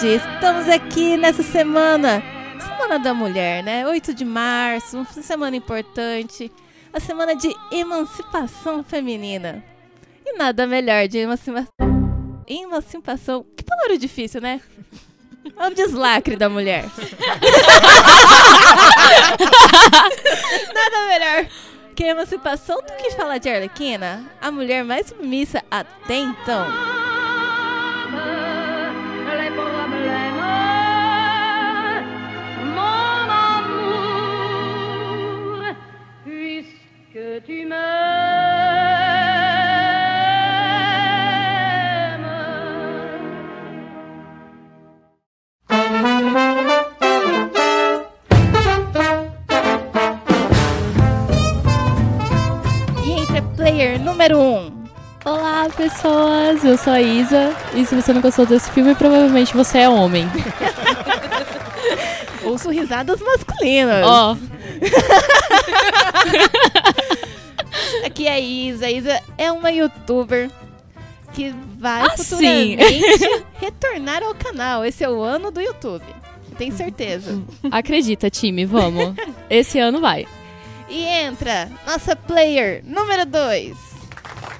Estamos 0.00 0.68
aqui 0.68 1.16
nessa 1.16 1.42
semana, 1.42 2.22
Semana 2.60 3.00
da 3.00 3.12
Mulher, 3.12 3.64
né? 3.64 3.84
8 3.84 4.14
de 4.14 4.24
março, 4.24 4.96
uma 4.96 5.04
semana 5.04 5.56
importante, 5.56 6.52
a 6.92 7.00
semana 7.00 7.34
de 7.34 7.52
emancipação 7.72 8.84
feminina. 8.84 9.60
E 10.24 10.36
nada 10.36 10.68
melhor 10.68 11.08
de 11.08 11.18
emancipação. 11.18 11.68
Emancipação. 12.46 13.44
Que 13.56 13.64
palavra 13.64 13.98
difícil, 13.98 14.40
né? 14.40 14.60
É 15.56 15.66
um 15.66 15.74
deslacre 15.74 16.36
da 16.36 16.48
mulher. 16.48 16.84
nada 20.74 21.06
melhor 21.08 21.48
que 21.96 22.04
emancipação 22.04 22.76
do 22.76 22.92
que 23.02 23.10
falar 23.16 23.38
de 23.38 23.48
Arlequina, 23.48 24.30
a 24.40 24.52
mulher 24.52 24.84
mais 24.84 25.08
submissa 25.08 25.60
até 25.68 26.14
então. 26.18 26.97
Pessoas! 55.78 56.64
Eu 56.64 56.76
sou 56.76 56.92
a 56.92 57.00
Isa. 57.00 57.54
E 57.74 57.86
se 57.86 57.94
você 57.94 58.12
não 58.12 58.20
gostou 58.20 58.44
desse 58.44 58.70
filme, 58.72 58.94
provavelmente 58.94 59.54
você 59.54 59.78
é 59.78 59.88
homem. 59.88 60.28
Ouço 62.42 62.70
risadas 62.70 63.20
masculinas. 63.20 64.04
Ó, 64.04 64.36
Aqui 68.04 68.26
é 68.26 68.32
a 68.32 68.40
Isa. 68.40 68.86
A 68.86 68.90
Isa 68.90 69.20
é 69.36 69.52
uma 69.52 69.70
youtuber 69.70 70.50
que 71.34 71.54
vai 71.78 72.02
Ah, 72.02 72.16
sim. 72.16 72.76
futuramente 72.76 73.44
retornar 73.60 74.22
ao 74.22 74.34
canal. 74.34 74.84
Esse 74.84 75.04
é 75.04 75.08
o 75.08 75.22
ano 75.22 75.50
do 75.50 75.60
YouTube. 75.60 76.04
Tenho 76.56 76.72
certeza. 76.76 77.40
acredita, 77.70 78.28
time, 78.30 78.64
vamos. 78.64 79.14
Esse 79.48 79.78
ano 79.78 80.00
vai. 80.00 80.26
E 80.88 81.04
entra 81.04 81.68
nossa 81.86 82.16
player 82.16 82.82
número 82.84 83.24
2. 83.26 83.76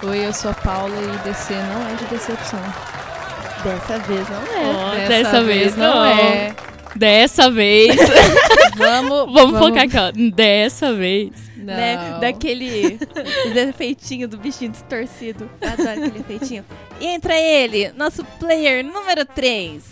Oi, 0.05 0.27
eu 0.27 0.33
sou 0.33 0.53
a 0.53 0.55
Paula 0.55 0.95
e 0.97 1.29
DC 1.29 1.55
não 1.55 1.89
é 1.89 1.95
de 1.97 2.05
decepção. 2.05 2.61
Dessa 3.65 3.99
vez 3.99 4.29
não 4.29 4.43
é. 4.43 4.77
Ó, 4.77 4.95
dessa, 5.09 5.43
vez 5.43 5.77
não 5.77 6.05
é. 6.05 6.55
Dessa 6.97 7.51
vez. 7.51 7.97
Vamos, 8.77 9.33
vamos 9.35 9.59
focar 9.59 9.85
aqui, 9.85 9.97
ó. 9.97 10.13
Dessa 10.33 10.95
vez. 10.95 11.33
Não. 11.57 11.75
Né? 11.75 12.19
Daquele 12.21 12.97
efeitinho 13.69 14.29
do 14.29 14.39
bichinho 14.39 14.71
distorcido. 14.71 15.51
Adoro 15.61 15.91
aquele 15.91 16.21
efeitinho. 16.21 16.65
E 17.01 17.07
entra 17.07 17.35
ele, 17.35 17.93
nosso 17.97 18.25
player 18.39 18.85
número 18.85 19.25
3. 19.27 19.83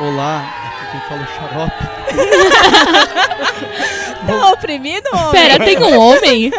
Olá, 0.00 0.52
aqui 0.66 0.90
quem 0.90 1.00
fala 1.08 1.22
é 1.22 1.26
xarope. 1.36 1.84
Tá 4.26 4.50
oprimido, 4.52 5.06
homem? 5.12 5.30
Pera, 5.32 5.62
tem 5.62 5.78
um 5.78 5.98
homem? 5.98 6.50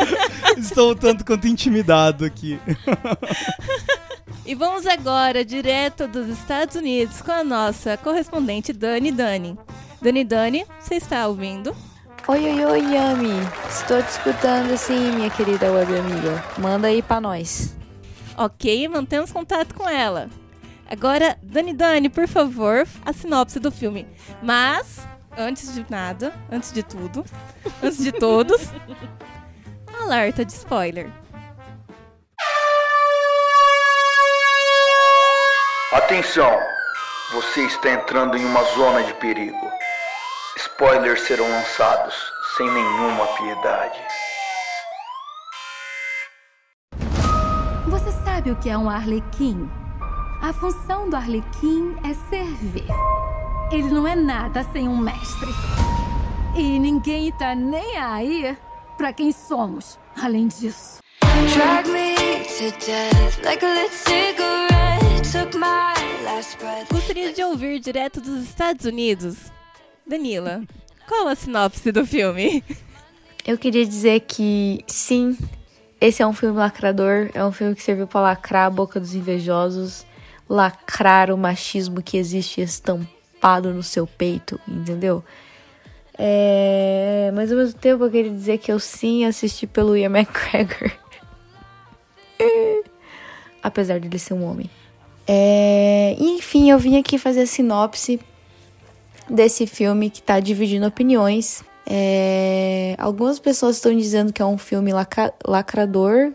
Estou 0.56 0.96
tanto 0.96 1.26
quanto 1.26 1.48
intimidado 1.48 2.24
aqui. 2.24 2.60
E 4.46 4.56
vamos 4.56 4.86
agora 4.86 5.44
direto 5.44 6.08
dos 6.08 6.28
Estados 6.28 6.76
Unidos 6.76 7.22
com 7.22 7.32
a 7.32 7.44
nossa 7.44 7.98
correspondente 7.98 8.74
Dani 8.74 9.12
Dani. 9.12 9.58
Dani 10.02 10.24
Dani, 10.24 10.66
você 10.80 10.96
está 10.96 11.28
ouvindo? 11.28 11.76
Oi, 12.28 12.44
oi, 12.44 12.66
oi, 12.66 12.82
Yami. 12.82 13.30
Estou 13.70 14.02
te 14.02 14.10
escutando 14.10 14.76
sim, 14.78 15.12
minha 15.12 15.30
querida 15.30 15.72
web 15.72 15.96
amiga. 15.96 16.44
Manda 16.58 16.88
aí 16.88 17.02
pra 17.02 17.22
nós. 17.22 17.76
Ok, 18.38 18.88
mantemos 18.88 19.32
contato 19.32 19.76
com 19.76 19.88
ela. 19.88 20.30
Agora, 20.88 21.38
Dani 21.42 21.74
Dani, 21.74 22.10
por 22.10 22.28
favor, 22.28 22.88
a 23.06 23.14
sinopse 23.14 23.60
do 23.60 23.72
filme. 23.72 24.08
Mas, 24.42 25.08
antes 25.38 25.74
de 25.74 25.86
nada, 25.90 26.34
antes 26.52 26.72
de 26.72 26.84
tudo, 26.84 27.24
antes 27.82 27.98
de 27.98 28.12
todos, 28.12 28.62
alerta 30.02 30.44
de 30.44 30.52
spoiler. 30.52 31.12
Atenção! 35.92 36.52
Você 37.32 37.62
está 37.62 37.92
entrando 37.92 38.36
em 38.36 38.44
uma 38.44 38.64
zona 38.64 39.04
de 39.04 39.14
perigo. 39.14 39.72
Spoilers 40.58 41.22
serão 41.22 41.48
lançados 41.48 42.16
sem 42.58 42.68
nenhuma 42.70 43.28
piedade. 43.38 44.02
Você 47.88 48.12
sabe 48.26 48.50
o 48.50 48.56
que 48.56 48.68
é 48.68 48.76
um 48.78 48.90
arlequim? 48.90 49.70
A 50.42 50.52
função 50.54 51.08
do 51.08 51.16
arlequim 51.16 51.96
é 52.04 52.14
servir. 52.30 52.88
Ele 53.72 53.90
não 53.90 54.08
é 54.08 54.16
nada 54.16 54.66
sem 54.74 54.88
um 54.88 54.98
mestre. 54.98 55.50
E 56.56 56.80
ninguém 56.80 57.32
tá 57.34 57.54
nem 57.54 57.96
aí 57.98 58.58
pra 58.98 59.14
quem 59.14 59.32
somos, 59.32 60.00
além 60.20 60.48
disso. 60.48 60.98
Drag 61.54 61.88
me 61.90 62.16
to 62.44 62.72
death 62.86 63.44
like 63.44 63.64
a 63.64 63.74
lit 63.74 63.94
cigarette. 63.94 64.85
Gostaria 66.92 67.34
de 67.34 67.44
ouvir 67.44 67.80
direto 67.80 68.22
dos 68.22 68.44
Estados 68.44 68.86
Unidos. 68.86 69.38
Danila, 70.06 70.62
qual 71.08 71.28
a 71.28 71.36
sinopse 71.36 71.92
do 71.92 72.06
filme? 72.06 72.64
Eu 73.46 73.58
queria 73.58 73.86
dizer 73.86 74.20
que 74.22 74.84
sim, 74.88 75.36
esse 76.00 76.22
é 76.22 76.28
um 76.28 76.34
filme 76.34 76.58
lacrador, 76.60 77.32
é 77.34 77.44
um 77.44 77.52
filme 77.52 77.74
que 77.74 77.82
serviu 77.82 78.06
pra 78.06 78.22
lacrar 78.22 78.68
a 78.68 78.70
boca 78.70 79.00
dos 79.00 79.16
invejosos, 79.16 80.06
lacrar 80.48 81.32
o 81.32 81.38
machismo 81.38 82.04
que 82.04 82.18
existe 82.18 82.62
estampado 82.62 83.74
no 83.74 83.82
seu 83.82 84.06
peito, 84.06 84.60
entendeu? 84.68 85.24
É... 86.18 87.32
Mas 87.34 87.52
ao 87.52 87.58
mesmo 87.58 87.80
tempo 87.80 88.04
eu 88.04 88.12
queria 88.12 88.32
dizer 88.32 88.60
que 88.60 88.72
eu 88.72 88.80
sim 88.80 89.26
assisti 89.26 89.66
pelo 89.66 89.98
Ian 89.98 90.12
McGregor. 90.16 90.92
Apesar 93.64 94.00
de 94.00 94.08
ele 94.08 94.20
ser 94.20 94.36
um 94.36 94.44
homem. 94.44 94.70
É... 95.28 96.16
Enfim, 96.20 96.70
eu 96.70 96.78
vim 96.78 96.98
aqui 96.98 97.18
fazer 97.18 97.42
a 97.42 97.48
sinopse 97.48 98.20
desse 99.30 99.66
filme 99.66 100.10
que 100.10 100.22
tá 100.22 100.40
dividindo 100.40 100.86
opiniões. 100.86 101.64
É, 101.88 102.96
Algumas 102.98 103.40
pessoas 103.40 103.76
estão 103.76 103.96
dizendo 103.96 104.34
que 104.34 104.42
é 104.42 104.46
um 104.46 104.58
filme 104.58 104.92
lacrador, 105.46 106.34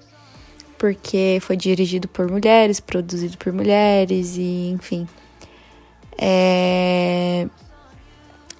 porque 0.79 1.39
foi 1.41 1.57
dirigido 1.57 2.09
por 2.09 2.31
mulheres, 2.31 2.81
produzido 2.81 3.37
por 3.37 3.53
mulheres, 3.53 4.37
e 4.37 4.71
enfim. 4.71 5.09
É, 6.19 7.47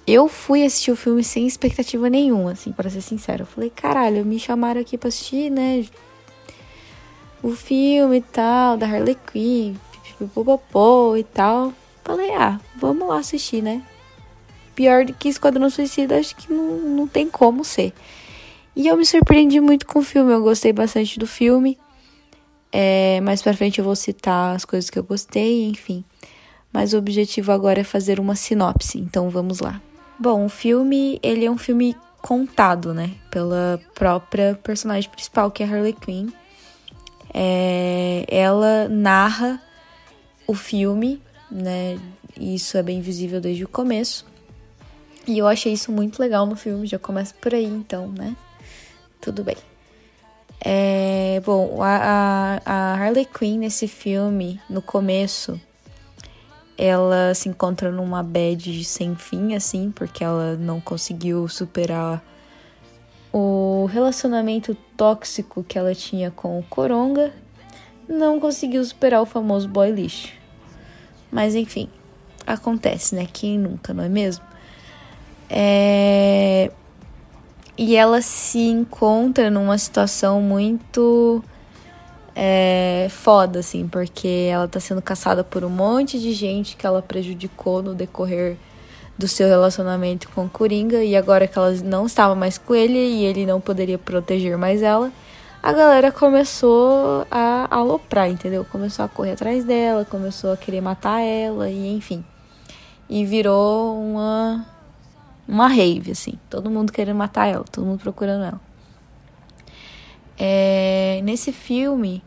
Eu 0.05 0.27
fui 0.27 0.65
assistir 0.65 0.91
o 0.91 0.95
filme 0.95 1.23
sem 1.23 1.47
expectativa 1.47 2.09
nenhuma, 2.09 2.51
assim, 2.51 2.71
para 2.71 2.89
ser 2.89 3.01
sincero. 3.01 3.43
Eu 3.43 3.47
falei, 3.47 3.69
caralho, 3.69 4.25
me 4.25 4.39
chamaram 4.39 4.81
aqui 4.81 4.97
pra 4.97 5.09
assistir, 5.09 5.49
né? 5.49 5.85
O 7.41 7.51
filme 7.51 8.17
e 8.17 8.21
tal, 8.21 8.77
da 8.77 8.85
Harley 8.85 9.17
Quinn, 9.31 9.75
pipipopopô 10.27 11.15
e 11.15 11.23
tal. 11.23 11.73
Falei, 12.03 12.33
ah, 12.33 12.59
vamos 12.75 13.07
lá 13.07 13.17
assistir, 13.17 13.61
né? 13.61 13.81
Pior 14.75 15.05
do 15.05 15.13
que 15.13 15.29
Esquadrão 15.29 15.69
Suicida, 15.69 16.17
acho 16.17 16.35
que 16.35 16.51
não, 16.51 16.77
não 16.77 17.07
tem 17.07 17.29
como 17.29 17.63
ser. 17.63 17.93
E 18.75 18.87
eu 18.87 18.97
me 18.97 19.05
surpreendi 19.05 19.59
muito 19.59 19.85
com 19.85 19.99
o 19.99 20.03
filme, 20.03 20.31
eu 20.31 20.41
gostei 20.41 20.71
bastante 20.71 21.19
do 21.19 21.27
filme. 21.27 21.77
É, 22.71 23.19
mais 23.21 23.41
pra 23.41 23.53
frente 23.53 23.79
eu 23.79 23.85
vou 23.85 23.95
citar 23.95 24.55
as 24.55 24.63
coisas 24.63 24.89
que 24.89 24.97
eu 24.97 25.03
gostei, 25.03 25.65
enfim. 25.65 26.03
Mas 26.71 26.93
o 26.93 26.97
objetivo 26.97 27.51
agora 27.51 27.81
é 27.81 27.83
fazer 27.83 28.19
uma 28.19 28.35
sinopse, 28.35 28.97
então 28.97 29.29
vamos 29.29 29.59
lá. 29.59 29.81
Bom, 30.17 30.45
o 30.45 30.49
filme, 30.49 31.19
ele 31.21 31.45
é 31.45 31.51
um 31.51 31.57
filme 31.57 31.95
contado, 32.21 32.93
né? 32.93 33.11
Pela 33.29 33.81
própria 33.93 34.57
personagem 34.63 35.09
principal, 35.09 35.51
que 35.51 35.63
é 35.63 35.65
Harley 35.65 35.93
Quinn. 35.93 36.29
É, 37.33 38.25
ela 38.27 38.87
narra 38.87 39.61
o 40.51 40.53
filme, 40.53 41.21
né? 41.49 41.97
Isso 42.37 42.77
é 42.77 42.83
bem 42.83 42.99
visível 42.99 43.39
desde 43.39 43.63
o 43.63 43.69
começo. 43.69 44.25
E 45.25 45.37
eu 45.37 45.47
achei 45.47 45.71
isso 45.71 45.91
muito 45.91 46.19
legal 46.19 46.45
no 46.45 46.55
filme, 46.55 46.85
já 46.85 46.99
começa 46.99 47.33
por 47.39 47.53
aí, 47.53 47.65
então, 47.65 48.09
né? 48.09 48.35
Tudo 49.21 49.43
bem. 49.43 49.55
É, 50.59 51.41
bom, 51.45 51.81
a, 51.81 52.61
a 52.65 52.93
Harley 52.95 53.25
Quinn 53.25 53.59
nesse 53.59 53.87
filme, 53.87 54.59
no 54.69 54.81
começo, 54.81 55.59
ela 56.77 57.33
se 57.33 57.47
encontra 57.47 57.91
numa 57.91 58.21
bad 58.21 58.83
sem 58.83 59.15
fim, 59.15 59.55
assim, 59.55 59.89
porque 59.91 60.23
ela 60.23 60.55
não 60.57 60.81
conseguiu 60.81 61.47
superar 61.47 62.21
o 63.31 63.85
relacionamento 63.85 64.75
tóxico 64.97 65.63
que 65.63 65.77
ela 65.77 65.95
tinha 65.95 66.29
com 66.29 66.59
o 66.59 66.63
Coronga, 66.63 67.31
não 68.07 68.39
conseguiu 68.39 68.83
superar 68.83 69.21
o 69.21 69.25
famoso 69.25 69.69
boy 69.69 69.89
lixo. 69.91 70.40
Mas 71.31 71.55
enfim, 71.55 71.87
acontece, 72.45 73.15
né? 73.15 73.27
Quem 73.31 73.57
nunca, 73.57 73.93
não 73.93 74.03
é 74.03 74.09
mesmo? 74.09 74.43
É... 75.49 76.71
E 77.77 77.95
ela 77.95 78.21
se 78.21 78.59
encontra 78.59 79.49
numa 79.49 79.77
situação 79.77 80.41
muito 80.41 81.43
é, 82.35 83.07
foda, 83.09 83.59
assim, 83.59 83.87
porque 83.87 84.49
ela 84.51 84.67
tá 84.67 84.79
sendo 84.79 85.01
caçada 85.01 85.43
por 85.43 85.63
um 85.63 85.69
monte 85.69 86.19
de 86.19 86.33
gente 86.33 86.75
que 86.75 86.85
ela 86.85 87.01
prejudicou 87.01 87.81
no 87.81 87.93
decorrer 87.93 88.57
do 89.17 89.27
seu 89.27 89.47
relacionamento 89.47 90.29
com 90.29 90.45
o 90.45 90.49
Coringa 90.49 91.03
e 91.03 91.15
agora 91.15 91.47
que 91.47 91.57
ela 91.57 91.71
não 91.83 92.05
estava 92.05 92.33
mais 92.33 92.57
com 92.57 92.73
ele 92.73 92.97
e 92.97 93.25
ele 93.25 93.45
não 93.45 93.59
poderia 93.61 93.97
proteger 93.97 94.57
mais 94.57 94.81
ela, 94.81 95.11
a 95.63 95.71
galera 95.73 96.11
começou 96.11 97.25
a 97.29 97.67
aloprar, 97.69 98.29
entendeu? 98.29 98.65
Começou 98.65 99.05
a 99.05 99.07
correr 99.07 99.33
atrás 99.33 99.63
dela, 99.63 100.03
começou 100.03 100.51
a 100.51 100.57
querer 100.57 100.81
matar 100.81 101.21
ela 101.21 101.69
e 101.69 101.95
enfim. 101.95 102.25
E 103.07 103.25
virou 103.25 104.01
uma 104.01 104.65
uma 105.47 105.67
rave 105.67 106.11
assim, 106.11 106.39
todo 106.49 106.69
mundo 106.69 106.91
querendo 106.91 107.17
matar 107.17 107.47
ela, 107.47 107.63
todo 107.63 107.85
mundo 107.85 107.99
procurando 107.99 108.43
ela. 108.45 108.61
É, 110.37 111.19
nesse 111.23 111.51
filme 111.51 112.23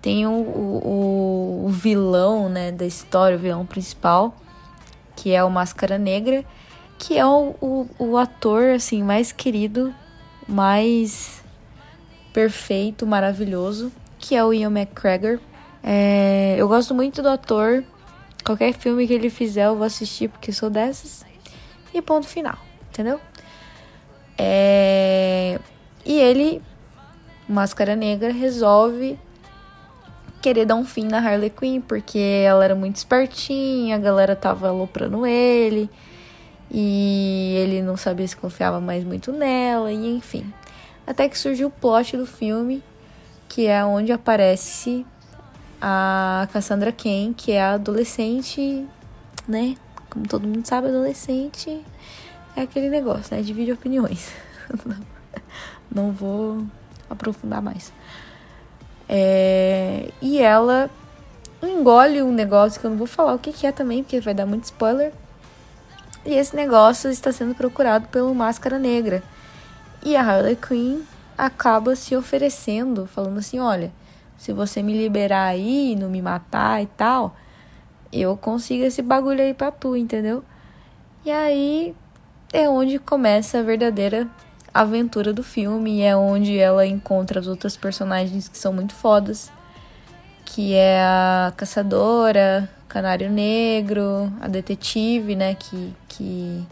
tem 0.00 0.26
o, 0.26 0.30
o, 0.30 1.64
o 1.66 1.68
vilão 1.68 2.48
né, 2.48 2.72
da 2.72 2.86
história, 2.86 3.36
o 3.36 3.40
vilão 3.40 3.66
principal, 3.66 4.34
que 5.14 5.32
é 5.32 5.44
o 5.44 5.50
Máscara 5.50 5.98
Negra, 5.98 6.44
que 6.98 7.18
é 7.18 7.26
o, 7.26 7.54
o, 7.60 7.88
o 7.98 8.16
ator 8.16 8.70
assim 8.70 9.02
mais 9.02 9.32
querido, 9.32 9.94
mais 10.48 11.41
perfeito, 12.32 13.06
maravilhoso, 13.06 13.92
que 14.18 14.34
é 14.34 14.44
o 14.44 14.52
Ian 14.52 14.70
McGregor. 14.70 15.38
É, 15.82 16.54
eu 16.58 16.68
gosto 16.68 16.94
muito 16.94 17.22
do 17.22 17.28
ator. 17.28 17.84
Qualquer 18.44 18.72
filme 18.72 19.06
que 19.06 19.12
ele 19.12 19.30
fizer 19.30 19.66
eu 19.66 19.76
vou 19.76 19.86
assistir 19.86 20.28
porque 20.28 20.52
sou 20.52 20.70
dessas. 20.70 21.24
E 21.94 22.00
ponto 22.00 22.26
final, 22.26 22.56
entendeu? 22.90 23.20
É, 24.38 25.58
e 26.04 26.18
ele, 26.18 26.62
Máscara 27.48 27.94
Negra, 27.94 28.32
resolve 28.32 29.18
querer 30.40 30.66
dar 30.66 30.74
um 30.74 30.84
fim 30.84 31.04
na 31.04 31.18
Harley 31.18 31.50
Quinn, 31.50 31.80
porque 31.80 32.18
ela 32.18 32.64
era 32.64 32.74
muito 32.74 32.96
espertinha, 32.96 33.94
a 33.94 33.98
galera 33.98 34.34
tava 34.34 34.68
aloprando 34.68 35.24
ele, 35.24 35.88
e 36.68 37.54
ele 37.58 37.80
não 37.80 37.96
sabia 37.96 38.26
se 38.26 38.36
confiava 38.36 38.80
mais 38.80 39.04
muito 39.04 39.30
nela, 39.30 39.92
e 39.92 40.16
enfim. 40.16 40.52
Até 41.06 41.28
que 41.28 41.38
surgiu 41.38 41.68
o 41.68 41.70
plot 41.70 42.16
do 42.16 42.26
filme, 42.26 42.82
que 43.48 43.66
é 43.66 43.84
onde 43.84 44.12
aparece 44.12 45.04
a 45.80 46.48
Cassandra 46.52 46.92
Cain, 46.92 47.32
que 47.32 47.52
é 47.52 47.62
adolescente, 47.62 48.86
né? 49.48 49.76
Como 50.08 50.26
todo 50.28 50.46
mundo 50.46 50.66
sabe, 50.66 50.88
adolescente 50.88 51.84
é 52.56 52.62
aquele 52.62 52.88
negócio, 52.88 53.34
né? 53.34 53.42
Divide 53.42 53.72
opiniões. 53.72 54.32
não 55.90 56.12
vou 56.12 56.64
aprofundar 57.08 57.60
mais. 57.60 57.92
É, 59.08 60.10
e 60.20 60.38
ela 60.38 60.90
engole 61.62 62.22
um 62.22 62.32
negócio 62.32 62.80
que 62.80 62.86
eu 62.86 62.90
não 62.90 62.98
vou 62.98 63.06
falar 63.06 63.34
o 63.34 63.38
que, 63.38 63.52
que 63.52 63.66
é 63.66 63.72
também, 63.72 64.02
porque 64.02 64.20
vai 64.20 64.34
dar 64.34 64.46
muito 64.46 64.64
spoiler. 64.64 65.12
E 66.24 66.34
esse 66.34 66.54
negócio 66.54 67.10
está 67.10 67.32
sendo 67.32 67.54
procurado 67.54 68.06
pelo 68.08 68.34
Máscara 68.34 68.78
Negra. 68.78 69.22
E 70.04 70.16
a 70.16 70.22
Harley 70.22 70.56
Quinn 70.56 71.02
acaba 71.38 71.94
se 71.94 72.16
oferecendo, 72.16 73.06
falando 73.06 73.38
assim: 73.38 73.58
olha, 73.58 73.92
se 74.36 74.52
você 74.52 74.82
me 74.82 74.92
liberar 74.92 75.46
aí, 75.46 75.96
não 75.96 76.10
me 76.10 76.20
matar 76.20 76.82
e 76.82 76.86
tal, 76.86 77.36
eu 78.12 78.36
consigo 78.36 78.84
esse 78.84 79.02
bagulho 79.02 79.40
aí 79.42 79.54
pra 79.54 79.70
tu, 79.70 79.96
entendeu? 79.96 80.44
E 81.24 81.30
aí 81.30 81.94
é 82.52 82.68
onde 82.68 82.98
começa 82.98 83.58
a 83.58 83.62
verdadeira 83.62 84.28
aventura 84.74 85.32
do 85.32 85.42
filme 85.42 86.00
é 86.00 86.16
onde 86.16 86.58
ela 86.58 86.86
encontra 86.86 87.38
as 87.40 87.46
outras 87.46 87.76
personagens 87.76 88.48
que 88.48 88.56
são 88.56 88.72
muito 88.72 88.94
fodas, 88.94 89.52
que 90.44 90.74
é 90.74 91.00
a 91.02 91.52
caçadora, 91.56 92.68
Canário 92.88 93.30
Negro, 93.30 94.32
a 94.40 94.48
detetive, 94.48 95.36
né, 95.36 95.54
que 95.54 95.94
que 96.08 96.66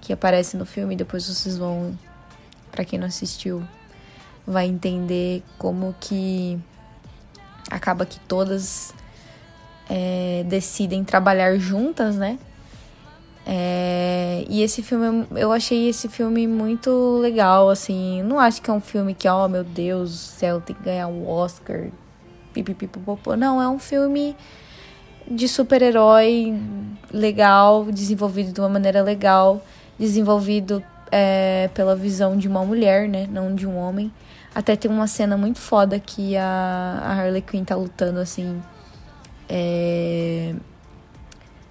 que 0.00 0.12
aparece 0.12 0.56
no 0.56 0.64
filme, 0.64 0.96
depois 0.96 1.26
vocês 1.26 1.58
vão 1.58 1.98
para 2.78 2.84
quem 2.84 2.96
não 2.96 3.08
assistiu 3.08 3.60
vai 4.46 4.68
entender 4.68 5.42
como 5.58 5.96
que 5.98 6.56
acaba 7.68 8.06
que 8.06 8.20
todas 8.20 8.94
é, 9.90 10.44
decidem 10.46 11.02
trabalhar 11.02 11.58
juntas, 11.58 12.14
né? 12.14 12.38
É, 13.44 14.44
e 14.48 14.62
esse 14.62 14.80
filme, 14.80 15.26
eu 15.34 15.50
achei 15.50 15.88
esse 15.88 16.08
filme 16.08 16.46
muito 16.46 17.18
legal, 17.18 17.68
assim. 17.68 18.22
Não 18.22 18.38
acho 18.38 18.62
que 18.62 18.70
é 18.70 18.72
um 18.72 18.80
filme 18.80 19.12
que, 19.12 19.28
oh 19.28 19.48
meu 19.48 19.64
Deus 19.64 20.10
do 20.12 20.16
céu, 20.16 20.60
tem 20.60 20.76
que 20.76 20.82
ganhar 20.84 21.08
um 21.08 21.28
Oscar. 21.28 21.88
Não, 23.36 23.60
é 23.60 23.68
um 23.68 23.78
filme 23.80 24.36
de 25.28 25.48
super-herói 25.48 26.54
legal, 27.12 27.86
desenvolvido 27.86 28.52
de 28.52 28.60
uma 28.60 28.68
maneira 28.68 29.02
legal, 29.02 29.60
desenvolvido 29.98 30.82
é, 31.10 31.70
pela 31.74 31.96
visão 31.96 32.36
de 32.36 32.48
uma 32.48 32.64
mulher, 32.64 33.08
né? 33.08 33.26
Não 33.30 33.54
de 33.54 33.66
um 33.66 33.76
homem. 33.76 34.12
Até 34.54 34.76
tem 34.76 34.90
uma 34.90 35.06
cena 35.06 35.36
muito 35.36 35.58
foda 35.58 36.00
que 36.00 36.36
a, 36.36 37.00
a 37.02 37.12
Harley 37.12 37.42
Quinn 37.42 37.64
tá 37.64 37.76
lutando, 37.76 38.20
assim. 38.20 38.62
É 39.48 40.54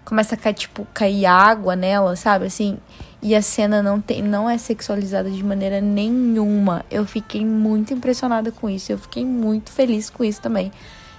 começa 0.07 0.35
a 0.35 0.37
cair, 0.37 0.53
tipo, 0.53 0.87
cair 0.93 1.25
água 1.25 1.75
nela, 1.75 2.15
sabe? 2.15 2.45
Assim, 2.45 2.77
e 3.21 3.35
a 3.35 3.41
cena 3.41 3.83
não, 3.83 3.99
tem, 3.99 4.21
não 4.21 4.49
é 4.49 4.57
sexualizada 4.57 5.29
de 5.29 5.43
maneira 5.43 5.81
nenhuma. 5.81 6.85
Eu 6.89 7.05
fiquei 7.05 7.45
muito 7.45 7.93
impressionada 7.93 8.49
com 8.49 8.69
isso. 8.69 8.89
Eu 8.89 8.97
fiquei 8.97 9.25
muito 9.25 9.69
feliz 9.69 10.09
com 10.09 10.23
isso 10.23 10.41
também. 10.41 10.71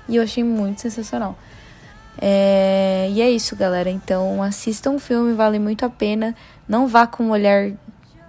E 0.09 0.17
eu 0.17 0.23
achei 0.23 0.43
muito 0.43 0.81
sensacional. 0.81 1.37
É, 2.19 3.09
e 3.13 3.21
é 3.21 3.31
isso, 3.31 3.55
galera. 3.55 3.91
Então, 3.91 4.43
assistam 4.43 4.93
o 4.93 4.99
filme, 4.99 5.35
vale 5.35 5.59
muito 5.59 5.85
a 5.85 5.91
pena. 5.91 6.35
Não 6.67 6.89
vá 6.89 7.07
com 7.07 7.25
um 7.25 7.31
olhar 7.31 7.73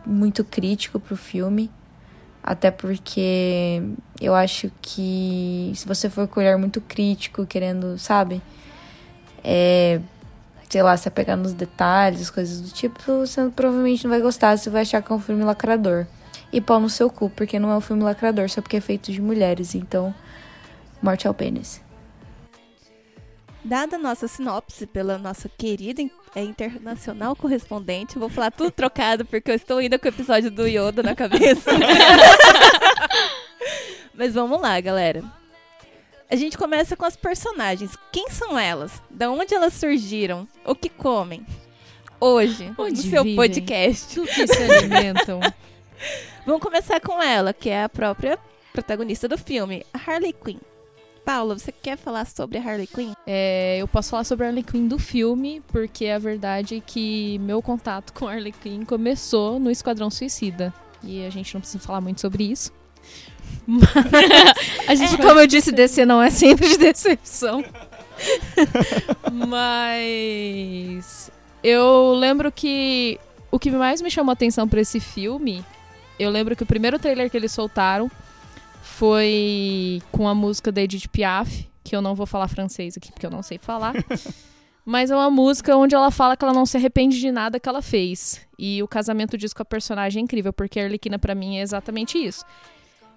muito 0.06 0.44
crítico 0.44 1.00
pro 1.00 1.16
filme. 1.16 1.70
Até 2.44 2.72
porque 2.72 3.82
eu 4.20 4.34
acho 4.34 4.72
que 4.82 5.72
se 5.76 5.88
você 5.88 6.10
for 6.10 6.28
com 6.28 6.40
olhar 6.40 6.58
muito 6.58 6.82
crítico, 6.82 7.46
querendo, 7.46 7.98
sabe? 7.98 8.42
É, 9.44 10.00
sei 10.70 10.82
lá, 10.82 10.96
se 10.96 11.08
apegar 11.08 11.36
nos 11.36 11.54
detalhes, 11.54 12.30
coisas 12.30 12.62
do 12.62 12.70
tipo, 12.72 13.00
você 13.06 13.50
provavelmente 13.50 14.04
não 14.04 14.12
vai 14.12 14.22
gostar, 14.22 14.58
você 14.58 14.70
vai 14.70 14.84
achar 14.84 15.02
que 15.02 15.12
é 15.12 15.16
um 15.16 15.20
filme 15.20 15.44
lacrador. 15.44 16.06
E 16.52 16.62
pau 16.62 16.80
no 16.80 16.90
seu 16.90 17.10
cu, 17.10 17.30
porque 17.30 17.60
não 17.60 17.70
é 17.70 17.78
um 17.78 17.82
filme 17.82 18.04
lacrador, 18.04 18.50
só 18.50 18.62
porque 18.62 18.78
é 18.78 18.82
feito 18.82 19.12
de 19.12 19.22
mulheres, 19.22 19.76
então, 19.76 20.14
morte 21.02 21.28
ao 21.28 21.34
pênis. 21.34 21.82
Dada 23.64 23.98
a 23.98 24.00
nossa 24.00 24.28
sinopse 24.28 24.88
pela 24.88 25.18
nossa 25.18 25.50
querida 25.50 26.02
é, 26.36 26.44
internacional 26.44 27.36
correspondente, 27.36 28.18
vou 28.18 28.30
falar 28.30 28.52
tudo 28.52 28.72
trocado 28.72 29.26
porque 29.26 29.52
eu 29.52 29.56
estou 29.56 29.80
ainda 29.80 30.00
com 30.00 30.06
o 30.06 30.10
episódio 30.10 30.50
do 30.50 30.66
Yoda 30.66 31.04
na 31.04 31.14
cabeça. 31.14 31.70
Mas 34.14 34.34
vamos 34.34 34.62
lá, 34.62 34.80
galera. 34.80 35.24
A 36.30 36.36
gente 36.36 36.58
começa 36.58 36.96
com 36.96 37.06
as 37.06 37.16
personagens. 37.16 37.92
Quem 38.12 38.30
são 38.30 38.58
elas? 38.58 39.02
Da 39.10 39.32
onde 39.32 39.54
elas 39.54 39.74
surgiram? 39.74 40.48
O 40.66 40.76
que 40.76 40.90
comem? 40.90 41.46
Hoje, 42.20 42.74
Onde 42.78 43.04
no 43.04 43.10
seu 43.10 43.24
vivem? 43.24 43.36
podcast. 43.36 44.20
Do 44.20 44.28
que 44.28 44.48
se 44.48 44.64
alimentam? 44.64 45.40
Vamos 46.46 46.62
começar 46.62 47.00
com 47.00 47.22
ela, 47.22 47.54
que 47.54 47.70
é 47.70 47.84
a 47.84 47.90
própria 47.90 48.38
protagonista 48.74 49.28
do 49.28 49.38
filme, 49.38 49.86
a 49.94 50.12
Harley 50.12 50.34
Quinn. 50.34 50.60
Paula, 51.30 51.60
você 51.60 51.72
quer 51.72 51.96
falar 51.96 52.26
sobre 52.26 52.58
a 52.58 52.62
Harley 52.64 52.88
Quinn? 52.88 53.14
É, 53.28 53.78
eu 53.78 53.88
posso 53.88 54.10
falar 54.10 54.24
sobre 54.24 54.46
a 54.46 54.50
Harley 54.50 54.64
Quinn 54.64 54.88
do 54.88 54.98
filme, 54.98 55.62
porque 55.68 56.08
a 56.08 56.18
verdade 56.18 56.78
é 56.78 56.80
que 56.80 57.38
meu 57.38 57.62
contato 57.62 58.14
com 58.14 58.28
a 58.28 58.32
Harley 58.34 58.52
Quinn 58.52 58.84
começou 58.84 59.60
no 59.60 59.70
Esquadrão 59.70 60.10
Suicida. 60.10 60.74
E 61.04 61.24
a 61.24 61.30
gente 61.30 61.54
não 61.54 61.62
precisa 61.62 61.84
falar 61.84 62.02
muito 62.02 62.20
sobre 62.20 62.46
isso. 62.46 62.74
Mas 63.68 64.88
a 64.88 64.96
gente, 64.96 65.18
como 65.18 65.40
eu 65.40 65.46
disse, 65.46 65.72
DC 65.72 66.04
não 66.04 66.20
é 66.20 66.32
sempre 66.32 66.68
de 66.68 66.78
decepção. 66.80 67.64
Mas 69.32 71.30
eu 71.64 72.14
lembro 72.14 72.52
que 72.52 73.20
o 73.52 73.60
que 73.60 73.70
mais 73.70 74.02
me 74.02 74.10
chamou 74.10 74.32
a 74.32 74.34
atenção 74.34 74.68
pra 74.68 74.82
esse 74.82 75.00
filme, 75.00 75.64
eu 76.18 76.32
lembro 76.32 76.56
que 76.56 76.64
o 76.64 76.66
primeiro 76.66 76.98
trailer 76.98 77.30
que 77.30 77.38
eles 77.38 77.52
soltaram 77.52 78.10
foi 79.00 80.02
com 80.12 80.28
a 80.28 80.36
música 80.36 80.74
da 80.74 80.82
Edith 80.82 81.08
Piaf, 81.08 81.70
que 81.86 81.96
eu 81.96 82.02
não 82.02 82.14
vou 82.14 82.26
falar 82.26 82.50
francês 82.50 82.98
aqui 82.98 83.14
porque 83.14 83.26
eu 83.26 83.30
não 83.30 83.42
sei 83.42 83.58
falar. 83.58 83.94
Mas 84.84 85.10
é 85.10 85.16
uma 85.16 85.30
música 85.30 85.74
onde 85.78 85.96
ela 85.96 86.12
fala 86.12 86.36
que 86.36 86.44
ela 86.44 86.54
não 86.54 86.66
se 86.66 86.76
arrepende 86.76 87.18
de 87.18 87.32
nada 87.32 87.62
que 87.62 87.70
ela 87.70 87.82
fez. 87.82 88.46
E 88.58 88.84
o 88.84 88.88
casamento 88.90 89.38
disso 89.38 89.56
com 89.56 89.62
a 89.62 89.66
personagem 89.66 90.20
é 90.20 90.24
incrível, 90.26 90.52
porque 90.52 90.82
a 90.82 90.84
Arlequina 90.84 91.18
pra 91.18 91.34
mim 91.34 91.60
é 91.60 91.62
exatamente 91.62 92.18
isso. 92.18 92.44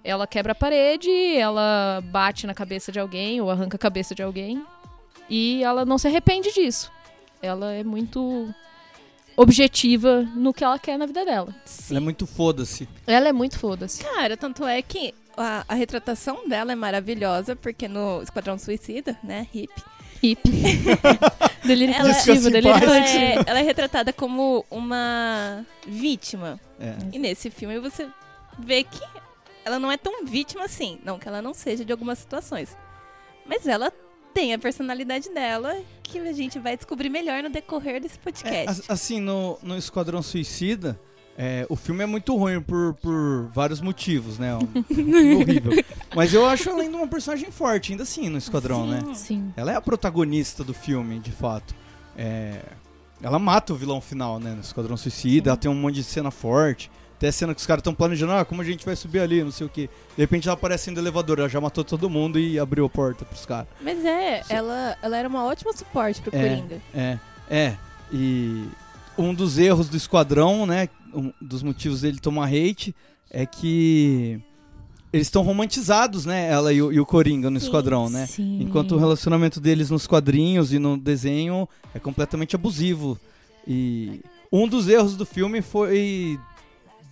Ela 0.05 0.25
quebra 0.25 0.53
a 0.53 0.55
parede, 0.55 1.11
ela 1.37 2.01
bate 2.13 2.47
na 2.47 2.55
cabeça 2.55 2.93
de 2.93 3.01
alguém 3.01 3.41
ou 3.41 3.51
arranca 3.51 3.77
a 3.77 3.79
cabeça 3.79 4.15
de 4.15 4.23
alguém. 4.23 4.65
E 5.29 5.65
ela 5.65 5.85
não 5.85 5.99
se 5.99 6.07
arrepende 6.07 6.53
disso. 6.53 6.93
Ela 7.43 7.73
é 7.73 7.83
muito 7.83 8.55
objetiva 9.37 10.23
no 10.37 10.53
que 10.53 10.63
ela 10.63 10.79
quer 10.79 10.97
na 10.97 11.07
vida 11.07 11.25
dela. 11.25 11.53
Ela 11.91 11.99
é 11.99 12.01
muito 12.01 12.25
foda-se. 12.25 12.89
Ela 13.05 13.29
é 13.29 13.33
muito 13.33 13.59
foda-se. 13.59 14.05
Cara, 14.05 14.37
tanto 14.37 14.65
é 14.65 14.81
que 14.81 15.13
a, 15.37 15.65
a 15.69 15.75
retratação 15.75 16.49
dela 16.49 16.73
é 16.73 16.75
maravilhosa, 16.75 17.55
porque 17.57 17.89
no 17.89 18.23
Esquadrão 18.23 18.59
Suicida, 18.59 19.19
né, 19.23 19.47
hip, 19.55 19.73
Hip. 20.23 20.43
coletivo, 22.01 22.51
delírio 22.51 22.71
ela, 22.85 22.99
é, 22.99 23.35
ela 23.47 23.59
é 23.59 23.63
retratada 23.63 24.13
como 24.13 24.65
uma 24.71 25.65
vítima. 25.87 26.61
É. 26.79 26.95
E 27.13 27.19
nesse 27.19 27.51
filme 27.51 27.79
você 27.81 28.09
vê 28.59 28.85
que 28.85 29.01
ela 29.65 29.79
não 29.79 29.91
é 29.91 29.97
tão 29.97 30.25
vítima 30.25 30.65
assim. 30.65 30.99
Não 31.05 31.19
que 31.19 31.27
ela 31.29 31.43
não 31.43 31.53
seja 31.55 31.85
de 31.85 31.93
algumas 31.93 32.19
situações. 32.19 32.77
Mas 33.47 33.67
ela 33.67 33.93
tem 34.33 34.55
a 34.55 34.59
personalidade 34.59 35.29
dela 35.31 35.77
que 36.03 36.19
a 36.19 36.33
gente 36.33 36.59
vai 36.59 36.77
descobrir 36.77 37.09
melhor 37.09 37.43
no 37.43 37.51
decorrer 37.51 38.01
desse 38.01 38.17
É, 38.17 38.23
podcast. 38.23 38.69
as- 38.69 38.91
assim, 38.91 39.21
no, 39.21 39.59
no 39.63 39.77
Esquadrão 39.77 40.23
Suicida, 40.23 40.99
é, 41.37 41.67
o 41.69 41.77
filme 41.77 42.03
é 42.03 42.07
muito 42.07 42.37
ruim 42.37 42.61
por, 42.61 42.95
por 42.95 43.49
vários 43.55 43.81
motivos, 43.81 44.39
né? 44.39 44.55
Um 44.55 44.83
filme 44.85 45.35
horrível. 45.35 45.85
Mas 46.15 46.35
eu 46.35 46.47
acho 46.47 46.69
ela 46.69 46.83
ainda 46.83 46.97
uma 46.97 47.07
personagem 47.09 47.51
forte, 47.51 47.93
ainda 47.93 48.03
assim, 48.03 48.29
no 48.29 48.39
Esquadrão, 48.39 48.87
né? 48.87 49.01
Sim. 49.15 49.53
Ela 49.57 49.73
é 49.73 49.77
a 49.77 49.81
protagonista 49.81 50.63
do 50.63 50.75
filme, 50.75 51.19
de 51.19 51.33
fato. 51.33 51.75
É, 52.17 52.61
ela 53.23 53.39
mata 53.39 53.73
o 53.73 53.77
vilão 53.77 54.01
final, 54.01 54.39
né? 54.39 54.53
No 54.53 54.61
Esquadrão 54.61 54.97
Suicida, 54.97 55.51
ela 55.51 55.57
tem 55.57 55.71
um 55.71 55.75
monte 55.75 55.95
de 55.97 56.05
cena 56.05 56.31
forte. 56.31 56.91
Até 57.17 57.29
a 57.29 57.33
cena 57.33 57.55
que 57.55 57.61
os 57.61 57.67
caras 57.67 57.81
estão 57.81 57.95
planejando, 57.95 58.33
ah, 58.33 58.45
como 58.45 58.63
a 58.63 58.65
gente 58.65 58.85
vai 58.85 58.97
subir 58.97 59.21
ali, 59.21 59.45
não 59.45 59.53
sei 59.53 59.65
o 59.65 59.71
que. 59.71 59.87
De 59.87 60.21
repente 60.23 60.49
ela 60.49 60.55
aparece 60.55 60.91
no 60.91 60.99
elevador, 60.99 61.39
ela 61.39 61.49
já 61.49 61.61
matou 61.61 61.85
todo 61.85 62.11
mundo 62.11 62.37
e 62.37 62.59
abriu 62.59 62.85
a 62.85 62.91
porta 62.91 63.25
pros 63.25 63.47
caras. 63.47 63.69
Mas 63.81 64.05
é, 64.05 64.43
ela, 64.49 64.99
ela 65.01 65.17
era 65.17 65.29
uma 65.29 65.45
ótima 65.45 65.73
suporte 65.73 66.21
pro 66.21 66.37
É. 66.37 66.49
Coringa. 66.49 66.83
É, 66.93 67.19
é. 67.49 67.77
E 68.13 68.67
um 69.17 69.33
dos 69.33 69.57
erros 69.57 69.89
do 69.89 69.97
Esquadrão, 69.97 70.67
né? 70.67 70.89
Um 71.15 71.33
dos 71.41 71.63
motivos 71.63 72.01
dele 72.03 72.19
tomar 72.19 72.47
hate 72.49 72.95
é 73.31 73.45
que 73.47 74.41
eles 75.13 75.27
estão 75.27 75.43
romantizados, 75.43 76.25
né? 76.25 76.49
Ela 76.51 76.73
e 76.73 76.81
o, 76.81 76.93
e 76.93 76.99
o 76.99 77.05
Coringa 77.07 77.51
no 77.51 77.61
Sim, 77.61 77.67
Esquadrão, 77.67 78.09
né? 78.09 78.27
Sim. 78.27 78.61
Enquanto 78.63 78.93
o 78.95 78.99
relacionamento 78.99 79.61
deles 79.61 79.91
nos 79.91 80.07
quadrinhos 80.07 80.73
e 80.73 80.79
no 80.79 80.97
desenho 80.97 81.69
é 81.95 81.99
completamente 81.99 82.57
abusivo. 82.57 83.19
E 83.67 84.21
um 84.51 84.67
dos 84.67 84.89
erros 84.89 85.17
do 85.17 85.27
filme 85.27 85.61
foi 85.63 86.39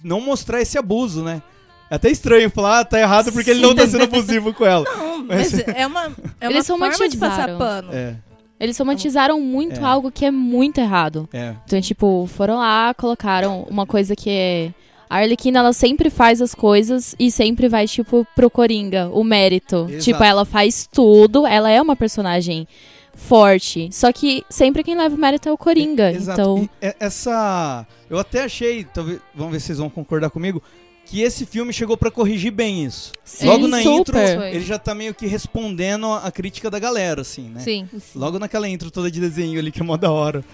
não 0.02 0.20
mostrar 0.20 0.60
esse 0.62 0.78
abuso, 0.78 1.22
né? 1.22 1.42
É 1.90 1.96
até 1.96 2.08
estranho 2.10 2.48
falar, 2.50 2.80
ah, 2.80 2.84
tá 2.84 3.00
errado 3.00 3.32
porque 3.32 3.50
ele 3.50 3.60
não 3.60 3.74
tá 3.74 3.86
sendo 3.86 4.04
abusivo 4.04 4.54
com 4.54 4.64
ela. 4.64 4.84
Não, 4.96 5.24
Mas- 5.26 5.52
mas 5.52 5.68
é 5.68 5.86
uma, 5.86 6.04
é 6.40 6.48
uma 6.48 6.52
Eles 6.54 6.66
forma 6.66 7.08
de 7.08 7.16
passar 7.16 7.58
pano. 7.58 7.92
É, 7.92 8.16
Eles 8.60 8.78
romantizaram 8.78 9.40
muito 9.40 9.80
É. 9.80 9.84
algo 9.84 10.10
que 10.12 10.24
é 10.26 10.30
muito 10.30 10.78
errado. 10.78 11.26
é. 11.32 11.54
Então, 11.64 11.80
tipo, 11.80 12.28
foram 12.32 12.58
lá, 12.58 12.92
colocaram 12.94 13.66
uma 13.70 13.86
coisa 13.86 14.14
que 14.14 14.28
é. 14.30 14.70
A 15.08 15.16
Arlequina, 15.16 15.58
ela 15.58 15.72
sempre 15.72 16.08
faz 16.10 16.40
as 16.40 16.54
coisas 16.54 17.16
e 17.18 17.32
sempre 17.32 17.68
vai, 17.68 17.88
tipo, 17.88 18.24
pro 18.36 18.48
Coringa, 18.50 19.10
o 19.12 19.24
mérito. 19.24 19.86
Exato. 19.88 20.04
Tipo, 20.04 20.22
ela 20.22 20.44
faz 20.44 20.86
tudo, 20.92 21.44
ela 21.46 21.68
é 21.68 21.82
uma 21.82 21.96
personagem 21.96 22.68
forte. 23.14 23.88
Só 23.92 24.12
que 24.12 24.44
sempre 24.48 24.84
quem 24.84 24.96
leva 24.96 25.14
o 25.14 25.18
mérito 25.18 25.48
é 25.48 25.52
o 25.52 25.58
Coringa. 25.58 26.12
Exato. 26.12 26.40
Então, 26.40 26.68
E, 26.80 26.86
é, 26.86 26.94
essa. 27.00 27.86
Eu 28.08 28.18
até 28.18 28.44
achei, 28.44 28.84
talvez, 28.84 29.18
vamos 29.34 29.52
ver 29.52 29.60
se 29.60 29.66
vocês 29.66 29.78
vão 29.78 29.90
concordar 29.90 30.30
comigo, 30.30 30.62
que 31.10 31.20
esse 31.22 31.44
filme 31.44 31.72
chegou 31.72 31.96
pra 31.96 32.08
corrigir 32.10 32.52
bem 32.52 32.84
isso. 32.84 33.10
sim, 33.24 33.46
Logo 33.46 33.66
na 33.66 33.82
intro, 33.82 34.16
super. 34.16 34.42
ele 34.54 34.60
já 34.64 34.78
tá 34.78 34.94
meio 34.94 35.12
que 35.12 35.26
respondendo 35.26 36.06
a 36.12 36.30
crítica 36.30 36.70
da 36.70 36.78
galera, 36.78 37.22
assim, 37.22 37.48
né? 37.50 37.60
Sim. 37.60 37.88
Logo 38.14 38.38
naquela 38.38 38.68
intro 38.68 38.90
toda 38.92 39.10
de 39.10 39.18
desenho 39.20 39.58
ali, 39.58 39.72
que 39.72 39.80
é 39.80 39.82
mó 39.84 39.96
da 39.96 40.10
hora. 40.10 40.44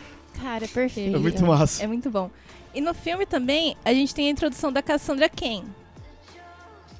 Cara, 0.41 0.65
é 0.65 0.69
perfeito. 0.69 1.15
É 1.15 1.19
muito 1.19 1.45
massa. 1.45 1.83
É 1.85 1.87
muito 1.87 2.09
bom. 2.11 2.31
E 2.75 2.81
no 2.81 2.95
filme 2.95 3.27
também, 3.27 3.77
a 3.85 3.93
gente 3.93 4.15
tem 4.15 4.29
a 4.29 4.31
introdução 4.31 4.73
da 4.73 4.81
Cassandra 4.83 5.29
Ken. 5.29 5.63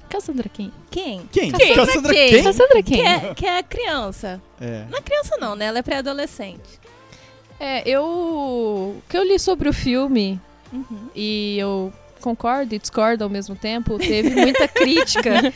Cassandra 0.09 0.47
quem? 0.49 0.71
Quem? 0.89 1.27
Quem? 1.31 1.51
Cassandra 1.51 1.75
Cassandra 1.85 2.13
Cain. 2.13 2.29
quem? 2.29 2.43
Cassandra 2.43 2.83
Que 2.83 2.95
quem? 2.95 3.05
é, 3.07 3.33
que 3.33 3.45
é 3.45 3.57
a 3.57 3.63
criança. 3.63 4.41
É. 4.61 4.85
Não 4.89 4.99
é 4.99 5.01
criança 5.01 5.35
não, 5.37 5.55
né? 5.55 5.65
Ela 5.65 5.79
é 5.79 5.81
pré-adolescente. 5.81 6.79
É, 7.59 7.87
eu. 7.89 8.03
O 8.05 9.01
que 9.09 9.17
eu 9.17 9.23
li 9.23 9.37
sobre 9.39 9.67
o 9.67 9.73
filme, 9.73 10.39
Uhum. 10.71 11.09
e 11.15 11.57
eu 11.59 11.91
concordo 12.17 12.73
e 12.75 12.79
discordo 12.79 13.23
ao 13.23 13.29
mesmo 13.29 13.55
tempo, 13.55 13.97
teve 13.97 14.29
muita 14.31 14.67
crítica 14.69 15.53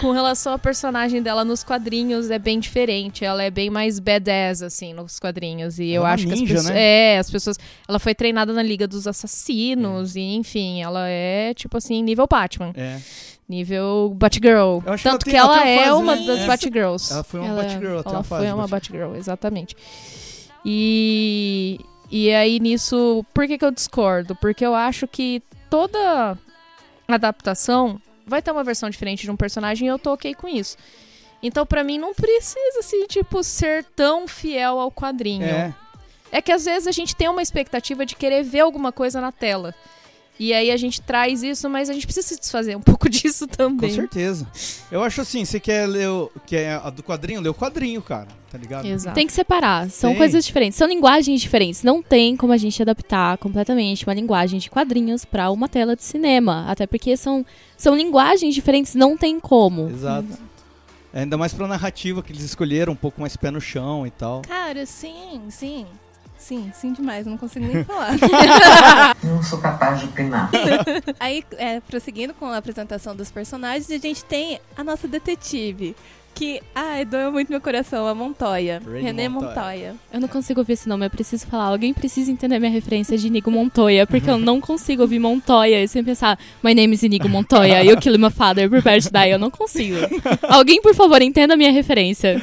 com 0.00 0.10
relação 0.12 0.52
à 0.52 0.58
personagem 0.58 1.22
dela 1.22 1.44
nos 1.44 1.62
quadrinhos, 1.64 2.30
é 2.30 2.38
bem 2.38 2.58
diferente. 2.60 3.24
Ela 3.24 3.42
é 3.44 3.50
bem 3.50 3.70
mais 3.70 3.98
badass, 3.98 4.62
assim, 4.62 4.92
nos 4.92 5.18
quadrinhos. 5.18 5.78
E 5.78 5.92
Ela 5.92 5.94
eu 5.94 6.02
é 6.02 6.08
uma 6.08 6.14
acho 6.14 6.26
que 6.26 6.32
as 6.32 6.40
ninja, 6.40 6.54
pessoas. 6.54 6.74
né? 6.74 6.80
É, 7.14 7.18
as 7.18 7.30
pessoas. 7.30 7.56
Ela 7.88 7.98
foi 7.98 8.14
treinada 8.14 8.52
na 8.52 8.62
Liga 8.62 8.86
dos 8.86 9.06
Assassinos, 9.06 10.16
e 10.16 10.20
enfim, 10.34 10.82
ela 10.82 11.08
é, 11.08 11.54
tipo 11.54 11.76
assim, 11.76 12.02
nível 12.02 12.26
Batman. 12.28 12.72
É. 12.76 12.98
Nível 13.48 14.12
Batgirl. 14.14 14.80
Eu 14.84 14.92
acho 14.92 15.02
que 15.02 15.08
ela 15.08 15.14
Tanto 15.18 15.24
tem- 15.24 15.32
que 15.32 15.36
ela 15.38 15.66
ela, 15.66 15.96
uma 15.96 16.12
é 16.12 16.14
uma 16.14 16.16
né? 16.16 16.26
das 16.26 16.40
É. 16.40 16.46
Batgirls. 16.46 17.10
Ela 17.12 17.24
foi 17.24 17.40
uma 17.40 17.48
Ela- 17.48 17.62
Batgirl, 17.62 17.98
até 17.98 18.08
Ela 18.10 18.18
uma 18.18 18.24
fase. 18.24 18.44
foi 18.44 18.52
uma 18.54 18.68
Batgirl. 18.68 18.98
Batgirl, 18.98 19.16
exatamente. 19.18 19.74
E, 20.64 21.80
e 22.10 22.30
aí 22.34 22.60
nisso, 22.60 23.24
por 23.32 23.46
que, 23.46 23.56
que 23.56 23.64
eu 23.64 23.70
discordo? 23.70 24.36
Porque 24.36 24.64
eu 24.66 24.74
acho 24.74 25.06
que 25.08 25.42
toda 25.68 26.36
adaptação 27.06 28.00
vai 28.26 28.42
ter 28.42 28.50
uma 28.50 28.64
versão 28.64 28.90
diferente 28.90 29.22
de 29.22 29.30
um 29.30 29.36
personagem 29.36 29.86
e 29.86 29.90
eu 29.90 29.98
tô 29.98 30.12
ok 30.12 30.34
com 30.34 30.48
isso. 30.48 30.76
Então, 31.42 31.64
pra 31.64 31.84
mim, 31.84 31.98
não 31.98 32.14
precisa, 32.14 32.80
assim, 32.80 33.06
tipo, 33.06 33.42
ser 33.42 33.84
tão 33.96 34.26
fiel 34.26 34.78
ao 34.78 34.90
quadrinho. 34.90 35.46
É. 35.46 35.74
É 36.30 36.42
que 36.42 36.52
às 36.52 36.64
vezes 36.64 36.86
a 36.86 36.92
gente 36.92 37.16
tem 37.16 37.28
uma 37.28 37.40
expectativa 37.40 38.04
de 38.04 38.14
querer 38.14 38.42
ver 38.42 38.60
alguma 38.60 38.92
coisa 38.92 39.20
na 39.20 39.32
tela. 39.32 39.74
E 40.38 40.52
aí 40.52 40.70
a 40.70 40.76
gente 40.76 41.00
traz 41.00 41.42
isso, 41.42 41.68
mas 41.68 41.90
a 41.90 41.92
gente 41.92 42.06
precisa 42.06 42.26
se 42.26 42.38
desfazer 42.38 42.76
um 42.76 42.80
pouco 42.82 43.08
disso 43.08 43.46
Com 43.48 43.54
também. 43.56 43.90
certeza. 43.90 44.46
Eu 44.90 45.02
acho 45.02 45.20
assim, 45.20 45.44
você 45.44 45.58
quer 45.58 45.86
ler 45.86 46.08
o, 46.08 46.30
que 46.46 46.56
é 46.56 46.74
a 46.74 46.90
do 46.90 47.02
quadrinho, 47.02 47.40
lê 47.40 47.48
o 47.48 47.54
quadrinho, 47.54 48.00
cara. 48.00 48.28
Tá 48.50 48.56
ligado? 48.56 48.86
Exato. 48.86 49.14
Tem 49.14 49.26
que 49.26 49.32
separar. 49.32 49.90
São 49.90 50.10
Tem. 50.10 50.18
coisas 50.18 50.44
diferentes. 50.46 50.78
São 50.78 50.88
linguagens 50.88 51.40
diferentes. 51.40 51.82
Não 51.82 52.02
tem 52.02 52.34
como 52.34 52.52
a 52.52 52.56
gente 52.56 52.80
adaptar 52.80 53.36
completamente 53.36 54.06
uma 54.06 54.14
linguagem 54.14 54.58
de 54.58 54.70
quadrinhos 54.70 55.24
pra 55.24 55.50
uma 55.50 55.68
tela 55.68 55.94
de 55.94 56.02
cinema. 56.02 56.64
Até 56.66 56.86
porque 56.86 57.14
são, 57.16 57.44
são 57.76 57.94
linguagens 57.94 58.54
diferentes. 58.54 58.94
Não 58.94 59.18
tem 59.18 59.38
como. 59.38 59.90
Exato. 59.90 60.28
Ainda 61.12 61.36
mais 61.36 61.52
pra 61.52 61.66
narrativa 61.66 62.22
que 62.22 62.32
eles 62.32 62.42
escolheram, 62.42 62.92
um 62.92 62.96
pouco 62.96 63.20
mais 63.20 63.36
pé 63.36 63.50
no 63.50 63.60
chão 63.60 64.06
e 64.06 64.10
tal. 64.10 64.42
Cara, 64.42 64.86
sim, 64.86 65.42
sim. 65.50 65.84
Sim, 66.38 66.70
sim 66.72 66.92
demais, 66.92 67.26
não 67.26 67.36
consigo 67.36 67.66
nem 67.66 67.82
falar. 67.84 68.12
Não 69.22 69.42
sou 69.42 69.58
capaz 69.58 69.98
de 70.00 70.06
opinar. 70.06 70.50
Aí, 71.18 71.44
é, 71.56 71.80
prosseguindo 71.80 72.32
com 72.32 72.46
a 72.46 72.56
apresentação 72.56 73.14
dos 73.14 73.30
personagens, 73.30 73.90
a 73.90 73.98
gente 73.98 74.24
tem 74.24 74.60
a 74.76 74.84
nossa 74.84 75.08
detetive. 75.08 75.96
Que, 76.34 76.62
ai, 76.72 77.04
doeu 77.04 77.32
muito 77.32 77.50
meu 77.50 77.60
coração, 77.60 78.06
a 78.06 78.14
Montoya. 78.14 78.80
Rene 78.86 79.00
René 79.00 79.28
Montoya. 79.28 79.50
Montoya. 79.56 79.94
Eu 80.12 80.20
não 80.20 80.28
consigo 80.28 80.60
ouvir 80.60 80.74
esse 80.74 80.88
nome. 80.88 81.04
Eu 81.04 81.10
preciso 81.10 81.44
falar. 81.48 81.64
Alguém 81.64 81.92
precisa 81.92 82.30
entender 82.30 82.60
minha 82.60 82.70
referência 82.70 83.18
de 83.18 83.26
Inigo 83.26 83.50
Montoya. 83.50 84.06
Porque 84.06 84.30
eu 84.30 84.38
não 84.38 84.60
consigo 84.60 85.02
ouvir 85.02 85.18
Montoya 85.18 85.82
e 85.82 85.88
sempre 85.88 86.12
pensar 86.12 86.38
My 86.62 86.74
name 86.74 86.94
is 86.94 87.02
Inigo 87.02 87.28
Montoya. 87.28 87.82
You 87.82 87.98
kill 87.98 88.16
my 88.20 88.30
father. 88.30 88.70
Prepare 88.70 89.02
to 89.02 89.10
die. 89.10 89.30
Eu 89.30 89.38
não 89.40 89.50
consigo. 89.50 89.96
Alguém, 90.48 90.80
por 90.80 90.94
favor, 90.94 91.20
entenda 91.22 91.54
a 91.54 91.56
minha 91.56 91.72
referência. 91.72 92.40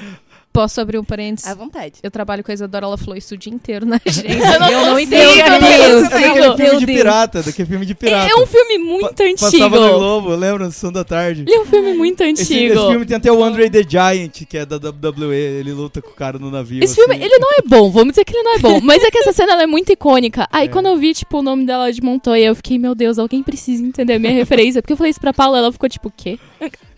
Posso 0.55 0.79
abrir 0.79 0.97
um 0.97 1.03
parênteses? 1.03 1.49
À 1.51 1.53
vontade. 1.53 1.95
Eu 2.01 2.09
trabalho 2.09 2.43
com 2.43 2.49
a 2.49 2.53
Isadora, 2.53 2.85
ela 2.85 2.97
falou 2.97 3.17
isso 3.17 3.33
o 3.35 3.37
dia 3.37 3.53
inteiro 3.53 3.85
na 3.85 3.99
agência. 4.07 4.27
Eu 4.29 4.59
não 4.59 4.69
eu 4.71 4.85
não 4.85 4.99
entendo. 4.99 5.21
meu 5.35 5.59
Deus. 5.59 6.09
Deus. 6.09 6.13
É 6.13 6.39
daquele 6.39 6.55
filme 6.69 6.79
de 6.79 6.85
pirata, 6.85 7.43
daquele 7.43 7.67
filme 7.67 7.85
de 7.85 7.95
pirata. 7.95 8.31
É 8.31 8.35
um 8.41 8.45
filme 8.47 8.77
muito 8.77 9.13
Pa- 9.15 9.23
antigo. 9.23 9.39
Passava 9.39 9.79
no 9.79 9.93
Globo, 9.99 10.29
lembra? 10.35 10.71
Sessão 10.71 10.91
da 10.91 11.03
tarde. 11.03 11.41
Ele 11.45 11.53
é 11.55 11.59
um 11.59 11.65
filme 11.65 11.93
muito 11.93 12.21
Esse, 12.23 12.41
antigo. 12.53 12.73
esse 12.79 12.87
filme 12.89 13.05
tem 13.05 13.17
até 13.17 13.31
o 13.31 13.43
Andre 13.43 13.69
the 13.69 13.83
Giant, 13.87 14.45
que 14.47 14.57
é 14.57 14.65
da 14.65 14.77
WWE. 14.77 15.35
Ele 15.35 15.73
luta 15.73 16.01
com 16.01 16.09
o 16.09 16.13
cara 16.13 16.39
no 16.39 16.49
navio. 16.49 16.83
Esse 16.83 16.95
filme, 16.95 17.15
assim. 17.15 17.23
ele 17.25 17.37
não 17.37 17.49
é 17.51 17.61
bom, 17.67 17.91
vamos 17.91 18.11
dizer 18.13 18.23
que 18.23 18.33
ele 18.33 18.43
não 18.43 18.55
é 18.55 18.59
bom. 18.59 18.79
Mas 18.81 19.03
é 19.03 19.11
que 19.11 19.17
essa 19.17 19.33
cena 19.33 19.51
ela 19.53 19.63
é 19.63 19.67
muito 19.67 19.91
icônica. 19.91 20.47
Aí 20.51 20.69
quando 20.69 20.85
eu 20.87 20.95
vi, 20.97 21.13
tipo, 21.13 21.39
o 21.39 21.41
nome 21.41 21.65
dela 21.65 21.91
de 21.91 22.01
Montoya, 22.01 22.45
eu 22.45 22.55
fiquei, 22.55 22.79
meu 22.79 22.95
Deus, 22.95 23.19
alguém 23.19 23.43
precisa 23.43 23.83
entender 23.83 24.13
a 24.13 24.19
minha 24.19 24.31
referência. 24.33 24.81
Porque 24.81 24.93
eu 24.93 24.97
falei 24.97 25.09
isso 25.11 25.19
pra 25.19 25.33
Paula, 25.33 25.57
ela 25.57 25.71
ficou 25.71 25.89
tipo, 25.89 26.07
o 26.07 26.13
quê? 26.15 26.39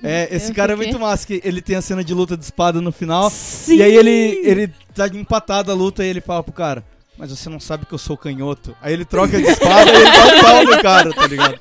É, 0.04 0.28
esse 0.32 0.54
cara 0.54 0.74
é 0.74 0.76
muito 0.76 1.00
massa, 1.00 1.26
que 1.26 1.42
ele 1.44 1.62
tem 1.62 1.76
a 1.76 1.82
cena 1.82 2.04
de 2.04 2.14
luta 2.14 2.38
de 2.38 2.44
espada 2.44 2.80
no 2.82 2.92
final. 2.92 3.30
Sim! 3.30 3.78
E 3.78 3.84
aí 3.84 3.96
ele, 3.96 4.42
ele 4.44 4.74
tá 4.94 5.08
empatado 5.08 5.72
a 5.72 5.76
luta 5.76 6.06
e 6.06 6.08
ele 6.08 6.22
fala 6.22 6.44
pro 6.44 6.54
cara, 6.54 6.84
mas 7.18 7.32
você 7.32 7.50
não 7.50 7.60
sabe 7.60 7.86
que 7.86 7.94
eu 7.94 7.98
sou 7.98 8.16
canhoto. 8.16 8.76
Aí 8.82 8.94
ele 8.94 9.06
troca 9.06 9.38
de 9.38 9.48
espada 9.48 9.92
e 9.92 9.96
ele 9.96 10.12
dá 10.12 10.26
um 10.26 10.42
pau 10.44 10.64
no 10.64 10.82
cara, 10.84 11.14
tá 11.14 11.28
ligado? 11.28 11.60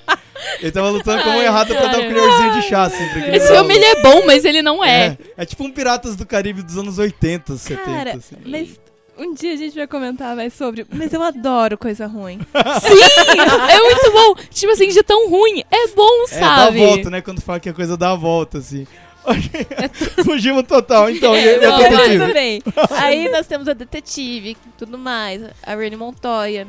Ele 0.61 0.71
tava 0.71 0.91
lutando 0.91 1.23
com 1.23 1.31
a 1.31 1.33
mão 1.33 1.43
errada 1.43 1.75
pra 1.75 1.87
dar 1.87 1.99
um 1.99 2.13
colherzinho 2.13 2.53
de 2.53 2.63
chá, 2.69 2.85
assim, 2.85 3.05
Esse 3.33 3.53
filme, 3.53 3.75
ele 3.75 3.85
é 3.85 4.03
bom, 4.03 4.25
mas 4.27 4.45
ele 4.45 4.63
não 4.63 4.85
é. 4.85 5.07
é. 5.07 5.19
É 5.39 5.47
tipo 5.47 5.65
um 5.65 5.71
Piratas 5.71 6.15
do 6.15 6.27
Caribe 6.27 6.63
dos 6.63 6.77
anos 6.77 6.99
80, 6.99 7.57
70. 7.57 7.85
Cara, 7.85 8.17
assim. 8.17 8.37
mas 8.45 8.79
Um 9.19 9.33
dia 9.35 9.53
a 9.55 9.57
gente 9.57 9.75
vai 9.75 9.87
comentar 9.87 10.37
mais 10.37 10.53
sobre. 10.53 10.87
Mas 10.93 11.13
eu 11.13 11.23
adoro 11.25 11.79
coisa 11.79 12.07
ruim. 12.07 12.39
Sim! 12.81 13.41
É 13.71 13.81
muito 13.83 14.13
bom. 14.13 14.35
Tipo 14.51 14.73
assim, 14.73 14.89
de 14.89 15.03
tão 15.03 15.29
ruim. 15.31 15.63
É 15.71 15.89
bom, 15.89 16.25
É, 16.31 16.41
dá 16.41 16.55
a 16.55 16.59
sabe? 16.67 16.85
volta, 16.85 17.11
né? 17.11 17.21
Quando 17.23 17.41
fala 17.41 17.61
que 17.61 17.69
a 17.69 17.75
coisa 17.75 17.97
dá 17.97 18.13
a 18.13 18.17
volta, 18.17 18.59
assim. 18.59 18.87
Fugimos 20.25 20.63
total, 20.65 21.11
então. 21.11 21.35
E, 21.37 21.41
e 21.45 21.65
a 21.65 21.77
detetive? 21.79 22.63
Aí 22.91 23.29
nós 23.31 23.47
temos 23.47 23.67
a 23.67 23.73
detetive, 23.73 24.57
tudo 24.79 24.97
mais, 24.97 25.43
a 25.63 25.75
Rene 25.75 25.97
Montoya. 25.97 26.67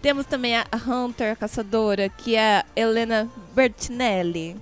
Temos 0.00 0.26
também 0.26 0.56
a 0.56 0.66
Hunter, 0.88 1.32
a 1.32 1.36
caçadora, 1.36 2.08
que 2.08 2.34
é 2.34 2.56
a 2.58 2.64
Helena 2.74 3.28
Bertinelli. 3.54 4.56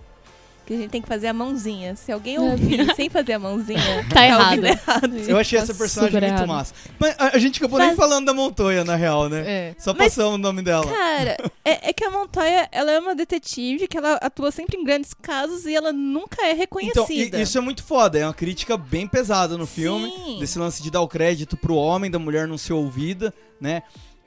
Que 0.71 0.75
a 0.75 0.77
gente 0.77 0.91
tem 0.91 1.03
que 1.03 1.09
fazer 1.09 1.27
a 1.27 1.33
mãozinha. 1.33 1.97
Se 1.97 2.13
alguém 2.13 2.39
ouvir 2.39 2.95
sem 2.95 3.11
fazer 3.11 3.33
a 3.33 3.39
mãozinha, 3.41 3.81
Tá 4.09 4.23
ouvindo 4.45 4.67
errado. 4.67 4.87
errado. 5.17 5.17
Eu 5.29 5.37
achei 5.37 5.59
Tá 5.59 5.65
essa 5.65 5.75
personagem 5.75 6.21
muito 6.21 6.33
errado. 6.33 6.47
massa. 6.47 6.73
Mas 6.97 7.17
a, 7.19 7.35
a 7.35 7.39
gente 7.39 7.57
acabou 7.59 7.81
nem 7.81 7.89
Mas- 7.89 7.97
falando 7.97 8.27
da 8.27 8.33
Montoya, 8.33 8.85
na 8.85 8.95
real, 8.95 9.29
né? 9.29 9.43
É. 9.45 9.75
Só 9.81 9.93
Mas- 9.93 10.15
passamos 10.15 10.37
o 10.37 10.39
nome 10.39 10.63
dela. 10.63 10.87
Cara, 10.87 11.37
é, 11.65 11.91
é 11.91 11.93
que 11.93 12.05
a 12.05 12.11
Montoya, 12.11 12.69
ela 12.71 12.93
é 12.93 13.01
uma 13.01 13.17
detetive 13.17 13.89
que 13.89 13.99
ela 13.99 14.15
atua 14.23 14.53
sempre 14.53 14.79
em 14.79 14.85
grandes 14.85 15.13
casos 15.13 15.67
e 15.67 15.75
ela 15.75 15.93
nunca 15.93 16.41
é 16.47 16.51
Então, 16.53 16.57
reconhecida. 16.61 17.37
i- 17.41 17.43
isso 17.43 17.59
é 17.59 17.61
muito 17.61 17.83
foda, 17.83 18.17
é 18.21 18.25
uma 18.25 18.33
crítica 18.33 18.77
bem 18.77 19.09
pesada 19.09 19.59
no 19.59 19.67
filme, 19.67 20.09
Sim. 20.25 20.39
desse 20.39 20.57
lance 20.57 20.81
de 20.81 20.89
dar 20.93 21.01
o 21.01 21.09
crédito 21.09 21.57
pro 21.57 21.75
homem, 21.75 22.09
da 22.09 22.19
mulher 22.21 22.47
não 22.47 22.57
ser 22.57 22.75
ouvida, 22.75 23.35
né? 23.61 23.83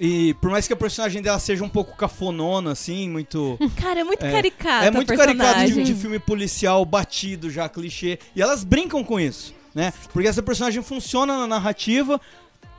E 0.05 0.33
por 0.33 0.51
mais 0.51 0.67
que 0.67 0.73
a 0.73 0.75
personagem 0.75 1.21
dela 1.21 1.39
seja 1.39 1.63
um 1.63 1.69
pouco 1.69 1.95
cafonona, 1.95 2.73
assim, 2.73 3.07
muito. 3.07 3.57
Cara, 3.79 4.01
é 4.01 4.03
muito 4.03 4.25
É. 4.25 4.29
caricata 4.29 4.85
é 4.85 4.91
muito 4.91 5.15
caricado 5.15 5.65
de, 5.65 5.81
de 5.81 5.95
filme 5.95 6.19
policial 6.19 6.83
batido, 6.83 7.49
já 7.49 7.69
clichê. 7.69 8.19
E 8.35 8.41
elas 8.41 8.65
brincam 8.65 9.01
com 9.01 9.17
isso, 9.17 9.53
né? 9.73 9.93
Porque 10.11 10.27
essa 10.27 10.43
personagem 10.43 10.83
funciona 10.83 11.37
na 11.37 11.47
narrativa. 11.47 12.19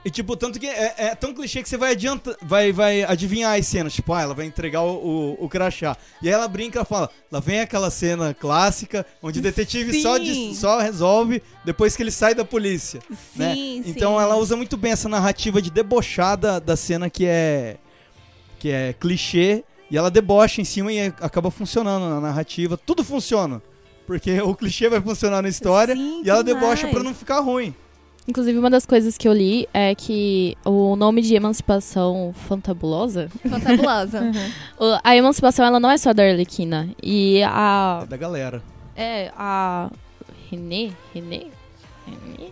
E, 0.05 0.11
tipo, 0.11 0.37
tanto 0.37 0.61
que 0.61 0.67
é, 0.67 0.95
é 0.99 1.15
tão 1.15 1.33
clichê 1.33 1.63
que 1.63 1.69
você 1.69 1.79
vai 1.79 1.93
adianta, 1.93 2.37
vai, 2.43 2.73
vai 2.73 3.05
adivinhar 3.05 3.59
as 3.59 3.67
cenas. 3.67 3.95
Tipo, 3.95 4.13
ah, 4.13 4.21
ela 4.21 4.35
vai 4.35 4.45
entregar 4.45 4.83
o, 4.83 4.95
o, 5.41 5.45
o 5.45 5.49
crachá. 5.49 5.97
E 6.21 6.29
aí 6.29 6.35
ela 6.35 6.47
brinca 6.47 6.83
e 6.83 6.85
fala: 6.85 7.09
lá 7.33 7.41
vem 7.41 7.61
aquela 7.61 7.91
cena 7.91 8.35
clássica 8.35 9.07
onde 9.23 9.39
o 9.39 9.43
detetive 9.43 10.03
só, 10.03 10.17
Sim. 10.17 10.23
dis- 10.25 10.59
só 10.59 10.79
resolve 10.79 11.43
depois 11.65 11.97
que 11.97 12.03
ele 12.03 12.11
sai 12.11 12.35
da 12.35 12.45
polícia. 12.45 13.01
né? 13.35 13.55
Sim, 13.55 13.83
Então 13.87 14.17
sim. 14.19 14.23
ela 14.23 14.37
usa 14.37 14.55
muito 14.57 14.77
bem 14.77 14.93
essa 14.93 15.09
narrativa 15.09 15.63
de 15.63 15.71
debochar 15.71 16.37
da, 16.37 16.59
da 16.59 16.77
cena 16.77 17.09
que 17.09 17.25
é 17.25 17.77
que 18.59 18.71
é 18.71 18.93
clichê 18.93 19.65
e 19.91 19.97
ela 19.97 20.11
debocha 20.11 20.61
em 20.61 20.65
cima 20.65 20.93
e 20.93 21.01
acaba 21.21 21.51
funcionando 21.51 22.09
na 22.09 22.21
narrativa. 22.21 22.77
Tudo 22.77 23.03
funciona. 23.03 23.63
Porque 24.07 24.39
o 24.43 24.55
clichê 24.55 24.89
vai 24.91 25.01
funcionar 25.01 25.41
na 25.41 25.49
história 25.49 25.95
Sim, 25.97 26.23
e 26.25 26.29
ela 26.29 26.45
demais. 26.45 26.63
debocha 26.63 26.89
pra 26.89 27.03
não 27.03 27.15
ficar 27.15 27.41
ruim. 27.41 27.75
Inclusive, 28.27 28.59
uma 28.59 28.71
das 28.71 28.87
coisas 28.87 29.19
que 29.19 29.29
eu 29.29 29.33
li 29.35 29.69
é 29.75 29.95
que 29.95 30.57
o 30.65 30.97
nome 30.97 31.21
de 31.21 31.35
emancipação 31.35 32.35
fantabulosa, 32.49 33.29
Fantabulosa. 33.49 34.33
o- 34.81 34.99
a 35.05 35.15
emancipação 35.15 35.65
ela 35.67 35.79
não 35.79 35.91
é 35.91 35.99
só 35.99 36.13
da 36.15 36.23
Arlequina. 36.23 36.89
E 37.03 37.43
a. 37.45 38.01
É 38.03 38.07
da 38.07 38.17
galera. 38.17 38.63
É, 38.97 39.31
a. 39.37 39.91
René? 40.51 40.91
René? 41.15 41.43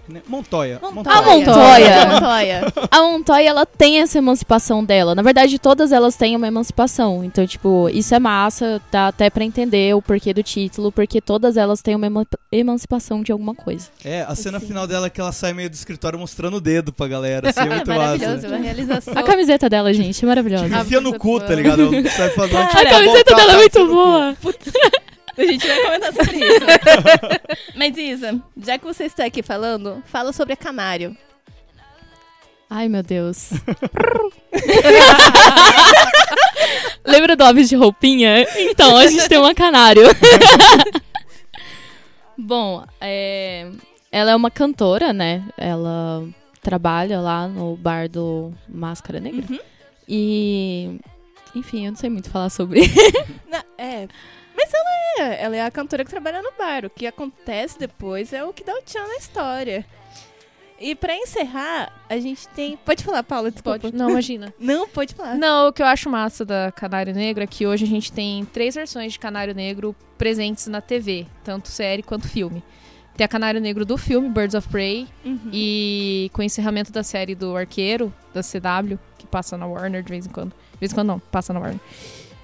Né? 0.09 0.21
Montoya. 0.27 0.81
A 0.83 0.91
Montoya. 0.91 2.07
Montoya. 2.07 2.73
A 2.91 3.03
Montoya, 3.03 3.49
ela 3.49 3.65
tem 3.65 4.01
essa 4.01 4.19
emancipação 4.19 4.85
dela. 4.85 5.15
Na 5.15 5.23
verdade, 5.23 5.59
todas 5.59 5.93
elas 5.93 6.17
têm 6.17 6.35
uma 6.37 6.47
emancipação. 6.49 7.25
Então, 7.25 7.47
tipo, 7.47 7.89
isso 7.91 8.13
é 8.15 8.19
massa, 8.19 8.81
dá 8.91 9.09
até 9.09 9.31
pra 9.31 9.45
entender 9.45 9.95
o 9.95 10.03
porquê 10.03 10.35
do 10.35 10.43
título, 10.43 10.91
porque 10.91 11.21
todas 11.21 11.57
elas 11.57 11.81
têm 11.81 11.95
uma 11.95 12.07
ema- 12.07 12.27
emancipação 12.51 13.23
de 13.23 13.31
alguma 13.31 13.55
coisa. 13.55 13.89
É, 14.05 14.23
a 14.23 14.35
cena 14.35 14.59
Assim. 14.59 14.67
final 14.67 14.87
dela 14.87 15.07
é 15.07 15.11
que 15.11 15.21
ela 15.21 15.33
sai 15.33 15.53
meio 15.53 15.71
do 15.71 15.75
escritório 15.75 16.19
mostrando 16.19 16.57
o 16.57 16.61
dedo 16.61 16.93
pra 16.93 17.07
galera. 17.07 17.51
Assim, 17.51 17.61
é 17.61 17.67
muito 17.67 17.87
Maravilhoso, 17.89 18.35
massa. 18.43 18.49
uma 18.49 18.57
realização. 18.59 19.15
A 19.17 19.23
camiseta 19.23 19.69
dela, 19.71 19.95
gente, 19.95 20.23
é 20.25 20.29
maravilhosa. 20.29 20.67
Enfia 20.81 21.01
no 21.01 21.17
cu, 21.17 21.39
tá 21.41 21.55
ligado? 21.55 21.91
Cara, 21.91 22.29
tipo, 22.29 22.43
A 22.57 22.67
tá 22.67 22.85
camiseta 22.87 23.31
tá, 23.31 23.37
dela 23.37 23.53
é 23.53 23.69
tá, 23.69 23.79
muito 23.81 23.87
boa. 23.87 24.37
A 25.37 25.43
gente 25.45 25.67
vai 25.67 25.83
comentar 25.83 26.13
sobre 26.13 26.39
isso. 26.39 26.67
Mas 27.75 27.97
Isa, 27.97 28.41
já 28.63 28.79
que 28.79 28.85
você 28.85 29.05
está 29.05 29.25
aqui 29.25 29.43
falando, 29.43 30.03
fala 30.07 30.33
sobre 30.33 30.53
a 30.53 30.57
Canário. 30.57 31.17
Ai, 32.69 32.89
meu 32.89 33.03
Deus. 33.03 33.51
Lembra 37.05 37.37
do 37.37 37.45
Aves 37.45 37.69
de 37.69 37.77
Roupinha? 37.77 38.47
Então, 38.57 38.97
a 38.97 39.07
gente 39.07 39.29
tem 39.29 39.39
uma 39.39 39.55
canário. 39.55 40.05
Bom, 42.39 42.85
é, 43.01 43.71
ela 44.11 44.31
é 44.31 44.37
uma 44.37 44.51
cantora, 44.51 45.13
né? 45.13 45.45
Ela 45.57 46.25
trabalha 46.63 47.21
lá 47.21 47.47
no 47.47 47.77
bar 47.77 48.09
do 48.09 48.53
Máscara 48.69 49.21
Negra. 49.21 49.45
Uhum. 49.51 49.59
E. 50.09 50.99
Enfim, 51.55 51.85
eu 51.87 51.93
não 51.93 51.99
sei 51.99 52.09
muito 52.09 52.31
falar 52.31 52.49
sobre. 52.49 52.81
Na- 53.51 53.65
é. 53.77 54.09
Mas 54.57 54.71
ela 54.73 55.29
é, 55.31 55.43
ela 55.43 55.57
é 55.57 55.63
a 55.65 55.71
cantora 55.71 56.05
que 56.05 56.11
trabalha 56.11 56.43
no 56.43 56.53
bar. 56.59 56.85
O 56.85 56.91
que 56.91 57.07
acontece 57.07 57.79
depois 57.79 58.33
é 58.33 58.45
o 58.45 58.53
que 58.53 58.65
dá 58.65 58.75
o 58.75 58.83
tchan 58.83 59.07
na 59.07 59.17
história. 59.17 59.85
E 60.81 60.97
pra 60.97 61.15
encerrar, 61.17 61.93
a 62.09 62.19
gente 62.19 62.49
tem. 62.49 62.77
Pode 62.77 63.05
falar, 63.05 63.23
Paula, 63.23 63.51
desculpa. 63.53 63.79
Pode. 63.79 63.97
Não, 63.97 64.11
imagina. 64.11 64.53
Não, 64.59 64.89
pode 64.89 65.15
falar. 65.15 65.37
Não, 65.37 65.69
o 65.69 65.73
que 65.73 65.81
eu 65.81 65.87
acho 65.87 66.11
massa 66.11 66.45
da 66.45 66.73
Canário 66.73 67.15
Negro 67.15 67.43
é 67.45 67.47
que 67.47 67.67
hoje 67.67 67.85
a 67.85 67.89
gente 67.89 68.11
tem 68.11 68.45
três 68.47 68.75
versões 68.75 69.13
de 69.13 69.19
Canário 69.19 69.55
Negro 69.55 69.95
presentes 70.19 70.67
na 70.67 70.81
TV, 70.81 71.27
tanto 71.45 71.69
série 71.69 72.03
quanto 72.03 72.29
filme. 72.29 72.63
Tem 73.17 73.25
a 73.25 73.29
Canário 73.29 73.61
Negro 73.61 73.85
do 73.85 73.97
filme 73.97 74.29
Birds 74.29 74.55
of 74.55 74.67
Prey 74.69 75.07
Uhum. 75.25 75.51
e 75.53 76.31
com 76.33 76.41
o 76.41 76.45
encerramento 76.45 76.91
da 76.91 77.03
série 77.03 77.35
do 77.35 77.55
Arqueiro, 77.57 78.13
da 78.35 78.41
CW, 78.43 78.99
que 79.19 79.27
passa 79.27 79.57
na 79.57 79.67
Warner 79.67 80.03
de 80.03 80.09
vez 80.11 80.27
em 80.27 80.31
quando. 80.31 80.51
De 80.73 80.79
vez 80.81 80.91
em 80.91 80.95
quando 80.97 81.09
não, 81.09 81.19
passa 81.21 81.53
na 81.53 81.61
Warner. 81.61 81.79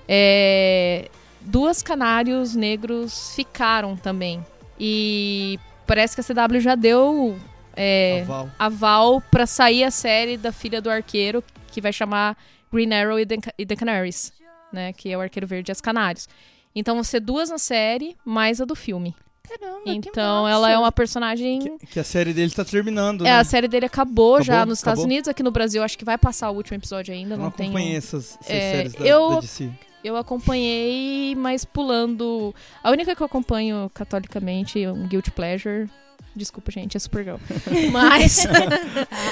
É, 0.06 1.08
duas 1.48 1.82
canários 1.82 2.54
negros 2.54 3.34
ficaram 3.34 3.96
também. 3.96 4.44
E 4.78 5.58
parece 5.86 6.14
que 6.14 6.20
a 6.20 6.24
CW 6.48 6.60
já 6.60 6.74
deu 6.74 7.36
é, 7.76 8.22
Aval. 8.22 8.50
aval 8.58 9.20
pra 9.30 9.46
sair 9.46 9.84
a 9.84 9.90
série 9.90 10.36
da 10.36 10.52
filha 10.52 10.80
do 10.80 10.90
arqueiro, 10.90 11.42
que 11.68 11.80
vai 11.80 11.92
chamar 11.92 12.36
Green 12.72 12.92
Arrow 12.92 13.18
e 13.18 13.26
The, 13.26 13.36
e 13.58 13.66
The 13.66 13.76
Canaries, 13.76 14.32
né? 14.72 14.92
Que 14.92 15.10
é 15.10 15.16
o 15.16 15.20
Arqueiro 15.20 15.46
Verde 15.46 15.70
e 15.70 15.72
as 15.72 15.80
Canários. 15.80 16.28
Então 16.74 16.94
vão 16.94 17.04
ser 17.04 17.20
duas 17.20 17.50
na 17.50 17.58
série, 17.58 18.16
mais 18.24 18.60
a 18.60 18.64
do 18.64 18.74
filme. 18.76 19.14
Caramba, 19.48 19.80
Então 19.86 20.46
ela 20.46 20.70
é 20.70 20.76
uma 20.78 20.92
personagem. 20.92 21.58
Que, 21.78 21.86
que 21.86 22.00
a 22.00 22.04
série 22.04 22.34
dele 22.34 22.50
tá 22.50 22.64
terminando, 22.64 23.22
É, 23.22 23.30
né? 23.30 23.38
a 23.38 23.44
série 23.44 23.66
dele 23.66 23.86
acabou, 23.86 24.42
já 24.42 24.56
Acabou? 24.56 24.66
nos 24.70 24.78
Estados 24.78 24.98
Acabou? 25.00 25.06
Unidos, 25.12 25.28
aqui 25.28 25.42
no 25.42 25.50
Brasil 25.50 25.82
acho 25.82 25.96
que 25.96 26.04
vai 26.04 26.18
passar 26.18 26.50
o 26.50 26.54
último 26.54 26.76
episódio 26.76 27.14
ainda, 27.14 27.34
Eu 27.34 27.38
não, 27.38 27.44
não 27.46 27.50
tenho. 27.50 27.70
acompanhei 27.70 27.96
essas, 27.96 28.36
essas 28.42 28.50
É, 28.50 28.70
séries 28.72 28.92
da, 28.92 29.06
eu- 29.06 29.30
da 29.30 29.40
DC. 29.40 29.70
Eu 30.02 30.16
acompanhei, 30.16 31.34
mas 31.34 31.64
pulando. 31.64 32.54
A 32.82 32.90
única 32.90 33.14
que 33.14 33.22
eu 33.22 33.26
acompanho 33.26 33.90
catolicamente 33.92 34.82
é 34.82 34.92
um 34.92 35.06
Guilty 35.06 35.30
Pleasure. 35.30 35.88
Desculpa, 36.38 36.70
gente, 36.70 36.96
é 36.96 37.00
Supergirl. 37.00 37.36
Mas. 37.92 38.46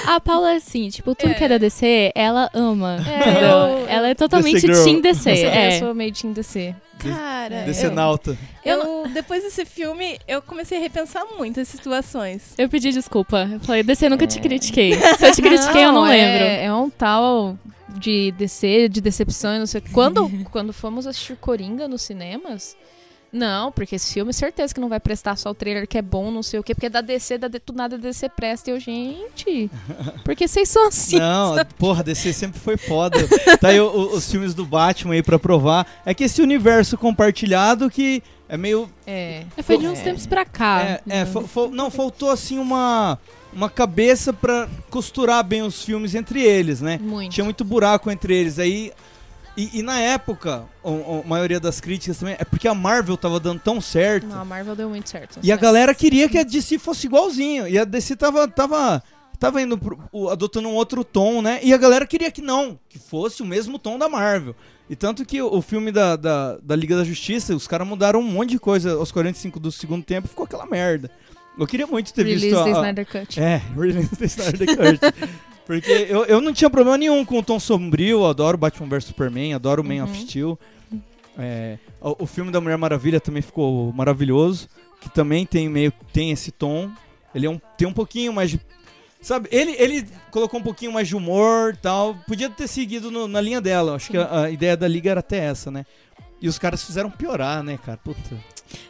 A 0.05 0.19
Paula 0.19 0.53
é 0.53 0.55
assim, 0.57 0.89
tipo, 0.89 1.15
tudo 1.15 1.33
que 1.33 1.43
é 1.43 1.47
da 1.47 1.57
DC, 1.57 2.11
ela 2.13 2.49
ama. 2.53 2.97
É, 3.07 3.19
entendeu? 3.29 3.49
eu- 3.49 3.87
Ela 3.87 4.09
é 4.09 4.15
totalmente 4.15 4.67
DC. 4.67 4.83
Team 4.83 5.01
DC. 5.01 5.31
eu, 5.31 5.35
sou, 5.37 5.45
é. 5.49 5.67
eu 5.75 5.79
sou 5.79 5.95
meio 5.95 6.11
Team 6.13 6.33
DC. 6.33 6.75
Cara, 6.99 7.61
DC 7.61 7.85
eu, 7.85 7.91
Nauta. 7.91 8.37
eu, 8.65 9.07
depois 9.13 9.43
desse 9.43 9.63
filme, 9.65 10.17
eu 10.27 10.41
comecei 10.41 10.79
a 10.79 10.81
repensar 10.81 11.23
muito 11.37 11.59
as 11.59 11.67
situações. 11.67 12.53
Eu 12.57 12.67
pedi 12.67 12.91
desculpa. 12.91 13.47
Eu 13.53 13.59
falei, 13.59 13.83
DC, 13.83 14.09
nunca 14.09 14.25
te 14.27 14.39
critiquei. 14.39 14.93
Se 14.93 15.25
eu 15.27 15.31
te 15.31 15.41
critiquei, 15.41 15.85
eu 15.85 15.91
não 15.91 16.05
é- 16.05 16.09
lembro. 16.15 16.45
É 16.65 16.73
um 16.73 16.89
tal 16.89 17.57
de 17.89 18.31
DC, 18.33 18.89
de 18.89 18.99
decepção 18.99 19.55
e 19.55 19.59
não 19.59 19.65
sei 19.67 19.79
o 19.79 19.81
quê. 19.83 19.89
Quando, 19.93 20.27
quando 20.51 20.73
fomos 20.73 21.05
assistir 21.07 21.35
Coringa 21.37 21.87
nos 21.87 22.01
cinemas. 22.01 22.75
Não, 23.31 23.71
porque 23.71 23.95
esse 23.95 24.13
filme, 24.13 24.31
certeza 24.33 24.73
que 24.73 24.79
não 24.79 24.87
vai 24.89 24.99
prestar 24.99 25.35
só 25.35 25.49
o 25.49 25.53
trailer 25.53 25.87
que 25.87 25.97
é 25.97 26.01
bom, 26.01 26.31
não 26.31 26.41
sei 26.41 26.59
o 26.59 26.63
quê, 26.63 26.73
porque 26.73 26.85
é 26.87 26.89
da 26.89 27.01
DC, 27.01 27.37
da, 27.37 27.49
tudo 27.49 27.75
nada 27.75 27.97
DC 27.97 28.29
presta. 28.29 28.69
E 28.69 28.73
eu, 28.73 28.79
gente, 28.79 29.69
porque 30.23 30.47
vocês 30.47 30.69
são 30.69 30.87
assim? 30.87 31.19
Não, 31.19 31.57
a- 31.57 31.65
porra, 31.77 32.03
DC 32.03 32.31
sempre 32.33 32.59
foi 32.59 32.77
foda. 32.77 33.17
Tá 33.59 33.67
aí 33.69 33.79
o- 33.79 33.85
o- 33.89 34.15
os 34.15 34.29
filmes 34.31 34.53
do 34.53 34.65
Batman 34.65 35.13
aí 35.13 35.21
pra 35.23 35.37
provar. 35.37 35.85
É 36.05 36.13
que 36.13 36.23
esse 36.23 36.41
universo 36.41 36.97
compartilhado 36.97 37.89
que 37.89 38.23
é 38.49 38.55
meio. 38.57 38.89
É. 39.05 39.43
Foi 39.61 39.77
de 39.77 39.87
uns 39.87 39.99
tempos 39.99 40.25
pra 40.25 40.45
cá. 40.45 40.81
É, 40.81 41.01
é, 41.09 41.25
fa- 41.25 41.67
não, 41.69 41.91
faltou 41.91 42.31
assim 42.31 42.57
uma, 42.57 43.19
uma 43.51 43.69
cabeça 43.69 44.31
pra 44.31 44.69
costurar 44.89 45.43
bem 45.43 45.61
os 45.63 45.83
filmes 45.83 46.15
entre 46.15 46.41
eles, 46.41 46.79
né? 46.79 46.97
Muito. 47.01 47.33
Tinha 47.33 47.43
muito 47.43 47.65
buraco 47.65 48.09
entre 48.09 48.33
eles. 48.35 48.57
Aí. 48.57 48.93
E, 49.57 49.79
e 49.79 49.81
na 49.81 49.99
época, 49.99 50.65
a, 50.85 51.27
maioria 51.27 51.59
das 51.59 51.81
críticas 51.81 52.19
também 52.19 52.35
é 52.37 52.45
porque 52.45 52.67
a 52.67 52.75
Marvel 52.75 53.17
tava 53.17 53.39
dando 53.39 53.59
tão 53.59 53.81
certo. 53.81 54.27
Não, 54.27 54.39
a 54.41 54.45
Marvel 54.45 54.75
deu 54.75 54.87
muito 54.87 55.09
certo. 55.09 55.39
E 55.41 55.51
a 55.51 55.57
galera 55.57 55.95
queria 55.95 56.29
que 56.29 56.37
a 56.37 56.43
DC 56.43 56.77
fosse 56.77 57.07
igualzinho. 57.07 57.67
E 57.67 57.77
a 57.79 57.83
DC 57.83 58.15
tava, 58.15 58.47
tava, 58.47 59.01
tava 59.39 59.59
indo 59.59 59.75
pro- 59.75 60.29
adotando 60.29 60.69
um 60.69 60.73
outro 60.75 61.03
tom, 61.03 61.41
né? 61.41 61.59
E 61.63 61.73
a 61.73 61.77
galera 61.77 62.05
queria 62.05 62.29
que 62.29 62.41
não, 62.41 62.79
que 62.87 62.99
fosse 62.99 63.41
o 63.41 63.45
mesmo 63.47 63.79
tom 63.79 63.97
da 63.97 64.07
Marvel. 64.07 64.55
E 64.87 64.95
tanto 64.95 65.25
que 65.25 65.41
o, 65.41 65.61
filme 65.61 65.91
da, 65.91 66.15
da, 66.15 66.57
da 66.61 66.75
Liga 66.75 66.95
da 66.95 67.03
Justiça, 67.03 67.55
os 67.55 67.67
caras 67.67 67.87
mudaram 67.87 68.19
um 68.19 68.23
monte 68.23 68.51
de 68.51 68.59
coisa 68.59 68.93
aos 68.93 69.11
45 69.11 69.59
do 69.59 69.71
segundo 69.71 70.03
tempo 70.05 70.27
ficou 70.27 70.45
aquela 70.45 70.65
merda. 70.67 71.09
Eu 71.59 71.65
queria 71.65 71.87
muito 71.87 72.13
ter 72.13 72.23
Release 72.23 72.45
visto 72.49 72.63
the 72.63 72.69
a, 72.69 72.73
a- 72.75 72.77
Snyder 72.77 73.05
Cut. 73.07 73.39
É, 73.39 73.61
Release 73.75 74.15
the 74.15 74.25
Snyder 74.25 74.67
Cut. 74.77 74.99
Porque 75.67 75.91
eu, 76.09 76.23
eu 76.25 76.41
não 76.41 76.53
tinha 76.53 76.69
problema 76.69 76.97
nenhum 76.97 77.23
com 77.25 77.37
o 77.39 77.43
tom 77.43 77.59
sombrio, 77.59 78.19
eu 78.21 78.25
adoro 78.25 78.57
Batman 78.57 78.87
vs 78.87 79.03
Superman, 79.05 79.53
adoro 79.53 79.83
Man 79.83 80.03
of 80.05 80.17
Steel. 80.21 80.57
É, 81.37 81.77
o, 82.01 82.23
o 82.23 82.25
filme 82.25 82.51
da 82.51 82.59
Mulher 82.59 82.77
Maravilha 82.77 83.19
também 83.19 83.41
ficou 83.41 83.91
maravilhoso, 83.93 84.67
que 85.01 85.09
também 85.09 85.45
tem 85.45 85.69
meio 85.69 85.91
tem 86.13 86.31
esse 86.31 86.51
tom. 86.51 86.89
Ele 87.35 87.45
é 87.45 87.49
um, 87.49 87.59
tem 87.77 87.87
um 87.87 87.93
pouquinho 87.93 88.31
mais 88.33 88.49
de. 88.49 88.59
Sabe, 89.21 89.49
ele, 89.51 89.75
ele 89.77 90.07
colocou 90.31 90.59
um 90.59 90.63
pouquinho 90.63 90.91
mais 90.93 91.07
de 91.07 91.15
humor 91.15 91.73
e 91.73 91.77
tal. 91.77 92.15
Podia 92.27 92.49
ter 92.49 92.67
seguido 92.67 93.11
no- 93.11 93.27
na 93.27 93.41
linha 93.41 93.59
dela. 93.59 93.95
Acho 93.95 94.09
que 94.09 94.17
a, 94.17 94.43
a 94.43 94.49
ideia 94.49 94.77
da 94.77 94.87
liga 94.87 95.11
era 95.11 95.19
até 95.19 95.37
essa, 95.37 95.69
né? 95.69 95.85
E 96.41 96.47
os 96.47 96.57
caras 96.57 96.83
fizeram 96.83 97.09
piorar, 97.09 97.61
né, 97.61 97.77
cara? 97.83 97.99
Puta. 98.03 98.19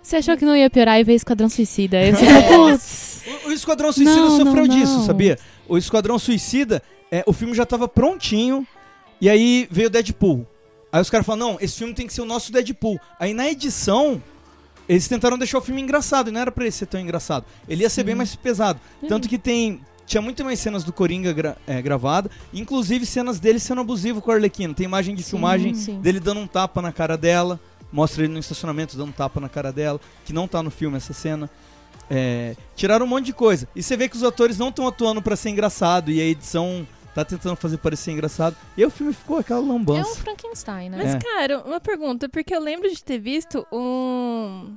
Você 0.02 0.18
achou 0.18 0.38
que 0.38 0.46
não 0.46 0.56
ia 0.56 0.70
piorar 0.70 1.00
e 1.00 1.04
veio 1.04 1.16
Esquadrão 1.16 1.50
Suicida. 1.50 1.98
Você 2.14 2.26
falou, 2.26 2.70
putz. 2.72 3.17
O, 3.46 3.50
o 3.50 3.52
Esquadrão 3.52 3.92
Suicida 3.92 4.16
Não, 4.16 4.38
sofreu 4.38 4.66
não, 4.66 4.76
disso, 4.76 4.98
não. 5.00 5.06
sabia? 5.06 5.38
O 5.68 5.78
Esquadrão 5.78 6.18
Suicida, 6.18 6.82
é, 7.12 7.24
o 7.28 7.34
filme 7.34 7.54
já 7.54 7.66
tava 7.66 7.88
prontinho, 7.88 8.66
e 9.20 9.30
aí 9.30 9.68
veio 9.70 9.88
o 9.88 9.90
Deadpool. 9.90 10.48
Aí 10.92 11.02
os 11.02 11.10
caras 11.10 11.26
falaram, 11.26 11.54
não, 11.54 11.58
esse 11.60 11.78
filme 11.78 11.94
tem 11.94 12.08
que 12.08 12.14
ser 12.14 12.22
o 12.22 12.26
nosso 12.26 12.52
Deadpool. 12.52 13.00
Aí 13.20 13.34
na 13.34 13.50
edição, 13.50 14.22
eles 14.88 15.08
tentaram 15.08 15.38
deixar 15.38 15.58
o 15.58 15.62
filme 15.62 15.82
engraçado, 15.82 16.30
e 16.30 16.32
não 16.32 16.40
era 16.40 16.52
pra 16.52 16.64
ele 16.64 16.72
ser 16.72 16.86
tão 16.86 17.00
engraçado. 17.00 17.46
Ele 17.68 17.84
ia 17.84 17.90
ser 17.90 18.04
bem 18.04 18.16
mais 18.16 18.36
pesado. 18.36 18.80
Tanto 19.08 19.28
que 19.28 19.38
tem... 19.38 19.82
Tinha 20.06 20.22
muito 20.22 20.42
mais 20.46 20.58
cenas 20.58 20.86
do 20.86 20.94
Coringa 20.94 21.34
gra 21.34 21.58
é, 21.68 21.82
gravada, 21.82 22.32
inclusive 22.54 23.06
cenas 23.06 23.42
dele 23.42 23.60
sendo 23.60 23.82
abusivo 23.82 24.22
com 24.22 24.32
a 24.32 24.36
Arlequina. 24.36 24.74
Tem 24.74 24.86
imagem 24.86 25.14
de 25.14 25.22
filmagem 25.22 25.74
sim. 25.74 26.00
dele 26.00 26.22
dando 26.22 26.40
um 26.40 26.48
tapa 26.48 26.82
na 26.82 26.94
cara 26.94 27.18
dela. 27.18 27.60
Mostra 27.92 28.24
ele 28.24 28.32
no 28.32 28.40
estacionamento 28.40 28.96
dando 28.96 29.10
um 29.10 29.12
tapa 29.12 29.42
na 29.42 29.50
cara 29.50 29.70
dela, 29.70 30.00
que 30.24 30.32
não 30.32 30.48
tá 30.48 30.64
no 30.64 30.72
filme 30.72 30.96
essa 30.96 31.12
cena. 31.12 31.50
É, 32.10 32.56
tiraram 32.76 33.06
um 33.06 33.10
monte 33.10 33.26
de 33.26 33.34
coisa. 33.34 33.68
E 33.76 33.84
você 33.84 33.98
vê 33.98 34.08
que 34.08 34.16
os 34.16 34.24
atores 34.24 34.58
não 34.58 34.70
estão 34.70 34.88
atuando 34.88 35.22
pra 35.22 35.36
ser 35.36 35.50
engraçado 35.50 36.10
e 36.12 36.22
a 36.22 36.24
edição 36.24 36.88
tá 37.14 37.26
tentando 37.26 37.56
fazer 37.56 37.78
parecer 37.78 38.12
engraçado. 38.12 38.56
E 38.78 38.82
aí 38.82 38.88
o 38.88 38.92
filme 38.92 39.12
ficou 39.12 39.38
aquela 39.40 39.60
É 39.60 39.64
um 39.64 39.68
lambança. 39.70 40.16
Frankenstein, 40.20 40.90
né? 40.90 40.98
Mas, 41.04 41.16
É. 41.16 41.20
cara, 41.20 41.60
uma 41.66 41.80
pergunta, 41.80 42.30
porque 42.30 42.56
eu 42.56 42.60
lembro 42.62 42.90
de 42.90 43.04
ter 43.04 43.18
visto 43.20 43.66
um. 43.72 44.76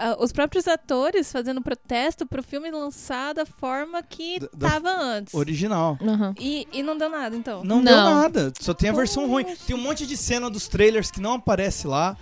ah, 0.00 0.16
os 0.20 0.30
próprios 0.30 0.68
atores 0.68 1.30
fazendo 1.32 1.60
protesto 1.60 2.24
pro 2.24 2.40
filme 2.42 2.70
lançar 2.70 3.34
da 3.34 3.44
forma 3.44 4.00
que 4.02 4.38
Da- 4.54 4.70
tava 4.70 4.88
antes. 4.90 5.34
Original. 5.34 5.98
Aham. 6.00 6.32
E, 6.38 6.68
e 6.72 6.82
não 6.84 6.96
deu 6.96 7.10
nada, 7.10 7.34
então. 7.34 7.64
Não, 7.64 7.82
deu 7.82 7.96
Não. 7.96 8.14
nada, 8.14 8.52
só 8.60 8.72
tem 8.72 8.88
a 8.90 8.92
versão 8.92 9.26
ruim. 9.28 9.44
Tem 9.66 9.74
um 9.74 9.80
monte 9.80 10.06
de 10.06 10.16
cena 10.16 10.48
dos 10.48 10.68
trailers 10.68 11.10
que 11.10 11.20
não 11.20 11.34
aparece 11.34 11.86
lá. 11.88 12.16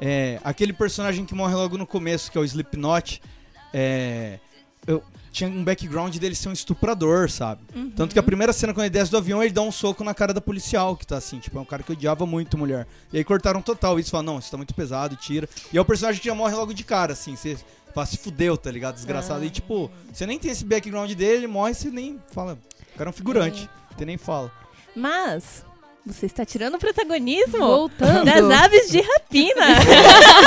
É, 0.00 0.40
aquele 0.42 0.72
personagem 0.72 1.24
que 1.24 1.34
morre 1.34 1.54
logo 1.54 1.78
no 1.78 1.86
começo, 1.86 2.32
que 2.32 2.36
é 2.36 2.40
o 2.40 2.44
Slipknot, 2.44 3.22
é, 3.72 4.38
eu, 4.86 5.02
tinha 5.32 5.48
um 5.48 5.62
background 5.62 6.16
dele 6.16 6.34
ser 6.34 6.48
um 6.48 6.52
estuprador, 6.52 7.30
sabe? 7.30 7.62
Uhum. 7.74 7.90
Tanto 7.90 8.12
que 8.12 8.18
a 8.18 8.22
primeira 8.22 8.52
cena, 8.52 8.74
quando 8.74 8.84
ele 8.84 8.90
desce 8.90 9.10
do 9.10 9.16
avião, 9.16 9.42
ele 9.42 9.52
dá 9.52 9.62
um 9.62 9.70
soco 9.70 10.02
na 10.02 10.12
cara 10.12 10.34
da 10.34 10.40
policial, 10.40 10.96
que 10.96 11.06
tá 11.06 11.16
assim, 11.16 11.38
tipo, 11.38 11.56
é 11.56 11.60
um 11.60 11.64
cara 11.64 11.82
que 11.82 11.92
odiava 11.92 12.26
muito 12.26 12.58
mulher. 12.58 12.86
E 13.12 13.18
aí 13.18 13.24
cortaram 13.24 13.62
total 13.62 13.98
isso, 13.98 14.10
falaram, 14.10 14.34
não, 14.34 14.38
isso 14.38 14.50
tá 14.50 14.56
muito 14.56 14.74
pesado, 14.74 15.16
tira. 15.16 15.48
E 15.72 15.78
é 15.78 15.80
o 15.80 15.84
personagem 15.84 16.20
que 16.20 16.26
já 16.26 16.34
morre 16.34 16.54
logo 16.54 16.74
de 16.74 16.84
cara, 16.84 17.12
assim, 17.12 17.36
você 17.36 17.56
fala, 17.94 18.06
se 18.06 18.16
fudeu, 18.16 18.56
tá 18.56 18.70
ligado? 18.70 18.94
Desgraçado. 18.94 19.44
E 19.44 19.50
tipo, 19.50 19.90
você 20.12 20.26
nem 20.26 20.38
tem 20.38 20.50
esse 20.50 20.64
background 20.64 21.10
dele, 21.12 21.38
ele 21.38 21.46
morre, 21.46 21.74
você 21.74 21.90
nem 21.90 22.18
fala, 22.32 22.58
o 22.94 22.98
cara 22.98 23.08
é 23.08 23.10
um 23.10 23.14
figurante, 23.14 23.68
você 23.96 24.04
nem 24.04 24.16
fala. 24.16 24.50
Mas. 24.94 25.64
Você 26.06 26.26
está 26.26 26.46
tirando 26.46 26.76
o 26.76 26.78
protagonismo 26.78 27.58
Voltando. 27.58 28.24
das 28.24 28.42
aves 28.50 28.90
de 28.90 29.00
rapina. 29.00 29.66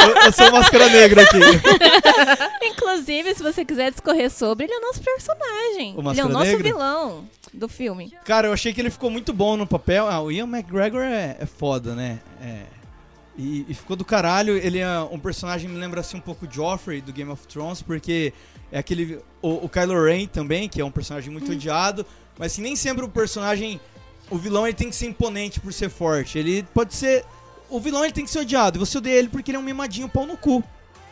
eu, 0.08 0.26
eu 0.26 0.32
sou 0.32 0.50
o 0.50 0.52
máscara 0.52 0.89
negra 0.89 1.22
aqui. 1.22 1.38
Inclusive, 2.66 3.36
se 3.36 3.44
você 3.44 3.63
quiser 3.63 3.92
discorrer 3.92 4.32
sobre, 4.32 4.66
ele 4.66 4.74
é 4.74 4.78
o 4.78 4.82
nosso 4.82 5.02
personagem. 5.02 5.96
O 5.96 6.12
ele 6.12 6.20
é 6.22 6.26
o 6.26 6.30
nosso 6.30 6.46
Negra? 6.46 6.63
vilão 6.63 7.30
do 7.54 7.70
filme. 7.70 8.12
Cara, 8.26 8.48
eu 8.48 8.54
achei 8.54 8.74
que 8.74 8.82
ele 8.82 8.89
ficou 8.89 9.10
muito 9.10 9.32
bom 9.32 9.56
no 9.56 9.68
papel. 9.68 10.08
Ah, 10.08 10.20
o 10.22 10.32
Ian 10.32 10.48
McGregor 10.48 11.02
é, 11.02 11.38
é 11.39 11.46
foda, 11.46 11.94
né? 11.94 12.20
É. 12.42 12.63
E, 13.38 13.66
e 13.70 13.74
ficou 13.74 13.96
do 13.96 14.04
caralho. 14.06 14.58
Ele 14.58 14.80
é 14.80 15.00
um 15.12 15.20
personagem 15.20 15.68
que 15.68 15.74
me 15.74 15.80
lembra 15.80 16.02
assim 16.02 16.18
um 16.18 16.22
pouco 16.22 16.48
Joffrey 16.50 17.00
do 17.02 17.13
Game 17.13 17.32
of 17.32 17.48
Thrones, 17.48 17.82
porque 17.82 18.34
é 18.72 18.80
aquele. 18.80 19.20
O, 19.42 19.66
o 19.66 19.70
Kylo 19.70 20.04
Ren 20.04 20.26
também, 20.26 20.68
que 20.68 20.82
é 20.82 20.86
um 20.86 20.92
personagem 20.92 21.32
muito 21.32 21.52
odiado. 21.52 22.06
Mas 22.38 22.54
assim, 22.54 22.62
nem 22.62 22.76
sempre 22.76 23.06
o 23.06 23.10
personagem. 23.10 23.80
O 24.34 24.38
vilão 24.38 24.65
ele 24.65 24.74
tem 24.76 24.89
que 24.89 24.96
ser 24.96 25.06
imponente 25.08 25.60
por 25.60 25.72
ser 25.72 25.89
forte. 25.89 26.38
Ele 26.39 26.63
pode 26.74 26.96
ser. 26.96 27.24
O 27.69 27.80
vilão 27.80 28.04
ele 28.04 28.13
tem 28.13 28.26
que 28.26 28.32
ser 28.32 28.39
odiado. 28.39 28.78
E 28.78 28.80
você 28.80 28.98
odeia 28.98 29.17
ele 29.19 29.30
porque 29.30 29.52
ele 29.52 29.58
é 29.58 29.60
um 29.60 29.63
mimadinho 29.63 30.10
pau 30.10 30.26
no 30.26 30.36
cu. 30.36 30.63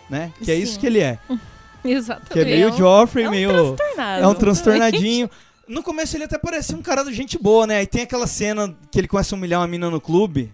Né? 0.10 0.32
Que 0.44 0.52
é 0.52 0.56
isso 0.56 0.74
Sim. 0.74 0.80
que 0.80 0.86
ele 0.88 1.00
é. 1.00 1.18
Exatamente. 1.86 2.32
Que 2.34 2.40
é 2.40 2.46
meio 2.46 2.70
É 2.70 2.72
um- 2.72 2.78
Joffrey, 2.78 3.26
é 3.26 3.28
um 3.28 3.32
meio. 3.32 3.50
Transtornado. 3.50 4.24
É 4.24 4.28
um 4.28 4.34
transtornadinho. 4.36 5.30
No 5.68 5.82
começo 5.82 6.18
ele 6.18 6.26
até 6.26 6.38
parecia 6.38 6.76
um 6.76 6.82
cara 6.82 7.02
de 7.02 7.14
gente 7.14 7.38
boa, 7.38 7.66
né? 7.66 7.82
E 7.82 7.86
tem 7.88 8.02
aquela 8.02 8.28
cena 8.28 8.76
que 8.92 9.00
ele 9.00 9.08
começa 9.08 9.34
a 9.34 9.38
humilhar 9.38 9.62
uma 9.62 9.68
mina 9.68 9.90
no 9.90 10.02
clube. 10.02 10.52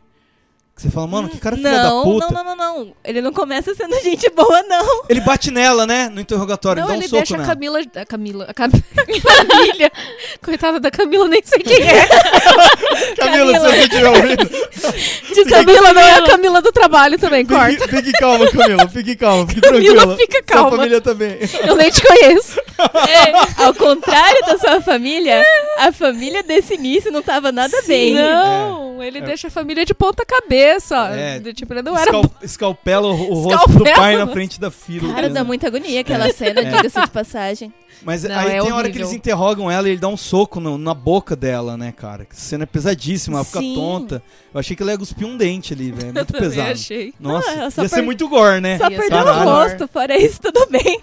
Que 0.78 0.84
você 0.84 0.92
fala, 0.92 1.08
mano, 1.08 1.28
que 1.28 1.40
cara 1.40 1.56
filha 1.56 1.72
da 1.72 1.90
Não, 1.90 2.04
puta. 2.04 2.28
não, 2.32 2.44
não, 2.44 2.56
não, 2.56 2.76
não. 2.86 2.94
Ele 3.04 3.20
não 3.20 3.34
começa 3.34 3.74
sendo 3.74 3.96
gente 4.04 4.30
boa, 4.30 4.62
não. 4.62 5.06
Ele 5.10 5.22
bate 5.22 5.50
nela, 5.50 5.88
né? 5.88 6.08
No 6.08 6.22
interrogatório, 6.22 6.84
Não, 6.84 6.90
ele 6.94 6.94
dá 6.94 7.00
um 7.00 7.02
ele 7.02 7.08
soco 7.10 7.22
deixa 7.22 7.34
a 7.34 7.38
nela. 7.40 7.50
Camila. 7.50 7.80
A 7.96 8.06
Camila. 8.06 8.46
A 8.48 8.54
Cam... 8.54 8.70
família. 8.70 9.92
Coitada 10.40 10.80
da 10.80 10.92
Camila, 10.92 11.28
nem 11.28 11.42
sei 11.44 11.64
quem 11.64 11.82
é. 11.82 12.08
Camila, 13.18 13.54
se 13.54 13.60
você 13.60 13.78
estiver 13.80 14.08
ouvindo. 14.08 15.50
Camila 15.50 15.94
não 15.94 16.02
é 16.02 16.14
a 16.14 16.22
Camila 16.22 16.62
do 16.62 16.72
trabalho 16.72 17.18
também, 17.18 17.44
corta. 17.44 17.72
Fique, 17.72 17.96
fique 17.96 18.12
calma, 18.14 18.48
Camila. 18.52 18.88
Fique 18.88 19.16
calma, 19.16 19.48
fique 19.48 19.62
Camila, 19.62 19.94
tranquila. 19.94 20.18
fica 20.18 20.38
Sua 20.38 20.44
calma. 20.44 20.78
família 20.78 21.02
também. 21.02 21.40
Eu 21.66 21.76
nem 21.76 21.90
te 21.90 22.02
conheço. 22.04 22.60
É, 23.08 23.64
ao 23.64 23.74
contrário 23.74 24.46
da 24.46 24.60
sua 24.60 24.80
família, 24.82 25.44
a 25.80 25.92
família 25.92 26.44
desse 26.44 26.76
início 26.76 27.12
não 27.12 27.24
tava 27.24 27.52
nada 27.52 27.76
bem. 27.88 28.14
Não, 28.14 29.02
ele 29.02 29.22
deixa 29.22 29.48
a 29.48 29.52
família 29.52 29.84
de 29.84 29.96
ponta 29.96 30.24
cabeça. 30.24 30.67
Ó. 30.94 31.08
É. 31.10 31.40
Do 31.40 31.54
Tipo, 31.54 31.74
ele 31.74 31.82
não 31.82 31.98
era. 31.98 32.06
Escal- 32.06 32.32
escalpela 32.42 33.08
o, 33.08 33.32
o 33.32 33.34
rosto 33.44 33.70
do 33.74 33.84
pai 33.84 34.18
na 34.18 34.28
frente 34.28 34.60
da 34.60 34.70
filha. 34.72 35.14
Cara, 35.14 35.30
dá 35.30 35.44
muita 35.44 35.68
agonia 35.68 36.02
aquela 36.02 36.32
cena, 36.34 36.64
diga-se 36.64 37.00
de 37.02 37.08
passagem. 37.10 37.74
Mas 38.04 38.22
Não, 38.24 38.38
aí 38.38 38.46
é 38.58 38.62
tem 38.62 38.72
hora 38.72 38.84
que 38.84 38.90
horrível. 38.90 39.02
eles 39.08 39.14
interrogam 39.14 39.72
ela 39.72 39.88
e 39.88 39.92
ele 39.94 40.00
dá 40.00 40.08
um 40.08 40.16
soco 40.16 40.60
no- 40.60 40.78
na 40.78 40.94
boca 40.94 41.36
dela, 41.36 41.76
né, 41.76 41.92
cara? 41.92 42.26
Que 42.26 42.36
cena 42.40 42.64
é 42.64 42.66
pesadíssima, 42.68 43.38
ela 43.38 43.44
fica 43.46 43.60
Sim. 43.60 43.74
tonta. 43.74 44.22
Eu 44.54 44.60
achei 44.60 44.76
que 44.76 44.84
ela 44.84 44.92
ia 44.92 44.98
cuspir 45.00 45.26
um 45.28 45.36
dente 45.36 45.74
ali, 45.74 45.92
velho. 45.92 46.14
Muito 46.14 46.26
também 46.32 46.50
pesado. 46.50 46.72
achei. 46.72 47.14
Nossa, 47.20 47.50
Ah, 47.50 47.56
ia 47.64 47.72
ser 47.90 47.90
per- 47.96 48.04
muito 48.06 48.28
gore, 48.30 48.62
né? 48.62 48.78
Só 48.78 48.88
perdeu 48.88 49.18
o 49.18 49.44
rosto, 49.44 49.88
fora 49.88 50.16
isso, 50.16 50.40
tudo 50.40 50.68
bem. 50.70 51.02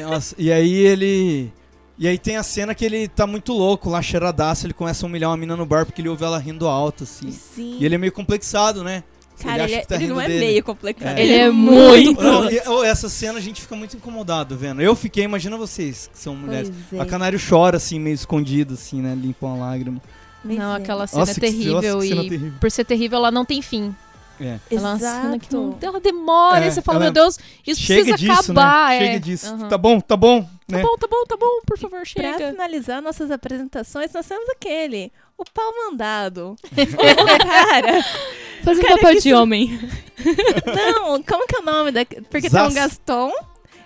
Nossa, 0.00 0.34
e 0.38 0.50
aí 0.50 0.72
ele. 0.74 1.52
E 1.98 2.08
aí 2.08 2.18
tem 2.18 2.36
a 2.36 2.42
cena 2.42 2.74
que 2.74 2.84
ele 2.84 3.06
tá 3.06 3.26
muito 3.26 3.52
louco 3.52 3.88
lá, 3.88 4.02
cheiradaço, 4.02 4.66
ele 4.66 4.74
começa 4.74 5.04
a 5.04 5.06
humilhar 5.06 5.30
uma 5.30 5.36
mina 5.36 5.56
no 5.56 5.64
bar 5.64 5.86
porque 5.86 6.00
ele 6.00 6.08
ouve 6.08 6.24
ela 6.24 6.38
rindo 6.38 6.66
alto, 6.66 7.04
assim. 7.04 7.30
Sim. 7.30 7.78
E 7.80 7.84
ele 7.84 7.94
é 7.94 7.98
meio 7.98 8.12
complexado, 8.12 8.82
né? 8.82 9.04
Cara, 9.40 9.64
ele, 9.64 9.74
acha 9.74 9.82
é- 9.82 9.84
tá 9.84 9.94
ele 9.96 10.06
não 10.08 10.20
é 10.20 10.26
dele. 10.28 10.40
meio 10.40 10.64
complexado. 10.64 11.18
É. 11.18 11.22
Ele 11.22 11.34
é 11.34 11.50
muito. 11.50 12.22
Não, 12.22 12.84
essa 12.84 13.08
cena 13.08 13.38
a 13.38 13.42
gente 13.42 13.60
fica 13.60 13.74
muito 13.76 13.96
incomodado 13.96 14.56
vendo. 14.56 14.80
Eu 14.80 14.94
fiquei, 14.94 15.24
imagina 15.24 15.56
vocês 15.56 16.08
que 16.12 16.18
são 16.18 16.34
mulheres. 16.36 16.70
É. 16.92 17.00
A 17.00 17.04
Canário 17.04 17.38
chora 17.38 17.76
assim, 17.76 17.98
meio 17.98 18.14
escondido, 18.14 18.74
assim, 18.74 19.00
né? 19.00 19.14
Limpa 19.14 19.46
uma 19.46 19.66
lágrima. 19.66 20.00
Não, 20.44 20.74
é. 20.74 20.76
aquela 20.76 21.06
cena 21.06 21.20
Nossa, 21.20 21.32
é 21.32 21.40
terrível 21.40 21.74
nossa, 21.94 22.06
cena 22.06 22.22
e 22.22 22.28
terrível. 22.28 22.52
por 22.60 22.70
ser 22.70 22.84
terrível 22.84 23.18
ela 23.18 23.30
não 23.30 23.44
tem 23.44 23.62
fim. 23.62 23.94
É. 24.40 24.58
Ela 24.70 24.88
é 24.88 24.92
uma 24.92 24.98
cena 24.98 25.38
que 25.38 25.52
não, 25.54 25.68
Exato. 25.70 25.86
ela 25.86 26.00
demora 26.00 26.64
É, 26.64 26.68
e 26.68 26.70
você 26.72 26.82
fala, 26.82 26.96
ela- 26.98 27.04
meu 27.04 27.12
Deus, 27.12 27.38
isso 27.66 27.80
Chega 27.80 28.14
precisa 28.14 28.16
disso, 28.36 28.50
acabar. 28.52 28.88
né? 28.90 28.96
é. 28.96 28.98
Chega 29.06 29.20
disso. 29.20 29.46
Aham. 29.54 29.68
Tá 29.68 29.78
bom, 29.78 30.00
tá 30.00 30.16
bom, 30.16 30.42
Tá 30.42 30.76
né? 30.76 30.82
bom, 30.82 30.96
tá 30.96 31.06
bom, 31.06 31.24
tá 31.26 31.36
bom, 31.36 31.60
por 31.66 31.78
favor, 31.78 31.98
Pra 31.98 32.04
chega. 32.04 32.50
finalizar 32.50 33.00
nossas 33.02 33.30
apresentações, 33.30 34.12
nós 34.12 34.26
temos 34.26 34.48
aquele, 34.50 35.12
o 35.38 35.44
pau 35.44 35.72
mandado. 35.88 36.56
o 36.72 37.38
cara. 37.46 38.04
Faz 38.64 38.78
um 38.78 38.82
Cara, 38.82 38.94
papel 38.96 39.14
que 39.16 39.20
de 39.20 39.34
homem. 39.34 39.78
Não, 40.66 41.22
como 41.22 41.46
que 41.46 41.56
é 41.56 41.58
o 41.60 41.62
nome 41.62 41.90
da. 41.92 42.00
Porque 42.30 42.48
Zaz. 42.48 42.72
tem 42.72 42.72
um 42.72 42.82
Gaston 42.82 43.32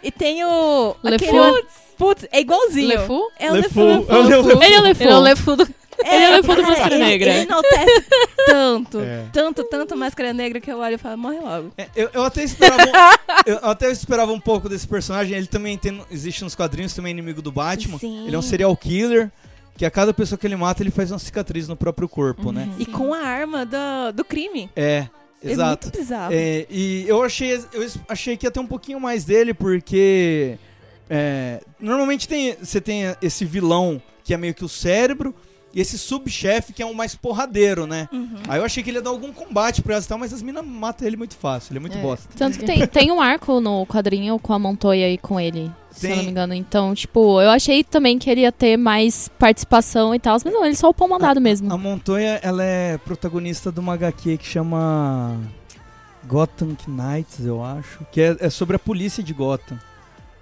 e 0.03 0.13
tem 0.13 0.45
o. 0.45 0.95
Le 1.03 1.17
aquele- 1.17 1.31
Fou. 1.33 1.63
Putz, 1.99 2.27
é 2.31 2.41
igualzinho. 2.41 2.89
Le 2.89 2.99
Fou? 3.07 3.29
É 3.41 3.51
o 3.51 3.55
Le 3.57 3.63
Le 3.63 3.69
Fou. 3.71 4.05
Fou. 4.05 4.15
É 4.15 4.19
o 4.19 4.23
Le 4.23 4.43
Fou. 4.45 4.63
Ele 4.63 4.75
é 4.75 4.81
o 4.81 4.87
Ele 4.87 5.11
é 5.11 5.17
o 5.17 5.21
Lefou. 5.21 5.21
Lefu 5.21 5.57
do... 5.57 5.63
Ele 6.01 6.25
é 6.25 6.31
o 6.31 6.33
Lefou 6.37 6.55
do 6.55 6.63
cara, 6.63 6.71
Máscara 6.77 6.99
Negra. 6.99 7.31
Ele 7.31 7.41
enaltece 7.41 8.05
tanto, 8.69 9.01
É. 9.01 9.25
tanto, 9.33 9.65
tanto 9.65 9.97
Máscara 9.97 10.33
Negra 10.33 10.61
que 10.61 10.71
eu 10.71 10.79
olho 10.79 10.95
e 10.95 10.99
falo, 10.99 11.17
morre 11.19 11.39
logo. 11.41 11.73
É, 11.77 11.89
Eu, 11.97 12.11
eu 12.13 12.23
até 12.25 12.43
esperava 12.45 12.83
um, 12.85 12.93
eu 13.47 13.59
até 13.63 13.91
esperava 13.91 14.33
um 14.33 14.41
pouco 14.41 14.69
desse 14.69 14.87
personagem. 14.87 15.37
Ele 15.37 15.47
também 15.47 15.77
tem, 15.79 16.01
existe 16.11 16.45
nos 16.45 16.55
quadrinhos, 16.55 16.95
também 16.95 17.11
é 17.11 17.13
inimigo 17.13 17.41
do 17.43 17.51
Batman. 17.53 17.99
Sim. 17.99 18.27
Ele 18.27 18.37
é 18.37 18.39
um 18.39 18.43
serial 18.43 18.77
killer. 18.77 19.31
Que 19.77 19.87
a 19.87 19.91
cada 19.93 20.13
pessoa 20.13 20.37
que 20.37 20.45
ele 20.45 20.57
mata, 20.57 20.83
ele 20.83 20.91
faz 20.91 21.13
uma 21.13 21.21
cicatriz 21.21 21.69
no 21.69 21.77
próprio 21.77 22.09
corpo, 22.09 22.51
né? 22.51 22.69
E 22.81 22.85
com 22.85 23.15
a 23.15 23.21
arma 23.21 23.65
do, 23.65 24.13
do 24.13 24.25
crime. 24.25 24.69
É, 24.75 25.07
exato. 25.41 25.87
É 25.87 25.91
muito 25.91 25.99
bizarro. 26.01 26.33
É, 26.35 26.67
e 26.69 27.05
eu 27.07 27.23
achei, 27.23 27.55
eu 27.73 27.87
achei 28.09 28.37
que 28.37 28.45
ia 28.45 28.51
ter 28.51 28.59
um 28.59 28.67
pouquinho 28.67 28.99
mais 28.99 29.25
dele, 29.25 29.55
porque 29.55 30.59
é, 31.09 31.61
normalmente 31.79 32.27
tem, 32.27 32.57
você 32.61 32.81
tem 32.81 33.05
esse 33.23 33.45
vilão 33.45 34.03
que 34.25 34.35
é 34.35 34.37
meio 34.37 34.53
que 34.53 34.65
o 34.65 34.69
cérebro, 34.69 35.33
e 35.79 35.81
esse 35.81 35.97
subchefe 35.97 36.73
que 36.73 36.83
é 36.83 36.87
um 36.87 36.93
mais 36.93 37.15
porradeiro, 37.15 37.87
né? 37.87 38.09
Uhum. 38.13 38.35
Aí 38.49 38.59
eu 38.59 38.65
achei 38.65 38.83
que 38.83 38.91
ele 38.91 38.99
ia 38.99 39.03
dar 39.03 39.11
algum 39.11 39.33
combate 39.33 39.81
pra 39.81 39.95
elas 39.95 40.05
e 40.07 40.09
tal, 40.09 40.19
mas 40.19 40.33
as 40.33 40.43
minas 40.43 40.65
matam 40.67 41.07
ele 41.07 41.17
muito 41.17 41.37
fácil, 41.37 41.71
ele 41.73 41.79
é 41.79 41.81
muito 41.81 41.97
É. 41.97 42.03
bosta. 42.03 42.29
Tanto 42.37 42.59
que 42.59 42.65
tem, 42.65 42.85
tem 42.89 43.13
um 43.13 43.21
arco 43.21 43.61
no 43.61 43.87
quadrinho 43.87 44.39
com 44.41 44.53
a 44.53 44.59
Montoya 44.59 45.09
e 45.09 45.17
com 45.17 45.39
ele. 45.39 45.71
se 45.91 46.09
eu 46.11 46.17
não 46.17 46.23
me 46.25 46.31
engano. 46.31 46.55
Então, 46.55 46.95
tipo, 46.95 47.41
eu 47.41 47.51
achei 47.51 47.83
também 47.85 48.19
que 48.19 48.29
ele 48.31 48.41
ia 48.43 48.53
ter 48.53 48.77
mais 48.77 49.29
participação 49.39 50.15
e 50.15 50.19
tal, 50.19 50.37
mas 50.45 50.53
não, 50.53 50.65
ele 50.65 50.75
só 50.77 50.89
o 50.89 50.95
pão 50.95 51.09
mandado 51.09 51.41
mesmo. 51.41 51.73
A 51.73 51.77
Montoya, 51.79 52.39
ela 52.43 52.63
é 52.65 52.99
protagonista 52.99 53.71
de 53.73 53.81
uma 53.81 53.95
HQ 53.95 54.37
que 54.39 54.47
chama 54.47 55.37
Gotham 56.27 56.77
Knights, 56.87 57.45
eu 57.45 57.65
acho. 57.65 58.05
Que 58.13 58.21
é, 58.21 58.37
é 58.41 58.51
sobre 58.51 58.77
a 58.77 58.79
polícia 58.79 59.23
de 59.23 59.33
Gotham. 59.33 59.79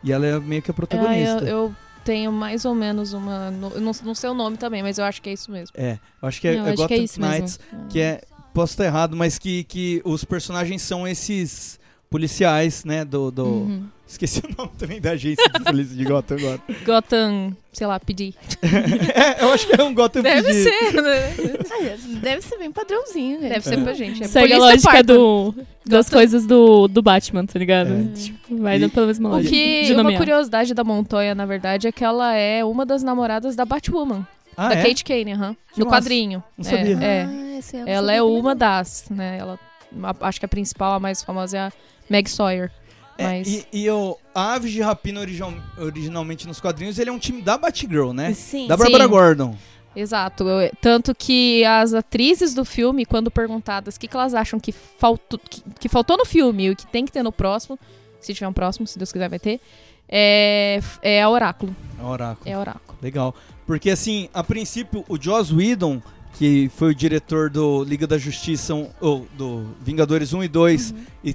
E 0.05 0.13
ela 0.13 0.27
é 0.27 0.39
meio 0.39 0.63
que 0.63 0.71
a 0.71 0.73
É, 0.73 0.75
protagonista. 0.75 1.39
eu, 1.45 1.47
eu 1.49 1.75
tenho 2.07 2.33
mais 2.33 2.65
ou 2.65 2.75
menos 2.75 3.13
uma. 3.13 3.51
não, 3.51 3.71
não 4.05 4.15
sei 4.15 4.31
o 4.31 4.35
nome 4.35 4.57
também, 4.57 4.83
mas 4.83 4.97
eu 4.97 5.05
acho 5.05 5.21
que 5.21 5.29
é 5.29 5.33
isso 5.33 5.51
mesmo. 5.51 5.75
É, 5.77 5.99
eu 6.23 6.29
acho 6.29 6.41
que 6.41 6.49
é, 6.49 6.57
Não, 6.57 6.67
é 6.69 6.71
Gotham 6.71 6.87
que 6.89 6.95
é 6.95 6.99
isso 6.99 7.21
Knights. 7.21 7.59
mesmo. 7.73 7.89
Que 7.89 8.01
é. 8.01 8.23
Posso 8.55 8.73
estar 8.73 8.85
errado, 8.87 9.15
mas 9.15 9.39
que, 9.39 9.65
que 9.65 10.01
os 10.03 10.25
personagens 10.25 10.81
são 10.81 11.07
esses 11.07 11.79
policiais, 12.17 12.85
né? 12.85 13.05
Do. 13.05 13.31
do- 13.31 13.45
Uhum. 13.45 13.87
Esqueci 14.09 14.41
o 14.47 14.55
nome 14.57 14.71
também 14.79 15.01
da 15.01 15.11
agência 15.11 15.45
de 15.49 15.65
polícia 15.65 15.97
de 15.97 16.05
Gotham 16.05 16.37
agora. 16.37 16.61
Gotham, 16.87 17.57
sei 17.73 17.87
lá, 17.89 17.99
PD. 17.99 18.35
é, 18.63 19.43
eu 19.43 19.53
acho 19.53 19.67
que 19.67 19.81
é 19.81 19.83
um 19.83 19.93
Gotham 19.93 20.23
Deve 20.23 20.43
PD. 20.45 20.63
ser, 20.63 21.03
né? 21.03 21.35
Ah, 21.73 21.97
Deve 22.23 22.43
ser 22.43 22.57
bem 22.57 22.71
padrãozinho, 22.71 23.41
gente. 23.41 23.49
Deve 23.49 23.65
ser 23.69 23.83
pra 23.83 23.95
gente. 23.95 24.23
É 24.23 24.29
Segue 24.29 24.53
a 24.53 24.59
lógica 24.59 25.03
do, 25.03 25.53
das 25.85 26.07
Gotham. 26.07 26.19
coisas 26.19 26.47
do, 26.47 26.87
do 26.87 27.03
Batman, 27.03 27.45
tá 27.47 27.59
ligado? 27.59 27.91
É. 27.93 28.17
Tipo, 28.17 28.57
vai 28.59 28.81
E- 28.81 28.89
pela 28.89 29.07
mesma 29.09 29.29
O 29.29 29.33
lógica. 29.33 29.53
que, 29.53 29.83
de 29.87 29.93
uma 29.95 30.13
curiosidade 30.17 30.73
da 30.73 30.85
Montoya, 30.85 31.35
na 31.35 31.45
verdade, 31.45 31.89
é 31.89 31.93
que 31.93 32.05
ela 32.05 32.33
é 32.33 32.65
uma 32.65 32.87
das 32.87 33.03
namoradas 33.03 33.57
da 33.57 33.65
Batwoman, 33.65 34.25
Ah, 34.57 34.69
da 34.69 34.77
é? 34.77 34.83
Kate 34.85 35.03
Kane, 35.05 35.33
aham. 35.33 35.57
Que 35.75 35.81
no 35.81 35.87
massa. 35.87 35.97
quadrinho. 35.99 36.45
Não 36.57 36.65
É, 36.65 36.77
sabia. 36.77 36.99
É, 37.05 37.23
Ah, 37.25 37.59
esse 37.59 37.77
eu 37.77 37.81
não 37.81 37.89
Ela 37.89 38.07
sabia 38.07 38.19
é 38.19 38.23
uma 38.23 38.51
não. 38.51 38.57
das, 38.57 39.05
né? 39.11 39.37
Ela, 39.41 39.59
a- 40.05 40.29
acho 40.29 40.39
que 40.39 40.47
a 40.47 40.49
principal, 40.49 40.95
a 40.95 41.01
mais 41.01 41.25
famosa 41.25 41.57
é 41.57 41.61
a 41.63 41.73
Meg 42.09 42.29
Sawyer. 42.31 42.71
É, 43.19 43.25
Mas 43.39 43.49
e 43.49 43.67
e 43.73 43.91
o 43.91 44.17
a 44.35 44.55
Aves 44.55 44.73
de 44.73 44.83
Rapina 44.83 45.21
original- 45.21 45.55
originalmente 45.79 46.47
nos 46.47 46.61
quadrinhos, 46.61 46.99
ele 46.99 47.09
é 47.09 47.13
um 47.13 47.19
time 47.19 47.41
da 47.41 47.57
Batgirl, 47.57 48.13
né? 48.13 48.35
Sim. 48.35 48.67
Da 48.67 48.77
Barbara 48.77 49.05
Sim. 49.05 49.11
Gordon. 49.11 49.57
Exato. 49.95 50.45
Eu- 50.47 50.71
Tanto 50.83 51.15
que 51.15 51.65
as 51.65 51.95
atrizes 51.95 52.53
do 52.53 52.63
filme, 52.65 53.07
quando 53.07 53.31
perguntadas 53.31 53.97
o 53.97 54.01
que, 54.01 54.07
que 54.07 54.15
elas 54.15 54.35
acham 54.35 54.61
que 54.61 54.71
faltou, 54.71 55.39
que, 55.39 55.63
que 55.81 55.89
faltou 55.89 56.19
no 56.19 56.27
filme 56.27 56.65
e 56.67 56.71
o 56.71 56.77
que 56.77 56.87
tem 56.87 57.07
que 57.07 57.13
ter 57.13 57.23
no 57.23 57.33
próximo, 57.33 57.79
se 58.21 58.35
tiver 58.35 58.47
um 58.49 58.53
próximo, 58.53 58.87
se 58.87 58.99
Deus 58.99 59.11
quiser 59.11 59.31
vai 59.31 59.39
ter, 59.39 59.61
é, 60.07 60.81
é 61.01 61.23
a 61.23 61.29
Oráculo. 61.31 61.75
É 61.99 62.05
Oráculo. 62.05 62.49
É 62.51 62.53
a 62.53 62.61
Oráculo. 62.61 62.99
Legal. 63.01 63.35
Porque 63.67 63.89
assim, 63.91 64.29
a 64.35 64.45
princípio, 64.45 65.03
o 65.09 65.21
Joss 65.21 65.53
Whedon, 65.55 66.03
que 66.35 66.71
foi 66.77 66.91
o 66.91 66.95
diretor 66.95 67.49
do 67.49 67.83
Liga 67.83 68.07
da 68.07 68.19
Justiça, 68.19 68.75
um- 68.75 68.91
ou 69.01 69.27
do 69.37 69.75
Vingadores 69.81 70.35
1 70.35 70.45
e 70.45 70.49
2, 70.49 70.91
Uhum. 70.91 70.99
e 71.25 71.35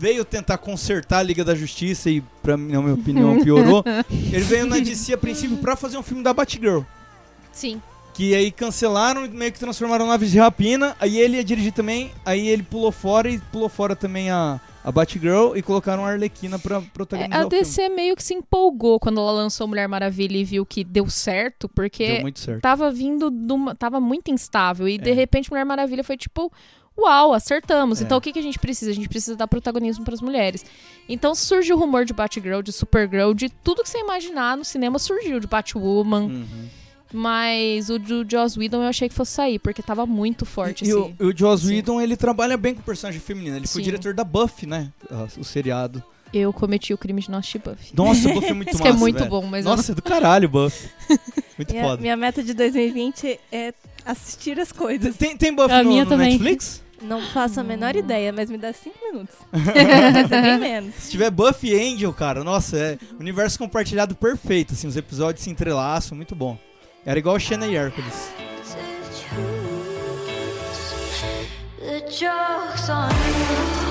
veio 0.00 0.24
tentar 0.24 0.56
consertar 0.56 1.18
a 1.18 1.22
Liga 1.22 1.44
da 1.44 1.54
Justiça 1.54 2.08
e, 2.08 2.22
pra, 2.42 2.56
na 2.56 2.80
minha 2.80 2.94
opinião, 2.94 3.38
piorou. 3.42 3.84
ele 4.10 4.40
veio 4.40 4.64
na 4.64 4.78
DC 4.78 5.12
a 5.12 5.18
princípio 5.18 5.58
pra 5.58 5.76
fazer 5.76 5.98
um 5.98 6.02
filme 6.02 6.22
da 6.22 6.32
Batgirl. 6.32 6.80
Sim. 7.52 7.82
Que 8.14 8.34
aí 8.34 8.50
cancelaram 8.50 9.26
e 9.26 9.28
meio 9.28 9.52
que 9.52 9.58
transformaram 9.58 10.06
em 10.06 10.10
Aves 10.10 10.30
de 10.30 10.38
Rapina. 10.38 10.96
Aí 10.98 11.18
ele 11.18 11.36
ia 11.36 11.44
dirigir 11.44 11.72
também. 11.72 12.10
Aí 12.24 12.48
ele 12.48 12.62
pulou 12.62 12.90
fora 12.90 13.28
e 13.30 13.38
pulou 13.38 13.68
fora 13.68 13.94
também 13.94 14.30
a, 14.30 14.58
a 14.82 14.90
Batgirl 14.90 15.54
e 15.54 15.62
colocaram 15.62 16.04
a 16.04 16.10
Arlequina 16.10 16.58
pra 16.58 16.78
É, 16.78 16.82
protagonizar 16.92 17.42
a 17.42 17.46
o 17.46 17.50
filme. 17.50 17.64
DC 17.64 17.88
meio 17.90 18.16
que 18.16 18.22
se 18.22 18.34
empolgou 18.34 18.98
quando 18.98 19.20
ela 19.20 19.32
lançou 19.32 19.68
Mulher 19.68 19.86
Maravilha 19.86 20.36
e 20.38 20.44
viu 20.44 20.64
que 20.66 20.82
deu 20.82 21.08
certo, 21.10 21.68
porque 21.68 22.06
Deu 22.14 22.22
muito 22.22 22.40
certo. 22.40 22.60
tava 22.62 22.90
vindo 22.90 23.30
de 23.30 23.52
uma, 23.52 23.74
tava 23.74 24.00
muito 24.00 24.30
instável 24.30 24.88
e 24.88 24.96
de 24.98 25.10
É. 25.10 25.14
repente 25.14 25.50
Mulher 25.50 25.64
Maravilha 25.64 26.02
foi 26.04 26.16
tipo 26.16 26.50
uau 27.02 27.32
acertamos 27.32 28.00
É. 28.00 28.04
então 28.04 28.18
o 28.18 28.20
que, 28.20 28.32
que 28.32 28.38
a 28.38 28.42
gente 28.42 28.58
precisa 28.58 28.90
a 28.90 28.94
gente 28.94 29.08
precisa 29.08 29.36
dar 29.36 29.46
protagonismo 29.48 30.04
para 30.04 30.14
as 30.14 30.20
mulheres 30.20 30.64
então 31.08 31.34
surge 31.34 31.72
o 31.72 31.76
rumor 31.78 32.04
de 32.04 32.12
Batgirl 32.12 32.60
de 32.62 32.72
Supergirl 32.72 33.32
de 33.34 33.48
tudo 33.48 33.82
que 33.82 33.88
você 33.88 33.98
imaginar 33.98 34.56
no 34.56 34.64
cinema 34.64 34.98
surgiu 34.98 35.40
de 35.40 35.46
Batwoman 35.46 36.22
Uhum. 36.26 36.68
mas 37.12 37.90
o 37.90 37.98
do 37.98 38.24
Joss 38.30 38.58
Whedon 38.58 38.82
eu 38.82 38.88
achei 38.88 39.08
que 39.08 39.14
fosse 39.14 39.32
sair 39.32 39.58
porque 39.58 39.82
tava 39.82 40.06
muito 40.06 40.46
forte 40.46 40.84
E, 40.84 40.88
e 40.88 40.90
esse 40.90 40.96
o, 40.98 41.14
o 41.28 41.36
Joss 41.36 41.62
sim. 41.66 41.74
Whedon, 41.76 42.00
ele 42.00 42.16
trabalha 42.16 42.56
bem 42.56 42.74
com 42.74 42.82
personagem 42.82 43.20
feminino. 43.20 43.56
Ele 43.56 43.66
foi 43.66 43.80
Sim. 43.80 43.84
diretor 43.84 44.14
da 44.14 44.22
Buffy, 44.22 44.66
né? 44.66 44.92
Ah, 45.10 45.26
O 45.36 45.42
seriado. 45.44 46.02
eu 46.32 46.52
cometi 46.52 46.94
o 46.94 46.98
crime 46.98 47.20
de 47.20 47.28
não 47.28 47.38
assistir 47.40 47.58
Buffy 47.58 47.90
Nossa, 47.96 48.28
o 48.28 48.34
Buffy 48.34 48.50
é 48.50 48.54
muito 48.54 48.68
isso 48.70 48.78
massa, 48.78 48.94
é 48.94 48.96
muito 48.96 49.18
velho. 49.18 49.30
bom 49.30 49.42
mas 49.46 49.64
eu 49.66 49.70
Nossa, 49.72 49.90
é 49.90 49.94
do 49.96 50.02
caralho, 50.02 50.48
Buffy. 50.48 50.88
Muito 51.58 51.72
Minha, 51.74 51.84
foda. 51.84 52.00
minha 52.00 52.16
meta 52.16 52.42
de 52.42 52.54
2020 52.54 53.38
é 53.52 53.74
assistir 54.06 54.58
as 54.58 54.72
coisas. 54.72 55.14
Tem, 55.16 55.36
tem 55.36 55.54
Buffy 55.54 55.74
A 55.74 55.82
no, 55.82 55.90
minha 55.90 56.04
no 56.04 56.10
também. 56.10 56.30
Netflix? 56.30 56.82
Não 57.00 57.22
faço 57.22 57.60
a 57.60 57.62
menor 57.62 57.96
ideia, 57.96 58.32
mas 58.32 58.50
me 58.50 58.58
dá 58.58 58.72
5 58.72 58.96
minutos. 59.02 59.34
bem 60.30 60.58
menos. 60.58 60.94
Se 60.94 61.10
tiver 61.10 61.30
Buffy 61.30 61.70
e 61.72 61.94
Angel, 61.94 62.12
cara, 62.12 62.44
nossa, 62.44 62.76
é 62.76 62.98
universo 63.18 63.58
compartilhado 63.58 64.14
perfeito, 64.14 64.74
assim, 64.74 64.86
os 64.86 64.96
episódios 64.96 65.42
se 65.42 65.50
entrelaçam, 65.50 66.14
muito 66.14 66.34
bom. 66.34 66.58
Era 67.04 67.18
igual 67.18 67.38
Shanna 67.38 67.66
e 67.66 67.76
Hércules. 67.76 68.30
The 71.78 72.00
joke's 72.10 72.88
on 72.90 73.08
you. 73.08 73.90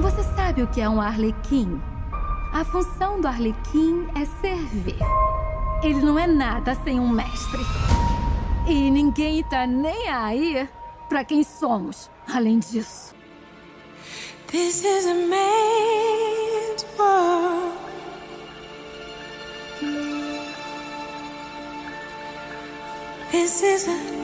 Você 0.00 0.22
sabe 0.34 0.62
o 0.62 0.66
que 0.66 0.80
é 0.80 0.88
um 0.88 1.00
arlequim? 1.00 1.80
A 2.52 2.64
função 2.64 3.18
do 3.18 3.26
arlequim 3.26 4.06
é 4.14 4.26
servir. 4.40 4.98
Ele 5.82 6.02
não 6.02 6.18
é 6.18 6.26
nada 6.26 6.74
sem 6.84 7.00
um 7.00 7.08
mestre. 7.08 7.60
E 8.68 8.90
ninguém 8.90 9.42
tá 9.42 9.66
nem 9.66 10.08
aí 10.08 10.68
pra 11.08 11.24
quem 11.24 11.42
somos, 11.42 12.10
além 12.32 12.58
disso. 12.58 13.14
This 14.48 14.84
is 14.84 15.06
a 15.06 15.14
man's 15.14 16.86
world. 16.98 17.72
This 23.30 23.62
is 23.62 23.88
a 23.88 24.21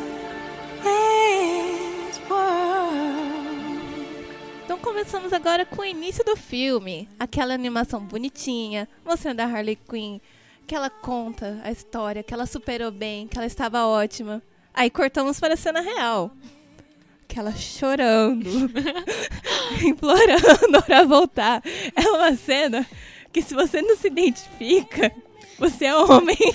Então 4.79 4.93
começamos 4.93 5.33
agora 5.33 5.67
com 5.67 5.83
o 5.83 5.85
início 5.85 6.25
do 6.25 6.37
filme. 6.37 7.09
Aquela 7.19 7.53
animação 7.53 8.01
bonitinha, 8.01 8.88
mostrando 9.05 9.41
a 9.41 9.45
Harley 9.45 9.75
Quinn, 9.75 10.21
que 10.69 10.75
ela 10.75 10.88
conta 10.88 11.61
a 11.64 11.73
história, 11.73 12.23
que 12.23 12.33
ela 12.33 12.47
superou 12.47 12.93
bem, 12.93 13.27
que 13.27 13.37
ela 13.37 13.47
estava 13.47 13.85
ótima. 13.87 14.41
Aí 14.73 14.88
cortamos 14.88 15.41
para 15.41 15.55
a 15.55 15.57
cena 15.57 15.81
real. 15.81 16.31
Que 17.27 17.41
ela 17.41 17.51
chorando, 17.57 18.49
implorando 19.85 20.81
pra 20.87 21.03
voltar. 21.03 21.61
É 21.97 22.09
uma 22.11 22.37
cena 22.37 22.87
que 23.33 23.43
se 23.43 23.55
você 23.55 23.83
não 23.83 23.97
se 23.97 24.07
identifica, 24.07 25.12
você 25.59 25.87
é 25.87 25.94
homem. 25.97 26.37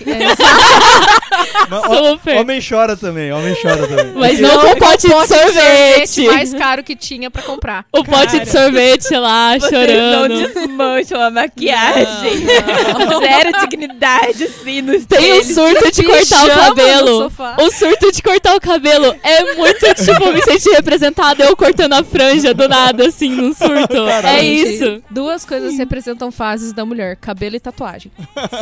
Ó, 1.71 2.11
Super. 2.11 2.37
Homem 2.37 2.59
chora 2.67 2.95
também, 2.95 3.31
homem 3.31 3.55
chora 3.61 3.87
também. 3.87 4.13
Mas 4.15 4.39
não 4.39 4.59
com 4.59 4.67
o 4.67 4.77
pote 4.77 5.07
de 5.07 5.27
sorvete. 5.27 6.25
mais 6.27 6.53
caro 6.53 6.83
que 6.83 6.95
tinha 6.95 7.29
pra 7.31 7.41
comprar 7.41 7.85
O 7.91 8.03
pote 8.03 8.39
de 8.39 8.49
sorvete 8.49 9.15
lá, 9.15 9.57
Vocês 9.57 9.71
chorando. 9.71 10.29
não 10.29 10.37
desmancham 10.37 11.21
a 11.21 11.29
maquiagem. 11.31 12.45
Zero 12.45 13.59
dignidade, 13.61 14.43
assim, 14.45 14.81
no 14.81 15.03
Tem 15.05 15.39
o 15.39 15.43
surto 15.43 15.91
de 15.91 16.03
cortar 16.03 16.19
o 16.19 16.43
Pijama 16.43 16.53
no 16.69 16.75
cabelo. 16.75 17.17
sofá. 17.23 17.57
O 17.59 17.71
surto 17.71 18.11
de 18.11 18.21
cortar 18.21 18.55
o 18.55 18.61
cabelo 18.61 19.15
é 19.23 19.55
muito, 19.55 19.79
tipo, 19.95 20.31
me 20.31 20.41
sentir 20.43 20.71
representada 20.71 21.43
eu 21.43 21.55
cortando 21.55 21.93
a 21.93 22.03
franja 22.03 22.53
do 22.53 22.67
nada, 22.67 23.07
assim, 23.07 23.29
num 23.29 23.53
surto. 23.53 24.07
É 24.07 24.39
Gente, 24.41 24.69
isso. 24.75 25.03
Duas 25.09 25.43
coisas 25.45 25.77
representam 25.77 26.31
fases 26.31 26.71
da 26.73 26.85
mulher: 26.85 27.15
cabelo 27.17 27.55
e 27.55 27.59
tatuagem. 27.59 28.11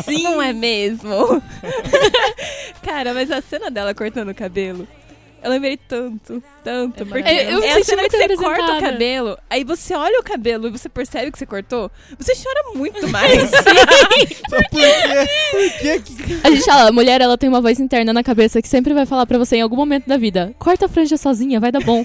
Sim. 0.05 0.30
Não 0.31 0.41
é 0.41 0.53
mesmo? 0.53 1.41
Cara, 2.83 3.13
mas 3.13 3.31
a 3.31 3.41
cena 3.41 3.69
dela 3.69 3.93
cortando 3.93 4.29
o 4.29 4.35
cabelo, 4.35 4.87
eu 5.43 5.49
lembrei 5.49 5.75
tanto, 5.75 6.41
tanto. 6.63 7.01
É 7.01 7.05
porque. 7.05 7.29
Eu 7.29 7.59
me 7.59 7.65
é 7.65 7.71
a 7.71 7.73
senti 7.75 7.85
cena 7.85 8.01
muito 8.01 8.11
que 8.11 8.27
você 8.27 8.37
corta 8.37 8.77
o 8.77 8.79
cabelo, 8.79 9.37
aí 9.49 9.63
você 9.63 9.95
olha 9.95 10.19
o 10.19 10.23
cabelo 10.23 10.67
e 10.67 10.71
você 10.71 10.87
percebe 10.87 11.31
que 11.31 11.39
você 11.39 11.47
cortou, 11.47 11.89
você 12.17 12.33
chora 12.35 12.77
muito 12.77 13.05
mais. 13.09 13.49
Só 13.49 13.63
por 14.49 14.69
quê? 14.69 15.27
Por 15.51 15.79
quê 15.79 15.99
que... 15.99 16.47
A 16.47 16.51
gente 16.51 16.63
fala, 16.63 16.89
a 16.89 16.91
mulher, 16.91 17.21
ela 17.21 17.37
tem 17.39 17.49
uma 17.49 17.59
voz 17.59 17.79
interna 17.79 18.13
na 18.13 18.23
cabeça 18.23 18.61
que 18.61 18.67
sempre 18.67 18.93
vai 18.93 19.07
falar 19.07 19.25
pra 19.25 19.39
você 19.39 19.55
em 19.55 19.61
algum 19.61 19.75
momento 19.75 20.07
da 20.07 20.15
vida: 20.15 20.53
corta 20.59 20.85
a 20.85 20.89
franja 20.89 21.17
sozinha, 21.17 21.59
vai 21.59 21.71
dar 21.71 21.83
bom. 21.83 22.03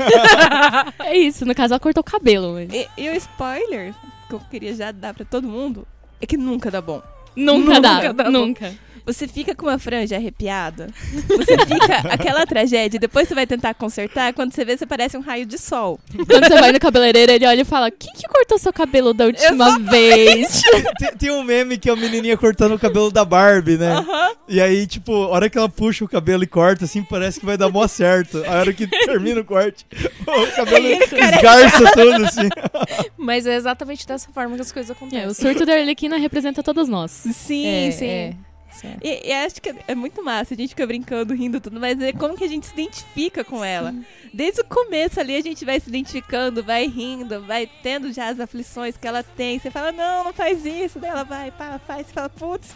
é 1.04 1.16
isso, 1.18 1.44
no 1.44 1.54
caso, 1.54 1.74
ela 1.74 1.80
cortou 1.80 2.00
o 2.00 2.04
cabelo. 2.04 2.54
mas 2.54 2.70
e, 2.72 2.88
e 2.96 3.10
o 3.10 3.14
spoiler 3.16 3.94
que 4.28 4.34
eu 4.34 4.40
queria 4.50 4.74
já 4.74 4.90
dar 4.92 5.12
pra 5.12 5.26
todo 5.26 5.46
mundo 5.46 5.86
é 6.22 6.26
que 6.26 6.38
nunca 6.38 6.70
dá 6.70 6.80
bom. 6.80 7.02
Nunca, 7.36 7.74
Nunca 7.74 7.80
dá, 7.80 8.12
dá 8.12 8.30
nunca. 8.30 8.72
Você 9.06 9.28
fica 9.28 9.54
com 9.54 9.66
uma 9.66 9.78
franja 9.78 10.16
arrepiada. 10.16 10.88
Você 11.28 11.56
fica 11.58 11.98
aquela 12.12 12.44
tragédia. 12.44 12.98
Depois 12.98 13.28
você 13.28 13.34
vai 13.34 13.46
tentar 13.46 13.72
consertar. 13.74 14.32
Quando 14.34 14.52
você 14.52 14.64
vê, 14.64 14.76
você 14.76 14.84
parece 14.84 15.16
um 15.16 15.20
raio 15.20 15.46
de 15.46 15.56
sol. 15.58 16.00
Quando 16.28 16.46
você 16.48 16.60
vai 16.60 16.72
no 16.72 16.80
cabeleireiro, 16.80 17.30
ele 17.32 17.46
olha 17.46 17.60
e 17.62 17.64
fala: 17.64 17.90
Quem 17.90 18.12
que 18.12 18.26
cortou 18.28 18.58
seu 18.58 18.72
cabelo 18.72 19.14
da 19.14 19.26
última 19.26 19.78
vez? 19.78 20.60
tem, 20.98 21.16
tem 21.16 21.30
um 21.30 21.44
meme 21.44 21.78
que 21.78 21.88
é 21.88 21.92
a 21.92 21.96
menininha 21.96 22.36
cortando 22.36 22.74
o 22.74 22.78
cabelo 22.78 23.10
da 23.10 23.24
Barbie, 23.24 23.76
né? 23.78 24.04
E 24.48 24.60
aí, 24.60 24.86
tipo, 24.86 25.12
a 25.24 25.28
hora 25.28 25.48
que 25.48 25.56
ela 25.56 25.68
puxa 25.68 26.04
o 26.04 26.08
cabelo 26.08 26.42
e 26.42 26.46
corta, 26.46 26.84
assim, 26.84 27.02
parece 27.02 27.38
que 27.38 27.46
vai 27.46 27.56
dar 27.56 27.68
mó 27.68 27.86
certo. 27.86 28.42
A 28.44 28.58
hora 28.58 28.72
que 28.72 28.86
termina 29.06 29.40
o 29.40 29.44
corte, 29.44 29.86
o 30.26 30.56
cabelo 30.56 30.86
esgarça 30.86 31.92
tudo, 31.92 32.24
assim. 32.24 32.48
Mas 33.16 33.46
é 33.46 33.54
exatamente 33.54 34.06
dessa 34.06 34.30
forma 34.32 34.56
que 34.56 34.62
as 34.62 34.72
coisas 34.72 34.90
acontecem. 34.90 35.24
É, 35.24 35.28
o 35.28 35.34
surto 35.34 35.64
da 35.64 35.74
Arlequina 35.74 36.16
representa 36.16 36.62
todos 36.62 36.88
nós. 36.88 37.10
Sim, 37.10 37.66
É, 37.66 37.90
sim. 37.92 38.06
é. 38.06 38.34
Certo. 38.80 38.98
E, 39.02 39.28
e 39.28 39.32
acho 39.32 39.60
que 39.60 39.74
é 39.86 39.94
muito 39.94 40.22
massa, 40.22 40.54
a 40.54 40.56
gente 40.56 40.70
fica 40.70 40.86
brincando, 40.86 41.34
rindo 41.34 41.60
tudo, 41.60 41.80
mas 41.80 42.00
é 42.00 42.12
como 42.12 42.36
que 42.36 42.44
a 42.44 42.48
gente 42.48 42.66
se 42.66 42.72
identifica 42.72 43.42
com 43.42 43.64
ela. 43.64 43.94
Desde 44.32 44.60
o 44.60 44.64
começo 44.64 45.18
ali 45.18 45.34
a 45.34 45.40
gente 45.40 45.64
vai 45.64 45.80
se 45.80 45.88
identificando, 45.88 46.62
vai 46.62 46.86
rindo, 46.86 47.40
vai 47.42 47.68
tendo 47.82 48.12
já 48.12 48.28
as 48.28 48.38
aflições 48.38 48.96
que 48.96 49.06
ela 49.06 49.22
tem. 49.22 49.58
Você 49.58 49.70
fala, 49.70 49.92
não, 49.92 50.24
não 50.24 50.32
faz 50.32 50.64
isso. 50.66 50.98
Daí 50.98 51.10
ela 51.10 51.24
vai, 51.24 51.50
pá, 51.50 51.80
faz. 51.86 52.06
Você 52.06 52.12
fala, 52.12 52.28
putz, 52.28 52.74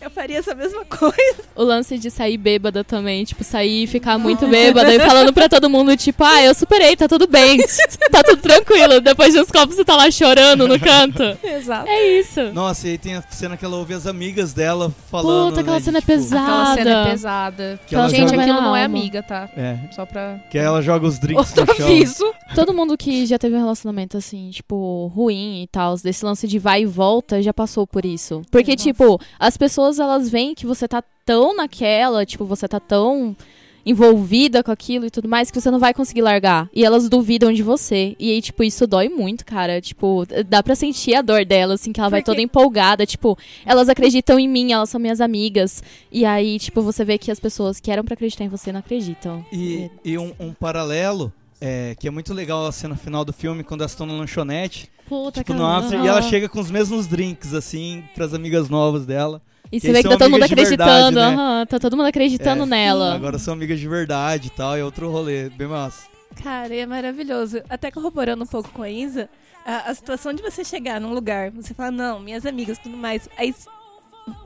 eu 0.00 0.10
faria 0.10 0.38
essa 0.38 0.54
mesma 0.54 0.84
coisa. 0.84 1.42
O 1.54 1.62
lance 1.62 1.98
de 1.98 2.10
sair 2.10 2.36
bêbada 2.36 2.84
também, 2.84 3.24
tipo, 3.24 3.42
sair 3.44 3.84
e 3.84 3.86
ficar 3.86 4.18
muito 4.18 4.46
bêbada 4.46 4.94
e 4.94 4.98
falando 5.00 5.32
pra 5.32 5.48
todo 5.48 5.68
mundo, 5.68 5.96
tipo, 5.96 6.22
ah, 6.24 6.42
eu 6.42 6.54
superei, 6.54 6.96
tá 6.96 7.08
tudo 7.08 7.26
bem, 7.26 7.58
tá 8.10 8.22
tudo 8.22 8.40
tranquilo. 8.40 9.00
Depois 9.00 9.34
de 9.34 9.40
uns 9.40 9.50
copos 9.50 9.76
você 9.76 9.84
tá 9.84 9.96
lá 9.96 10.10
chorando 10.10 10.66
no 10.68 10.78
canto. 10.78 11.22
Exato. 11.42 11.88
É 11.88 12.18
isso. 12.18 12.52
Nossa, 12.52 12.86
e 12.88 12.90
aí 12.92 12.98
tem 12.98 13.14
a 13.14 13.22
cena 13.22 13.56
que 13.56 13.64
ela 13.64 13.76
ouve 13.76 13.94
as 13.94 14.06
amigas 14.06 14.52
dela 14.52 14.92
falando. 15.10 15.50
Puta, 15.50 15.60
aquela 15.60 15.76
né, 15.78 15.82
cena 15.82 15.98
é 15.98 16.00
de, 16.00 16.06
tipo, 16.06 16.18
pesada. 16.18 16.42
Aquela 16.52 16.74
cena 16.74 16.90
é 16.90 17.10
pesada. 17.10 17.80
Que 17.86 17.94
ela 17.94 18.08
Gente, 18.08 18.30
joga- 18.30 18.42
aquilo 18.42 18.60
não 18.60 18.76
é 18.76 18.84
amiga, 18.84 19.22
tá? 19.22 19.48
É. 19.56 19.78
Só 19.92 20.06
pra. 20.06 20.38
Que 20.50 20.58
aí 20.58 20.64
ela 20.64 20.80
joga 20.82 21.06
os 21.06 21.18
drinks 21.18 21.48
Outro 21.56 21.66
no 21.66 21.74
chão. 21.76 21.86
aviso. 21.86 22.34
Todo 22.54 22.72
mundo 22.74 22.96
que 22.96 23.26
já 23.26 23.38
teve 23.38 23.54
um 23.56 23.58
relacionamento 23.58 24.16
assim, 24.16 24.50
tipo, 24.50 25.10
ruim 25.14 25.62
e 25.62 25.66
tal, 25.66 25.96
desse 25.96 26.24
lance 26.24 26.46
de 26.46 26.58
vai 26.58 26.82
e 26.82 26.86
volta, 26.86 27.42
já 27.42 27.52
passou 27.52 27.86
por 27.86 28.04
isso. 28.04 28.42
Porque, 28.50 28.72
Nossa. 28.72 28.84
tipo, 28.84 29.20
as 29.38 29.56
pessoas 29.56 29.87
elas 29.96 30.28
veem 30.28 30.54
que 30.54 30.66
você 30.66 30.86
tá 30.86 31.02
tão 31.24 31.56
naquela, 31.56 32.26
tipo, 32.26 32.44
você 32.44 32.68
tá 32.68 32.78
tão 32.78 33.36
envolvida 33.84 34.62
com 34.62 34.70
aquilo 34.70 35.06
e 35.06 35.10
tudo 35.10 35.28
mais 35.28 35.50
que 35.50 35.58
você 35.58 35.70
não 35.70 35.78
vai 35.78 35.94
conseguir 35.94 36.20
largar. 36.20 36.68
E 36.74 36.84
elas 36.84 37.08
duvidam 37.08 37.52
de 37.52 37.62
você. 37.62 38.14
E 38.18 38.30
aí, 38.30 38.42
tipo, 38.42 38.62
isso 38.62 38.86
dói 38.86 39.08
muito, 39.08 39.46
cara. 39.46 39.80
Tipo, 39.80 40.26
dá 40.46 40.62
pra 40.62 40.74
sentir 40.74 41.14
a 41.14 41.22
dor 41.22 41.44
dela, 41.46 41.74
assim, 41.74 41.90
que 41.90 41.98
ela 41.98 42.10
vai 42.10 42.22
toda 42.22 42.40
empolgada. 42.42 43.06
Tipo, 43.06 43.38
elas 43.64 43.88
acreditam 43.88 44.38
em 44.38 44.46
mim, 44.46 44.72
elas 44.72 44.90
são 44.90 45.00
minhas 45.00 45.22
amigas. 45.22 45.82
E 46.12 46.24
aí, 46.24 46.58
tipo, 46.58 46.82
você 46.82 47.02
vê 47.02 47.16
que 47.16 47.30
as 47.30 47.40
pessoas 47.40 47.80
que 47.80 47.90
eram 47.90 48.04
pra 48.04 48.14
acreditar 48.14 48.44
em 48.44 48.48
você 48.48 48.70
não 48.70 48.80
acreditam. 48.80 49.44
E, 49.50 49.90
e 50.04 50.18
um, 50.18 50.34
um 50.38 50.52
paralelo, 50.52 51.32
é, 51.58 51.94
que 51.98 52.06
é 52.06 52.10
muito 52.10 52.34
legal 52.34 52.66
a 52.66 52.72
cena 52.72 52.94
final 52.94 53.24
do 53.24 53.32
filme, 53.32 53.64
quando 53.64 53.80
elas 53.80 53.92
estão 53.92 54.06
na 54.06 54.12
lanchonete, 54.12 54.90
Puta, 55.08 55.40
tipo, 55.40 55.54
no 55.54 55.64
after, 55.64 55.98
e 56.04 56.06
ela 56.06 56.20
chega 56.20 56.46
com 56.46 56.60
os 56.60 56.70
mesmos 56.70 57.06
drinks, 57.06 57.54
assim, 57.54 58.04
pras 58.14 58.34
amigas 58.34 58.68
novas 58.68 59.06
dela. 59.06 59.40
E 59.70 59.80
você 59.80 59.92
vê 59.92 60.02
que 60.02 60.08
tá 60.08 60.16
todo 60.16 60.30
mundo 60.30 60.46
de 60.46 60.54
verdade, 60.54 60.74
acreditando, 60.74 61.20
né? 61.20 61.26
aham, 61.26 61.66
tá 61.66 61.78
todo 61.78 61.96
mundo 61.96 62.06
acreditando 62.06 62.62
É, 62.62 62.66
nela. 62.66 63.14
Agora 63.14 63.38
são 63.38 63.54
amigas 63.54 63.78
de 63.78 63.88
verdade 63.88 64.48
e 64.48 64.50
tal, 64.50 64.76
é 64.76 64.82
outro 64.82 65.10
rolê, 65.10 65.48
bem 65.50 65.66
massa. 65.68 66.06
Cara, 66.42 66.74
é 66.74 66.86
maravilhoso. 66.86 67.60
Até 67.68 67.90
corroborando 67.90 68.44
um 68.44 68.46
pouco 68.46 68.70
com 68.70 68.82
a 68.82 68.90
Isa, 68.90 69.28
a, 69.66 69.90
a 69.90 69.94
situação 69.94 70.32
de 70.32 70.42
você 70.42 70.64
chegar 70.64 71.00
num 71.00 71.12
lugar, 71.12 71.50
você 71.50 71.74
fala, 71.74 71.90
não, 71.90 72.20
minhas 72.20 72.46
amigas, 72.46 72.78
tudo 72.78 72.96
mais. 72.96 73.28
Aí 73.36 73.54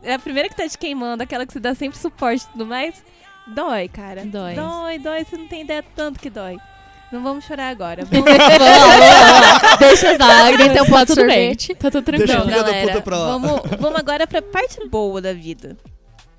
é 0.02 0.14
a 0.14 0.18
primeira 0.18 0.48
que 0.48 0.56
tá 0.56 0.68
te 0.68 0.78
queimando, 0.78 1.22
aquela 1.22 1.46
que 1.46 1.52
você 1.52 1.60
dá 1.60 1.74
sempre 1.74 1.98
suporte 1.98 2.44
e 2.44 2.48
tudo 2.52 2.66
mais. 2.66 3.02
Dói, 3.54 3.88
cara. 3.88 4.24
Dói. 4.24 4.54
Dói, 4.54 4.98
dói. 4.98 5.24
Você 5.24 5.36
não 5.36 5.48
tem 5.48 5.62
ideia 5.62 5.84
tanto 5.94 6.18
que 6.20 6.30
dói. 6.30 6.56
Não 7.12 7.22
vamos 7.22 7.44
chorar 7.44 7.68
agora. 7.68 8.04
Vamos... 8.06 8.24
Vamos 8.24 8.38
vamos. 8.48 9.78
Deixa 9.78 10.10
as 10.12 10.18
lágrimas, 10.18 10.72
Tem 10.72 10.82
um 10.82 10.84
tá 10.86 10.90
pote 10.90 11.06
de 11.06 11.14
tudo 11.14 11.26
bem. 11.26 11.36
sorvete. 11.38 11.74
Tá 11.74 11.90
tudo 11.90 12.10
Deixa 12.12 12.26
tranquilo. 12.26 12.40
a 12.40 12.44
filha 12.50 12.62
da 12.64 12.70
galera, 12.70 12.88
puta 12.92 13.02
pra 13.02 13.18
lá. 13.18 13.26
Vamos, 13.38 13.60
vamos 13.78 13.98
agora 14.00 14.26
pra 14.26 14.40
parte 14.42 14.88
boa 14.88 15.20
da 15.20 15.32
vida. 15.32 15.76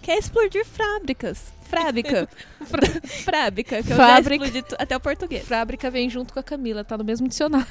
Que 0.03 0.11
é 0.11 0.17
explodir 0.19 0.65
fábricas. 0.65 1.51
Fábrica. 1.71 2.27
Fábrica. 3.25 3.81
Que 3.81 3.93
eu 3.93 3.95
já 3.95 4.07
Fábrica. 4.07 4.45
explodi 4.45 4.61
tu- 4.67 4.75
até 4.77 4.95
o 4.95 4.99
português. 4.99 5.47
Fábrica 5.47 5.89
vem 5.89 6.07
junto 6.09 6.31
com 6.33 6.39
a 6.39 6.43
Camila, 6.43 6.83
tá 6.83 6.95
no 6.97 7.03
mesmo 7.03 7.27
dicionário. 7.27 7.65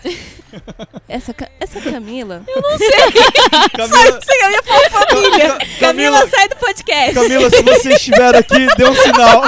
Essa, 1.09 1.33
Ca- 1.35 1.51
essa 1.61 1.81
Camila... 1.81 2.43
Camila, 3.77 4.21
Eu 4.43 4.51
ia 4.51 4.63
falar 4.63 4.91
família. 4.91 5.49
Camila, 5.79 6.19
Camila- 6.19 6.29
sai 6.29 6.49
do 6.49 6.57
podcast. 6.57 7.15
Camila, 7.15 7.51
se 7.51 7.63
você 7.63 7.93
estiver 7.95 8.35
aqui, 8.35 8.67
dê 8.77 8.85
um 8.89 8.95
sinal. 8.95 9.43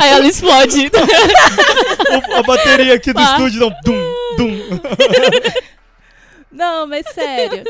Aí 0.00 0.08
ela 0.10 0.26
explode. 0.26 0.90
O- 0.90 2.34
a 2.38 2.42
bateria 2.42 2.94
aqui 2.94 3.12
do 3.12 3.20
Ah. 3.20 3.24
estúdio 3.24 3.60
dá 3.60 3.66
um 3.66 3.74
dum, 3.84 4.14
dum. 4.38 4.80
Não, 6.50 6.86
mas 6.86 7.06
sério. 7.12 7.62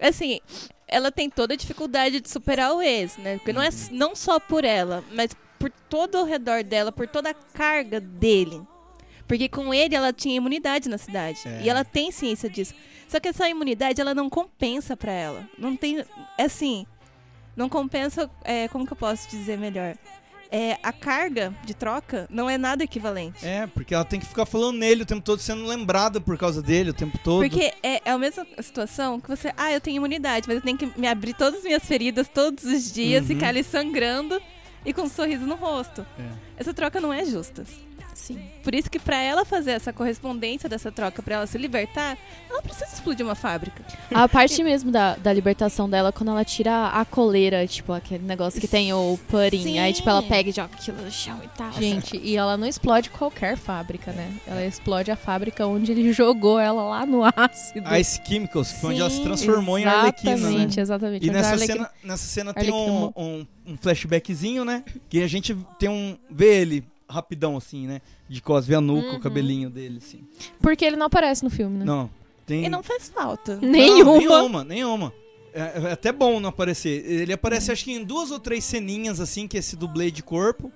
Assim, 0.00 0.40
ela 0.92 1.10
tem 1.10 1.28
toda 1.30 1.54
a 1.54 1.56
dificuldade 1.56 2.20
de 2.20 2.28
superar 2.28 2.72
o 2.74 2.82
ex, 2.82 3.16
né? 3.16 3.36
Porque 3.38 3.52
não 3.52 3.62
é 3.62 3.68
s- 3.68 3.92
não 3.92 4.14
só 4.14 4.38
por 4.38 4.64
ela, 4.64 5.02
mas 5.12 5.30
por 5.58 5.70
todo 5.88 6.18
o 6.18 6.24
redor 6.24 6.62
dela, 6.62 6.92
por 6.92 7.06
toda 7.08 7.30
a 7.30 7.34
carga 7.34 8.00
dele. 8.00 8.60
Porque 9.26 9.48
com 9.48 9.72
ele 9.72 9.94
ela 9.94 10.12
tinha 10.12 10.36
imunidade 10.36 10.88
na 10.88 10.98
cidade. 10.98 11.40
É. 11.46 11.62
E 11.62 11.68
ela 11.68 11.84
tem 11.84 12.10
ciência 12.10 12.50
disso. 12.50 12.74
Só 13.08 13.18
que 13.20 13.28
essa 13.28 13.48
imunidade 13.48 14.00
ela 14.00 14.14
não 14.14 14.28
compensa 14.28 14.96
pra 14.96 15.12
ela. 15.12 15.48
Não 15.56 15.76
tem. 15.76 16.04
É 16.36 16.44
assim. 16.44 16.86
Não 17.56 17.68
compensa. 17.68 18.30
é, 18.44 18.68
como 18.68 18.86
que 18.86 18.92
eu 18.92 18.96
posso 18.96 19.28
dizer 19.30 19.56
melhor? 19.58 19.96
É, 20.54 20.76
a 20.82 20.92
carga 20.92 21.54
de 21.64 21.72
troca 21.72 22.26
não 22.30 22.48
é 22.48 22.58
nada 22.58 22.84
equivalente. 22.84 23.44
É, 23.44 23.66
porque 23.66 23.94
ela 23.94 24.04
tem 24.04 24.20
que 24.20 24.26
ficar 24.26 24.44
falando 24.44 24.76
nele 24.76 25.02
o 25.02 25.06
tempo 25.06 25.22
todo, 25.22 25.38
sendo 25.40 25.64
lembrada 25.64 26.20
por 26.20 26.36
causa 26.36 26.60
dele 26.60 26.90
o 26.90 26.94
tempo 26.94 27.16
todo. 27.24 27.40
Porque 27.40 27.72
é, 27.82 28.02
é 28.04 28.10
a 28.10 28.18
mesma 28.18 28.46
situação 28.60 29.18
que 29.18 29.28
você, 29.30 29.50
ah, 29.56 29.72
eu 29.72 29.80
tenho 29.80 29.96
imunidade, 29.96 30.46
mas 30.46 30.56
eu 30.56 30.62
tenho 30.62 30.76
que 30.76 30.92
me 30.94 31.08
abrir 31.08 31.32
todas 31.32 31.60
as 31.60 31.64
minhas 31.64 31.82
feridas 31.84 32.28
todos 32.28 32.64
os 32.64 32.92
dias, 32.92 33.22
Uhum. 33.22 33.28
ficar 33.28 33.48
ali 33.48 33.64
sangrando 33.64 34.38
e 34.84 34.92
com 34.92 35.02
um 35.02 35.08
sorriso 35.08 35.46
no 35.46 35.54
rosto. 35.54 36.04
É. 36.18 36.22
Essa 36.58 36.74
troca 36.74 37.00
não 37.00 37.12
é 37.12 37.24
justa. 37.24 37.64
Sim. 38.14 38.38
Por 38.62 38.74
isso 38.74 38.90
que 38.90 38.98
pra 38.98 39.16
ela 39.16 39.44
fazer 39.44 39.72
essa 39.72 39.92
correspondência 39.92 40.68
dessa 40.68 40.92
troca, 40.92 41.22
pra 41.22 41.36
ela 41.36 41.46
se 41.46 41.58
libertar, 41.58 42.16
ela 42.48 42.62
precisa 42.62 42.86
explodir 42.92 43.24
uma 43.24 43.34
fábrica. 43.34 43.84
A 44.12 44.28
parte 44.28 44.62
mesmo 44.62 44.90
da, 44.90 45.16
da 45.16 45.32
libertação 45.32 45.88
dela, 45.88 46.12
quando 46.12 46.30
ela 46.30 46.44
tira 46.44 46.88
a 46.88 47.04
coleira, 47.04 47.66
tipo, 47.66 47.92
aquele 47.92 48.24
negócio 48.24 48.60
que 48.60 48.68
tem 48.68 48.92
o 48.92 49.18
pudding. 49.28 49.62
Sim. 49.62 49.78
Aí, 49.78 49.92
tipo, 49.92 50.08
ela 50.08 50.22
pega 50.22 50.50
e 50.50 50.52
joga 50.52 50.74
aquilo 50.74 51.02
no 51.02 51.10
chão 51.10 51.40
e 51.42 51.48
tal. 51.48 51.72
Gente, 51.72 52.16
e 52.16 52.36
ela 52.36 52.56
não 52.56 52.66
explode 52.66 53.10
qualquer 53.10 53.56
fábrica, 53.56 54.12
né? 54.12 54.32
Ela 54.46 54.64
explode 54.64 55.10
a 55.10 55.16
fábrica 55.16 55.66
onde 55.66 55.92
ele 55.92 56.12
jogou 56.12 56.58
ela 56.58 56.82
lá 56.82 57.06
no 57.06 57.22
ácido. 57.24 57.94
Ice 57.96 58.20
Chemicals, 58.24 58.72
onde 58.84 59.00
ela 59.00 59.10
se 59.10 59.22
transformou 59.22 59.78
em 59.78 59.84
Arlequina, 59.84 60.36
né? 60.36 60.42
Exatamente, 60.42 60.80
exatamente. 60.80 61.26
E 61.26 61.30
nessa 61.30 61.58
cena, 61.58 61.90
nessa 62.04 62.24
cena 62.24 62.54
tem 62.54 62.72
um, 62.72 63.12
um, 63.16 63.46
um 63.66 63.76
flashbackzinho, 63.76 64.64
né? 64.64 64.84
Que 65.08 65.22
a 65.22 65.28
gente 65.28 65.56
tem 65.78 65.88
um. 65.88 66.16
vê 66.30 66.60
ele 66.60 66.91
rapidão, 67.12 67.56
assim, 67.56 67.86
né? 67.86 68.00
De 68.28 68.40
costas, 68.40 68.66
vê 68.66 68.74
a 68.74 68.80
nuca, 68.80 69.08
Uhum. 69.10 69.16
o 69.16 69.20
cabelinho 69.20 69.70
dele, 69.70 69.98
assim. 69.98 70.20
Porque 70.60 70.84
ele 70.84 70.96
não 70.96 71.06
aparece 71.06 71.44
no 71.44 71.50
filme, 71.50 71.78
né? 71.78 71.84
Não. 71.84 72.10
Tem. 72.46 72.64
E 72.64 72.68
não 72.68 72.82
faz 72.82 73.08
falta. 73.08 73.56
Não, 73.62 73.68
Nenhuma. 73.68 74.18
nenhuma, 74.18 74.64
nenhuma. 74.64 75.12
É, 75.54 75.60
é 75.88 75.92
até 75.92 76.10
bom 76.10 76.40
não 76.40 76.48
aparecer. 76.48 77.04
Ele 77.06 77.32
aparece, 77.32 77.70
acho 77.70 77.84
que 77.84 77.92
em 77.92 78.02
duas 78.02 78.30
ou 78.30 78.38
três 78.40 78.64
ceninhas, 78.64 79.20
assim, 79.20 79.46
que 79.46 79.56
é 79.56 79.60
esse 79.60 79.76
dublê 79.76 80.10
de 80.10 80.22
corpo. 80.22 80.72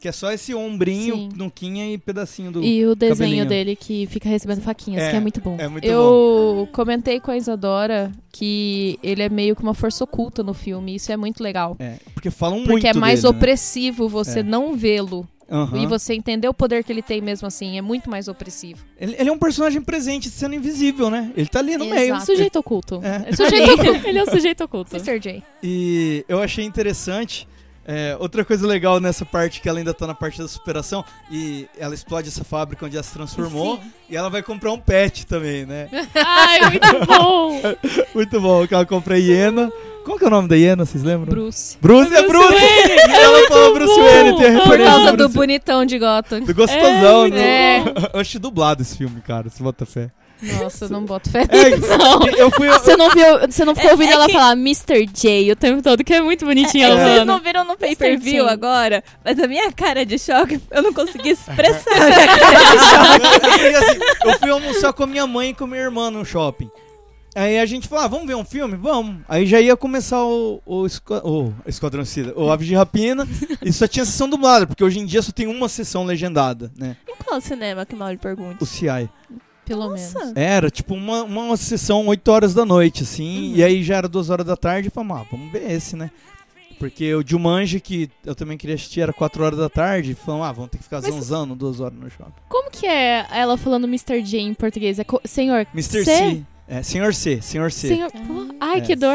Que 0.00 0.06
é 0.06 0.12
só 0.12 0.30
esse 0.30 0.54
ombrinho, 0.54 1.16
Sim. 1.16 1.28
nuquinha 1.34 1.92
e 1.92 1.98
pedacinho 1.98 2.52
do. 2.52 2.62
E 2.62 2.86
o 2.86 2.94
desenho 2.94 3.16
cabelinho. 3.18 3.46
dele 3.46 3.74
que 3.74 4.06
fica 4.06 4.28
recebendo 4.28 4.60
faquinhas, 4.60 5.02
É, 5.02 5.10
que 5.10 5.16
é 5.16 5.20
muito 5.20 5.40
bom. 5.40 5.56
É 5.58 5.66
muito 5.66 5.82
bom. 5.82 5.90
Eu 5.90 6.68
comentei 6.72 7.18
com 7.18 7.32
a 7.32 7.36
Isadora 7.36 8.12
que 8.30 8.96
ele 9.02 9.24
é 9.24 9.28
meio 9.28 9.56
que 9.56 9.62
uma 9.62 9.74
força 9.74 10.04
oculta 10.04 10.40
no 10.40 10.54
filme. 10.54 10.94
Isso 10.94 11.10
é 11.10 11.16
muito 11.16 11.42
legal. 11.42 11.74
É, 11.80 11.96
porque 12.14 12.30
falam 12.30 12.58
muito 12.58 12.68
Porque 12.70 12.86
é 12.86 12.94
mais 12.94 13.22
dele, 13.22 13.32
né? 13.32 13.36
opressivo 13.38 14.08
você 14.08 14.38
É. 14.38 14.42
não 14.44 14.76
vê-lo. 14.76 15.26
Aham. 15.50 15.78
E 15.78 15.86
você 15.86 16.12
entender 16.14 16.46
o 16.48 16.52
poder 16.54 16.84
que 16.84 16.92
ele 16.92 17.00
tem 17.02 17.20
mesmo 17.20 17.48
assim. 17.48 17.78
É 17.78 17.82
muito 17.82 18.10
mais 18.10 18.28
opressivo. 18.28 18.84
ele, 19.00 19.16
ele 19.18 19.30
é 19.30 19.32
um 19.32 19.38
personagem 19.38 19.80
presente, 19.80 20.28
sendo 20.28 20.54
invisível, 20.54 21.08
né? 21.08 21.32
Ele 21.36 21.48
tá 21.48 21.60
ali 21.60 21.76
no 21.76 21.86
meio. 21.86 22.14
Um 22.16 22.20
sujeito 22.20 22.58
oculto. 22.58 23.00
É. 23.02 23.34
Sujeito 23.34 23.72
oculto. 23.80 24.06
Ele 24.06 24.18
é 24.18 24.22
um 24.22 24.30
sujeito 24.30 24.64
oculto. 24.64 24.90
Mr. 24.96 25.18
J. 25.18 25.42
E 25.62 26.24
eu 26.28 26.42
achei 26.42 26.64
interessante. 26.64 27.48
é, 27.86 28.14
outra 28.20 28.44
coisa 28.44 28.66
legal 28.66 29.00
nessa 29.00 29.24
parte 29.24 29.62
que 29.62 29.68
ela 29.68 29.78
ainda 29.78 29.94
tá 29.94 30.06
na 30.06 30.14
parte 30.14 30.36
da 30.38 30.46
superação 30.46 31.02
e 31.30 31.66
ela 31.78 31.94
explode 31.94 32.28
essa 32.28 32.44
fábrica 32.44 32.84
onde 32.84 32.96
ela 32.96 33.02
se 33.02 33.14
transformou 33.14 33.80
e 34.10 34.14
ela 34.16 34.28
vai 34.28 34.42
comprar 34.42 34.70
um 34.72 34.78
pet 34.78 35.26
também, 35.26 35.64
né? 35.64 35.88
Ai, 36.14 36.60
muito 36.68 37.06
bom. 37.06 37.60
Muito 38.14 38.40
bom, 38.42 38.66
que 38.66 38.74
ela 38.74 38.84
compra 38.84 39.14
a 39.14 39.18
hiena. 39.18 39.72
Qual 40.08 40.18
que 40.18 40.24
é 40.24 40.28
o 40.28 40.30
nome 40.30 40.48
da 40.48 40.56
hiena, 40.56 40.84
vocês 40.86 41.04
lembram? 41.04 41.26
Bruce. 41.28 41.76
Bruce, 41.80 42.14
é 42.14 42.22
Bruce! 42.26 42.54
E 42.54 43.12
ela 43.12 43.46
fala 43.48 43.74
Bruce 43.74 43.94
bom. 43.94 44.02
Wayne, 44.04 44.38
tem 44.38 44.56
a 44.56 44.60
Por 44.62 44.78
causa 44.78 45.04
do 45.12 45.16
do 45.16 45.16
Bruce 45.24 45.34
bonitão 45.34 45.84
de 45.84 45.98
Gotham. 45.98 46.40
Do 46.40 46.54
gostosão, 46.54 47.26
É, 47.26 47.30
né? 47.30 47.80
muito 47.80 48.10
Eu 48.14 48.20
achei 48.20 48.40
dublado 48.40 48.80
esse 48.82 48.96
filme, 48.96 49.20
cara, 49.20 49.50
se 49.50 49.62
bota 49.62 49.84
fé. 49.84 50.10
Nossa, 50.62 50.84
eu 50.84 50.88
não 50.90 51.04
boto 51.04 51.28
fé. 51.30 51.42
É, 51.48 51.70
Não. 51.98 52.24
eu 52.28 52.48
fui. 52.52 52.68
Você 52.68 52.96
não 52.96 53.10
viu, 53.10 53.40
você 53.50 53.64
não 53.64 53.74
ficou 53.74 53.90
É- 53.90 53.92
ouvindo 53.92 54.10
é 54.10 54.12
ela 54.14 54.26
que- 54.26 54.32
falar 54.32 54.52
Mr. 54.52 55.04
J 55.12 55.50
o 55.52 55.56
tempo 55.56 55.82
todo, 55.82 56.04
que 56.04 56.14
é 56.14 56.20
muito 56.22 56.46
bonitinho 56.46 56.84
É, 56.86 56.90
ela 56.90 57.04
vocês 57.14 57.26
não 57.26 57.40
viram 57.40 57.64
no 57.64 57.76
pay-per-view 57.76 58.44
Sim. 58.44 58.50
agora, 58.50 59.02
mas 59.24 59.36
a 59.40 59.48
minha 59.48 59.70
cara 59.72 60.06
de 60.06 60.16
choque, 60.18 60.60
eu 60.70 60.80
não 60.82 60.92
consegui 60.92 61.30
expressar 61.30 61.90
a 61.90 62.04
minha 62.06 62.26
cara 62.28 62.64
de 62.64 62.78
choque. 62.78 63.40
Porque, 63.40 63.66
assim, 63.76 63.98
eu 64.30 64.38
fui 64.38 64.50
almoçar 64.50 64.92
com 64.92 65.02
a 65.02 65.06
minha 65.08 65.26
mãe 65.26 65.50
e 65.50 65.54
com 65.54 65.64
a 65.64 65.66
minha 65.66 65.82
irmã 65.82 66.08
no 66.10 66.24
shopping. 66.24 66.70
Aí 67.38 67.56
a 67.58 67.66
gente 67.66 67.86
falou, 67.86 68.04
ah, 68.04 68.08
vamos 68.08 68.26
ver 68.26 68.34
um 68.34 68.44
filme? 68.44 68.76
Vamos. 68.76 69.22
Aí 69.28 69.46
já 69.46 69.60
ia 69.60 69.76
começar 69.76 70.24
o, 70.24 70.60
o, 70.66 70.86
o 71.22 71.54
Esquadrão 71.66 72.04
Suicida, 72.04 72.32
o 72.36 72.50
Aves 72.50 72.66
de 72.66 72.74
Rapina, 72.74 73.28
e 73.62 73.72
só 73.72 73.86
tinha 73.86 74.04
sessão 74.04 74.28
dublada, 74.28 74.66
porque 74.66 74.82
hoje 74.82 74.98
em 74.98 75.06
dia 75.06 75.22
só 75.22 75.30
tem 75.30 75.46
uma 75.46 75.68
sessão 75.68 76.04
legendada, 76.04 76.72
né? 76.76 76.96
Em 77.08 77.14
qual 77.22 77.40
cinema 77.40 77.86
que 77.86 77.94
mal 77.94 78.10
lhe 78.10 78.18
pergunte? 78.18 78.60
O 78.60 78.66
CI. 78.66 79.08
Pelo 79.64 79.88
Nossa. 79.90 80.18
menos. 80.18 80.32
Era, 80.34 80.68
tipo, 80.68 80.94
uma, 80.94 81.22
uma 81.22 81.56
sessão 81.56 82.06
8 82.08 82.28
horas 82.28 82.54
da 82.54 82.64
noite, 82.64 83.04
assim, 83.04 83.54
e 83.54 83.62
aí 83.62 83.84
já 83.84 83.96
era 83.96 84.08
2 84.08 84.30
horas 84.30 84.44
da 84.44 84.56
tarde, 84.56 84.88
e 84.88 84.90
falamos, 84.90 85.18
ah, 85.18 85.26
vamos 85.30 85.52
ver 85.52 85.70
esse, 85.70 85.94
né? 85.94 86.10
Porque 86.76 87.14
o 87.14 87.22
Jumanji, 87.24 87.78
que 87.80 88.10
eu 88.24 88.34
também 88.34 88.58
queria 88.58 88.74
assistir, 88.74 89.00
era 89.00 89.12
4 89.12 89.44
horas 89.44 89.58
da 89.58 89.68
tarde, 89.68 90.14
falamos, 90.14 90.46
ah, 90.46 90.52
vamos 90.52 90.70
ter 90.70 90.78
que 90.78 90.84
ficar 90.84 91.02
Mas- 91.02 91.14
zanzando 91.14 91.54
2 91.54 91.78
horas 91.80 91.96
no 91.96 92.10
shopping. 92.10 92.32
Como 92.48 92.68
que 92.68 92.86
é 92.86 93.26
ela 93.30 93.56
falando 93.56 93.84
Mr. 93.84 94.22
J 94.22 94.40
em 94.40 94.54
português? 94.54 94.98
É 94.98 95.04
senhor 95.24 95.66
Mr. 95.72 96.04
C? 96.04 96.04
C. 96.04 96.44
É, 96.70 96.82
Senhor 96.82 97.14
C, 97.14 97.40
Senhor 97.40 97.72
C. 97.72 97.88
Senhor... 97.88 98.10
Pô, 98.12 98.46
ai, 98.60 98.76
É. 98.78 98.80
que 98.82 98.94
dor. 98.94 99.14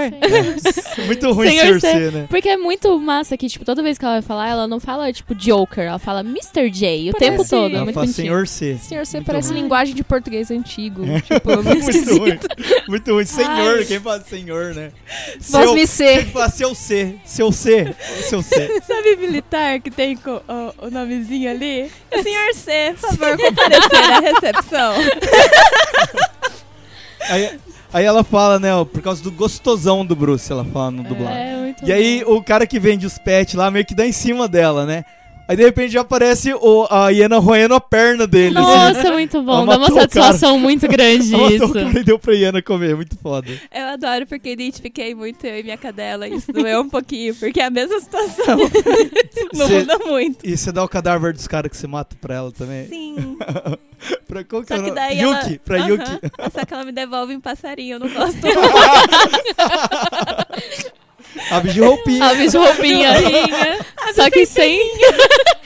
Muito 1.05 1.31
ruim 1.33 1.49
Senhor 1.49 1.79
Senhor 1.79 1.79
C. 1.79 1.91
C, 1.91 2.11
né? 2.11 2.25
Porque 2.27 2.49
é 2.49 2.57
muito 2.57 2.99
massa 2.99 3.37
que, 3.37 3.47
tipo, 3.47 3.63
toda 3.63 3.83
vez 3.83 3.95
que 3.97 4.03
ela 4.03 4.15
vai 4.15 4.21
falar, 4.23 4.49
ela 4.49 4.67
não 4.67 4.79
fala, 4.79 5.13
tipo, 5.13 5.35
Joker, 5.35 5.83
ela 5.83 5.99
fala 5.99 6.21
Mr. 6.21 6.67
J 6.71 7.09
o 7.09 7.13
Parece- 7.13 7.31
tempo 7.31 7.47
todo. 7.47 7.71
É 7.71 7.75
Ela 7.75 7.83
muito 7.83 7.93
fala. 7.93 8.07
Senhor 8.07 8.47
C. 8.47 8.77
Senhor, 8.81 9.05
você 9.05 9.17
Muito 9.17 9.27
parece 9.27 9.49
ruim. 9.51 9.61
linguagem 9.61 9.93
de 9.93 10.03
português 10.03 10.49
antigo. 10.49 11.03
Tipo, 11.21 11.51
é 11.51 11.55
muito 11.57 11.67
Muito 11.69 11.89
esquisito. 11.91 12.19
ruim. 12.19 12.39
Muito 12.87 13.13
ruim. 13.13 13.25
Senhor, 13.25 13.77
Ai. 13.77 13.85
quem 13.85 13.99
fala 13.99 14.21
senhor, 14.21 14.73
né? 14.73 14.91
Voz 15.39 15.69
me 15.71 15.75
Tem 15.77 15.85
ser. 15.85 16.25
que 16.25 16.31
falar 16.31 16.49
seu 16.49 16.73
C. 16.73 17.15
Seu 17.23 17.51
C. 17.51 17.93
Seu 18.23 18.41
C. 18.41 18.81
Sabe 18.81 19.15
militar 19.17 19.79
que 19.79 19.91
tem 19.91 20.17
o, 20.25 20.87
o 20.87 20.89
nomezinho 20.89 21.51
ali? 21.51 21.91
Senhor 22.23 22.53
C, 22.55 22.95
por 22.99 23.15
favor, 23.15 23.37
comparecer 23.37 24.03
à 24.11 24.19
recepção. 24.21 24.93
Aí, 27.29 27.59
aí 27.93 28.05
ela 28.05 28.23
fala, 28.23 28.59
né, 28.59 28.73
ó, 28.73 28.85
por 28.85 29.01
causa 29.01 29.23
do 29.23 29.31
gostosão 29.31 30.05
do 30.05 30.15
Bruce, 30.15 30.51
ela 30.51 30.65
fala 30.65 30.91
no 30.91 31.03
dublado. 31.03 31.35
É, 31.35 31.55
muito 31.57 31.85
E 31.85 31.91
aí 31.91 32.23
o 32.25 32.41
cara 32.43 32.65
que 32.67 32.79
vende 32.79 33.05
os 33.05 33.17
pets 33.17 33.55
lá 33.55 33.69
meio 33.71 33.85
que 33.85 33.95
dá 33.95 34.05
em 34.05 34.11
cima 34.11 34.47
dela, 34.47 34.85
né? 34.85 35.05
Aí 35.53 35.57
de 35.57 35.63
repente 35.63 35.93
já 35.93 36.01
aparece 36.01 36.51
o, 36.51 36.87
a 36.89 37.09
hiena 37.09 37.37
roendo 37.37 37.75
a 37.75 37.79
perna 37.79 38.25
dele. 38.25 38.57
assim. 38.57 38.67
Nossa, 38.67 39.11
muito 39.13 39.41
bom. 39.43 39.53
Ela 39.53 39.65
Dá 39.65 39.71
uma 39.73 39.79
matou 39.81 39.99
satisfação 40.01 40.57
muito 40.57 40.87
grande 40.87 41.31
Ela 41.35 41.43
matou 41.43 41.55
isso. 41.55 41.65
o 41.65 41.73
cara 41.73 41.99
e 41.99 42.03
deu 42.03 42.17
pra 42.17 42.33
hiena 42.33 42.61
comer, 42.61 42.95
muito 42.95 43.15
foda. 43.17 43.47
Eu 43.71 43.85
adoro 43.85 44.25
porque 44.25 44.49
identifiquei 44.51 45.13
muito 45.13 45.45
eu 45.45 45.59
e 45.59 45.63
minha 45.63 45.77
cadela. 45.77 46.27
Isso 46.27 46.51
doeu 46.51 46.81
um 46.81 46.89
pouquinho, 46.89 47.35
porque 47.35 47.59
é 47.61 47.65
a 47.65 47.69
mesma 47.69 47.99
situação. 47.99 48.57
Não 49.53 49.67
Cê- 49.67 49.79
muda 49.79 49.99
muito. 49.99 50.43
E 50.43 50.57
você 50.57 50.71
dá 50.71 50.83
o 50.83 50.89
cadáver 50.89 51.33
dos 51.33 51.47
caras 51.47 51.69
que 51.69 51.77
você 51.77 51.85
mata 51.85 52.15
pra 52.19 52.33
ela 52.35 52.51
também? 52.51 52.87
Sim. 52.87 53.37
pra 54.27 54.43
qual 54.43 54.63
que 54.63 54.69
Só 54.69 54.81
é 54.81 54.83
que 54.83 54.91
daí 54.91 55.19
Yuki, 55.21 55.45
ela... 55.47 55.59
pra 55.63 55.77
Aham. 55.77 55.87
Yuki. 55.89 56.11
Só 56.51 56.65
que 56.65 56.73
ela 56.73 56.83
me 56.85 56.91
devolve 56.91 57.33
em 57.33 57.39
passarinho, 57.39 57.95
eu 57.95 57.99
não 57.99 58.09
gosto. 58.09 58.39
Aves 61.51 61.73
de 61.73 61.81
roupinha. 61.81 62.25
Aves 62.25 62.51
de 62.51 62.57
roupinha. 62.57 63.13
Só 64.15 64.29
que 64.29 64.45
sem. 64.45 64.79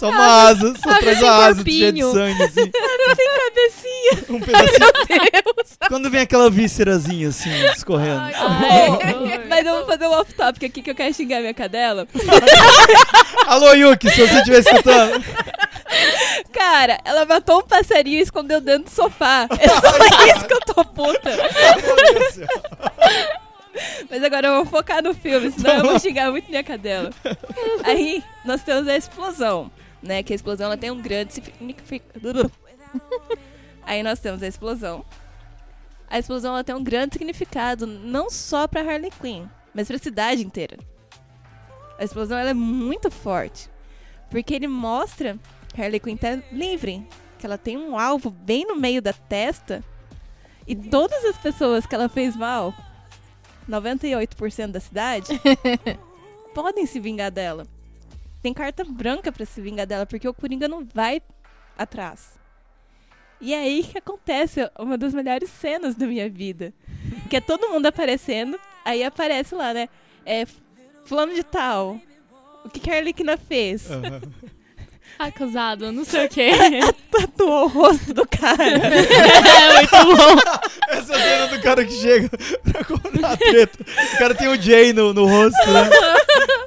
Só 0.00 0.08
uma 0.08 0.48
asa, 0.48 0.74
só 0.82 0.88
Aves 0.92 1.00
traz 1.02 1.22
a 1.22 1.46
asa 1.48 1.62
cheia 1.62 1.92
de 1.92 2.00
sangue, 2.00 2.42
assim. 2.42 2.70
Sem 3.16 3.28
cabecinha. 3.36 4.24
Um 4.30 4.40
pedacinho. 4.40 5.88
Quando 5.88 6.08
vem 6.08 6.22
aquela 6.22 6.48
víscerazinha, 6.48 7.28
assim, 7.28 7.50
escorrendo. 7.66 8.18
Ai, 8.18 8.32
Mas 9.46 9.66
eu 9.66 9.76
vou 9.76 9.86
fazer 9.86 10.06
um 10.06 10.12
off-topic 10.12 10.64
aqui 10.64 10.80
que 10.80 10.90
eu 10.90 10.94
quero 10.94 11.12
xingar 11.12 11.40
minha 11.40 11.52
cadela. 11.52 12.08
Alô, 13.46 13.74
Yuki, 13.74 14.08
se 14.08 14.26
você 14.26 14.38
estiver 14.38 14.60
escutando. 14.60 15.22
Cara, 16.50 16.98
ela 17.04 17.26
matou 17.26 17.58
um 17.58 17.62
passarinho 17.62 18.20
e 18.20 18.22
escondeu 18.22 18.62
dentro 18.62 18.84
do 18.84 18.90
sofá. 18.90 19.46
É 19.58 19.68
só 19.68 20.26
isso 20.34 20.46
que 20.46 20.54
eu 20.54 20.60
tô 20.60 20.82
puta. 20.82 21.30
Mas 24.08 24.22
agora 24.22 24.48
eu 24.48 24.56
vou 24.56 24.66
focar 24.66 25.02
no 25.02 25.14
filme, 25.14 25.50
senão 25.50 25.74
eu 25.74 25.84
vou 25.84 25.98
xingar 25.98 26.30
muito 26.30 26.48
minha 26.48 26.64
cadela. 26.64 27.10
Aí 27.84 28.22
nós 28.44 28.62
temos 28.62 28.88
a 28.88 28.96
explosão, 28.96 29.70
né? 30.02 30.22
Que 30.22 30.32
a 30.32 30.36
explosão 30.36 30.66
ela 30.66 30.76
tem 30.76 30.90
um 30.90 31.00
grande 31.00 31.34
significado. 31.34 32.50
Aí 33.82 34.02
nós 34.02 34.18
temos 34.18 34.42
a 34.42 34.46
explosão. 34.46 35.04
A 36.08 36.18
explosão 36.18 36.54
ela 36.54 36.64
tem 36.64 36.74
um 36.74 36.82
grande 36.82 37.14
significado, 37.14 37.86
não 37.86 38.28
só 38.28 38.66
pra 38.66 38.80
Harley 38.80 39.12
Quinn, 39.20 39.46
mas 39.72 39.86
pra 39.86 39.98
cidade 39.98 40.44
inteira. 40.44 40.76
A 41.98 42.04
explosão 42.04 42.36
ela 42.36 42.50
é 42.50 42.54
muito 42.54 43.10
forte, 43.10 43.70
porque 44.28 44.54
ele 44.54 44.66
mostra 44.66 45.38
que 45.72 45.80
a 45.80 45.84
Harley 45.84 46.00
Quinn 46.00 46.16
tá 46.16 46.42
livre, 46.50 47.06
que 47.38 47.46
ela 47.46 47.56
tem 47.56 47.78
um 47.78 47.96
alvo 47.96 48.30
bem 48.30 48.66
no 48.66 48.74
meio 48.74 49.00
da 49.00 49.12
testa 49.12 49.84
e 50.66 50.74
todas 50.74 51.24
as 51.24 51.36
pessoas 51.36 51.86
que 51.86 51.94
ela 51.94 52.08
fez 52.08 52.36
mal, 52.36 52.74
98% 53.70 54.68
da 54.68 54.80
cidade, 54.80 55.28
podem 56.54 56.86
se 56.86 56.98
vingar 56.98 57.30
dela. 57.30 57.66
Tem 58.42 58.52
carta 58.54 58.84
branca 58.84 59.30
pra 59.30 59.44
se 59.44 59.60
vingar 59.60 59.86
dela, 59.86 60.06
porque 60.06 60.28
o 60.28 60.34
Coringa 60.34 60.66
não 60.66 60.84
vai 60.84 61.22
atrás. 61.76 62.38
E 63.40 63.54
é 63.54 63.58
aí 63.58 63.82
que 63.82 63.96
acontece 63.96 64.70
uma 64.78 64.98
das 64.98 65.14
melhores 65.14 65.48
cenas 65.50 65.94
da 65.94 66.06
minha 66.06 66.28
vida. 66.28 66.74
Que 67.28 67.36
é 67.36 67.40
todo 67.40 67.70
mundo 67.70 67.86
aparecendo, 67.86 68.58
aí 68.84 69.02
aparece 69.02 69.54
lá, 69.54 69.72
né? 69.72 69.88
É, 70.26 70.44
fulano 71.06 71.34
de 71.34 71.42
tal. 71.42 71.98
O 72.64 72.68
que 72.68 72.80
que 72.80 72.90
a 72.90 72.96
Arlequina 72.96 73.36
fez? 73.38 73.88
Acusado, 75.20 75.92
não 75.92 76.02
sei 76.02 76.24
o 76.24 76.28
quê. 76.30 76.50
Tatuou 77.12 77.64
o 77.64 77.68
rosto 77.68 78.14
do 78.14 78.26
cara. 78.26 78.64
é 78.64 79.74
muito 79.76 80.16
bom. 80.16 80.40
Essa 80.88 81.14
cena 81.14 81.46
do 81.48 81.60
cara 81.60 81.84
que 81.84 81.92
chega 81.92 82.30
pra 82.62 82.82
comprar 82.82 83.32
a 83.32 83.36
treta. 83.36 83.84
O 84.14 84.18
cara 84.18 84.34
tem 84.34 84.48
o 84.48 84.58
Jay 84.60 84.94
no, 84.94 85.12
no 85.12 85.26
rosto, 85.26 85.70
né? 85.70 85.90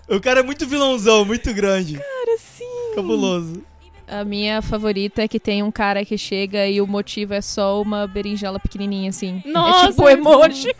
O 0.07 0.21
cara 0.21 0.41
é 0.41 0.43
muito 0.43 0.67
vilãozão, 0.67 1.25
muito 1.25 1.51
grande. 1.51 1.97
Cara, 1.97 2.37
sim. 2.37 2.93
Cabuloso. 2.93 3.63
A 4.07 4.23
minha 4.23 4.61
favorita 4.61 5.23
é 5.23 5.27
que 5.27 5.39
tem 5.39 5.63
um 5.63 5.71
cara 5.71 6.05
que 6.05 6.15
chega 6.15 6.67
e 6.67 6.79
o 6.79 6.85
motivo 6.85 7.33
é 7.33 7.41
só 7.41 7.81
uma 7.81 8.05
berinjela 8.05 8.59
pequenininha, 8.59 9.09
assim. 9.09 9.41
Nossa, 9.47 9.85
é 9.85 9.89
tipo 9.89 10.07
emoji. 10.07 10.75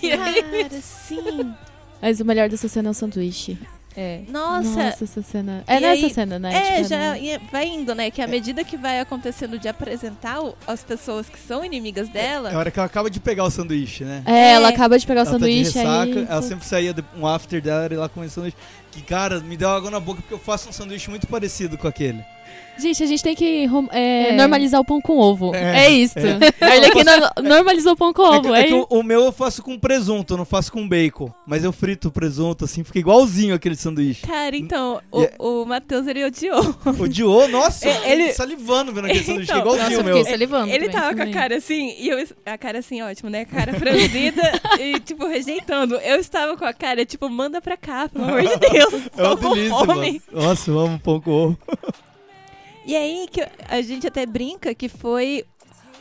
Cara, 0.00 0.70
sim. 0.80 1.52
Mas 2.00 2.20
o 2.20 2.24
melhor 2.24 2.48
dessa 2.48 2.68
cena 2.68 2.90
é 2.90 2.92
o 2.92 2.94
sanduíche. 2.94 3.58
É. 3.96 4.20
Nossa. 4.28 4.84
Nossa, 4.84 5.04
essa 5.04 5.22
cena. 5.22 5.64
É 5.66 5.76
E 5.76 5.80
nessa 5.80 6.06
aí- 6.06 6.14
cena, 6.14 6.38
né? 6.38 6.54
É, 6.54 6.76
Tipo, 6.76 6.88
já 6.90 6.96
né? 7.12 7.20
ia- 7.20 7.40
vai 7.50 7.66
indo, 7.66 7.92
né? 7.94 8.10
Que 8.10 8.22
à 8.22 8.26
medida 8.26 8.62
que 8.62 8.76
vai 8.76 9.00
acontecendo 9.00 9.58
de 9.58 9.68
apresentar 9.68 10.40
o- 10.42 10.54
as 10.66 10.84
pessoas 10.84 11.28
que 11.28 11.38
são 11.38 11.64
inimigas 11.64 12.08
dela, 12.08 12.50
É 12.50 12.54
a 12.54 12.58
hora 12.58 12.70
que 12.70 12.78
ela 12.78 12.86
acaba 12.86 13.10
de 13.10 13.18
pegar 13.18 13.44
o 13.44 13.50
sanduíche, 13.50 14.04
né? 14.04 14.22
É, 14.26 14.52
ela 14.52 14.68
É. 14.70 14.72
acaba 14.74 14.96
de 14.98 15.04
pegar 15.06 15.20
o 15.20 15.22
ela 15.22 15.30
tá 15.32 15.36
de 15.38 15.42
sanduíche 15.42 15.78
ressaca, 15.78 16.20
aí. 16.20 16.26
ela 16.28 16.42
sempre 16.42 16.64
saía 16.66 16.94
de- 16.94 17.04
um 17.16 17.26
after 17.26 17.60
dela 17.60 17.88
e 17.92 17.96
lá 17.96 18.08
comia 18.08 18.28
sanduíche. 18.28 18.56
Que, 18.92 19.02
cara, 19.02 19.40
me 19.40 19.56
deu 19.56 19.68
água 19.68 19.90
na 19.90 20.00
boca 20.00 20.20
porque 20.20 20.34
eu 20.34 20.38
faço 20.38 20.68
um 20.68 20.72
sanduíche 20.72 21.10
muito 21.10 21.26
parecido 21.26 21.76
com 21.76 21.86
aquele. 21.88 22.24
Gente, 22.78 23.02
a 23.02 23.06
gente 23.06 23.22
tem 23.22 23.34
que 23.34 23.68
é, 23.92 24.30
É. 24.30 24.32
normalizar 24.32 24.80
o 24.80 24.84
pão 24.86 25.02
com 25.02 25.18
ovo. 25.18 25.54
É, 25.54 25.84
É, 25.84 25.90
isso. 25.90 26.18
é. 26.18 26.38
A 26.64 26.72
Arlequina 26.72 27.30
normalizou 27.42 27.92
o 27.92 27.96
pão 27.96 28.10
com 28.10 28.22
É 28.22 28.28
ovo. 28.38 28.40
que, 28.40 28.48
É, 28.54 28.60
é 28.60 28.64
que 28.68 28.72
o, 28.72 28.86
o 28.88 29.02
meu 29.02 29.20
eu 29.26 29.32
faço 29.32 29.62
com 29.62 29.78
presunto, 29.78 30.32
eu 30.32 30.38
não 30.38 30.46
faço 30.46 30.72
com 30.72 30.88
bacon. 30.88 31.30
Mas 31.46 31.62
eu 31.62 31.72
frito 31.72 32.08
o 32.08 32.10
presunto, 32.10 32.64
assim, 32.64 32.82
fica 32.82 32.98
igualzinho 32.98 33.54
aquele 33.54 33.76
sanduíche. 33.76 34.26
cara, 34.26 34.56
então, 34.56 34.98
E 35.14 35.24
é- 35.24 35.34
o, 35.38 35.62
o 35.62 35.66
Matheus 35.66 36.06
ele 36.06 36.24
odiou. 36.24 36.74
Odiou, 36.98 37.48
nossa, 37.48 37.86
É, 37.86 38.12
ele- 38.12 38.32
salivando 38.32 38.94
vendo 38.94 39.04
aquele 39.06 39.24
sanduíche, 39.24 39.52
Então, 39.52 39.56
que 39.62 39.68
é 39.68 39.72
igualzinho 39.74 39.90
Nossa, 39.90 39.96
o 39.96 40.00
eu 40.00 40.24
meu. 40.24 40.66
Ele 40.74 40.88
também. 40.88 40.90
tava 40.90 41.06
com 41.08 41.12
a 41.22 41.26
também. 41.26 41.34
cara 41.34 41.56
assim, 41.56 41.94
e 41.98 42.08
eu, 42.08 42.26
a 42.46 42.56
cara 42.56 42.78
assim, 42.78 43.02
ótimo, 43.02 43.28
né? 43.28 43.44
Cara 43.44 43.74
franzida 43.74 44.42
e, 44.80 44.98
tipo, 45.00 45.26
rejeitando. 45.26 45.96
Eu 45.96 46.16
estava 46.16 46.56
com 46.56 46.64
a 46.64 46.72
cara, 46.72 47.04
tipo, 47.04 47.28
manda 47.28 47.60
pra 47.60 47.76
cá, 47.76 48.08
pelo 48.08 48.24
amor 48.24 48.40
de 48.40 48.56
Deus. 48.56 49.02
É 49.18 49.22
uma 49.22 49.94
delícia. 49.94 50.32
Nossa, 50.32 50.70
eu 50.70 50.78
amo 50.78 50.98
pão 50.98 51.20
com 51.20 51.30
ovo. 51.30 51.58
E 52.84 52.96
aí 52.96 53.28
que 53.30 53.46
a 53.68 53.80
gente 53.82 54.06
até 54.06 54.26
brinca 54.26 54.74
que 54.74 54.88
foi 54.88 55.44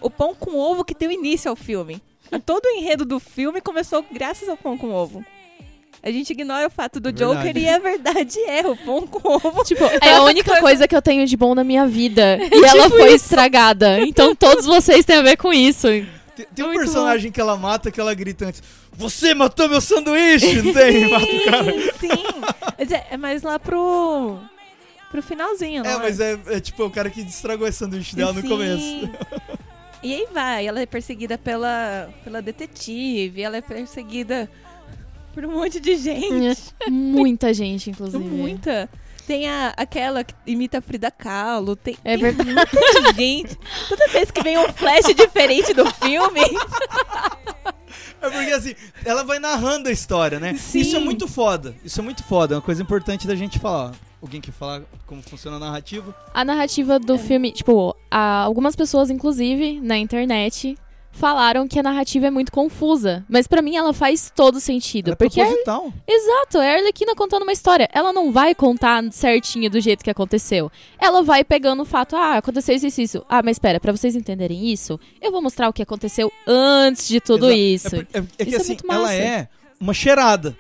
o 0.02 0.10
pão 0.10 0.34
com 0.34 0.58
ovo 0.58 0.84
que 0.84 0.94
deu 0.94 1.12
início 1.12 1.50
ao 1.50 1.56
filme. 1.56 2.02
Todo 2.46 2.66
o 2.66 2.78
enredo 2.78 3.06
do 3.06 3.20
filme 3.20 3.60
começou 3.60 4.06
graças 4.12 4.48
ao 4.48 4.58
pão 4.58 4.78
com 4.78 4.92
ovo. 4.92 5.24
A 6.02 6.12
gente 6.12 6.32
ignora 6.32 6.68
o 6.68 6.70
fato 6.70 7.00
do 7.00 7.10
É 7.10 7.12
Joker 7.12 7.58
e 7.58 7.68
a 7.68 7.78
verdade 7.78 8.40
é 8.48 8.66
o 8.66 8.76
pão 8.78 9.06
com 9.06 9.36
ovo. 9.36 9.64
Tipo, 9.66 9.84
é 10.02 10.14
a 10.16 10.24
única 10.24 10.62
coisa 10.62 10.88
que 10.88 10.96
eu 10.96 11.02
tenho 11.02 11.26
de 11.26 11.36
bom 11.36 11.54
na 11.54 11.64
minha 11.64 11.86
vida. 11.86 12.40
E 12.42 12.66
ela 12.66 12.90
foi 12.90 13.14
estragada. 13.14 14.00
Então 14.02 14.34
todos 14.34 14.66
vocês 14.66 15.04
têm 15.04 15.18
a 15.18 15.22
ver 15.22 15.36
com 15.36 15.52
isso. 15.52 15.88
Tem, 16.36 16.46
tem 16.56 16.66
um 16.66 16.74
personagem 16.74 17.32
que 17.32 17.42
ela 17.42 17.58
mata 17.58 17.92
que 17.92 18.00
ela 18.00 18.14
grita 18.14 18.46
antes: 18.46 18.64
Você 18.94 19.34
matou 19.34 19.68
meu 19.68 19.82
sanduíche! 19.82 20.62
Não 20.62 20.74
tem? 20.74 21.10
Mata 21.12 21.26
o 21.26 21.44
cara. 21.44 21.72
Sim, 22.00 22.08
Mas 22.78 22.92
é, 22.92 23.08
é 23.12 23.18
mais 23.18 23.44
lá 23.44 23.60
pro. 23.60 24.40
Pro 25.10 25.22
finalzinho, 25.22 25.84
não 25.84 25.90
É, 25.92 25.98
mas 25.98 26.20
é, 26.20 26.40
é 26.48 26.60
tipo 26.60 26.84
o 26.84 26.92
cara 26.92 27.10
que 27.10 27.22
estragou 27.22 27.68
esse 27.68 27.80
sanduíche 27.80 28.16
dela 28.16 28.34
no 28.34 28.42
Sim. 28.42 28.48
começo. 28.48 29.10
E 30.02 30.14
aí 30.14 30.28
vai, 30.32 30.66
ela 30.66 30.80
é 30.80 30.86
perseguida 30.86 31.38
pela, 31.38 32.10
pela 32.24 32.42
detetive, 32.42 33.42
ela 33.42 33.58
é 33.58 33.62
perseguida 33.62 34.50
por 35.34 35.44
um 35.44 35.52
monte 35.52 35.78
de 35.80 35.98
gente. 35.98 36.74
Muita 36.90 37.54
gente, 37.54 37.90
inclusive. 37.90 38.24
Muita. 38.24 38.90
Tem 39.28 39.50
a, 39.50 39.74
aquela 39.76 40.24
que 40.24 40.34
imita 40.48 40.78
a 40.78 40.82
Frida 40.82 41.12
Kahlo, 41.12 41.76
tem, 41.76 41.98
É 42.06 42.18
tem 42.18 42.30
um 42.30 42.56
monte 42.56 43.14
de 43.14 43.18
gente. 43.18 43.60
Toda 43.90 44.08
vez 44.08 44.32
que 44.32 44.42
vem 44.42 44.58
um 44.58 44.72
flash 44.72 45.14
diferente 45.14 45.74
do 45.74 45.86
filme, 45.96 46.40
É 48.22 48.30
porque 48.30 48.52
assim, 48.52 48.76
ela 49.06 49.24
vai 49.24 49.40
narrando 49.40 49.88
a 49.88 49.92
história, 49.92 50.40
né? 50.40 50.54
Sim. 50.56 50.80
Isso 50.80 50.96
é 50.96 51.00
muito 51.00 51.28
foda. 51.28 51.76
Isso 51.84 52.00
é 52.00 52.04
muito 52.04 52.24
foda. 52.24 52.56
É 52.56 52.58
uma 52.58 52.62
coisa 52.62 52.82
importante 52.82 53.28
da 53.28 53.36
gente 53.36 53.60
falar. 53.60 53.94
Alguém 54.22 54.42
quer 54.42 54.52
falar 54.52 54.82
como 55.08 55.22
funciona 55.22 55.58
a 55.58 55.60
narrativa? 55.60 56.14
A 56.34 56.44
narrativa 56.44 57.00
do 57.00 57.18
filme, 57.18 57.52
tipo, 57.52 57.96
a- 58.12 58.44
algumas 58.44 58.76
pessoas, 58.76 59.10
inclusive, 59.10 59.80
na 59.82 59.98
internet, 59.98 60.78
falaram 61.12 61.68
que 61.68 61.80
a 61.80 61.84
narrativa 61.84 62.28
é 62.28 62.30
muito 62.30 62.52
confusa. 62.52 63.26
Mas 63.30 63.48
pra 63.48 63.62
mim 63.62 63.76
ela 63.78 63.94
faz 63.94 64.30
todo 64.36 64.60
sentido. 64.60 65.08
Ela 65.08 65.14
é 65.14 65.16
porque 65.16 65.40
é, 65.40 65.46
proposital. 65.46 65.94
Exato, 66.08 66.58
é 66.60 66.76
a 66.76 66.78
Arlequina 66.80 67.16
contando 67.16 67.44
uma 67.44 67.52
história. 67.54 67.88
Ela 67.94 68.12
não 68.14 68.30
vai 68.32 68.54
contar 68.54 69.02
certinho 69.12 69.70
do 69.70 69.80
jeito 69.80 70.04
que 70.04 70.10
aconteceu. 70.10 70.70
Ela 71.00 71.24
vai 71.24 71.44
pegando 71.46 71.82
o 71.82 71.86
fato, 71.86 72.16
ah, 72.18 72.36
aconteceu 72.38 72.76
isso, 72.76 72.88
isso, 72.88 73.02
isso. 73.02 73.26
Ah, 73.30 73.42
mas 73.42 73.56
espera, 73.56 73.80
pra 73.80 73.92
vocês 73.94 74.16
entenderem 74.16 74.70
isso, 74.72 75.00
eu 75.22 75.32
vou 75.32 75.42
mostrar 75.42 75.70
o 75.70 75.74
que 75.74 75.82
aconteceu 75.82 76.30
antes 76.46 77.08
de 77.08 77.22
tudo 77.22 77.50
Exato. 77.50 77.96
isso. 77.96 77.96
É, 77.96 78.00
por- 78.04 78.08
é- 78.14 78.18
é 78.38 78.44
que 78.44 78.50
Isso 78.50 78.58
é 78.58 78.62
assim, 78.62 78.74
muito 78.74 78.86
ela 78.92 79.02
massa. 79.04 79.14
é 79.14 79.48
uma 79.80 79.94
cheirada. 79.94 80.56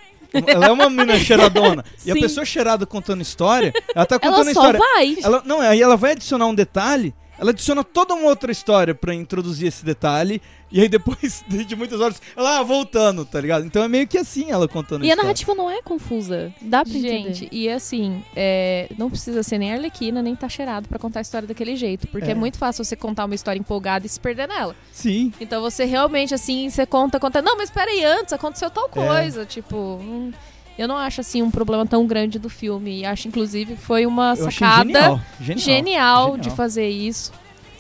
Ela 0.48 0.68
é 0.68 0.72
uma 0.72 0.90
menina 0.90 1.18
cheiradona. 1.20 1.84
e 2.06 2.12
a 2.12 2.14
pessoa 2.16 2.46
cheirada 2.46 2.86
contando 2.86 3.22
história, 3.22 3.74
ela 3.96 4.06
tá 4.06 4.20
Ela 4.22 4.32
contando 4.38 4.50
a 4.50 4.54
só 4.54 4.72
história. 4.72 4.80
vai. 4.80 5.18
Ela, 5.22 5.42
não, 5.46 5.60
aí 5.62 5.82
ela 5.82 5.98
vai 5.98 6.12
adicionar 6.12 6.46
um 6.46 6.56
detalhe, 6.56 7.14
ela 7.40 7.52
adiciona 7.52 7.84
toda 7.84 8.14
uma 8.14 8.28
outra 8.28 8.52
história 8.52 8.94
pra 8.94 9.14
introduzir 9.14 9.68
esse 9.68 9.84
detalhe, 9.86 10.42
e 10.72 10.82
aí 10.82 10.90
depois 10.90 11.44
de 11.48 11.76
muitas 11.76 12.00
horas, 12.00 12.22
ela 12.36 12.60
ah, 12.60 12.64
voltando, 12.64 13.26
tá 13.26 13.40
ligado? 13.42 13.66
Então 13.66 13.84
é 13.84 13.88
meio 13.88 14.08
que 14.08 14.18
assim 14.18 14.52
ela 14.52 14.68
contando 14.68 15.04
E 15.04 15.08
a 15.08 15.10
história. 15.10 15.24
narrativa 15.24 15.56
não 15.56 15.70
é 15.72 15.82
confusa. 15.82 16.54
Dá 16.62 16.84
pra 16.84 16.92
Gente, 16.94 17.46
entender. 17.46 17.50
e 17.52 17.70
assim, 17.70 18.24
é, 18.36 18.88
não 18.98 19.10
precisa 19.10 19.42
ser 19.42 19.58
nem 19.58 19.74
Arlequina, 19.74 20.22
nem 20.22 20.36
tá 20.36 20.48
cheirado 20.50 20.88
pra 20.88 21.00
contar 21.00 21.20
a 21.20 21.22
história 21.22 21.48
daquele 21.48 21.76
jeito. 21.76 22.08
Porque 22.08 22.28
é. 22.28 22.32
É. 22.32 22.36
muito 22.36 22.58
fácil 22.58 22.84
você 22.84 22.96
contar 22.96 23.26
uma 23.26 23.36
história 23.36 23.60
empolgada 23.60 24.06
e 24.06 24.10
se 24.10 24.20
perder 24.20 24.48
nela. 24.48 24.76
Sim. 24.92 25.34
Então 25.40 25.62
você 25.62 25.86
realmente, 25.86 26.34
assim, 26.34 26.70
você 26.70 26.86
conta, 26.86 27.20
conta. 27.20 27.42
Não, 27.42 27.58
mas 27.58 27.70
peraí, 27.70 28.04
antes 28.04 28.34
aconteceu 28.34 28.70
tal 28.70 28.90
coisa. 28.90 29.46
Tipo, 29.46 29.76
hum, 30.02 30.32
eu 30.80 30.88
não 30.88 30.98
acho, 30.98 31.22
assim, 31.22 31.42
um 31.42 31.52
problema 31.52 31.86
tão 31.86 32.06
grande 32.08 32.40
do 32.40 32.50
filme. 32.50 33.00
E 33.00 33.06
acho, 33.06 33.28
inclusive, 33.28 33.76
foi 33.76 34.06
uma 34.06 34.32
Eu 34.38 34.50
sacada 34.52 34.86
genial, 34.86 35.22
genial, 35.42 35.60
genial 35.60 36.26
genial. 36.28 36.38
de 36.38 36.50
fazer 36.52 36.88
isso. 36.88 37.32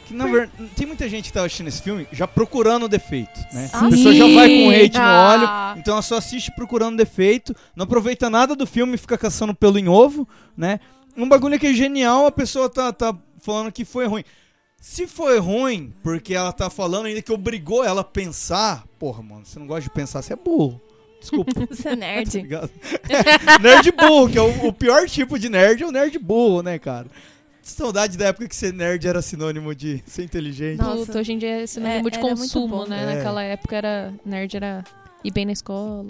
Que, 0.06 0.14
na 0.14 0.26
verdade, 0.26 0.52
tem 0.76 0.88
muita 0.88 1.08
gente 1.08 1.26
que 1.26 1.34
tá 1.34 1.42
assistindo 1.42 1.68
esse 1.68 1.82
filme 1.82 2.08
já 2.12 2.28
procurando 2.28 2.88
defeito, 2.90 3.40
né? 3.54 3.68
Sim. 3.68 3.78
A 3.86 3.90
pessoa 3.90 4.14
já 4.16 4.26
vai 4.28 4.50
com 4.50 4.70
hate 4.72 4.98
no 4.98 5.04
Ah. 5.04 5.34
olho, 5.74 5.80
então 5.80 5.94
ela 5.94 6.02
só 6.02 6.18
assiste 6.18 6.52
procurando 6.56 6.98
defeito, 6.98 7.56
não 7.76 7.84
aproveita 7.84 8.30
nada 8.30 8.56
do 8.56 8.66
filme, 8.66 8.98
fica 8.98 9.18
caçando 9.18 9.54
pelo 9.54 9.78
em 9.78 9.88
ovo, 9.88 10.28
né? 10.58 10.80
Um 11.16 11.30
bagulho 11.30 11.60
que 11.60 11.68
é 11.68 11.74
genial, 11.74 12.26
a 12.26 12.32
pessoa 12.32 12.68
tá, 12.70 12.92
tá 12.92 13.16
falando 13.40 13.72
que 13.72 13.86
foi 13.86 14.08
ruim. 14.08 14.24
Se 14.82 15.06
foi 15.06 15.38
ruim, 15.40 15.94
porque 16.02 16.34
ela 16.34 16.52
tá 16.54 16.70
falando 16.70 17.06
ainda 17.06 17.22
que 17.22 17.32
obrigou 17.32 17.84
ela 17.84 18.02
a 18.02 18.04
pensar, 18.04 18.86
porra, 18.98 19.22
mano, 19.22 19.46
você 19.46 19.60
não 19.60 19.68
gosta 19.68 19.82
de 19.82 19.90
pensar, 19.92 20.22
você 20.22 20.34
é 20.34 20.36
burro. 20.36 20.82
Desculpa. 21.20 21.52
você 21.70 21.88
é 21.90 21.92
tá 21.92 21.96
nerd. 21.96 22.42
ligado? 22.42 22.72
nerd 23.62 23.92
burro, 23.92 24.30
que 24.30 24.38
é 24.38 24.42
o, 24.42 24.68
o 24.68 24.74
pior 24.74 25.08
tipo 25.08 25.38
de 25.40 25.50
nerd, 25.50 25.84
é 25.84 25.86
o 25.86 25.92
nerd 25.92 26.18
burro, 26.20 26.62
né, 26.62 26.80
cara? 26.80 27.08
Saudade 27.62 28.18
da 28.18 28.28
época 28.28 28.48
que 28.48 28.56
ser 28.56 28.74
nerd 28.74 29.06
era 29.08 29.22
sinônimo 29.22 29.76
de 29.76 30.02
ser 30.08 30.24
inteligente. 30.24 30.80
Nossa. 30.80 31.20
Hoje 31.20 31.34
em 31.34 31.38
dia 31.38 31.62
é 31.62 31.68
sinônimo 31.68 32.08
É, 32.08 32.12
de 32.12 32.20
consumo, 32.20 32.68
bom. 32.80 32.88
né? 32.88 33.04
É. 33.04 33.16
Naquela 33.16 33.44
época 33.44 33.76
era 33.76 34.14
nerd 34.26 34.56
era 34.58 34.84
ir 35.24 35.32
bem 35.32 35.46
na 35.46 35.52
escola. 35.52 36.08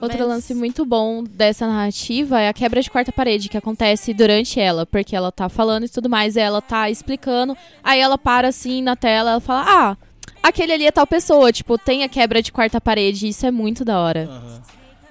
Outro 0.00 0.18
Mas- 0.18 0.28
lance 0.28 0.54
muito 0.54 0.84
bom 0.84 1.22
dessa 1.22 1.64
narrativa 1.66 2.40
é 2.40 2.48
a 2.48 2.52
quebra 2.52 2.82
de 2.82 2.90
quarta 2.90 3.12
parede 3.12 3.48
que 3.48 3.56
acontece 3.56 4.12
durante 4.12 4.58
ela, 4.58 4.84
porque 4.84 5.14
ela 5.14 5.30
tá 5.30 5.48
falando 5.48 5.84
e 5.84 5.88
tudo 5.88 6.08
mais, 6.10 6.34
e 6.34 6.40
ela 6.40 6.60
tá 6.60 6.90
explicando, 6.90 7.56
aí 7.84 8.00
ela 8.00 8.18
para 8.18 8.48
assim 8.48 8.82
na 8.82 8.96
tela, 8.96 9.30
ela 9.32 9.40
fala: 9.40 9.64
"Ah, 9.64 9.96
aquele 10.42 10.72
ali 10.72 10.86
é 10.86 10.90
tal 10.90 11.06
pessoa", 11.06 11.52
tipo, 11.52 11.78
tem 11.78 12.02
a 12.04 12.08
quebra 12.08 12.42
de 12.42 12.50
quarta 12.52 12.80
parede, 12.80 13.28
isso 13.28 13.46
é 13.46 13.50
muito 13.50 13.84
da 13.84 13.98
hora. 14.00 14.24
Aham. 14.30 14.62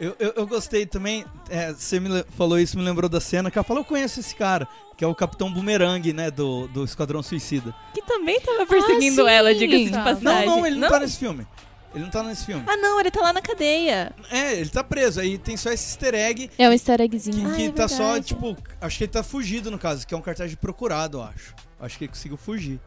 Eu, 0.02 0.16
eu, 0.18 0.34
eu 0.36 0.48
gostei 0.48 0.84
também, 0.88 1.24
é, 1.48 1.72
você 1.72 2.00
me 2.00 2.24
falou 2.36 2.58
isso, 2.58 2.76
me 2.76 2.84
lembrou 2.84 3.08
da 3.08 3.22
cena 3.22 3.52
que 3.52 3.58
ela 3.60 3.64
falou, 3.64 3.82
eu 3.82 3.86
conheço 3.86 4.20
esse 4.20 4.34
cara, 4.34 4.68
que 4.98 5.04
é 5.04 5.08
o 5.08 5.14
Capitão 5.14 5.54
Boomerang, 5.54 6.12
né, 6.12 6.32
do, 6.32 6.68
do 6.70 6.84
Esquadrão 6.84 7.22
Suicida. 7.22 7.72
Que 7.94 8.02
também 8.02 8.40
tava 8.42 8.66
perseguindo 8.66 9.22
sim. 9.24 9.30
ela, 9.30 9.54
diga-se 9.54 9.86
de 9.86 9.92
Não, 9.92 10.04
passagem. 10.04 10.48
Não, 10.48 10.58
não, 10.58 10.66
ele 10.66 10.78
não, 10.78 10.90
tá 10.90 11.00
nesse 11.00 11.20
filme. 11.20 11.46
Ele 11.94 12.04
não 12.04 12.10
tá 12.10 12.24
nesse 12.24 12.48
filme. 12.48 12.64
Ah, 12.66 12.78
não, 12.78 13.00
ele 13.00 13.12
tá 13.12 13.22
lá 13.22 13.32
na 13.32 13.44
cadeia. 13.44 14.12
É, 14.32 14.54
ele 14.56 14.72
tá 14.72 14.84
preso, 14.84 15.20
aí 15.20 15.38
tem 15.38 15.56
só 15.56 15.70
esse 15.72 15.86
easter 15.90 16.16
egg 16.16 16.50
É 16.58 16.68
um 16.68 16.72
easter 16.72 16.98
que, 16.98 17.04
eggzinho. 17.04 17.54
que 17.54 17.62
Ah, 17.62 17.66
é 17.68 17.72
tá 17.72 17.88
só, 17.88 18.20
tipo, 18.20 18.58
acho 18.82 18.98
que 18.98 19.04
ele 19.04 19.12
tá 19.12 19.22
fugido 19.22 19.70
no 19.70 19.78
caso, 19.78 20.08
que 20.08 20.16
é 20.16 20.18
um 20.18 20.22
cartaz 20.22 20.50
de 20.50 20.58
procurado, 20.58 21.20
eu 21.20 21.24
acho. 21.24 21.54
Acho 21.80 22.00
que 22.00 22.06
ele 22.06 22.12
conseguiu 22.12 22.38
fugir. 22.38 22.80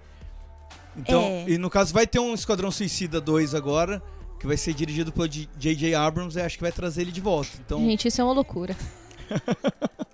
Então, 0.96 1.22
É. 1.22 1.44
e 1.48 1.58
no 1.58 1.68
caso 1.70 1.92
vai 1.92 2.06
ter 2.06 2.18
um 2.18 2.34
Esquadrão 2.34 2.70
Suicida 2.70 3.20
2 3.20 3.54
agora, 3.54 4.02
que 4.38 4.46
vai 4.46 4.56
ser 4.56 4.74
dirigido 4.74 5.10
pelo 5.12 5.26
J.J. 5.28 5.94
Abrams, 5.94 6.38
e 6.38 6.42
acho 6.42 6.56
que 6.56 6.62
vai 6.62 6.72
trazer 6.72 7.02
ele 7.02 7.12
de 7.12 7.20
volta. 7.20 7.50
Então, 7.64 7.78
Gente, 7.80 8.08
isso 8.08 8.20
é 8.20 8.24
uma 8.24 8.32
loucura. 8.32 8.76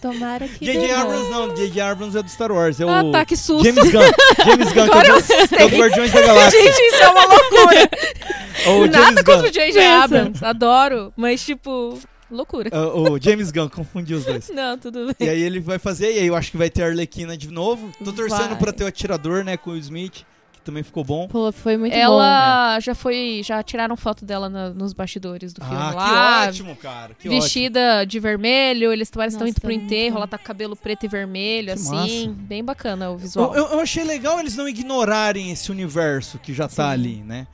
Tomara 0.00 0.46
que. 0.46 0.64
J.J. 0.64 0.90
Abrams 0.92 1.30
não, 1.30 1.54
J.J. 1.54 1.80
Abrams 1.80 2.18
é 2.18 2.22
do 2.22 2.28
Star 2.28 2.52
Wars, 2.52 2.78
é 2.80 2.84
o 2.84 2.88
Ah, 2.90 3.02
tá, 3.10 3.24
que 3.24 3.34
susto. 3.36 3.64
James 3.64 3.90
Gunn. 3.90 4.00
James 4.44 4.72
Gunn, 4.72 4.84
que 4.84 4.90
Agora 4.90 5.06
é 5.08 5.10
eu 5.10 5.16
o, 5.16 5.22
que 5.22 5.54
é 5.56 5.64
o 5.64 5.68
Guardiões 5.80 6.12
da 6.12 6.20
Galáxia. 6.20 6.62
Gente, 6.62 6.78
isso 6.80 7.02
é 7.02 7.08
uma 7.08 7.24
loucura. 7.24 7.90
o 8.60 8.70
James 8.86 8.90
Nada 8.90 9.22
Gunn. 9.22 9.32
contra 9.34 9.48
o 9.48 9.50
J.J. 9.50 9.86
Abrams. 9.86 10.44
Adoro. 10.44 11.12
Mas, 11.16 11.42
tipo, 11.44 11.98
loucura. 12.34 12.68
É, 12.72 12.78
o 12.78 13.18
James 13.20 13.50
Gunn, 13.50 13.68
confundi 13.68 14.14
os 14.14 14.24
dois. 14.24 14.50
Não, 14.54 14.76
tudo 14.78 15.10
E 15.10 15.14
bem. 15.18 15.28
aí 15.28 15.40
ele 15.42 15.60
vai 15.60 15.78
fazer, 15.78 16.12
e 16.14 16.18
aí 16.18 16.26
eu 16.26 16.34
acho 16.36 16.50
que 16.50 16.56
vai 16.56 16.68
ter 16.70 16.82
a 16.82 16.86
Arlequina 16.86 17.36
de 17.36 17.48
novo. 17.50 17.90
Tô 18.04 18.12
torcendo 18.12 18.50
Vai. 18.50 18.58
pra 18.58 18.72
ter 18.72 18.84
o 18.84 18.86
atirador, 18.86 19.44
né, 19.44 19.56
com 19.56 19.70
o 19.70 19.76
Smith, 19.76 20.24
que 20.52 20.60
também 20.64 20.82
ficou 20.82 21.04
bom. 21.04 21.28
Pô, 21.28 21.52
foi 21.52 21.76
muito 21.76 21.92
bom. 21.92 21.98
Ela 21.98 22.80
já 22.80 22.94
foi. 22.94 23.42
Já 23.44 23.62
tiraram 23.62 23.96
foto 23.96 24.24
dela 24.24 24.48
na- 24.48 24.70
nos 24.70 24.92
bastidores 24.92 25.52
do 25.52 25.62
filme 25.64 25.78
Ah, 25.78 25.90
lá. 25.94 26.42
que 26.44 26.48
ótimo, 26.48 26.76
cara. 26.76 27.14
Que 27.18 27.28
ótimo. 27.28 27.42
Vestida 27.42 28.04
de 28.04 28.18
vermelho, 28.18 28.92
eles 28.92 29.10
parecem 29.10 29.38
que 29.38 29.44
estão 29.44 29.48
indo 29.48 29.60
pro 29.60 29.72
enterro, 29.72 30.16
ela 30.16 30.26
tá 30.26 30.38
com 30.38 30.44
cabelo 30.44 30.74
preto 30.74 31.04
e 31.04 31.08
vermelho, 31.08 31.66
Que 31.66 31.72
assim. 31.72 32.26
massa. 32.28 32.38
Bem 32.40 32.64
bacana 32.64 33.10
o 33.10 33.14
Eu, 33.14 33.18
visual. 33.18 33.54
eu- 33.54 33.66
eu 33.72 33.80
achei 33.80 34.04
legal 34.04 34.40
eles 34.40 34.56
não 34.56 34.66
ignorarem 34.68 35.50
esse 35.50 35.70
universo 35.70 36.38
que 36.38 36.52
já 36.54 36.66
tá 36.66 36.86
Sim. 36.86 36.92
ali, 36.92 37.16
né? 37.24 37.46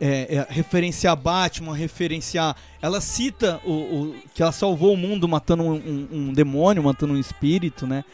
É, 0.00 0.36
é, 0.36 0.46
referenciar 0.48 1.16
Batman, 1.16 1.74
referenciar. 1.74 2.54
Ela 2.82 3.00
cita 3.00 3.60
o, 3.64 3.70
o- 3.72 4.14
que 4.34 4.42
ela 4.42 4.52
salvou 4.52 4.92
o 4.92 4.96
mundo 4.96 5.26
matando 5.26 5.62
um, 5.62 5.72
um- 5.74 6.08
um 6.12 6.32
demônio, 6.32 6.82
matando 6.82 7.14
um 7.14 7.18
espírito, 7.18 7.86
né? 7.86 8.04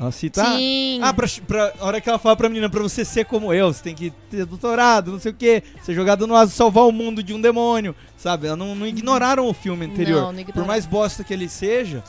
Ela 0.00 0.10
cita. 0.12 0.42
ah, 0.42 0.56
Sim. 0.56 1.00
Ah, 1.02 1.12
pra, 1.12 1.26
pra, 1.46 1.74
a 1.80 1.84
hora 1.84 2.00
que 2.00 2.08
ela 2.08 2.18
fala 2.20 2.36
pra 2.36 2.48
menina, 2.48 2.70
pra 2.70 2.80
você 2.82 3.04
ser 3.04 3.24
como 3.26 3.52
eu, 3.52 3.72
você 3.72 3.82
tem 3.82 3.94
que 3.94 4.10
ter 4.30 4.46
doutorado, 4.46 5.10
não 5.12 5.18
sei 5.18 5.32
o 5.32 5.34
quê, 5.34 5.62
ser 5.82 5.92
jogado 5.92 6.24
no 6.26 6.34
aso, 6.36 6.52
salvar 6.52 6.84
o 6.86 6.92
mundo 6.92 7.20
de 7.22 7.34
um 7.34 7.40
demônio, 7.40 7.94
sabe? 8.16 8.46
Ela 8.46 8.56
não, 8.56 8.74
não 8.76 8.86
ignoraram 8.86 9.46
o 9.48 9.52
filme 9.52 9.84
anterior. 9.86 10.22
Não, 10.22 10.32
não 10.32 10.44
Por 10.44 10.64
mais 10.64 10.86
bosta 10.86 11.24
que 11.24 11.34
ele 11.34 11.48
seja, 11.48 12.02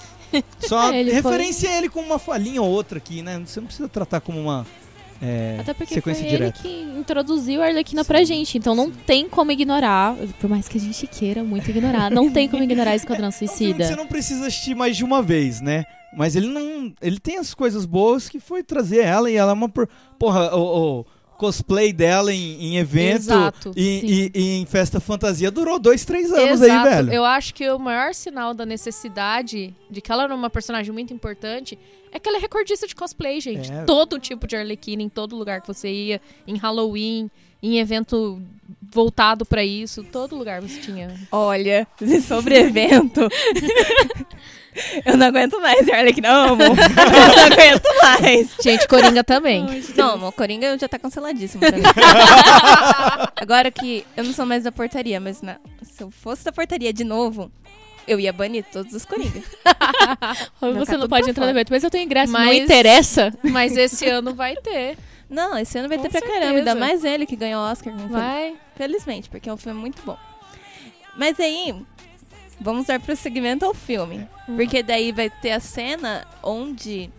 só 0.60 0.94
É, 0.94 1.00
ele 1.02 1.10
foi- 1.22 1.32
referencia 1.32 1.76
ele 1.78 1.90
com 1.90 2.00
uma 2.00 2.20
falhinha 2.20 2.62
ou 2.62 2.70
outra 2.70 3.00
aqui, 3.00 3.22
né? 3.24 3.42
Você 3.46 3.60
não 3.60 3.66
precisa 3.68 3.90
tratar 3.90 4.22
como 4.22 4.40
uma 4.40 4.66
é, 5.22 5.58
Até 5.60 5.74
porque 5.74 6.00
foi 6.02 6.14
sequência 6.14 6.22
ele 6.24 6.32
direta. 6.38 6.62
que 6.62 6.82
introduziu 6.98 7.62
a 7.62 7.66
Arlequina 7.66 8.06
pra 8.06 8.24
gente, 8.24 8.58
então 8.58 8.74
não 8.76 8.90
tem 8.90 9.28
como 9.28 9.52
ignorar, 9.52 10.16
por 10.40 10.50
mais 10.50 10.68
que 10.68 10.78
a 10.78 10.82
gente 10.82 11.06
queira 11.08 11.44
muito 11.44 11.70
ignorar, 11.70 12.10
não 12.10 12.32
tem 12.32 12.48
como 12.48 12.64
ignorar 12.64 12.96
Esquadrão 12.96 13.26
É 13.28 13.30
um 13.30 13.32
Suicida. 13.32 13.86
você 13.86 13.96
não 13.96 14.08
precisa 14.08 14.48
assistir 14.48 14.76
mais 14.76 14.96
de 14.98 15.04
uma 15.04 15.22
vez, 15.22 15.60
né? 15.62 15.84
Mas 16.16 16.36
ele 16.36 16.48
não. 16.48 16.92
Ele 17.02 17.20
tem 17.20 17.38
as 17.38 17.54
coisas 17.54 17.86
boas 17.86 18.28
que 18.28 18.40
foi 18.40 18.64
trazer 18.64 19.02
ela 19.02 19.30
e 19.30 19.36
ela 19.36 19.52
é 19.52 19.54
uma. 19.54 19.70
por- 19.70 19.88
Porra, 20.18 20.56
o, 20.56 21.02
o 21.02 21.06
cosplay 21.40 21.94
dela 21.94 22.34
em, 22.34 22.62
em 22.66 22.78
evento 22.78 23.16
Exato, 23.22 23.72
e, 23.74 24.30
e- 24.36 24.40
e 24.40 24.58
em 24.58 24.66
festa 24.66 25.00
fantasia 25.00 25.50
durou 25.50 25.80
dois, 25.80 26.04
três 26.04 26.30
anos 26.34 26.62
aí, 26.62 26.70
Exato. 26.70 26.90
velho. 26.90 27.14
Eu 27.14 27.24
acho 27.24 27.54
que 27.54 27.68
o 27.70 27.80
maior 27.80 28.14
sinal 28.14 28.54
da 28.54 28.66
necessidade 28.66 29.74
de 29.90 30.02
que 30.02 30.12
ela 30.12 30.26
era 30.26 30.36
uma 30.36 30.50
personagem 30.50 30.92
muito 30.92 31.14
importante 31.14 31.80
é 32.12 32.20
que 32.20 32.28
ela 32.28 32.38
é 32.40 32.42
recordista 32.42 32.86
de 32.86 32.94
cosplay, 32.94 33.40
gente. 33.40 33.72
É. 33.72 33.84
Todo 33.86 34.20
tipo 34.20 34.46
de 34.46 34.58
Arlequina, 34.58 35.02
em 35.02 35.08
todo 35.08 35.36
lugar 35.38 35.62
que 35.62 35.68
você 35.68 35.90
ia, 35.90 36.22
em 36.46 36.58
Halloween, 36.58 37.32
em 37.64 37.80
evento 37.80 38.42
voltado 38.92 39.46
pra 39.46 39.64
isso, 39.64 40.04
todo 40.04 40.36
lugar 40.36 40.62
você 40.62 40.80
tinha. 40.82 41.16
Olha, 41.32 41.88
sobre 42.28 42.58
evento. 42.58 43.22
eu 45.06 45.18
não 45.18 45.28
aguento 45.28 45.60
mais, 45.62 45.88
Arley, 45.90 46.14
que 46.14 46.22
não 46.22 46.54
amo. 46.54 46.64
eu 46.64 46.76
não 46.76 47.44
aguento 47.46 47.88
mais. 48.02 48.50
Gente, 48.62 48.88
Coringa 48.88 49.24
também. 49.24 49.66
Não, 49.96 50.28
o 50.28 50.32
Coringa 50.32 50.78
já 50.78 50.88
tá 50.88 50.98
canceladíssimo 51.00 51.62
mim. 51.64 51.82
Agora 53.36 53.72
que 53.72 54.06
eu 54.16 54.24
não 54.24 54.34
sou 54.34 54.46
mais 54.46 54.64
da 54.64 54.72
portaria, 54.72 55.20
mas 55.20 55.42
na- 55.42 55.58
se 55.84 56.04
eu 56.04 56.12
fosse 56.12 56.44
da 56.46 56.52
portaria 56.52 56.94
de 56.94 57.04
novo, 57.04 57.52
Eu 58.08 58.20
ia 58.20 58.34
banir 58.34 58.66
todos 58.72 58.92
os 58.94 59.06
Coringa. 59.06 59.40
Você 60.80 60.92
tá 60.94 60.98
não 60.98 61.08
pode 61.08 61.30
entrar 61.30 61.46
no 61.46 61.50
fora. 61.50 61.52
evento, 61.52 61.70
mas 61.70 61.84
eu 61.84 61.92
tenho 61.92 62.06
ingresso, 62.06 62.34
não 62.34 62.40
Mas- 62.40 62.58
interessa. 62.58 63.32
Mas 63.44 63.78
esse 63.78 64.08
ano 64.08 64.34
vai 64.34 64.56
ter. 64.56 64.98
Não, 65.30 65.56
esse 65.60 65.78
ano 65.78 65.88
vai 65.88 65.98
Com 65.98 66.04
ter 66.04 66.10
pra 66.10 66.20
certeza. 66.20 66.40
caramba. 66.40 66.58
Ainda 66.58 66.74
mais 66.74 67.04
ele 67.06 67.28
que 67.28 67.36
ganhou 67.36 67.62
o 67.62 67.72
Oscar. 67.72 67.94
Vai. 68.08 68.56
Felizmente, 68.76 69.30
porque 69.30 69.48
é 69.48 69.54
um 69.54 69.58
filme 69.58 69.80
muito 69.80 70.02
bom. 70.04 70.18
Mas 71.16 71.40
aí, 71.40 71.76
vamos 72.60 72.86
dar 72.88 73.00
prosseguimento 73.00 73.66
ao 73.66 73.74
filme. 73.74 74.28
Hum. 74.48 74.56
Porque 74.56 74.84
daí 74.84 75.12
vai 75.12 75.30
ter 75.30 75.52
a 75.52 75.60
cena 75.60 76.26
onde 76.44 77.12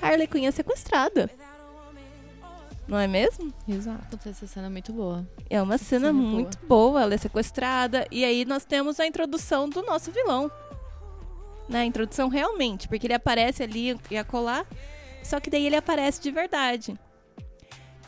Harley 0.00 0.26
Quinn 0.26 0.46
é 0.46 0.50
sequestrada. 0.50 1.30
Não 2.88 2.98
é 2.98 3.06
mesmo? 3.06 3.52
Exato. 3.66 4.18
Essa 4.28 4.46
cena 4.46 4.66
é 4.66 4.70
muito 4.70 4.92
boa. 4.92 5.26
É 5.48 5.62
uma 5.62 5.78
cena 5.78 6.08
Cena 6.08 6.12
muito 6.12 6.58
boa. 6.66 7.02
ela 7.02 7.14
é 7.14 7.16
sequestrada. 7.16 8.06
E 8.10 8.24
aí 8.24 8.44
nós 8.44 8.64
temos 8.64 8.98
a 8.98 9.06
introdução 9.06 9.68
do 9.68 9.82
nosso 9.82 10.10
vilão. 10.10 10.50
Né? 11.68 11.82
A 11.82 11.84
introdução 11.86 12.28
realmente, 12.28 12.88
porque 12.88 13.06
ele 13.06 13.14
aparece 13.14 13.62
ali 13.62 13.98
e 14.10 14.16
a 14.18 14.24
colar. 14.24 14.66
Só 15.22 15.38
que 15.38 15.48
daí 15.48 15.64
ele 15.64 15.76
aparece 15.76 16.20
de 16.20 16.30
verdade. 16.30 16.98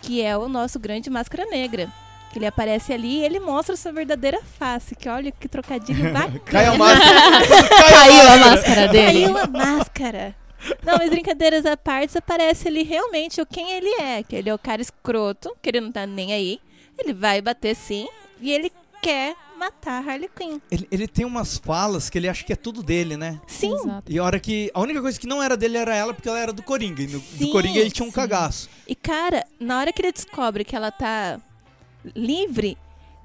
Que 0.03 0.21
é 0.21 0.37
o 0.37 0.49
nosso 0.49 0.79
grande 0.79 1.09
máscara 1.09 1.47
negra. 1.47 1.91
Que 2.35 2.41
ele 2.41 2.47
aparece 2.47 2.93
ali 2.93 3.21
e 3.21 3.25
ele 3.25 3.39
mostra 3.39 3.77
sua 3.77 3.93
verdadeira 3.93 4.41
face. 4.59 4.97
Que 4.97 5.09
olha 5.09 5.31
que 5.31 5.47
trocadilho 5.47 6.03
bacana. 6.13 6.41
Cai 6.41 6.67
a 6.67 6.75
máscara. 6.77 7.47
Caiu 7.89 8.29
a 8.29 8.37
máscara 8.39 8.89
dele. 8.89 9.23
Caiu 9.23 9.39
a 9.39 9.47
máscara. 9.47 10.37
Não, 10.85 10.97
mas 10.99 11.11
brincadeiras 11.11 11.65
à 11.65 11.77
parte, 11.77 12.19
aparece 12.19 12.67
ali 12.67 12.83
realmente 12.83 13.41
o 13.41 13.47
quem 13.47 13.71
ele 13.71 14.03
é. 14.03 14.25
Que 14.25 14.35
ele 14.35 14.51
é 14.51 14.55
o 14.55 14.59
cara 14.59 14.83
escroto, 14.83 15.55
que 15.63 15.71
ele 15.71 15.81
não 15.81 15.93
tá 15.93 16.09
nem 16.09 16.33
aí. 16.33 16.59
Ele 16.99 17.13
vai 17.13 17.41
bater 17.41 17.77
sim. 17.77 18.09
E 18.41 18.51
ele 18.51 18.73
quer 19.01 19.37
matar 19.57 20.03
a 20.03 20.11
Harley 20.11 20.29
Quinn. 20.35 20.59
Ele, 20.73 20.89
ele 20.91 21.07
tem 21.07 21.25
umas 21.25 21.57
falas 21.57 22.11
que 22.11 22.19
ele 22.19 22.29
acha 22.29 22.43
que 22.43 22.53
é 22.53 22.57
tudo 22.57 22.83
dele, 22.83 23.17
né? 23.17 23.41
Sim. 23.47 23.73
Exato. 23.75 24.11
E 24.11 24.19
a 24.19 24.25
hora 24.25 24.41
que. 24.41 24.73
A 24.75 24.81
única 24.81 25.01
coisa 25.01 25.21
que 25.21 25.27
não 25.29 25.41
era 25.41 25.57
dele 25.57 25.77
era 25.77 25.95
ela, 25.95 26.13
porque 26.13 26.29
ela 26.29 26.41
era 26.41 26.53
do 26.53 26.65
Coringa. 26.65 27.01
E 27.01 27.07
no, 27.07 27.21
Sim, 27.21 27.47
do 27.47 27.53
Coringa 27.53 27.79
ele 27.79 27.93
tinha 27.93 28.05
um 28.05 28.11
sim. 28.11 28.17
cagaço. 28.17 28.69
E 28.89 28.97
cara, 28.97 29.47
na 29.61 29.79
hora 29.79 29.93
que 29.93 30.03
ele 30.03 30.11
descobre 30.11 30.65
que 30.65 30.75
ela 30.75 30.91
tá 30.91 31.39
livre, 32.15 32.77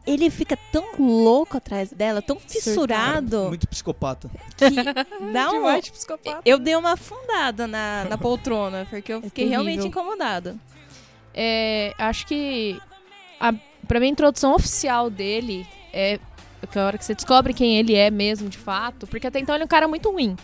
ele 0.06 0.30
fica 0.30 0.58
tão 0.72 0.96
louco 0.98 1.58
atrás 1.58 1.92
dela, 1.92 2.22
tão 2.22 2.40
fissurado, 2.40 3.46
Muito 3.50 3.68
psicopata. 3.68 4.30
que 4.58 4.70
dá 5.32 5.50
um. 5.50 5.54
Demais 5.54 5.86
de 5.86 5.92
psicopata. 5.92 6.42
Eu 6.46 6.58
dei 6.58 6.76
uma 6.76 6.94
afundada 6.94 7.68
na, 7.68 8.06
na 8.10 8.18
poltrona, 8.18 8.88
porque 8.90 9.14
eu 9.14 9.22
fiquei 9.22 9.46
terrível. 9.46 9.64
realmente 9.64 9.88
incomodada. 9.88 10.56
É, 11.34 11.94
acho 11.98 12.26
que 12.26 12.80
a, 13.40 13.54
pra 13.88 14.00
mim 14.00 14.08
a 14.08 14.10
introdução 14.10 14.54
oficial 14.54 15.10
dele 15.10 15.66
é 15.94 16.20
que 16.72 16.78
a 16.78 16.86
hora 16.86 16.98
que 16.98 17.06
você 17.06 17.16
descobre 17.16 17.54
quem 17.54 17.78
ele 17.78 17.96
é 17.96 18.10
mesmo, 18.12 18.50
de 18.50 18.58
fato, 18.58 19.08
porque 19.08 19.28
até 19.28 19.40
então 19.40 19.56
ele 19.56 19.64
é 19.64 19.66
um 19.66 19.70
cara 19.70 19.88
muito 19.88 20.12
ruim, 20.12 20.36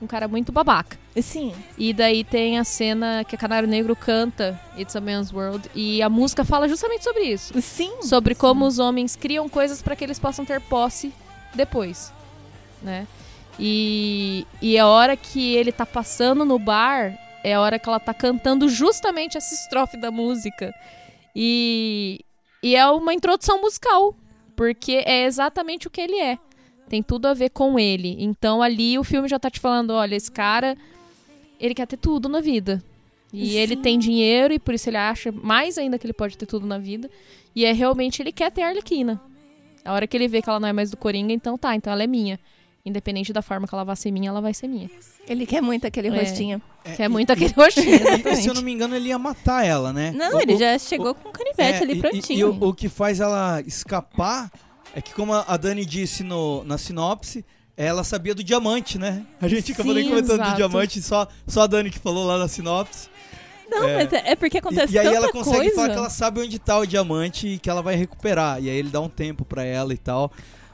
um 0.00 0.06
cara 0.06 0.28
muito 0.28 0.52
babaca. 0.52 0.98
Sim. 1.20 1.54
E 1.78 1.92
daí 1.92 2.24
tem 2.24 2.58
a 2.58 2.64
cena 2.64 3.24
que 3.24 3.34
a 3.34 3.38
Canário 3.38 3.68
Negro 3.68 3.94
canta 3.94 4.60
It's 4.76 4.96
a 4.96 5.00
Man's 5.00 5.32
World 5.32 5.70
e 5.74 6.02
a 6.02 6.08
música 6.08 6.44
fala 6.44 6.68
justamente 6.68 7.04
sobre 7.04 7.22
isso, 7.22 7.60
Sim. 7.60 8.02
sobre 8.02 8.34
como 8.34 8.66
os 8.66 8.78
homens 8.78 9.16
criam 9.16 9.48
coisas 9.48 9.80
para 9.80 9.94
que 9.94 10.04
eles 10.04 10.18
possam 10.18 10.44
ter 10.44 10.60
posse 10.60 11.12
depois, 11.54 12.12
né? 12.82 13.06
E, 13.58 14.46
e 14.60 14.78
a 14.78 14.86
hora 14.86 15.16
que 15.16 15.54
ele 15.54 15.70
tá 15.70 15.86
passando 15.86 16.44
no 16.44 16.58
bar 16.58 17.16
é 17.44 17.54
a 17.54 17.60
hora 17.60 17.78
que 17.78 17.88
ela 17.88 18.00
tá 18.00 18.12
cantando 18.12 18.68
justamente 18.68 19.36
essa 19.36 19.54
estrofe 19.54 19.96
da 19.96 20.10
música. 20.10 20.74
E, 21.36 22.24
e 22.62 22.74
é 22.74 22.86
uma 22.88 23.12
introdução 23.12 23.60
musical, 23.60 24.16
porque 24.56 25.02
é 25.04 25.24
exatamente 25.24 25.86
o 25.86 25.90
que 25.90 26.00
ele 26.00 26.18
é. 26.18 26.38
Tem 26.88 27.02
tudo 27.02 27.26
a 27.26 27.34
ver 27.34 27.50
com 27.50 27.78
ele. 27.78 28.16
Então 28.20 28.62
ali 28.62 28.98
o 28.98 29.04
filme 29.04 29.28
já 29.28 29.38
tá 29.38 29.50
te 29.50 29.58
falando, 29.60 29.90
olha, 29.92 30.14
esse 30.14 30.30
cara, 30.30 30.76
ele 31.58 31.74
quer 31.74 31.86
ter 31.86 31.96
tudo 31.96 32.28
na 32.28 32.40
vida. 32.40 32.82
E 33.32 33.48
Sim. 33.50 33.56
ele 33.56 33.76
tem 33.76 33.98
dinheiro 33.98 34.54
e 34.54 34.58
por 34.58 34.74
isso 34.74 34.88
ele 34.88 34.96
acha 34.96 35.32
mais 35.32 35.76
ainda 35.76 35.98
que 35.98 36.06
ele 36.06 36.12
pode 36.12 36.36
ter 36.38 36.46
tudo 36.46 36.66
na 36.66 36.78
vida. 36.78 37.10
E 37.54 37.64
é 37.64 37.72
realmente 37.72 38.22
ele 38.22 38.30
quer 38.32 38.50
ter 38.52 38.62
a 38.62 38.68
Arlequina. 38.68 39.20
A 39.84 39.92
hora 39.92 40.06
que 40.06 40.16
ele 40.16 40.28
vê 40.28 40.40
que 40.40 40.48
ela 40.48 40.60
não 40.60 40.68
é 40.68 40.72
mais 40.72 40.90
do 40.90 40.96
Coringa, 40.96 41.32
então 41.32 41.58
tá, 41.58 41.74
então 41.74 41.92
ela 41.92 42.02
é 42.02 42.06
minha. 42.06 42.38
Independente 42.86 43.32
da 43.32 43.40
forma 43.42 43.66
que 43.66 43.74
ela 43.74 43.82
vai 43.84 43.96
ser 43.96 44.10
minha, 44.10 44.28
ela 44.28 44.40
vai 44.42 44.52
ser 44.54 44.68
minha. 44.68 44.90
Ele 45.26 45.46
quer 45.46 45.62
muito 45.62 45.86
aquele 45.86 46.08
É. 46.08 46.10
rostinho. 46.20 46.60
Que 46.96 47.02
é 47.02 47.08
muito 47.08 47.30
aquele 47.32 47.52
roxinho. 47.54 47.88
E, 47.96 48.28
e, 48.32 48.36
se 48.36 48.46
eu 48.48 48.52
não 48.54 48.60
me 48.62 48.70
engano, 48.72 48.94
ele 48.94 49.08
ia 49.08 49.18
matar 49.18 49.64
ela, 49.64 49.90
né? 49.92 50.12
Não, 50.12 50.36
O- 50.36 50.40
ele 50.40 50.54
o- 50.54 50.58
já 50.58 50.78
chegou 50.78 51.14
com 51.14 51.30
o 51.30 51.32
canivete 51.32 51.78
É, 51.78 51.82
ali 51.82 51.94
e- 51.94 52.00
prontinho. 52.00 52.36
E, 52.36 52.40
e 52.40 52.44
o, 52.44 52.68
o 52.68 52.74
que 52.74 52.90
faz 52.90 53.20
ela 53.20 53.62
escapar 53.62 54.50
é 54.94 55.00
que, 55.02 55.12
como 55.12 55.32
a 55.34 55.56
Dani 55.56 55.84
disse 55.84 56.22
no, 56.22 56.62
na 56.64 56.78
sinopse, 56.78 57.44
ela 57.76 58.04
sabia 58.04 58.34
do 58.34 58.44
diamante, 58.44 58.98
né? 58.98 59.24
A 59.40 59.48
gente 59.48 59.72
acabou 59.72 59.92
nem 59.94 60.08
comentando 60.08 60.36
do 60.38 60.42
exato. 60.42 60.56
diamante, 60.56 61.02
só, 61.02 61.26
só 61.46 61.62
a 61.62 61.66
Dani 61.66 61.90
que 61.90 61.98
falou 61.98 62.24
lá 62.24 62.38
na 62.38 62.46
sinopse. 62.48 63.08
Não, 63.68 63.88
É. 63.88 63.96
mas 63.96 64.12
é, 64.12 64.32
é 64.32 64.36
porque 64.36 64.58
acontece 64.58 64.92
E, 64.92 64.96
e 64.96 64.98
aí 64.98 65.06
ela 65.14 65.32
consegue 65.32 65.58
coisa. 65.58 65.74
falar 65.74 65.88
que 65.90 65.96
ela 65.96 66.10
sabe 66.10 66.40
onde 66.40 66.58
tá 66.58 66.78
o 66.78 66.86
diamante 66.86 67.48
e 67.48 67.58
que 67.58 67.68
ela 67.68 67.82
vai 67.82 67.96
recuperar. 67.96 68.62
E 68.62 68.68
aí 68.70 68.76
ele 68.76 68.90
dá 68.90 69.00
um 69.00 69.08
tempo 69.08 69.44
pra 69.44 69.64
ela 69.64 69.92
e 69.92 69.98
tal. 69.98 70.30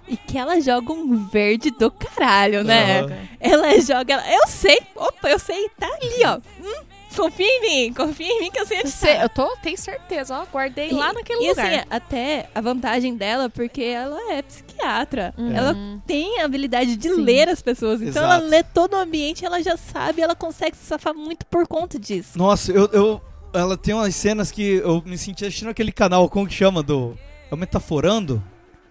E 0.08 0.16
que 0.16 0.36
ela 0.36 0.60
joga 0.60 0.92
um 0.92 1.28
verde 1.28 1.70
do 1.70 1.88
caralho, 1.90 2.64
né? 2.64 3.02
Aham. 3.02 3.16
Ela 3.38 3.80
joga. 3.80 4.14
Ela, 4.14 4.34
eu 4.34 4.46
sei, 4.48 4.78
opa, 4.96 5.30
eu 5.30 5.38
sei, 5.38 5.68
tá 5.78 5.86
ali, 5.86 6.24
ó. 6.26 6.38
Hum, 6.60 6.84
confia 7.16 7.46
em 7.46 7.61
mim, 7.61 7.92
confia 7.94 8.26
em 8.26 8.40
mim 8.40 8.50
que 8.50 8.58
eu 8.61 8.66
sei 8.66 8.78
onde 8.78 8.90
Você- 8.90 9.14
tá. 9.16 9.22
eu 9.22 9.28
tô, 9.28 9.56
tenho 9.62 9.76
certeza, 9.78 10.38
ó, 10.38 10.44
guardei 10.52 10.90
lá 10.92 11.12
naquele 11.12 11.44
e 11.44 11.48
lugar. 11.48 11.66
assim, 11.66 11.84
até 11.90 12.48
a 12.54 12.61
vantagem 12.61 13.14
dela, 13.16 13.48
porque 13.50 13.82
ela 13.82 14.18
é 14.32 14.42
psiquiatra. 14.42 15.34
Uhum. 15.36 15.52
Ela 15.54 15.76
tem 16.06 16.40
a 16.40 16.44
habilidade 16.44 16.96
de 16.96 17.08
Sim. 17.08 17.20
ler 17.22 17.48
as 17.48 17.61
pessoas. 17.62 18.00
Então 18.00 18.22
Exato. 18.24 18.42
ela 18.42 18.50
lê 18.50 18.62
todo 18.62 18.94
o 18.94 18.96
ambiente, 18.96 19.44
ela 19.44 19.62
já 19.62 19.76
sabe, 19.76 20.22
ela 20.22 20.34
consegue 20.34 20.76
se 20.76 20.84
safar 20.84 21.14
muito 21.14 21.44
por 21.46 21.66
conta 21.66 21.98
disso. 21.98 22.38
Nossa, 22.38 22.70
eu, 22.72 22.86
eu- 22.92 23.20
Ela 23.52 23.76
tem 23.76 23.92
umas 23.92 24.14
cenas 24.14 24.52
que 24.52 24.74
eu 24.76 25.02
me 25.04 25.18
senti 25.18 25.44
assistindo 25.44 25.70
aquele 25.70 25.90
canal, 25.90 26.28
como 26.28 26.46
que 26.46 26.54
chama? 26.54 26.84
Do. 26.84 27.18
É 27.50 27.54
o 27.54 27.58
Metaforando? 27.58 28.40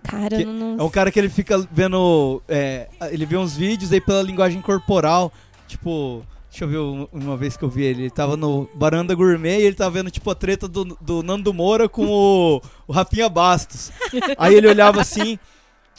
Cara, 0.04 0.36
Que 0.36 0.44
eu 0.44 0.48
não 0.48 0.78
É 0.78 0.84
um 0.84 0.90
cara 0.90 1.10
que 1.14 1.18
ele 1.18 1.30
fica 1.30 1.66
vendo. 1.72 2.42
é, 2.46 2.90
ele 3.10 3.26
vê 3.26 3.38
uns 3.38 3.56
vídeos 3.56 3.94
aí 3.94 4.02
pela 4.02 4.22
linguagem 4.22 4.62
corporal. 4.62 5.32
Tipo. 5.66 6.26
Deixa 6.50 6.64
eu 6.66 6.68
ver 6.68 6.78
um- 6.80 7.08
uma 7.12 7.38
vez 7.38 7.56
que 7.56 7.64
eu 7.64 7.70
vi 7.70 7.84
ele. 7.84 8.04
Ele 8.04 8.10
tava 8.10 8.36
no 8.36 8.68
Baranda 8.74 9.14
Gourmet 9.14 9.60
e 9.60 9.64
ele 9.64 9.76
tava 9.76 9.92
vendo, 9.92 10.10
tipo, 10.10 10.30
a 10.32 10.36
treta 10.36 10.68
do, 10.68 10.84
do 11.00 11.22
Nando 11.22 11.54
Moura 11.54 11.88
com 11.88 12.06
o, 12.08 12.62
o 12.88 12.92
Rafinha 12.92 13.30
Bastos. 13.30 13.92
Aí 14.38 14.56
ele 14.56 14.68
olhava 14.68 15.00
assim. 15.02 15.38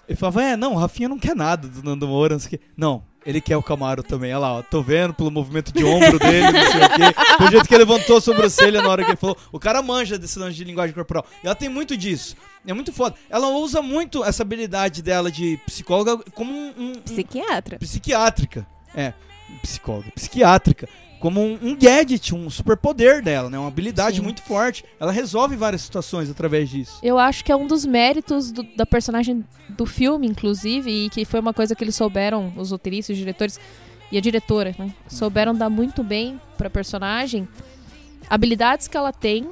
Ele 0.08 0.16
falava, 0.16 0.42
é, 0.42 0.56
não, 0.56 0.74
o 0.74 0.76
Rafinha 0.76 1.08
não 1.08 1.18
quer 1.18 1.36
nada 1.36 1.68
do 1.68 1.82
Nando 1.84 2.08
Moura, 2.08 2.36
não. 2.36 2.58
Não, 2.76 3.02
ele 3.24 3.40
quer 3.40 3.56
o 3.56 3.62
Camaro 3.62 4.02
também. 4.02 4.30
Olha 4.32 4.38
lá, 4.40 4.52
ó, 4.54 4.62
tô 4.62 4.82
vendo 4.82 5.14
pelo 5.14 5.30
movimento 5.30 5.72
de 5.72 5.84
ombro 5.84 6.18
dele, 6.18 6.50
não 6.50 6.72
sei 6.72 6.80
o 6.84 6.88
quê. 6.90 7.36
Pelo 7.38 7.50
jeito 7.52 7.68
que 7.68 7.74
ele 7.74 7.84
levantou 7.84 8.16
a 8.16 8.20
sobrancelha 8.20 8.82
na 8.82 8.88
hora 8.88 9.04
que 9.04 9.10
ele 9.12 9.16
falou. 9.16 9.36
O 9.52 9.58
cara 9.60 9.80
manja 9.82 10.18
desse 10.18 10.36
lance 10.36 10.56
de 10.56 10.64
linguagem 10.64 10.92
corporal. 10.92 11.24
E 11.44 11.46
ela 11.46 11.54
tem 11.54 11.68
muito 11.68 11.96
disso. 11.96 12.34
É 12.66 12.72
muito 12.74 12.92
foda. 12.92 13.14
Ela 13.30 13.48
usa 13.50 13.80
muito 13.80 14.24
essa 14.24 14.42
habilidade 14.42 15.00
dela 15.00 15.30
de 15.30 15.60
psicóloga 15.64 16.18
como 16.34 16.50
um, 16.52 16.72
um- 16.76 16.90
um- 16.90 17.02
Psiquiatra. 17.02 17.78
psiquiátrica. 17.78 18.66
É, 18.92 19.12
psicóloga, 19.62 20.10
psiquiátrica. 20.14 20.88
Como 21.20 21.38
um, 21.38 21.58
um 21.60 21.76
gadget, 21.76 22.34
um 22.34 22.48
superpoder 22.48 23.22
dela, 23.22 23.50
né? 23.50 23.58
Uma 23.58 23.68
habilidade 23.68 24.16
Sim. 24.16 24.22
muito 24.22 24.40
forte. 24.42 24.82
Ela 24.98 25.12
resolve 25.12 25.54
várias 25.54 25.82
situações 25.82 26.30
através 26.30 26.70
disso. 26.70 26.98
Eu 27.02 27.18
acho 27.18 27.44
que 27.44 27.52
é 27.52 27.56
um 27.56 27.66
dos 27.66 27.84
méritos 27.84 28.50
do- 28.50 28.62
da 28.74 28.86
personagem 28.86 29.44
do 29.68 29.84
filme, 29.84 30.26
inclusive, 30.26 30.90
e 30.90 31.10
que 31.10 31.26
foi 31.26 31.38
uma 31.40 31.52
coisa 31.52 31.74
que 31.74 31.84
eles 31.84 31.94
souberam, 31.94 32.50
os 32.56 32.70
roteiristas, 32.70 33.12
os 33.14 33.18
diretores 33.18 33.60
e 34.10 34.16
a 34.16 34.20
diretora, 34.20 34.74
né? 34.78 34.94
Souberam 35.08 35.54
dar 35.54 35.68
muito 35.68 36.02
bem 36.02 36.40
pra 36.56 36.70
personagem 36.70 37.46
habilidades 38.28 38.88
que 38.88 38.96
ela 38.96 39.12
tem 39.12 39.46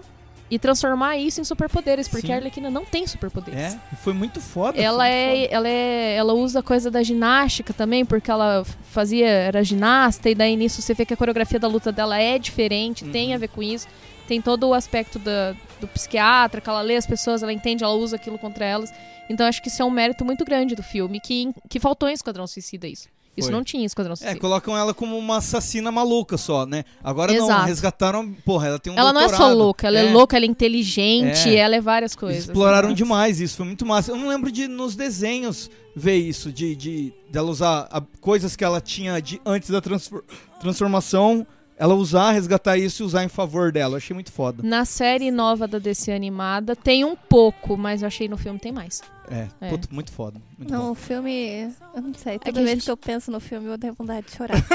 e 0.51 0.59
transformar 0.59 1.17
isso 1.17 1.41
em 1.41 1.45
superpoderes, 1.45 2.09
porque 2.09 2.29
Sim. 2.29 2.33
a 2.33 2.37
Arlequina 2.37 2.71
não 2.71 2.85
tem 2.85 3.07
superpoderes. 3.07 3.75
É, 3.75 3.81
foi 4.03 4.13
muito 4.13 4.41
foda. 4.41 4.81
Ela 4.81 5.05
muito 5.05 5.15
é, 5.15 5.53
ela 5.53 5.69
é, 5.69 6.15
ela 6.15 6.33
usa 6.33 6.63
coisa 6.63 6.91
da 6.91 7.03
ginástica 7.03 7.75
também, 7.75 8.05
porque 8.05 8.31
ela 8.31 8.65
fazia, 8.91 9.27
era 9.27 9.63
ginasta, 9.63 10.31
e 10.31 10.35
daí 10.35 10.57
nisso 10.57 10.81
você 10.81 10.95
vê 10.95 11.05
que 11.05 11.15
a 11.15 11.17
coreografia 11.17 11.59
da 11.59 11.69
luta 11.69 11.93
dela 11.93 12.19
é 12.19 12.39
diferente, 12.39 13.05
tem 13.05 13.35
a 13.35 13.39
ver 13.39 13.49
com 13.49 13.63
isso. 13.63 13.87
Tem 14.27 14.43
todo 14.43 14.69
o 14.69 14.75
aspecto 14.75 15.19
da, 15.19 15.55
do 15.81 15.89
psiquiatra, 15.89 16.61
que 16.61 16.69
ela 16.69 16.83
lê 16.83 16.97
as 16.97 17.07
pessoas, 17.07 17.43
ela 17.43 17.53
entende, 17.53 17.83
ela 17.83 17.95
usa 17.95 18.17
aquilo 18.17 18.39
contra 18.39 18.65
elas. 18.65 18.93
Então 19.29 19.47
acho 19.47 19.63
que 19.63 19.69
isso 19.69 19.81
é 19.81 19.85
um 19.85 19.91
mérito 19.91 20.25
muito 20.25 20.45
grande 20.45 20.75
do 20.75 20.83
filme, 20.83 21.19
que, 21.19 21.51
que 21.69 21.81
faltou 21.81 22.09
em 22.09 22.13
Esquadrão 22.13 22.47
Suicida 22.47 22.87
isso. 22.87 23.09
Isso 23.39 23.51
não 23.51 23.63
tinha 23.65 23.85
Esquadrão 23.87 24.13
É, 24.13 24.17
Suicida. 24.17 24.41
colocam 24.41 24.77
ela 24.77 24.93
como 24.95 25.17
uma 25.17 25.37
assassina 25.39 25.91
maluca 25.93 26.37
só, 26.37 26.67
né? 26.67 26.85
Agora 27.03 27.33
não, 27.33 27.45
Exato. 27.47 27.67
resgataram. 27.67 28.33
Porra, 28.45 28.69
ela 28.69 28.79
tem 28.79 28.93
um 28.93 28.97
ela 28.99 29.13
não 29.13 29.21
é 29.21 29.25
só 29.29 29.37
doutorado. 29.37 29.59
louca, 29.59 29.87
ela 29.87 29.99
é, 29.99 30.13
louca, 30.13 30.37
ela 30.37 30.45
é 30.45 30.49
inteligente, 30.49 31.49
É. 31.49 31.57
ela 31.57 31.77
é 31.77 31.81
várias 31.81 32.15
coisas. 32.15 32.45
exploraram 32.45 32.89
né? 32.91 32.95
demais 32.95 33.41
isso, 33.41 33.57
foi 33.57 33.67
muito 33.67 33.85
massa. 33.87 34.11
Eu 34.13 34.17
não 34.17 34.29
lembro 34.29 34.51
de 34.53 34.67
nos 34.69 34.95
desenhos 34.97 35.71
ver 35.95 36.17
isso, 36.17 36.53
de, 36.53 36.77
de 36.77 37.13
dela 37.31 37.51
usar 37.51 37.89
a- 37.91 38.03
coisas 38.21 38.55
que 38.55 38.63
ela 38.65 38.81
tinha 38.81 39.21
de, 39.21 39.41
antes 39.45 39.71
da 39.71 39.81
transfor- 39.81 40.23
transformação 40.61 41.47
ela 41.79 41.95
usar, 41.95 42.33
resgatar 42.33 42.77
isso 42.77 43.03
e 43.03 43.07
usar 43.07 43.23
em 43.25 43.29
favor 43.29 43.71
dela. 43.73 43.95
Eu 43.95 43.97
achei 43.99 44.13
muito 44.13 44.33
foda. 44.33 44.63
Na 44.67 44.85
série 44.85 45.31
nova 45.31 45.67
da 45.69 45.79
DC 45.79 46.11
animada 46.13 46.75
tem 46.75 47.05
um 47.05 47.15
pouco, 47.15 47.77
mas 47.77 48.03
eu 48.03 48.09
achei 48.09 48.29
no 48.29 48.37
filme 48.37 48.59
tem 48.59 48.73
mais. 48.73 49.01
É, 49.31 49.47
É. 49.61 49.69
puta, 49.69 49.87
muito 49.91 50.11
foda. 50.11 50.41
Muito 50.59 50.73
Não, 50.73 50.85
bom. 50.87 50.91
o 50.93 50.95
filme. 50.95 51.71
Eu 51.95 52.03
não 52.03 52.15
sei. 52.15 52.39
Toda 52.39 52.51
que 52.53 52.59
a 52.59 52.63
vez 52.63 52.71
gente- 52.77 52.85
que 52.87 52.91
eu 52.91 52.97
penso 52.97 53.31
no 53.31 53.39
filme, 53.41 53.69
eu 53.69 53.79
tenho 53.79 53.95
vontade 53.95 54.27
de 54.27 54.33
chorar. 54.37 54.57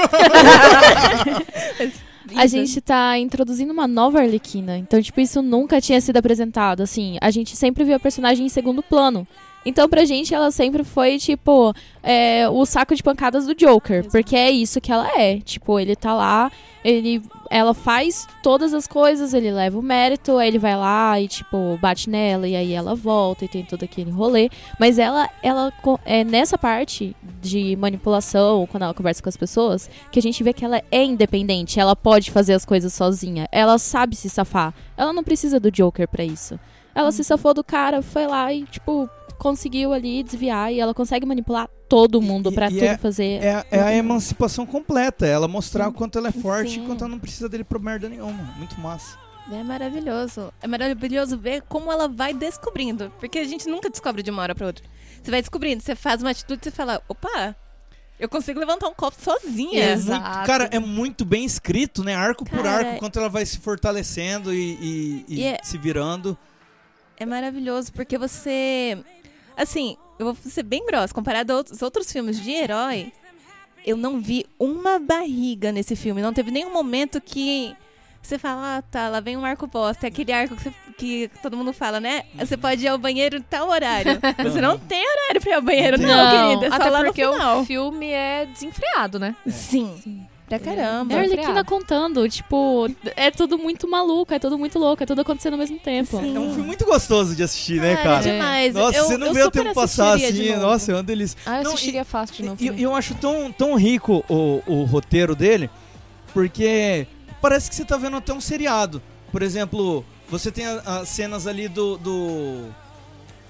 A 2.36 2.46
gente 2.46 2.80
tá 2.80 3.18
introduzindo 3.18 3.72
uma 3.72 3.86
nova 3.86 4.20
Arlequina. 4.20 4.78
Então, 4.78 5.00
tipo, 5.02 5.20
isso 5.20 5.42
nunca 5.42 5.80
tinha 5.80 6.00
sido 6.00 6.16
apresentado. 6.16 6.82
Assim, 6.82 7.18
a 7.20 7.30
gente 7.30 7.54
sempre 7.56 7.84
viu 7.84 7.94
a 7.96 8.00
personagem 8.00 8.46
em 8.46 8.48
segundo 8.48 8.82
plano. 8.82 9.26
Então, 9.64 9.88
pra 9.88 10.04
gente, 10.04 10.34
ela 10.34 10.50
sempre 10.50 10.84
foi, 10.84 11.18
tipo, 11.18 11.74
é, 12.02 12.46
o 12.48 12.66
saco 12.66 12.94
de 12.94 13.02
pancadas 13.02 13.46
do 13.46 13.54
Joker. 13.54 14.04
Porque 14.10 14.36
é 14.36 14.50
isso 14.50 14.80
que 14.80 14.92
ela 14.92 15.08
é. 15.18 15.40
Tipo, 15.40 15.80
ele 15.80 15.96
tá 15.96 16.12
lá, 16.12 16.52
ele, 16.84 17.22
ela 17.50 17.72
faz 17.72 18.26
todas 18.42 18.74
as 18.74 18.86
coisas, 18.86 19.32
ele 19.32 19.50
leva 19.50 19.78
o 19.78 19.82
mérito, 19.82 20.36
aí 20.36 20.48
ele 20.48 20.58
vai 20.58 20.76
lá 20.76 21.18
e, 21.18 21.26
tipo, 21.26 21.78
bate 21.80 22.10
nela, 22.10 22.46
e 22.46 22.54
aí 22.54 22.72
ela 22.72 22.94
volta 22.94 23.46
e 23.46 23.48
tem 23.48 23.64
todo 23.64 23.84
aquele 23.84 24.10
rolê. 24.10 24.50
Mas 24.78 24.98
ela, 24.98 25.30
ela 25.42 25.72
é 26.04 26.22
nessa 26.22 26.58
parte 26.58 27.16
de 27.40 27.74
manipulação, 27.76 28.66
quando 28.70 28.82
ela 28.82 28.94
conversa 28.94 29.22
com 29.22 29.28
as 29.28 29.36
pessoas, 29.36 29.88
que 30.12 30.18
a 30.18 30.22
gente 30.22 30.42
vê 30.44 30.52
que 30.52 30.64
ela 30.64 30.82
é 30.90 31.02
independente, 31.02 31.80
ela 31.80 31.96
pode 31.96 32.30
fazer 32.30 32.52
as 32.52 32.66
coisas 32.66 32.92
sozinha, 32.92 33.48
ela 33.50 33.78
sabe 33.78 34.14
se 34.14 34.28
safar. 34.28 34.74
Ela 34.96 35.12
não 35.12 35.24
precisa 35.24 35.58
do 35.58 35.70
Joker 35.70 36.06
pra 36.06 36.22
isso. 36.22 36.58
Ela 36.94 37.10
se 37.12 37.24
safou 37.24 37.52
do 37.54 37.64
cara, 37.64 38.02
foi 38.02 38.26
lá 38.26 38.52
e, 38.52 38.64
tipo, 38.64 39.08
conseguiu 39.38 39.92
ali 39.92 40.22
desviar 40.22 40.72
e 40.72 40.78
ela 40.80 40.94
consegue 40.94 41.26
manipular 41.26 41.68
todo 41.88 42.22
mundo 42.22 42.50
e- 42.50 42.54
pra 42.54 42.66
e 42.68 42.74
tudo 42.74 42.84
é- 42.84 42.96
fazer. 42.98 43.42
É, 43.42 43.64
é 43.70 43.80
a 43.80 43.92
emancipação 43.94 44.64
completa. 44.64 45.26
Ela 45.26 45.48
mostrar 45.48 45.88
o 45.88 45.92
quanto 45.92 46.18
ela 46.18 46.28
é 46.28 46.32
forte 46.32 46.72
Sim. 46.72 46.84
e 46.84 46.86
quanto 46.86 47.02
ela 47.04 47.10
não 47.10 47.18
precisa 47.18 47.48
dele 47.48 47.64
pra 47.64 47.78
merda 47.78 48.08
nenhuma. 48.08 48.54
Muito 48.56 48.78
massa. 48.80 49.18
É 49.52 49.62
maravilhoso. 49.62 50.52
É 50.62 50.66
maravilhoso 50.66 51.36
ver 51.36 51.62
como 51.68 51.92
ela 51.92 52.08
vai 52.08 52.32
descobrindo. 52.32 53.12
Porque 53.20 53.38
a 53.40 53.44
gente 53.44 53.68
nunca 53.68 53.90
descobre 53.90 54.22
de 54.22 54.30
uma 54.30 54.40
hora 54.42 54.54
pra 54.54 54.66
outra. 54.66 54.84
Você 55.22 55.30
vai 55.30 55.40
descobrindo, 55.40 55.82
você 55.82 55.94
faz 55.94 56.22
uma 56.22 56.30
atitude 56.30 56.60
e 56.62 56.64
você 56.64 56.70
fala, 56.70 57.02
opa, 57.08 57.54
eu 58.18 58.28
consigo 58.28 58.58
levantar 58.60 58.88
um 58.88 58.94
copo 58.94 59.16
sozinha. 59.20 59.82
É 59.84 59.92
Exato. 59.92 60.22
muito- 60.30 60.46
cara, 60.46 60.68
é 60.70 60.78
muito 60.78 61.24
bem 61.26 61.44
escrito, 61.44 62.02
né? 62.02 62.14
Arco 62.14 62.44
por 62.44 62.62
Cara, 62.62 62.88
arco, 62.88 63.00
quanto 63.00 63.18
ela 63.18 63.28
vai 63.28 63.44
se 63.44 63.58
fortalecendo 63.58 64.54
e, 64.54 64.78
e- 64.80 65.24
e 65.28 65.40
E 65.40 65.44
é- 65.44 65.58
se 65.62 65.76
virando. 65.76 66.38
É 67.18 67.24
maravilhoso, 67.26 67.92
porque 67.92 68.18
você. 68.18 68.98
Assim, 69.56 69.96
eu 70.18 70.26
vou 70.26 70.36
ser 70.50 70.62
bem 70.62 70.84
grossa. 70.86 71.14
Comparado 71.14 71.52
a 71.52 71.56
outros, 71.56 71.80
outros 71.82 72.10
filmes 72.10 72.40
de 72.40 72.50
herói, 72.50 73.12
eu 73.86 73.96
não 73.96 74.20
vi 74.20 74.46
uma 74.58 74.98
barriga 74.98 75.70
nesse 75.70 75.94
filme. 75.94 76.20
Não 76.22 76.32
teve 76.32 76.50
nenhum 76.50 76.72
momento 76.72 77.20
que 77.20 77.74
você 78.20 78.38
fala, 78.38 78.78
ah, 78.78 78.82
tá, 78.82 79.08
lá 79.08 79.20
vem 79.20 79.36
um 79.36 79.44
arco 79.44 79.66
bosta. 79.66 80.06
É 80.06 80.08
aquele 80.08 80.32
arco 80.32 80.56
que, 80.56 80.62
você- 80.62 80.72
que 80.96 81.30
todo 81.42 81.56
mundo 81.56 81.72
fala, 81.72 82.00
né? 82.00 82.22
Você 82.36 82.56
pode 82.56 82.84
ir 82.84 82.88
ao 82.88 82.98
banheiro 82.98 83.36
em 83.36 83.42
tal 83.42 83.68
horário. 83.68 84.12
Você 84.42 84.60
não 84.60 84.78
tem 84.78 85.04
horário 85.06 85.40
pra 85.40 85.50
ir 85.50 85.54
ao 85.54 85.62
banheiro, 85.62 85.98
não, 85.98 86.48
querida. 86.48 86.66
É 86.66 86.70
só 86.70 86.76
até 86.76 86.90
lá 86.90 86.98
no 87.00 87.04
porque 87.06 87.26
final. 87.26 87.60
o 87.60 87.64
filme 87.64 88.06
é 88.10 88.46
desenfreado, 88.46 89.18
né? 89.18 89.36
Sim. 89.46 90.26
Pra 90.58 90.74
caramba. 90.74 91.12
É 91.14 91.16
a 91.16 91.20
Arlequina 91.20 91.44
friado. 91.44 91.68
contando, 91.68 92.28
tipo, 92.28 92.88
é 93.16 93.30
tudo 93.30 93.58
muito 93.58 93.88
maluco, 93.88 94.32
é 94.32 94.38
tudo 94.38 94.58
muito 94.58 94.78
louco, 94.78 95.02
é 95.02 95.06
tudo 95.06 95.20
acontecendo 95.20 95.54
ao 95.54 95.58
mesmo 95.58 95.78
tempo. 95.78 96.18
Sim. 96.20 96.36
É 96.36 96.40
um 96.40 96.50
filme 96.50 96.66
muito 96.66 96.84
gostoso 96.84 97.34
de 97.34 97.42
assistir, 97.42 97.80
né, 97.80 97.96
Cara, 97.96 98.08
cara? 98.08 98.28
é 98.28 98.32
demais. 98.32 98.74
Nossa, 98.74 98.98
eu, 98.98 99.04
você 99.04 99.16
não 99.16 99.32
vê 99.32 99.42
o 99.42 99.50
tempo 99.50 99.74
passar 99.74 100.14
assim. 100.16 100.54
Nossa, 100.56 100.92
é 100.92 100.94
uma 100.94 101.02
delícia. 101.02 101.38
Ah, 101.46 101.58
eu 101.58 101.64
Não, 101.64 101.72
assistiria 101.72 102.04
fácil 102.04 102.36
de 102.36 102.42
novo. 102.42 102.62
E 102.62 102.82
eu 102.82 102.94
acho 102.94 103.14
tão, 103.14 103.52
tão 103.52 103.74
rico 103.74 104.24
o, 104.28 104.62
o 104.66 104.84
roteiro 104.84 105.34
dele, 105.34 105.70
porque 106.32 107.06
parece 107.40 107.68
que 107.68 107.76
você 107.76 107.84
tá 107.84 107.96
vendo 107.96 108.16
até 108.16 108.32
um 108.32 108.40
seriado. 108.40 109.02
Por 109.30 109.42
exemplo, 109.42 110.04
você 110.28 110.50
tem 110.50 110.64
as 110.66 111.08
cenas 111.08 111.46
ali 111.46 111.68
do. 111.68 111.96
do. 111.98 112.64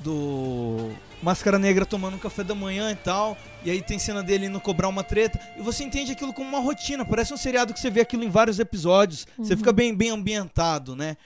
do 0.00 0.90
Máscara 1.22 1.58
Negra 1.58 1.86
tomando 1.86 2.14
um 2.14 2.18
café 2.18 2.44
da 2.44 2.54
manhã 2.54 2.90
e 2.90 2.96
tal. 2.96 3.36
E 3.64 3.70
aí 3.70 3.82
tem 3.82 3.98
cena 3.98 4.22
dele 4.22 4.46
indo 4.46 4.60
cobrar 4.60 4.88
uma 4.88 5.02
treta. 5.02 5.40
E 5.58 5.62
você 5.62 5.84
entende 5.84 6.12
aquilo 6.12 6.32
como 6.32 6.48
uma 6.48 6.60
rotina. 6.60 7.04
Parece 7.04 7.32
um 7.32 7.36
seriado 7.36 7.72
que 7.72 7.80
você 7.80 7.90
vê 7.90 8.00
aquilo 8.00 8.24
em 8.24 8.30
vários 8.30 8.58
episódios. 8.58 9.26
Você 9.38 9.56
fica 9.56 9.72
bem, 9.72 9.94
bem 9.94 10.10
ambientado, 10.10 10.94
né? 10.94 11.16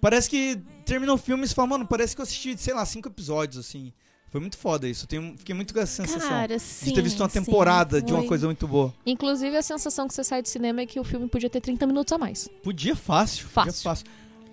Parece 0.00 0.28
que 0.28 0.60
terminou 0.84 1.14
o 1.14 1.18
filme 1.18 1.44
e 1.44 1.48
você 1.48 1.54
fala, 1.54 1.68
mano, 1.68 1.86
parece 1.86 2.14
que 2.14 2.20
eu 2.20 2.24
assisti, 2.24 2.56
sei 2.58 2.74
lá, 2.74 2.84
cinco 2.84 3.08
episódios, 3.08 3.58
assim. 3.58 3.92
Foi 4.32 4.40
muito 4.40 4.56
foda 4.56 4.88
isso. 4.88 5.06
Tenho, 5.06 5.36
fiquei 5.36 5.54
muito 5.54 5.74
com 5.74 5.80
essa 5.80 5.92
sensação 5.92 6.30
Cara, 6.30 6.56
de 6.56 6.58
sim, 6.58 6.94
ter 6.94 7.02
visto 7.02 7.20
uma 7.20 7.28
sim, 7.28 7.38
temporada 7.38 8.00
de 8.00 8.14
uma 8.14 8.24
coisa 8.24 8.46
muito 8.46 8.66
boa. 8.66 8.92
Inclusive, 9.04 9.54
a 9.54 9.60
sensação 9.60 10.08
que 10.08 10.14
você 10.14 10.24
sai 10.24 10.40
do 10.40 10.48
cinema 10.48 10.80
é 10.80 10.86
que 10.86 10.98
o 10.98 11.04
filme 11.04 11.28
podia 11.28 11.50
ter 11.50 11.60
30 11.60 11.86
minutos 11.86 12.10
a 12.14 12.16
mais. 12.16 12.48
Podia 12.62 12.96
fácil. 12.96 13.46
Podia 13.48 13.72
Fácil. 13.74 14.06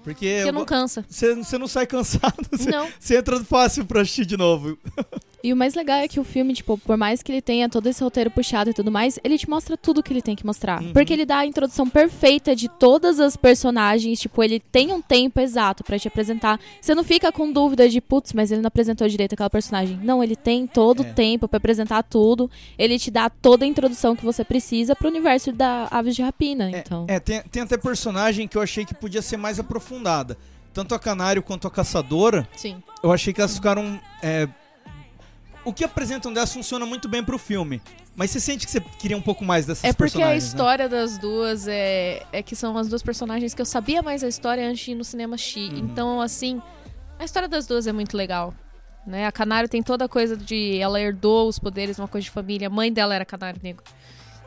Porque 0.03 0.37
Porque 0.37 0.51
não 0.51 0.65
cansa. 0.65 1.05
você 1.09 1.57
não 1.57 1.67
sai 1.67 1.85
cansado. 1.85 2.35
Você, 2.51 2.69
Não. 2.69 2.87
você 2.99 3.17
entra 3.17 3.39
fácil 3.43 3.85
pra 3.85 4.01
assistir 4.01 4.25
de 4.25 4.37
novo. 4.37 4.77
E 5.41 5.53
o 5.53 5.55
mais 5.55 5.73
legal 5.73 5.99
é 5.99 6.05
que 6.09 6.19
o 6.19 6.23
filme, 6.25 6.53
tipo, 6.53 6.77
por 6.77 6.97
mais 6.97 7.23
que 7.23 7.31
ele 7.31 7.41
tenha 7.41 7.69
todo 7.69 7.87
esse 7.87 8.03
roteiro 8.03 8.29
puxado 8.29 8.71
e 8.71 8.73
tudo 8.73 8.91
mais, 8.91 9.17
ele 9.23 9.37
te 9.37 9.49
mostra 9.49 9.77
tudo 9.77 10.03
que 10.03 10.11
ele 10.11 10.21
tem 10.21 10.35
que 10.35 10.45
mostrar. 10.45 10.81
Uhum. 10.83 10.91
Porque 10.91 11.13
ele 11.13 11.25
dá 11.25 11.37
a 11.37 11.45
introdução 11.45 11.87
perfeita 11.89 12.53
de 12.53 12.67
todas 12.67 13.21
as 13.21 13.37
personagens, 13.37 14.19
tipo, 14.19 14.43
ele 14.43 14.59
tem 14.59 14.91
um 14.91 15.01
tempo 15.01 15.39
exato 15.39 15.81
pra 15.81 15.97
te 15.97 16.09
apresentar. 16.09 16.59
Você 16.81 16.93
não 16.93 17.05
fica 17.05 17.31
com 17.31 17.53
dúvida 17.53 17.87
de, 17.87 18.01
putz, 18.01 18.33
mas 18.33 18.51
ele 18.51 18.61
não 18.61 18.67
apresentou 18.67 19.07
direito 19.07 19.31
aquela 19.31 19.49
personagem. 19.49 19.97
Não, 20.03 20.21
ele 20.21 20.35
tem 20.35 20.67
todo 20.67 21.03
É. 21.05 21.09
o 21.09 21.13
tempo 21.13 21.47
pra 21.47 21.55
apresentar 21.55 22.03
tudo. 22.03 22.51
Ele 22.77 22.99
te 22.99 23.09
dá 23.09 23.29
toda 23.29 23.63
a 23.63 23.67
introdução 23.67 24.17
que 24.17 24.25
você 24.25 24.43
precisa 24.43 24.93
pro 24.93 25.07
universo 25.07 25.53
da 25.53 25.87
Aves 25.89 26.17
de 26.17 26.21
Rapina, 26.21 26.69
então. 26.69 27.05
É, 27.07 27.17
tem, 27.17 27.41
tem 27.43 27.61
até 27.63 27.77
personagem 27.77 28.45
que 28.45 28.57
eu 28.57 28.61
achei 28.61 28.83
que 28.83 28.93
podia 28.93 29.21
ser 29.21 29.37
mais 29.37 29.57
aprofundada. 29.89 30.37
Tanto 30.73 30.93
a 30.93 30.99
Canário 30.99 31.41
quanto 31.41 31.67
a 31.67 31.71
Caçadora, 31.71 32.47
Sim. 32.55 32.81
eu 33.01 33.11
achei 33.11 33.33
que 33.33 33.41
elas 33.41 33.55
ficaram. 33.55 33.99
é, 34.21 34.47
o 35.65 35.73
que 35.73 35.83
apresentam 35.83 36.31
delas 36.31 36.53
funciona 36.53 36.85
muito 36.85 37.09
bem 37.09 37.23
pro 37.23 37.37
filme. 37.37 37.81
Mas 38.15 38.31
você 38.31 38.39
sente 38.39 38.65
que 38.65 38.71
você 38.71 38.81
queria 38.81 39.15
um 39.15 39.21
pouco 39.21 39.45
mais 39.45 39.65
dessas 39.65 39.83
É 39.83 39.93
porque 39.93 40.03
a 40.03 40.05
personagens, 40.05 40.43
né? 40.43 40.47
história 40.49 40.89
das 40.89 41.17
duas 41.17 41.67
é, 41.67 42.23
é 42.31 42.43
que 42.43 42.55
são 42.55 42.77
as 42.77 42.87
duas 42.89 43.01
personagens 43.01 43.53
que 43.53 43.61
eu 43.61 43.65
sabia 43.65 44.01
mais 44.01 44.23
a 44.23 44.27
história 44.27 44.67
antes 44.67 44.83
de 44.85 44.91
ir 44.91 44.95
no 44.95 45.03
cinema 45.03 45.35
assistir. 45.35 45.71
Uhum. 45.71 45.79
Então, 45.79 46.21
assim, 46.21 46.61
a 47.17 47.23
história 47.23 47.47
das 47.47 47.65
duas 47.65 47.87
é 47.87 47.91
muito 47.91 48.15
legal. 48.17 48.53
Né? 49.07 49.25
A 49.25 49.31
Canário 49.31 49.69
tem 49.69 49.81
toda 49.81 50.05
a 50.05 50.09
coisa 50.09 50.35
de. 50.35 50.77
Ela 50.77 50.99
herdou 50.99 51.47
os 51.47 51.57
poderes, 51.57 51.97
uma 51.97 52.07
coisa 52.07 52.25
de 52.25 52.31
família. 52.31 52.67
A 52.67 52.69
mãe 52.69 52.91
dela 52.91 53.15
era 53.15 53.25
Canário 53.25 53.59
Negro. 53.63 53.83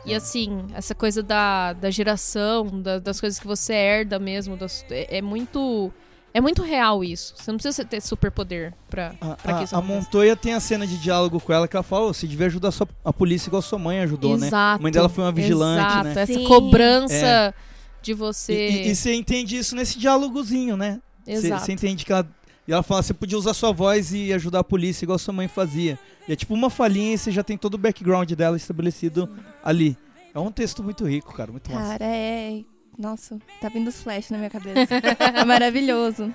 E 0.04 0.14
assim, 0.14 0.64
essa 0.74 0.94
coisa 0.94 1.22
da, 1.22 1.72
da 1.74 1.90
geração, 1.90 2.80
da- 2.80 2.98
das 2.98 3.20
coisas 3.20 3.38
que 3.38 3.46
você 3.46 3.72
herda 3.72 4.18
mesmo, 4.18 4.56
das- 4.56 4.84
é, 4.90 5.18
é 5.18 5.22
muito. 5.22 5.92
É 6.34 6.40
muito 6.40 6.62
real 6.62 7.04
isso. 7.04 7.34
Você 7.36 7.50
não 7.52 7.58
precisa 7.58 7.84
ter 7.84 8.00
superpoder 8.00 8.72
pra, 8.88 9.14
A, 9.20 9.36
pra 9.36 9.52
que 9.54 9.60
a- 9.60 9.64
isso 9.64 9.76
a. 9.76 9.82
Montoya 9.82 10.34
tem 10.34 10.54
a 10.54 10.60
cena 10.60 10.86
de 10.86 10.96
diálogo 10.96 11.38
com 11.38 11.52
ela 11.52 11.68
que 11.68 11.76
ela 11.76 11.82
fala: 11.82 12.06
"Ô, 12.06 12.14
você 12.14 12.26
devia 12.26 12.46
ajudar 12.46 12.68
a, 12.68 12.72
sua- 12.72 12.88
a 13.04 13.12
polícia 13.12 13.48
igual 13.50 13.60
sua 13.60 13.78
mãe 13.78 14.00
ajudou, 14.00 14.38
né? 14.38 14.46
Exato. 14.46 14.80
A 14.80 14.82
mãe 14.82 14.90
dela 14.90 15.08
foi 15.10 15.22
uma 15.24 15.32
vigilante, 15.32 15.86
Exato, 15.86 16.04
né? 16.04 16.22
Essa 16.22 16.26
Sim. 16.32 16.44
cobrança 16.44 17.54
de 18.00 18.14
você. 18.14 18.68
E, 18.70 18.86
e- 18.86 18.88
e 18.90 18.96
você 18.96 19.14
entende 19.14 19.56
isso 19.58 19.76
nesse 19.76 19.98
diálogozinho, 19.98 20.74
né? 20.76 21.00
Você 21.24 21.32
Exato. 21.32 21.64
você 21.66 21.72
entende 21.72 22.04
que 22.04 22.12
ela. 22.12 22.26
E 22.66 22.72
ela 22.72 22.82
fala: 22.82 23.02
você 23.02 23.14
podia 23.14 23.38
usar 23.38 23.54
sua 23.54 23.72
voz 23.72 24.12
e 24.12 24.32
ajudar 24.32 24.60
a 24.60 24.64
polícia 24.64 25.04
igual 25.04 25.18
sua 25.18 25.34
mãe 25.34 25.48
fazia. 25.48 25.98
E 26.28 26.32
é 26.32 26.36
tipo 26.36 26.54
uma 26.54 26.70
falinha 26.70 27.14
e 27.14 27.18
você 27.18 27.30
já 27.30 27.42
tem 27.42 27.58
todo 27.58 27.74
o 27.74 27.78
background 27.78 28.30
dela 28.32 28.56
estabelecido 28.56 29.28
ali. 29.62 29.96
É 30.34 30.38
um 30.38 30.50
texto 30.50 30.82
muito 30.82 31.06
rico, 31.06 31.32
cara. 31.34 31.50
Muito 31.50 31.70
massa. 31.70 31.98
Cara, 31.98 32.04
é. 32.04 32.62
Nossa, 32.98 33.38
tá 33.60 33.68
vindo 33.68 33.88
os 33.88 34.02
flash 34.02 34.30
na 34.30 34.38
minha 34.38 34.50
cabeça. 34.50 34.94
é 34.94 35.44
maravilhoso. 35.44 36.32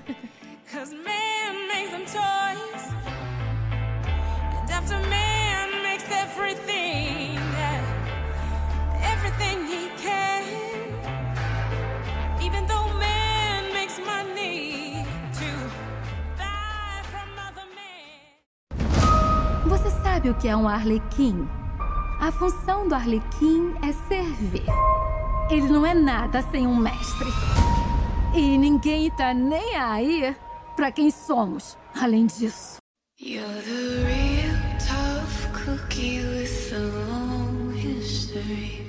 Cause 0.71 0.93
man 0.93 1.67
makes 1.67 1.91
them 1.91 2.03
toys. 2.05 2.93
And 4.63 4.71
after 4.71 4.99
man 5.07 5.26
sabe 20.08 20.30
o 20.30 20.36
que 20.36 20.47
é 20.47 20.55
um 20.55 20.70
arlequim? 20.70 21.45
A 22.22 22.32
função 22.32 22.88
do 22.88 22.95
arlequim 22.95 23.76
é 23.84 23.91
servir. 24.08 24.66
Ele 25.49 25.68
não 25.68 25.86
é 25.86 25.93
nada 25.93 26.41
sem 26.43 26.66
um 26.66 26.78
mestre. 26.78 27.28
E 28.34 28.58
ninguém 28.58 29.12
tá 29.12 29.34
nem 29.34 29.76
aí 29.76 30.34
pra 30.78 30.93
quem 30.93 31.12
somos, 31.12 31.78
além 31.93 32.26
disso. 32.26 32.78
You're 33.20 33.43
the 33.64 34.05
real 34.05 34.55
tough 34.80 35.66
cookie 35.66 36.22
with 36.22 36.74
a 36.74 36.80
long 37.12 37.74
history 37.76 38.82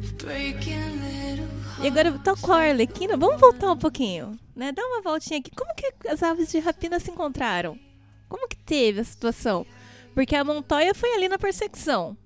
of 0.00 0.12
breaking 0.14 0.98
little 1.00 1.46
E 1.80 1.86
agora, 1.86 2.18
tal 2.24 2.36
qual 2.38 2.58
a 2.58 2.64
Arlequina, 2.64 3.16
vamos 3.16 3.40
voltar 3.40 3.70
um 3.70 3.78
pouquinho, 3.78 4.36
né? 4.56 4.72
Dá 4.72 4.84
uma 4.84 5.00
voltinha 5.00 5.38
aqui. 5.38 5.52
Como 5.54 5.72
que 5.76 6.08
as 6.08 6.24
aves 6.24 6.50
de 6.50 6.58
rapina 6.58 6.98
se 6.98 7.12
encontraram? 7.12 7.78
Como 8.28 8.48
que 8.48 8.56
teve 8.56 9.00
a 9.00 9.04
situação? 9.04 9.64
Porque 10.18 10.34
a 10.34 10.42
Montoya 10.42 10.92
foi 10.96 11.14
ali 11.14 11.28
na 11.28 11.38
perseguição. 11.38 12.16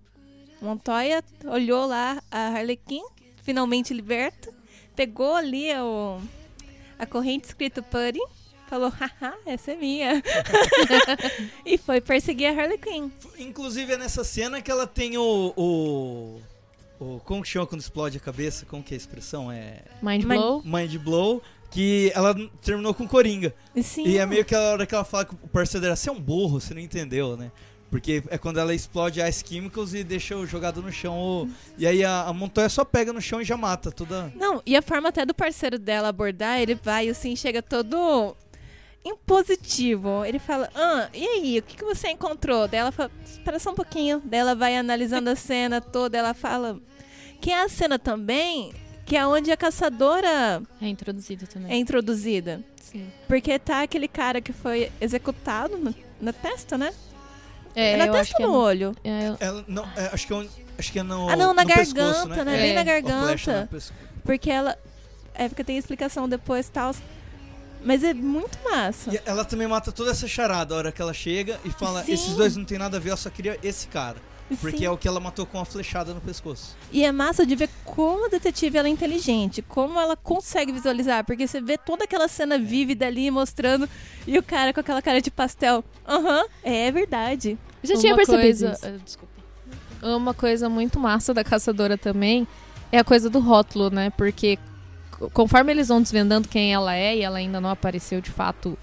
Montoya 0.63 1.23
olhou 1.45 1.85
lá 1.85 2.23
a 2.31 2.47
Harlequin, 2.47 3.03
finalmente 3.43 3.93
liberta, 3.93 4.51
pegou 4.97 5.35
ali 5.35 5.71
o, 5.75 6.19
a 6.99 7.05
corrente 7.05 7.49
escrito 7.49 7.83
Putty, 7.83 8.19
falou, 8.67 8.89
haha, 8.89 9.35
essa 9.45 9.73
é 9.73 9.77
minha. 9.77 10.23
e 11.67 11.77
foi 11.77 12.01
perseguir 12.01 12.47
a 12.47 12.63
Harley 12.63 12.79
Quinn. 12.79 13.11
Inclusive 13.39 13.93
é 13.93 13.99
nessa 13.99 14.25
cena 14.25 14.63
que 14.63 14.71
ela 14.71 14.87
tem 14.87 15.19
o. 15.19 15.53
o, 15.55 16.41
o 16.99 17.21
como 17.27 17.43
que 17.43 17.49
chama 17.51 17.67
quando 17.67 17.83
explode 17.83 18.17
a 18.17 18.21
cabeça? 18.21 18.65
Como 18.65 18.83
que 18.83 18.95
é 18.95 18.97
a 18.97 19.01
expressão? 19.01 19.53
É. 19.53 19.83
Mind 20.01 20.25
blow. 20.25 20.63
Mind 20.65 20.97
Blow. 20.97 21.43
Que 21.71 22.11
ela 22.15 22.35
terminou 22.63 22.93
com 22.95 23.07
Coringa. 23.07 23.55
Sim. 23.83 24.07
E 24.07 24.19
é 24.19 24.27
meio 24.27 24.45
que 24.45 24.55
a 24.55 24.61
hora 24.61 24.87
que 24.87 24.95
ela 24.95 25.05
fala 25.05 25.25
que 25.25 25.35
o 25.35 25.49
parceiro 25.49 25.83
dela, 25.83 25.97
você 25.97 26.11
é 26.11 26.13
um 26.13 26.21
burro, 26.21 26.61
você 26.61 26.75
não 26.75 26.81
entendeu, 26.81 27.35
né? 27.35 27.51
Porque 27.93 28.23
é 28.31 28.39
quando 28.39 28.59
ela 28.59 28.75
explode 28.75 29.21
Ice 29.21 29.45
Chemicals 29.47 29.93
e 29.93 30.03
deixa 30.03 30.35
o 30.35 30.47
jogado 30.47 30.81
no 30.81 30.91
chão. 30.91 31.15
o- 31.17 31.49
E 31.77 31.87
aí 31.87 32.03
a, 32.03 32.23
a 32.23 32.33
Montoya 32.33 32.69
só 32.71 32.85
pega 32.87 33.13
no 33.13 33.21
chão 33.21 33.41
e 33.41 33.45
já 33.45 33.55
mata 33.57 33.93
toda. 33.93 34.33
Não, 34.35 34.63
e 34.65 34.75
a 34.75 34.81
forma 34.81 35.11
até 35.11 35.27
do 35.27 35.35
parceiro 35.35 35.79
dela 35.79 36.09
abordar, 36.09 36.59
ele 36.59 36.75
vai 36.75 37.09
assim, 37.11 37.37
chega 37.37 37.63
todo 37.63 38.35
impositivo. 39.05 40.25
Ele 40.25 40.39
fala, 40.39 40.71
ah, 40.75 41.09
e 41.13 41.27
aí, 41.27 41.59
o 41.59 41.63
que, 41.63 41.77
que 41.77 41.85
você 41.85 42.09
encontrou? 42.09 42.67
Daí 42.67 42.81
ela 42.81 42.93
fala, 42.93 43.11
espera 43.25 43.59
só 43.59 43.71
um 43.71 43.75
pouquinho. 43.75 44.23
Daí 44.25 44.41
ela 44.41 44.55
vai 44.55 44.77
analisando 44.77 45.31
a 45.31 45.37
cena 45.37 45.81
toda, 45.81 46.17
ela 46.19 46.35
fala. 46.35 46.79
Que 47.41 47.51
é 47.51 47.63
a 47.63 47.69
cena 47.69 47.99
também, 47.99 48.73
que 49.05 49.17
é 49.17 49.27
onde 49.27 49.51
a 49.51 49.57
caçadora 49.57 50.63
É 50.81 50.87
introduzido 50.89 51.47
também. 51.47 51.73
é 51.73 51.77
introduzida. 51.77 52.63
Sim. 52.81 53.07
Porque 53.27 53.59
tá 53.59 53.83
aquele 53.83 54.07
cara 54.09 54.41
que 54.41 54.53
foi 54.53 54.91
executado 55.01 55.77
na, 55.77 55.93
na 56.21 56.33
testa, 56.33 56.79
né? 56.79 56.93
É, 57.75 57.97
na 57.97 58.07
eu 58.07 58.13
testa 58.13 58.21
acho 58.21 58.37
que 58.37 58.43
ou 58.45 58.49
é 58.49 58.53
no 58.53 58.59
olho? 58.59 58.97
é, 59.03 59.29
eu- 59.29 59.37
Ela, 59.41 59.65
não, 59.67 59.85
é, 59.97 60.11
acho, 60.13 60.27
que 60.27 60.35
é, 60.35 60.47
acho 60.79 60.93
que 60.93 60.99
é 60.99 61.03
no. 61.03 61.29
ah, 61.29 61.37
não, 61.37 61.55
na 61.55 61.65
garganta, 61.65 62.13
pescoço, 62.13 62.29
né? 62.29 62.45
né? 62.45 62.57
Bem 62.57 62.71
É, 62.71 62.75
na 62.75 62.81
A 62.81 63.25
flecha 63.25 63.53
garganta. 63.53 63.83
Porque 64.25 64.51
ela. 64.51 64.77
É 65.35 65.49
porque 65.49 65.65
tem 65.65 65.79
explicação 65.79 66.29
depois 66.29 66.69
e 66.69 66.71
tal. 66.71 66.95
Mas 67.85 68.05
é 68.05 68.15
muito 68.15 68.57
massa. 68.63 69.13
E 69.13 69.21
ela 69.25 69.45
também 69.45 69.67
mata 69.67 69.91
toda 69.91 70.11
essa 70.13 70.29
charada 70.29 70.75
a 70.75 70.79
hora 70.79 70.93
que 70.93 71.03
ela 71.03 71.13
chega 71.15 71.59
e 71.65 71.71
fala: 71.71 72.05
Sim. 72.05 72.13
esses 72.13 72.35
dois 72.37 72.57
não 72.57 72.65
tem 72.65 72.79
nada 72.79 72.97
a 72.99 73.01
ver, 73.01 73.11
eu 73.11 73.17
só 73.17 73.29
queria 73.31 73.59
esse 73.63 73.89
cara. 73.89 74.17
Porque 74.61 74.79
Sim. 74.79 74.85
é 74.85 74.91
o 74.91 74.99
que 74.99 75.09
ela 75.09 75.19
matou 75.19 75.47
com 75.47 75.59
a 75.59 75.65
flechada 75.65 76.13
no 76.13 76.21
pescoço. 76.21 76.77
E 76.93 77.05
é 77.05 77.11
massa 77.11 77.47
de 77.47 77.57
ver 77.57 77.71
como 77.85 78.27
a 78.27 78.29
detetive 78.29 78.77
ela 78.77 78.87
é 78.87 78.91
inteligente, 78.91 79.63
como 79.63 79.99
ela 79.99 80.15
consegue 80.17 80.71
visualizar, 80.73 81.25
porque 81.25 81.47
você 81.47 81.61
vê 81.61 81.79
toda 81.79 82.05
aquela 82.05 82.29
cena 82.29 82.59
vívida 82.59 83.07
ali 83.07 83.31
mostrando 83.31 83.89
e 84.27 84.37
o 84.39 84.43
cara 84.43 84.73
com 84.75 84.81
aquela 84.81 85.01
cara 85.01 85.23
de 85.23 85.31
pastel. 85.31 85.83
Aham, 86.07 86.45
é 86.63 86.91
verdade. 86.93 87.57
Eu 87.83 87.89
já 87.89 87.97
tinha 87.99 88.13
Uma 88.13 88.17
percebido 88.17 88.43
coisa, 88.43 88.73
isso. 88.73 88.87
eh, 88.87 88.99
Desculpa. 89.03 89.33
Uma 90.03 90.35
coisa 90.35 90.69
muito 90.69 90.99
massa 90.99 91.33
da 91.33 91.43
caçadora 91.45 91.97
também 91.97 92.47
é 92.91 92.99
a 92.99 93.05
coisa 93.05 93.31
do 93.31 93.39
rótulo, 93.39 93.89
né? 93.89 94.11
Porque 94.11 94.59
co- 95.19 95.31
conforme 95.31 95.73
eles 95.73 95.89
vão 95.89 96.03
desvendando 96.03 96.47
quem 96.49 96.75
ela 96.75 96.95
é, 96.95 97.17
e 97.17 97.23
ela 97.23 97.39
ainda 97.39 97.61
não 97.61 97.71
apareceu 97.71 98.21
de 98.21 98.31
fato, 98.31 98.77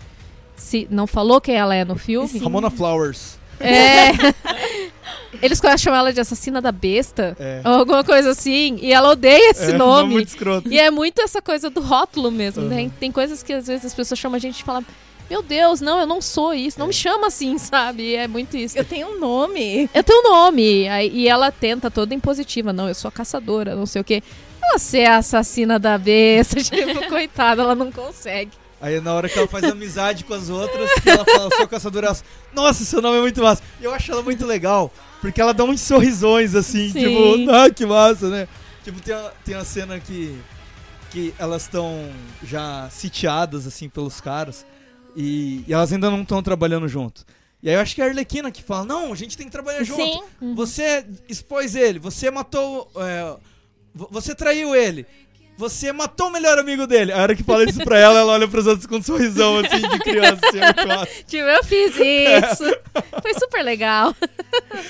se 0.56 0.88
não 0.90 1.06
falou 1.06 1.40
quem 1.42 1.56
ela 1.56 1.76
é 1.76 1.86
no 1.86 1.96
filme. 1.98 2.40
Ramona 2.40 2.70
Flowers. 2.72 3.38
É. 3.60 4.12
Eles 5.42 5.62
chamam 5.78 6.00
ela 6.00 6.12
de 6.12 6.20
assassina 6.20 6.60
da 6.62 6.72
besta, 6.72 7.36
É. 7.40 7.62
ou 7.64 7.72
alguma 7.76 8.04
coisa 8.04 8.32
assim, 8.32 8.78
e 8.82 8.92
ela 8.92 9.12
odeia 9.12 9.52
esse 9.52 9.72
É, 9.72 9.78
nome. 9.78 10.12
muito 10.14 10.28
escroto. 10.30 10.68
E 10.72 10.78
é 10.78 10.90
muito 10.92 11.22
essa 11.22 11.42
coisa 11.42 11.70
do 11.70 11.80
rótulo 11.80 12.30
mesmo. 12.32 12.64
Uhum. 12.64 12.70
Tem, 12.70 12.90
tem 12.90 13.12
coisas 13.12 13.42
que 13.44 13.54
às 13.54 13.68
vezes 13.68 13.86
as 13.86 13.94
pessoas 13.94 14.20
chamam 14.20 14.36
a 14.36 14.40
gente 14.40 14.60
e 14.60 14.64
falam: 14.64 14.84
Meu 15.30 15.42
Deus, 15.42 15.80
não, 15.80 16.00
eu 16.00 16.06
não 16.08 16.20
sou 16.22 16.54
isso, 16.54 16.78
não 16.80 16.88
me 16.88 16.94
chama 16.94 17.28
assim, 17.28 17.58
sabe? 17.60 18.16
É 18.16 18.28
muito 18.28 18.58
isso. 18.58 18.78
Eu 18.78 18.84
tenho 18.84 19.08
um 19.16 19.20
nome. 19.20 19.90
É 19.94 20.02
teu 20.04 20.22
nome. 20.24 20.90
Aí- 20.90 21.12
E 21.14 21.28
ela 21.30 21.52
tenta 21.52 21.90
toda 21.90 22.14
impositiva. 22.14 22.74
Não, 22.74 22.88
eu 22.90 22.96
sou 22.96 23.08
a 23.08 23.12
caçadora, 23.12 23.76
não 23.76 23.86
sei 23.86 24.02
o 24.02 24.04
quê. 24.06 24.22
Você 24.74 25.00
é 25.00 25.08
a 25.08 25.18
assassina 25.18 25.80
da 25.80 25.98
besta. 25.98 26.60
Tipo, 26.62 27.08
coitada, 27.08 27.62
ela 27.62 27.76
não 27.76 27.92
consegue. 27.92 28.52
Aí 28.82 29.00
na 29.02 29.14
hora 29.14 29.28
que 29.28 29.38
ela 29.38 29.48
faz 29.48 29.64
amizade 29.66 30.24
com 30.24 30.34
as 30.34 30.50
outras, 30.50 30.90
ela 31.06 31.26
fala, 31.26 31.50
sou 31.56 31.68
caçadora, 31.68 32.08
ela, 32.08 32.18
nossa, 32.54 32.86
seu 32.86 33.02
nome 33.02 33.18
é 33.18 33.22
muito 33.22 33.42
massa. 33.42 33.62
E 33.82 33.84
eu 33.84 33.94
acho 33.94 34.12
ela 34.12 34.22
muito 34.22 34.46
legal, 34.46 34.92
porque 35.20 35.42
ela 35.42 35.54
dá 35.54 35.64
uns 35.66 35.82
sorrisões 35.82 36.56
assim, 36.56 36.90
Sim. 36.90 37.00
tipo, 37.00 37.52
ah, 37.52 37.70
que 37.70 37.86
massa, 37.86 38.30
né? 38.30 38.48
Tipo, 38.84 39.02
tem 39.02 39.14
a, 39.14 39.32
tem 39.44 39.56
a 39.56 39.66
cena 39.66 40.00
que, 40.00 40.40
que 41.12 41.34
elas 41.38 41.64
estão 41.64 42.10
já 42.42 42.88
sitiadas, 42.90 43.68
assim, 43.68 43.90
pelos 43.90 44.22
caras, 44.22 44.66
e, 45.16 45.64
e 45.68 45.74
elas 45.74 45.92
ainda 45.92 46.10
não 46.10 46.22
estão 46.22 46.42
trabalhando 46.42 46.88
junto. 46.88 47.26
E 47.62 47.68
aí 47.68 47.76
eu 47.76 47.82
acho 47.82 47.94
que 47.94 48.02
é 48.02 48.06
a 48.06 48.08
Arlequina 48.08 48.50
que 48.50 48.64
fala, 48.64 48.86
não, 48.86 49.12
a 49.12 49.16
gente 49.18 49.36
tem 49.36 49.46
que 49.46 49.52
trabalhar 49.52 49.84
junto. 49.84 50.02
Sim. 50.02 50.54
Você 50.56 51.06
expôs 51.28 51.76
ele, 51.76 52.00
você 52.00 52.32
matou. 52.32 52.90
é, 52.96 53.36
vo- 53.94 54.08
você 54.10 54.34
traiu 54.34 54.74
ele. 54.74 55.06
Você 55.60 55.92
matou 55.92 56.28
o 56.28 56.32
melhor 56.32 56.58
amigo 56.58 56.88
dele. 56.88 57.12
A 57.12 57.18
hora 57.22 57.36
que 57.36 57.44
fala 57.44 57.66
isso 57.66 57.84
pra 57.84 58.00
ela, 58.00 58.22
ela 58.22 58.32
olha 58.32 58.48
pros 58.48 58.66
outros 58.66 58.86
com 58.86 58.96
um 58.96 59.04
sorrisão 59.04 59.58
assim 59.60 59.82
de 59.90 60.00
criança. 60.00 60.40
Assim. 60.42 60.60
Tipo, 61.28 61.44
eu 61.44 61.64
fiz 61.66 61.96
isso. 61.98 62.64
Foi 63.22 63.34
super 63.34 63.62
legal. 63.62 64.16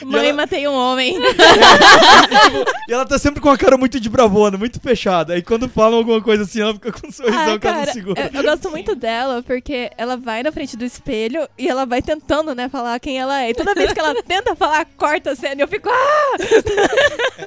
Mãe, 0.05 0.27
ela- 0.27 0.37
matei 0.37 0.67
um 0.67 0.73
homem. 0.75 1.17
e 2.87 2.93
ela 2.93 3.03
tá 3.03 3.17
sempre 3.17 3.41
com 3.41 3.49
uma 3.49 3.57
cara 3.57 3.77
muito 3.77 3.99
de 3.99 4.07
bravona, 4.09 4.59
muito 4.59 4.79
fechada. 4.79 5.33
Aí 5.33 5.41
quando 5.41 5.67
falam 5.67 5.97
alguma 5.97 6.21
coisa 6.21 6.43
assim, 6.43 6.61
ela 6.61 6.73
fica 6.75 6.91
com 6.91 7.07
um 7.07 7.11
sorrisão 7.11 7.53
Ah, 7.55 7.59
cara, 7.59 7.91
segura. 7.91 8.29
eu, 8.31 8.39
eu 8.39 8.43
gosto 8.43 8.69
muito 8.69 8.95
dela 8.95 9.41
porque 9.41 9.89
ela 9.97 10.17
vai 10.17 10.43
na 10.43 10.51
frente 10.51 10.77
do 10.77 10.85
espelho 10.85 11.47
e 11.57 11.67
ela 11.67 11.85
vai 11.87 12.01
tentando, 12.01 12.53
né, 12.53 12.69
falar 12.69 12.99
quem 12.99 13.17
ela 13.19 13.41
é. 13.41 13.49
E 13.49 13.53
toda 13.55 13.73
vez 13.73 13.91
que 13.91 13.99
ela 13.99 14.13
tenta 14.21 14.55
falar, 14.55 14.85
corta 14.95 15.31
a 15.31 15.35
cena 15.35 15.55
e 15.61 15.63
eu 15.63 15.67
fico, 15.67 15.89
ah! 15.89 16.37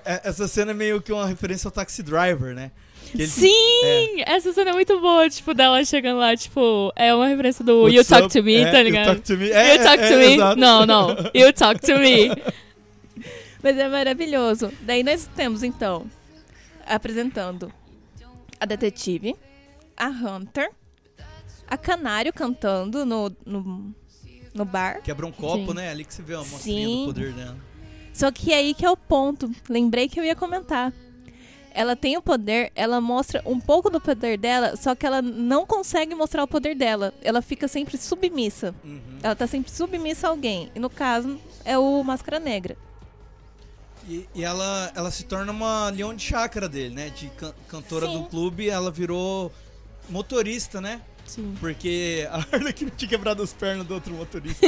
É- 0.04 0.22
Essa 0.24 0.48
cena 0.48 0.72
é 0.72 0.74
meio 0.74 1.00
que 1.00 1.12
uma 1.12 1.26
referência 1.26 1.68
ao 1.68 1.72
Taxi 1.72 2.02
Driver, 2.02 2.52
né? 2.54 2.70
Ele- 3.14 3.26
Sim! 3.26 4.22
Essa 4.26 4.52
cena 4.52 4.70
é 4.70 4.72
muito 4.72 4.98
boa, 5.00 5.28
tipo, 5.28 5.52
dela 5.54 5.84
chegando 5.84 6.18
lá, 6.18 6.34
tipo, 6.36 6.92
é 6.96 7.14
uma 7.14 7.26
referência 7.28 7.64
do 7.64 7.82
What's 7.82 7.94
You 7.94 8.04
Talk 8.04 8.24
up? 8.26 8.32
to 8.32 8.42
Me, 8.42 8.54
É, 8.56 8.70
tá 8.70 8.78
You 8.78 8.84
ligado? 8.84 9.06
Talk 9.06 9.20
to 9.22 9.36
Me. 9.36 9.50
É, 9.50 9.76
you 9.76 9.82
Talk 9.82 10.02
é, 10.02 10.08
to 10.08 10.14
é, 10.14 10.16
Me. 10.16 10.34
exato. 10.34 10.60
Não, 10.60 10.86
não. 10.86 11.08
You 11.34 11.52
Talk 11.52 11.80
to 11.80 11.98
Me. 11.98 12.30
Mas 13.62 13.76
é 13.78 13.88
maravilhoso. 13.88 14.72
Daí 14.80 15.02
nós 15.04 15.28
temos, 15.36 15.62
então, 15.62 16.06
apresentando 16.86 17.72
a 18.58 18.64
detetive, 18.66 19.36
a 19.96 20.08
Hunter, 20.08 20.70
a 21.68 21.76
Canário 21.76 22.32
cantando 22.32 23.04
no, 23.04 23.30
no, 23.46 23.94
no 24.54 24.64
bar. 24.64 25.00
Quebra 25.02 25.26
um 25.26 25.32
copo, 25.32 25.68
Sim. 25.68 25.74
né? 25.74 25.90
Ali 25.90 26.04
que 26.04 26.12
você 26.14 26.22
vê 26.22 26.34
a 26.34 26.38
mostrinha 26.38 26.86
Sim. 26.88 27.00
do 27.06 27.14
poder 27.14 27.32
dela. 27.32 27.56
Só 28.12 28.30
que 28.32 28.52
aí 28.52 28.74
que 28.74 28.84
é 28.84 28.90
o 28.90 28.96
ponto. 28.96 29.50
Lembrei 29.68 30.08
que 30.08 30.18
eu 30.18 30.24
ia 30.24 30.34
comentar. 30.36 30.92
Ela 31.74 31.96
tem 31.96 32.16
o 32.16 32.22
poder, 32.22 32.70
ela 32.74 33.00
mostra 33.00 33.42
um 33.46 33.58
pouco 33.58 33.90
do 33.90 34.00
poder 34.00 34.38
dela, 34.38 34.76
só 34.76 34.94
que 34.94 35.06
ela 35.06 35.22
não 35.22 35.66
consegue 35.66 36.14
mostrar 36.14 36.44
o 36.44 36.48
poder 36.48 36.74
dela. 36.74 37.12
Ela 37.22 37.40
fica 37.42 37.66
sempre 37.68 37.96
submissa. 37.96 38.74
Uhum. 38.84 39.18
Ela 39.22 39.34
tá 39.34 39.46
sempre 39.46 39.70
submissa 39.70 40.26
a 40.26 40.30
alguém. 40.30 40.70
E 40.74 40.78
no 40.80 40.90
caso, 40.90 41.38
é 41.64 41.76
o 41.78 42.02
Máscara 42.02 42.38
Negra. 42.38 42.76
E, 44.08 44.28
e 44.34 44.44
ela, 44.44 44.90
ela 44.94 45.10
se 45.10 45.24
torna 45.24 45.52
uma 45.52 45.88
leão 45.90 46.14
de 46.14 46.22
chácara 46.22 46.68
dele, 46.68 46.94
né? 46.94 47.10
De 47.10 47.28
can- 47.30 47.54
cantora 47.68 48.06
Sim. 48.06 48.18
do 48.18 48.24
clube, 48.24 48.68
ela 48.68 48.90
virou 48.90 49.52
motorista, 50.08 50.80
né? 50.80 51.00
Sim. 51.32 51.54
Porque 51.58 52.28
a 52.30 52.44
Arlequina 52.52 52.92
tinha 52.94 53.08
quebrado 53.08 53.42
as 53.42 53.54
pernas 53.54 53.86
do 53.86 53.94
outro 53.94 54.12
motorista. 54.12 54.66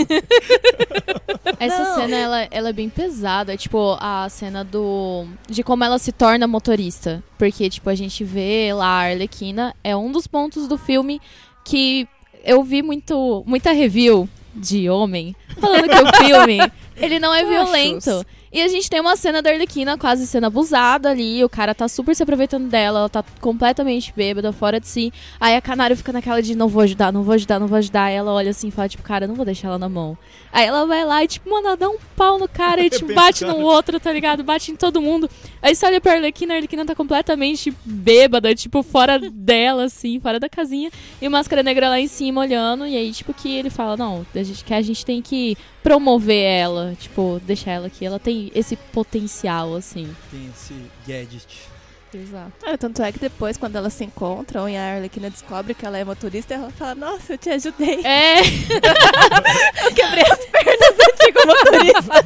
Essa 1.60 1.84
Não. 1.84 1.94
cena, 1.96 2.16
ela, 2.16 2.48
ela 2.50 2.68
é 2.70 2.72
bem 2.72 2.88
pesada. 2.88 3.54
Tipo, 3.54 3.98
a 4.00 4.26
cena 4.30 4.64
do... 4.64 5.26
De 5.46 5.62
como 5.62 5.84
ela 5.84 5.98
se 5.98 6.10
torna 6.10 6.46
motorista. 6.46 7.22
Porque, 7.36 7.68
tipo, 7.68 7.90
a 7.90 7.94
gente 7.94 8.24
vê 8.24 8.72
lá 8.72 8.86
a 8.86 9.10
Arlequina. 9.10 9.74
É 9.84 9.94
um 9.94 10.10
dos 10.10 10.26
pontos 10.26 10.66
do 10.66 10.78
filme 10.78 11.20
que 11.66 12.08
eu 12.42 12.62
vi 12.64 12.82
muito, 12.82 13.44
muita 13.46 13.72
review 13.72 14.26
de 14.54 14.88
homem 14.88 15.36
falando 15.58 15.88
que 15.88 16.02
o 16.02 16.26
filme, 16.26 16.58
ele 16.96 17.18
não 17.18 17.34
é 17.34 17.44
violento. 17.44 18.24
E 18.54 18.62
a 18.62 18.68
gente 18.68 18.88
tem 18.88 19.00
uma 19.00 19.16
cena 19.16 19.42
da 19.42 19.50
Arlequina 19.50 19.98
quase 19.98 20.28
sendo 20.28 20.46
abusada 20.46 21.10
ali, 21.10 21.42
o 21.42 21.48
cara 21.48 21.74
tá 21.74 21.88
super 21.88 22.14
se 22.14 22.22
aproveitando 22.22 22.68
dela, 22.68 23.00
ela 23.00 23.08
tá 23.08 23.24
completamente 23.40 24.12
bêbada, 24.16 24.52
fora 24.52 24.78
de 24.78 24.86
si. 24.86 25.12
Aí 25.40 25.56
a 25.56 25.60
Canário 25.60 25.96
fica 25.96 26.12
naquela 26.12 26.40
de 26.40 26.54
não 26.54 26.68
vou 26.68 26.82
ajudar, 26.82 27.12
não 27.12 27.24
vou 27.24 27.34
ajudar, 27.34 27.58
não 27.58 27.66
vou 27.66 27.78
ajudar. 27.78 28.04
Aí 28.04 28.14
ela 28.14 28.32
olha 28.32 28.50
assim 28.52 28.68
e 28.68 28.70
fala, 28.70 28.88
tipo, 28.88 29.02
cara, 29.02 29.26
não 29.26 29.34
vou 29.34 29.44
deixar 29.44 29.66
ela 29.66 29.78
na 29.78 29.88
mão. 29.88 30.16
Aí 30.52 30.66
ela 30.66 30.86
vai 30.86 31.04
lá 31.04 31.24
e, 31.24 31.26
tipo, 31.26 31.50
mano, 31.50 31.66
ela 31.66 31.76
dá 31.76 31.88
um 31.88 31.96
pau 32.14 32.38
no 32.38 32.48
cara 32.48 32.80
e, 32.80 32.88
tipo, 32.90 33.06
Arrebenta 33.06 33.22
bate 33.22 33.44
no 33.44 33.58
outro, 33.58 33.98
tá 33.98 34.12
ligado? 34.12 34.44
Bate 34.44 34.70
em 34.70 34.76
todo 34.76 35.02
mundo. 35.02 35.28
Aí 35.60 35.74
você 35.74 35.86
olha 35.86 36.00
pra 36.00 36.12
Arlequina, 36.12 36.54
a 36.54 36.56
Arlequina 36.58 36.86
tá 36.86 36.94
completamente 36.94 37.74
bêbada, 37.84 38.54
tipo, 38.54 38.84
fora 38.84 39.18
dela, 39.18 39.86
assim, 39.86 40.20
fora 40.20 40.38
da 40.38 40.48
casinha. 40.48 40.92
E 41.20 41.26
o 41.26 41.30
Máscara 41.30 41.64
Negra 41.64 41.88
lá 41.88 41.98
em 41.98 42.06
cima 42.06 42.42
olhando. 42.42 42.86
E 42.86 42.96
aí, 42.96 43.10
tipo, 43.10 43.34
que 43.34 43.52
ele 43.52 43.68
fala, 43.68 43.96
não, 43.96 44.24
a 44.32 44.42
gente, 44.44 44.64
que 44.64 44.72
a 44.72 44.80
gente 44.80 45.04
tem 45.04 45.20
que 45.20 45.56
promover 45.82 46.44
ela, 46.44 46.94
tipo, 47.00 47.40
deixar 47.44 47.72
ela 47.72 47.88
aqui. 47.88 48.06
Ela 48.06 48.18
tem 48.18 48.43
esse 48.54 48.76
potencial, 48.76 49.74
assim. 49.74 50.14
Tem 50.30 50.50
esse 50.54 50.74
gadget. 51.06 51.74
Exato. 52.12 52.52
Ah, 52.64 52.78
tanto 52.78 53.02
é 53.02 53.10
que 53.10 53.18
depois, 53.18 53.56
quando 53.56 53.76
elas 53.76 53.92
se 53.92 54.04
encontram 54.04 54.68
e 54.68 54.76
a 54.76 54.94
Arlequina 54.94 55.28
descobre 55.28 55.74
que 55.74 55.84
ela 55.84 55.98
é 55.98 56.04
motorista, 56.04 56.54
ela 56.54 56.70
fala, 56.70 56.94
nossa, 56.94 57.34
eu 57.34 57.38
te 57.38 57.50
ajudei. 57.50 58.04
É, 58.04 58.40
Eu 59.84 59.94
quebrei 59.94 60.22
as 60.22 60.44
pernas 60.46 60.96
do 60.96 61.02
antigo 61.12 61.40
motorista. 61.46 62.24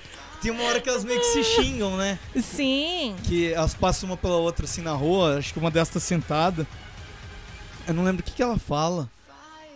tem 0.40 0.50
uma 0.50 0.64
hora 0.64 0.80
que 0.80 0.88
elas 0.88 1.04
meio 1.04 1.20
que 1.20 1.26
se 1.26 1.44
xingam, 1.44 1.96
né? 1.96 2.18
Sim. 2.42 3.14
Que 3.24 3.52
elas 3.52 3.74
passam 3.74 4.08
uma 4.08 4.16
pela 4.16 4.36
outra 4.36 4.64
assim 4.64 4.80
na 4.80 4.92
rua, 4.92 5.38
acho 5.38 5.52
que 5.52 5.58
uma 5.58 5.70
delas 5.70 5.90
tá 5.90 6.00
sentada. 6.00 6.66
Eu 7.86 7.92
não 7.92 8.04
lembro 8.04 8.22
o 8.22 8.24
que, 8.24 8.32
que 8.32 8.42
ela 8.42 8.58
fala. 8.58 9.10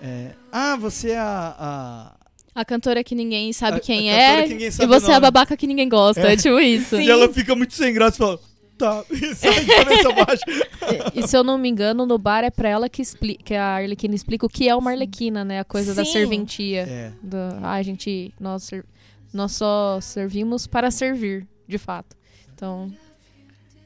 É, 0.03 0.31
ah, 0.51 0.77
você 0.77 1.11
é 1.11 1.19
a. 1.19 1.55
A 1.59 2.20
cantora 2.65 3.03
que 3.05 3.15
ninguém 3.15 3.53
sabe 3.53 3.79
A- 3.79 3.81
quem 3.81 4.11
a 4.11 4.15
é. 4.15 4.43
que 4.43 4.49
ninguém 4.51 4.69
e 4.69 4.73
sabe 4.73 4.87
você 4.89 5.07
o 5.07 5.13
é 5.13 5.15
a 5.15 5.21
babaca 5.21 5.57
que 5.57 5.67
ninguém 5.67 5.89
gosta. 5.89 6.21
É. 6.29 6.33
É 6.33 6.37
tipo 6.37 6.59
isso. 6.61 6.97
a... 6.97 7.03
E 7.03 7.09
ela 7.09 7.33
fica 7.33 7.55
muito 7.55 7.75
sem 7.75 7.93
graça 7.95 8.17
e 8.17 8.19
fala. 8.19 8.41
Tá, 8.77 9.05
e 9.13 9.21
baixa. 10.15 10.45
E, 11.15 11.21
e 11.21 11.29
se 11.29 11.37
eu 11.37 11.45
não 11.45 11.59
me 11.59 11.69
engano, 11.69 12.07
no 12.07 12.17
bar 12.17 12.43
é 12.45 12.51
pra 12.51 12.67
ela 12.69 12.89
que, 12.89 13.03
expli 13.03 13.35
que 13.37 13.55
a 13.55 13.77
Arlequina 13.77 14.15
explica 14.15 14.47
o 14.47 14.49
que 14.49 14.69
é 14.69 14.75
uma 14.75 14.91
Arlequina, 14.93 15.45
né? 15.45 15.61
A 15.61 15.65
coisa 15.65 15.95
da 15.95 16.03
Sim. 16.05 16.13
serventia. 16.13 16.81
É, 16.89 17.13
Do, 17.23 17.37
ah, 17.63 17.73
a 17.75 17.83
gente. 17.83 18.33
Nós, 18.41 18.71
nós 19.35 19.53
só 19.53 20.01
servimos 20.01 20.67
para 20.67 20.91
servir, 20.91 21.47
de 21.69 21.77
fato. 21.77 22.17
Então, 22.55 22.91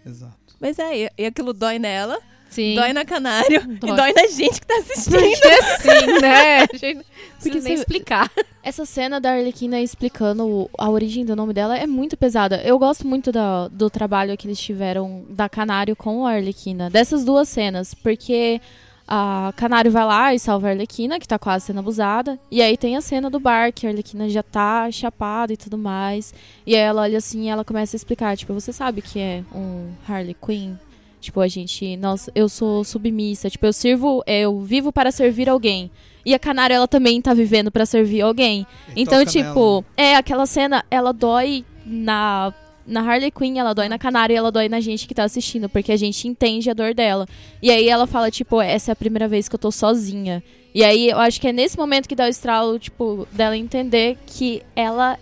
exato. 0.06 0.36
Mas 0.60 0.78
é, 0.78 1.06
e- 1.06 1.10
e 1.18 1.26
aquilo 1.26 1.52
dói 1.52 1.78
nela, 1.80 2.18
sim. 2.54 2.74
dói 2.74 2.92
na 2.92 3.04
Canário 3.04 3.60
Dói. 3.78 3.90
e 3.90 3.96
dói 3.96 4.12
na 4.12 4.26
gente 4.28 4.60
que 4.60 4.66
tá 4.66 4.74
assistindo. 4.78 5.18
Porque 5.18 5.62
sim, 5.62 6.20
né? 6.20 6.62
A 6.72 6.76
gente 6.76 6.94
não 6.94 7.02
Porque 7.02 7.50
precisa 7.50 7.68
nem 7.68 7.74
explicar. 7.74 8.30
Essa 8.62 8.86
cena 8.86 9.20
da 9.20 9.32
Arlequina 9.32 9.80
explicando 9.80 10.70
a 10.78 10.88
origem 10.88 11.24
do 11.24 11.36
nome 11.36 11.52
dela 11.52 11.76
é 11.76 11.86
muito 11.86 12.16
pesada. 12.16 12.62
Eu 12.64 12.78
gosto 12.78 13.06
muito 13.06 13.30
da- 13.30 13.68
do 13.68 13.90
trabalho 13.90 14.36
que 14.36 14.46
eles 14.46 14.58
tiveram 14.58 15.24
da 15.28 15.48
Canário 15.48 15.94
com 15.94 16.26
a 16.26 16.32
Arlequina. 16.32 16.88
Dessas 16.88 17.24
duas 17.24 17.48
cenas. 17.48 17.92
Porque 17.92 18.60
a 19.06 19.52
Canário 19.56 19.90
vai 19.90 20.04
lá 20.06 20.34
e 20.34 20.38
salva 20.38 20.68
a 20.68 20.70
Arlequina, 20.70 21.20
que 21.20 21.28
tá 21.28 21.38
quase 21.38 21.66
sendo 21.66 21.80
abusada. 21.80 22.38
E 22.50 22.62
aí 22.62 22.74
tem 22.78 22.96
a 22.96 23.02
cena 23.02 23.28
do 23.28 23.38
bar, 23.38 23.70
que 23.70 23.86
a 23.86 23.90
Arlequina 23.90 24.30
já 24.30 24.42
tá 24.42 24.90
chapada 24.90 25.52
e 25.52 25.58
tudo 25.58 25.76
mais. 25.76 26.32
E 26.66 26.74
aí 26.74 26.80
ela 26.80 27.02
olha 27.02 27.18
assim 27.18 27.42
e 27.44 27.48
ela 27.48 27.64
começa 27.66 27.94
a 27.94 27.98
explicar, 27.98 28.34
tipo, 28.34 28.54
você 28.54 28.72
sabe 28.72 29.02
que 29.02 29.18
é 29.20 29.44
um 29.54 29.90
Harley 30.08 30.34
Quinn? 30.34 30.76
Tipo, 31.24 31.40
a 31.40 31.48
gente, 31.48 31.96
nossa, 31.96 32.30
eu 32.34 32.50
sou 32.50 32.84
submissa, 32.84 33.48
tipo, 33.48 33.64
eu 33.64 33.72
sirvo, 33.72 34.22
eu 34.26 34.60
vivo 34.60 34.92
para 34.92 35.10
servir 35.10 35.48
alguém. 35.48 35.90
E 36.22 36.34
a 36.34 36.38
Canário, 36.38 36.76
ela 36.76 36.86
também 36.86 37.20
tá 37.22 37.32
vivendo 37.32 37.70
para 37.70 37.86
servir 37.86 38.20
alguém. 38.20 38.66
E 38.94 39.02
Então, 39.02 39.18
toca 39.20 39.30
tipo, 39.30 39.82
é, 39.96 40.16
aquela 40.16 40.44
cena, 40.44 40.84
ela 40.90 41.12
dói 41.12 41.64
na, 41.86 42.52
na 42.86 43.00
Harley 43.00 43.30
Quinn, 43.30 43.58
ela 43.58 43.72
dói 43.72 43.88
na 43.88 43.98
Canário 43.98 44.34
e 44.34 44.36
ela 44.36 44.52
dói 44.52 44.68
na 44.68 44.80
gente 44.80 45.08
que 45.08 45.14
tá 45.14 45.24
assistindo, 45.24 45.66
porque 45.66 45.92
a 45.92 45.96
gente 45.96 46.28
entende 46.28 46.68
a 46.68 46.74
dor 46.74 46.92
dela. 46.92 47.26
E 47.62 47.70
aí 47.70 47.88
ela 47.88 48.06
fala, 48.06 48.30
tipo, 48.30 48.60
essa 48.60 48.90
é 48.90 48.92
a 48.92 48.96
primeira 48.96 49.26
vez 49.26 49.48
que 49.48 49.54
eu 49.54 49.58
tô 49.58 49.70
sozinha. 49.70 50.42
E 50.74 50.84
aí 50.84 51.08
eu 51.08 51.18
acho 51.18 51.40
que 51.40 51.48
é 51.48 51.52
nesse 51.52 51.78
momento 51.78 52.06
que 52.06 52.14
dá 52.14 52.26
o 52.26 52.28
estralo, 52.28 52.78
tipo, 52.78 53.26
dela 53.32 53.56
entender 53.56 54.18
que 54.26 54.60
ela 54.76 55.18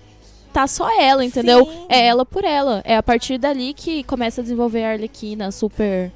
tá 0.53 0.67
só 0.67 0.89
ela, 1.01 1.25
entendeu? 1.25 1.65
Sim. 1.65 1.87
É 1.89 2.07
ela 2.07 2.25
por 2.25 2.45
ela. 2.45 2.83
É 2.85 2.97
a 2.97 3.03
partir 3.03 3.39
dali 3.39 3.73
que 3.75 4.05
começa 4.05 4.41
a 4.41 4.45
desenvolver 4.45 4.85
a 4.85 4.93
Arlequina 4.93 5.51
super 5.51 6.13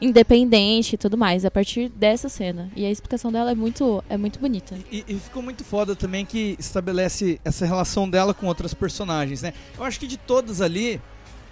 independente 0.00 0.94
e 0.94 0.96
tudo 0.96 1.18
mais. 1.18 1.44
A 1.44 1.50
partir 1.50 1.88
dessa 1.90 2.28
cena. 2.28 2.70
E 2.74 2.86
a 2.86 2.90
explicação 2.90 3.30
dela 3.30 3.50
é 3.50 3.54
muito, 3.54 4.02
é 4.08 4.16
muito 4.16 4.38
bonita. 4.38 4.76
E, 4.90 5.04
e 5.06 5.18
ficou 5.18 5.42
muito 5.42 5.64
foda 5.64 5.94
também 5.94 6.24
que 6.24 6.56
estabelece 6.58 7.40
essa 7.44 7.66
relação 7.66 8.08
dela 8.08 8.32
com 8.32 8.46
outras 8.46 8.72
personagens, 8.72 9.42
né? 9.42 9.52
Eu 9.76 9.84
acho 9.84 10.00
que 10.00 10.06
de 10.06 10.16
todas 10.16 10.60
ali, 10.60 11.00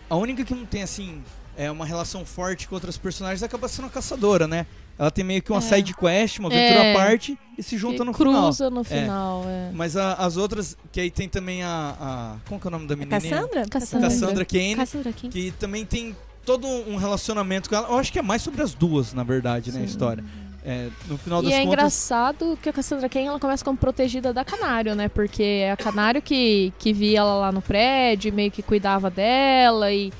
a 0.08 0.16
única 0.16 0.44
que 0.44 0.54
não 0.54 0.64
tem, 0.64 0.82
assim, 0.82 1.22
é 1.56 1.70
uma 1.70 1.84
relação 1.84 2.24
forte 2.24 2.68
com 2.68 2.74
outras 2.74 2.96
personagens 2.96 3.42
acaba 3.42 3.68
sendo 3.68 3.86
a 3.86 3.90
caçadora, 3.90 4.46
né? 4.46 4.64
Ela 4.98 5.10
tem 5.12 5.24
meio 5.24 5.40
que 5.40 5.52
uma 5.52 5.58
É. 5.58 5.62
side 5.62 5.94
quest, 5.94 6.38
uma 6.40 6.48
aventura 6.48 6.84
É. 6.84 6.92
à 6.92 6.96
parte 6.96 7.38
e 7.56 7.62
se 7.62 7.78
junta 7.78 7.98
Que 7.98 8.04
no 8.04 8.12
final. 8.12 8.42
cruza 8.44 8.68
no 8.68 8.82
final, 8.82 9.44
é. 9.46 9.70
Mas 9.72 9.96
a- 9.96 10.14
as 10.14 10.36
outras, 10.36 10.76
que 10.90 11.00
aí 11.00 11.10
tem 11.10 11.28
também 11.28 11.62
a, 11.62 11.94
a- 12.00 12.36
Como 12.48 12.60
que 12.60 12.66
é 12.66 12.68
o 12.68 12.70
nome 12.72 12.86
da 12.88 12.96
menina? 12.96 13.20
Cassandra? 13.20 13.64
Cassandra. 13.68 14.08
Cassandra 14.08 14.44
Kane, 14.44 14.74
Cassandra 14.76 15.12
King. 15.12 15.28
que 15.32 15.50
também 15.52 15.84
tem 15.84 16.16
todo 16.44 16.66
um 16.66 16.96
relacionamento 16.96 17.68
com 17.68 17.76
ela. 17.76 17.88
Eu 17.88 17.98
acho 17.98 18.12
que 18.12 18.18
é 18.18 18.22
mais 18.22 18.42
sobre 18.42 18.60
as 18.62 18.74
duas, 18.74 19.12
na 19.14 19.22
verdade, 19.22 19.70
né, 19.70 19.82
a 19.82 19.84
história. 19.84 20.24
É, 20.64 20.88
no 21.06 21.16
final 21.16 21.40
E 21.40 21.44
das 21.44 21.52
é 21.52 21.56
contas... 21.58 21.72
engraçado 21.72 22.58
que 22.60 22.68
a 22.68 22.72
Cassandra 22.72 23.08
Cain 23.08 23.26
ela 23.26 23.38
começa 23.38 23.64
como 23.64 23.78
protegida 23.78 24.32
da 24.34 24.44
Canário, 24.44 24.94
né? 24.96 25.08
Porque 25.08 25.42
é 25.42 25.70
a 25.70 25.76
Canário 25.76 26.20
que, 26.20 26.72
que 26.78 26.92
via 26.92 27.20
ela 27.20 27.34
lá 27.36 27.52
no 27.52 27.62
prédio, 27.62 28.28
e 28.28 28.32
meio 28.32 28.50
que 28.50 28.62
cuidava 28.62 29.08
dela 29.08 29.90
e, 29.92 30.12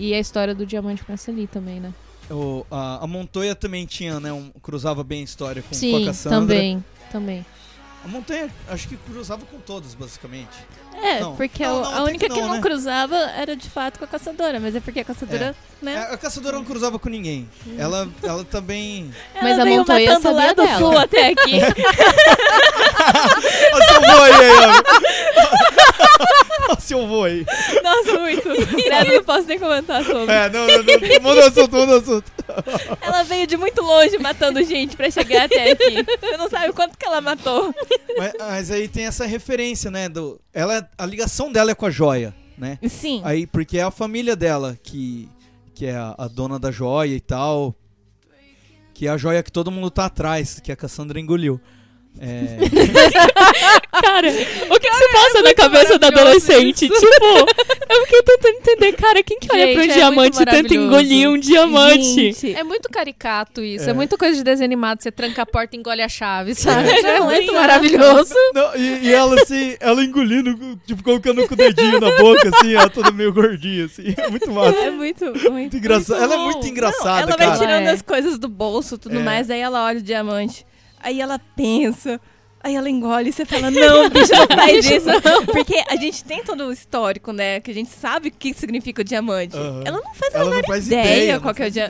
e 0.00 0.12
a 0.14 0.18
história 0.18 0.54
do 0.54 0.64
diamante 0.64 1.04
começa 1.04 1.30
ali 1.30 1.46
também, 1.46 1.78
né? 1.78 1.92
O- 2.30 2.64
a, 2.70 3.04
a 3.04 3.06
Montoya 3.06 3.54
também 3.54 3.84
tinha, 3.86 4.18
né? 4.20 4.32
um- 4.32 4.50
cruzava 4.62 5.04
bem 5.04 5.20
a 5.20 5.24
história 5.24 5.62
com, 5.62 5.68
com 5.68 5.74
a 5.74 5.78
Sim, 5.78 6.04
Cassandra. 6.06 6.40
também, 6.40 6.84
também. 7.12 7.46
A 8.04 8.08
Montanha, 8.08 8.50
acho 8.68 8.86
que 8.88 8.96
cruzava 8.98 9.46
com 9.46 9.58
todos, 9.58 9.94
basicamente. 9.94 10.50
É, 11.02 11.20
Não. 11.20 11.34
porque 11.36 11.64
Não, 11.66 11.82
a- 11.84 11.90
não, 11.90 11.98
a 11.98 12.02
única 12.04 12.28
que 12.28 12.34
que 12.34 12.40
não, 12.40 12.52
né? 12.54 12.60
cruzava 12.60 13.16
era 13.16 13.56
de 13.56 13.68
fato 13.68 13.98
com 13.98 14.04
a 14.04 14.08
caçadora, 14.08 14.60
mas 14.60 14.74
é 14.76 14.80
porque 14.80 15.00
a 15.00 15.04
caçadora, 15.04 15.54
né? 15.82 15.96
A, 15.96 16.12
a 16.14 16.16
caçadora 16.18 16.56
não 16.56 16.64
cruzava 16.64 16.98
com 16.98 17.08
ninguém. 17.08 17.48
Ela, 17.78 18.06
ela 18.22 18.44
também. 18.44 19.10
Ela 19.34 19.42
Mas 19.42 19.58
a 19.58 19.64
Montoya 19.64 20.14
matando 20.14 20.34
lá 20.36 20.40
sabia 20.48 20.54
do 20.54 20.62
dela. 20.64 20.78
sul 20.78 20.98
até 20.98 21.28
aqui. 21.28 21.60
Olha 23.74 24.24
aí, 24.24 24.32
aí, 24.32 24.50
ó. 24.66 25.73
Olha 26.68 26.80
seu 26.80 27.06
vô 27.06 27.24
aí. 27.24 27.44
Nossa, 27.82 28.18
muito. 28.18 28.42
Credo, 28.82 29.14
não 29.14 29.24
posso 29.24 29.46
nem 29.46 29.58
comentar 29.58 30.04
sobre. 30.04 30.32
É, 30.32 30.48
não, 30.50 30.66
não, 30.66 30.78
não. 30.78 31.22
Muda 31.22 31.40
o 31.40 31.48
assunto, 31.48 31.76
muda 31.76 31.92
o 31.92 31.96
assunto. 31.96 32.32
Ela 33.00 33.22
veio 33.24 33.46
de 33.46 33.56
muito 33.56 33.82
longe 33.82 34.18
matando 34.18 34.62
gente 34.62 34.96
pra 34.96 35.10
chegar 35.10 35.44
até 35.44 35.72
aqui. 35.72 36.04
Você 36.20 36.36
não 36.36 36.48
sabe 36.48 36.70
o 36.70 36.74
quanto 36.74 36.96
que 36.96 37.06
ela 37.06 37.20
matou. 37.20 37.74
Mas, 38.16 38.32
mas 38.38 38.70
aí 38.70 38.88
tem 38.88 39.06
essa 39.06 39.26
referência, 39.26 39.90
né? 39.90 40.08
Do, 40.08 40.40
ela, 40.52 40.88
a 40.96 41.06
ligação 41.06 41.50
dela 41.50 41.70
é 41.70 41.74
com 41.74 41.86
a 41.86 41.90
joia, 41.90 42.34
né? 42.56 42.78
Sim. 42.88 43.20
Aí, 43.24 43.46
porque 43.46 43.78
é 43.78 43.82
a 43.82 43.90
família 43.90 44.36
dela 44.36 44.78
que, 44.82 45.28
que 45.74 45.86
é 45.86 45.96
a, 45.96 46.14
a 46.16 46.28
dona 46.28 46.58
da 46.58 46.70
joia 46.70 47.14
e 47.14 47.20
tal. 47.20 47.74
Que 48.92 49.08
é 49.08 49.10
a 49.10 49.16
joia 49.16 49.42
que 49.42 49.50
todo 49.50 49.72
mundo 49.72 49.90
tá 49.90 50.04
atrás, 50.06 50.60
que 50.60 50.70
a 50.70 50.76
Cassandra 50.76 51.18
engoliu. 51.18 51.60
É, 52.20 52.56
Cara, 54.02 54.28
o 54.28 54.78
que, 54.80 54.88
que 54.88 54.94
se 54.94 55.12
passa 55.12 55.42
na 55.42 55.52
cabeça 55.54 55.98
da 55.98 56.06
adolescente? 56.08 56.88
Tipo, 56.88 57.24
eu 57.90 58.02
fiquei 58.06 58.22
tentando 58.22 58.56
entender, 58.56 58.92
cara, 58.92 59.22
quem 59.22 59.38
que 59.38 59.48
olha 59.52 59.72
pra 59.74 59.82
um 59.82 59.84
é 59.84 59.88
diamante 59.88 60.36
muito 60.36 60.48
e 60.48 60.52
tenta 60.52 60.74
engolir 60.74 61.28
um 61.28 61.38
diamante? 61.38 62.02
Gente, 62.32 62.54
É 62.54 62.62
muito 62.62 62.88
caricato 62.88 63.62
isso, 63.62 63.86
é, 63.86 63.90
É. 63.90 63.92
muito 63.92 64.16
coisa 64.16 64.36
de 64.36 64.44
desenho 64.44 64.66
animado, 64.66 65.02
você 65.02 65.10
tranca 65.10 65.42
a 65.42 65.46
porta 65.46 65.74
e 65.76 65.78
engole 65.78 66.02
a 66.02 66.08
chave, 66.08 66.54
sabe? 66.54 66.88
É, 66.88 67.16
É. 67.16 67.20
muito 67.20 67.42
Exato. 67.42 67.54
maravilhoso. 67.58 68.34
não, 68.54 68.76
e, 68.76 69.06
e 69.06 69.12
ela 69.12 69.40
assim, 69.42 69.76
ela 69.80 70.02
engolindo, 70.04 70.78
tipo, 70.86 71.02
colocando 71.02 71.46
com 71.48 71.54
o 71.54 71.56
dedinho 71.56 72.00
na 72.00 72.10
boca, 72.16 72.50
assim, 72.56 72.74
ela 72.74 72.88
toda 72.88 73.10
meio 73.10 73.32
gordinha, 73.32 73.86
assim. 73.86 74.14
É 74.16 74.28
muito 74.28 74.50
massa. 74.52 74.78
é 74.78 74.90
muito, 74.90 75.24
muito, 75.26 75.50
Muito 75.52 75.76
engraçado. 75.76 76.22
Ela 76.22 76.34
é 76.34 76.38
muito 76.38 76.66
engraçada, 76.66 77.26
Não, 77.26 77.28
ela 77.28 77.36
vai 77.36 77.46
cara. 77.48 77.58
tirando 77.58 77.86
É. 77.86 77.90
as 77.90 78.02
coisas 78.02 78.38
do 78.38 78.48
bolso 78.48 78.94
e 78.94 78.98
tudo 78.98 79.18
É. 79.18 79.22
mais, 79.22 79.50
aí 79.50 79.60
ela 79.60 79.84
olha 79.84 79.98
o 79.98 80.02
diamante. 80.02 80.64
Aí 81.04 81.20
ela 81.20 81.38
pensa. 81.38 82.20
Aí 82.66 82.76
ela 82.76 82.88
engole 82.88 83.28
e 83.28 83.32
você 83.32 83.44
fala, 83.44 83.70
não, 83.70 84.08
bicho, 84.08 84.32
não 84.32 84.46
faz 84.56 84.86
isso. 84.86 85.04
Porque 85.52 85.84
a 85.86 85.96
gente 85.96 86.24
tem 86.24 86.42
todo 86.42 86.64
o 86.64 86.72
histórico, 86.72 87.30
né? 87.30 87.60
Que 87.60 87.70
a 87.70 87.74
gente 87.74 87.90
sabe 87.90 88.28
o 88.28 88.32
que 88.32 88.54
significa 88.54 89.02
o 89.02 89.04
diamante. 89.04 89.54
Aham. 89.54 89.82
Ela 89.84 90.00
não 90.02 90.14
faz 90.14 90.34
a 90.34 90.38
Ela 90.38 90.44
não 90.48 90.56
menor 90.62 90.78
ideia, 90.78 91.02
ideia, 91.02 91.40
qual 91.40 91.48
não 91.48 91.54
que 91.54 91.62
é 91.62 91.66
o 91.66 91.70
dia 91.70 91.88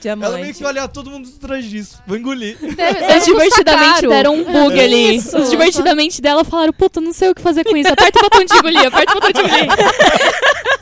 diamante. 0.00 0.26
Ela 0.32 0.38
meio 0.40 0.54
que 0.54 0.64
olha, 0.64 0.84
"Ah, 0.84 0.88
todo 0.88 1.10
mundo 1.10 1.28
atrás 1.36 1.66
disso. 1.68 2.02
Vou 2.06 2.16
engolir. 2.16 2.56
Deve, 2.58 2.74
deve 2.74 3.12
Eles 3.12 3.24
divertidamente 3.26 4.08
deram 4.08 4.34
um 4.34 4.44
bug 4.44 4.80
ali. 4.80 5.16
Isso. 5.16 5.36
Os 5.36 5.50
divertidamente 5.50 6.22
dela 6.22 6.42
falaram, 6.42 6.72
puta, 6.72 7.02
não 7.02 7.12
sei 7.12 7.28
o 7.28 7.34
que 7.34 7.42
fazer 7.42 7.62
com 7.62 7.76
isso. 7.76 7.92
Aperta 7.92 8.18
o 8.18 8.22
botão 8.22 8.44
de 8.46 8.54
engolir, 8.56 8.86
aperta 8.86 9.12
o 9.12 9.20
botão 9.20 9.30
de 9.30 9.40
engolir. 9.40 9.68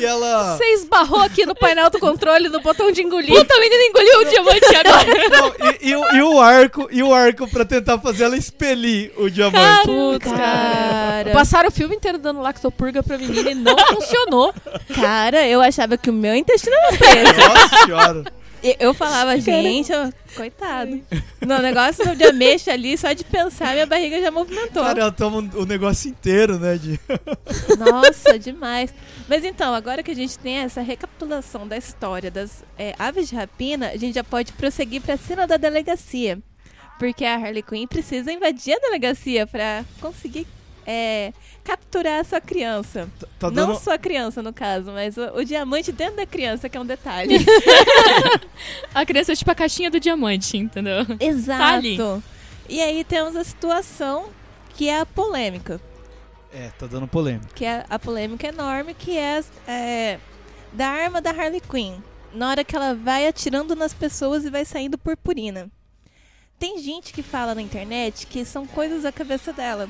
E 0.00 0.04
ela... 0.06 0.56
Você 0.56 0.64
esbarrou 0.74 1.20
aqui 1.20 1.44
no 1.46 1.54
painel 1.54 1.90
do 1.90 1.98
controle 1.98 2.48
no 2.48 2.60
botão 2.60 2.90
de 2.90 3.02
engolir. 3.02 3.34
Puta, 3.34 3.54
a 3.54 3.60
menina 3.60 3.82
engoliu 3.84 4.20
o 4.20 4.24
diamante 4.24 4.76
agora. 4.76 5.28
Não, 5.30 5.70
e, 5.80 5.88
e 5.90 5.96
o- 5.96 6.14
e 6.16 6.22
o 6.22 6.40
arco, 6.40 6.88
e 6.90 7.02
o 7.02 7.14
arco 7.14 7.48
pra 7.48 7.64
tentar 7.64 7.98
fazer 7.98 8.24
ela 8.24 8.36
expelir 8.36 9.12
o 9.16 9.28
diamante. 9.30 9.86
Putz, 9.86 10.30
Cara, 10.32 11.30
Passaram 11.32 11.68
o 11.68 11.72
filme 11.72 11.96
inteiro 11.96 12.18
dando 12.18 12.40
lactopurga 12.40 13.02
pra 13.02 13.18
menina 13.18 13.50
e 13.50 13.54
não 13.54 13.76
funcionou. 13.88 14.52
cara, 14.94 15.46
eu 15.46 15.60
achava 15.60 15.96
que 15.98 16.10
o 16.10 16.12
meu 16.12 16.34
intestino 16.34 16.74
era 16.76 16.96
preso. 16.96 17.48
Nossa 17.48 17.84
senhora. 17.84 18.24
Eu 18.78 18.92
falava, 18.92 19.38
gente, 19.40 19.92
ó, 19.92 20.10
coitado. 20.34 21.00
No 21.40 21.58
negócio 21.58 22.14
de 22.14 22.24
ameixa 22.24 22.72
ali, 22.72 22.96
só 22.96 23.12
de 23.12 23.24
pensar, 23.24 23.72
minha 23.72 23.86
barriga 23.86 24.20
já 24.20 24.30
movimentou. 24.30 24.82
Cara, 24.82 25.00
ela 25.00 25.12
toma 25.12 25.38
o 25.54 25.64
negócio 25.64 26.10
inteiro, 26.10 26.58
né? 26.58 26.76
De... 26.76 27.00
Nossa, 27.78 28.38
demais. 28.38 28.92
Mas 29.28 29.44
então, 29.44 29.74
agora 29.74 30.02
que 30.02 30.10
a 30.10 30.14
gente 30.14 30.38
tem 30.38 30.58
essa 30.58 30.82
recapitulação 30.82 31.66
da 31.66 31.76
história 31.76 32.30
das 32.30 32.62
é, 32.78 32.94
aves 32.98 33.28
de 33.28 33.34
rapina, 33.34 33.88
a 33.88 33.96
gente 33.96 34.14
já 34.14 34.24
pode 34.24 34.52
prosseguir 34.52 35.00
pra 35.00 35.16
cena 35.16 35.46
da 35.46 35.56
delegacia. 35.56 36.38
Porque 36.98 37.24
a 37.24 37.36
Harley 37.36 37.62
Quinn 37.62 37.86
precisa 37.86 38.30
invadir 38.30 38.74
a 38.74 38.78
delegacia 38.78 39.46
pra 39.46 39.84
conseguir 40.00 40.46
é, 40.90 41.32
capturar 41.62 42.20
a 42.20 42.24
sua 42.24 42.40
criança. 42.40 43.08
Tá 43.38 43.48
Não 43.48 43.68
dando... 43.68 43.78
sua 43.78 43.96
criança, 43.96 44.42
no 44.42 44.52
caso, 44.52 44.90
mas 44.90 45.16
o, 45.16 45.36
o 45.36 45.44
diamante 45.44 45.92
dentro 45.92 46.16
da 46.16 46.26
criança, 46.26 46.68
que 46.68 46.76
é 46.76 46.80
um 46.80 46.86
detalhe. 46.86 47.36
A 48.92 49.06
criança 49.06 49.32
é 49.32 49.36
tipo 49.36 49.50
a 49.50 49.54
caixinha 49.54 49.90
do 49.90 50.00
diamante, 50.00 50.56
entendeu? 50.56 51.06
Exato. 51.20 51.62
ali. 51.62 51.98
E 52.68 52.80
aí 52.80 53.04
temos 53.04 53.36
a 53.36 53.44
situação 53.44 54.30
que 54.74 54.88
é 54.88 55.00
a 55.00 55.06
polêmica. 55.06 55.80
É, 56.52 56.70
tá 56.70 56.86
dando 56.86 57.06
polêmica. 57.06 57.48
que 57.54 57.64
é 57.64 57.84
a 57.88 57.98
polêmica 57.98 58.48
enorme, 58.48 58.92
que 58.92 59.16
é, 59.16 59.42
é, 59.68 60.18
da 60.72 60.88
arma 60.88 61.20
da 61.20 61.30
Harley 61.30 61.60
Quinn. 61.60 62.00
Na 62.34 62.50
hora 62.50 62.64
que 62.64 62.74
ela 62.74 62.94
vai 62.94 63.26
atirando 63.28 63.76
nas 63.76 63.94
pessoas 63.94 64.44
e 64.44 64.50
vai 64.50 64.64
saindo 64.64 64.98
purpurina. 64.98 65.70
Tem 66.58 66.78
gente 66.78 67.12
que 67.12 67.22
fala 67.22 67.54
na 67.54 67.62
internet 67.62 68.26
que 68.26 68.44
são 68.44 68.66
coisas 68.66 69.04
da 69.04 69.12
cabeça 69.12 69.52
dela. 69.52 69.88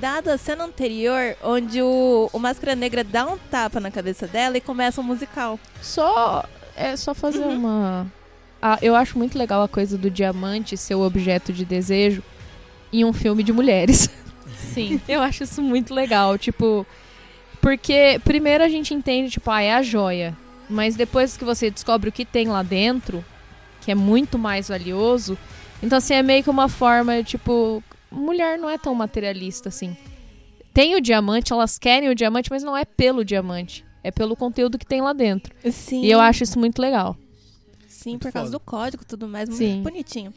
Dada 0.00 0.34
a 0.34 0.38
cena 0.38 0.64
anterior, 0.64 1.36
onde 1.42 1.82
o, 1.82 2.30
o 2.32 2.38
Máscara 2.38 2.74
Negra 2.74 3.04
dá 3.04 3.26
um 3.26 3.36
tapa 3.36 3.78
na 3.78 3.90
cabeça 3.90 4.26
dela 4.26 4.56
e 4.56 4.60
começa 4.60 5.00
um 5.00 5.04
musical. 5.04 5.60
Só 5.82 6.44
é 6.74 6.96
só 6.96 7.12
fazer 7.12 7.44
uma 7.44 8.06
Ah, 8.62 8.78
eu 8.80 8.96
acho 8.96 9.18
muito 9.18 9.38
legal 9.38 9.62
a 9.62 9.68
coisa 9.68 9.98
do 9.98 10.08
diamante 10.08 10.76
ser 10.76 10.94
o 10.94 11.02
objeto 11.02 11.52
de 11.52 11.64
desejo 11.66 12.22
em 12.90 13.04
um 13.04 13.12
filme 13.12 13.42
de 13.42 13.52
mulheres. 13.52 14.08
Sim. 14.56 15.00
Eu 15.06 15.20
acho 15.20 15.44
isso 15.44 15.60
muito 15.60 15.92
legal, 15.94 16.38
tipo, 16.38 16.86
porque 17.60 18.20
primeiro 18.24 18.64
a 18.64 18.68
gente 18.68 18.94
entende, 18.94 19.30
tipo, 19.30 19.50
ah, 19.50 19.60
é 19.60 19.74
a 19.74 19.82
joia, 19.82 20.36
mas 20.68 20.96
depois 20.96 21.36
que 21.36 21.44
você 21.44 21.70
descobre 21.70 22.08
o 22.08 22.12
que 22.12 22.24
tem 22.24 22.48
lá 22.48 22.62
dentro, 22.62 23.24
que 23.80 23.90
é 23.90 23.94
muito 23.94 24.38
mais 24.38 24.68
valioso, 24.68 25.36
então 25.82 25.98
assim 25.98 26.14
é 26.14 26.22
meio 26.22 26.42
que 26.42 26.50
uma 26.50 26.68
forma, 26.68 27.22
tipo, 27.22 27.82
mulher 28.10 28.58
não 28.58 28.68
é 28.68 28.76
tão 28.78 28.94
materialista 28.94 29.68
assim. 29.68 29.96
Tem 30.72 30.94
o 30.94 31.00
diamante, 31.00 31.52
elas 31.52 31.78
querem 31.78 32.08
o 32.08 32.14
diamante, 32.14 32.50
mas 32.50 32.62
não 32.62 32.76
é 32.76 32.84
pelo 32.84 33.24
diamante, 33.24 33.84
é 34.04 34.10
pelo 34.10 34.36
conteúdo 34.36 34.78
que 34.78 34.86
tem 34.86 35.00
lá 35.00 35.12
dentro. 35.12 35.54
Sim. 35.70 36.02
E 36.02 36.10
eu 36.10 36.20
acho 36.20 36.44
isso 36.44 36.58
muito 36.58 36.80
legal. 36.80 37.16
Sim, 37.88 38.10
Muito 38.10 38.22
por 38.22 38.32
causa 38.32 38.46
foda. 38.52 38.58
do 38.58 38.60
código 38.64 39.02
e 39.02 39.06
tudo 39.06 39.28
mais, 39.28 39.52
Sim. 39.54 39.72
muito 39.74 39.82
bonitinho. 39.90 40.32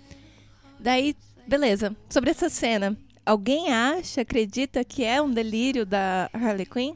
Daí, 0.80 1.16
beleza. 1.48 1.96
Sobre 2.10 2.30
essa 2.32 2.50
cena, 2.50 2.98
alguém 3.26 3.72
acha, 3.72 4.20
acredita 4.22 4.84
que 4.84 5.04
é 5.04 5.22
um 5.22 5.32
delírio 5.32 5.86
da 5.86 6.30
Harley 6.34 6.66
Quinn? 6.66 6.96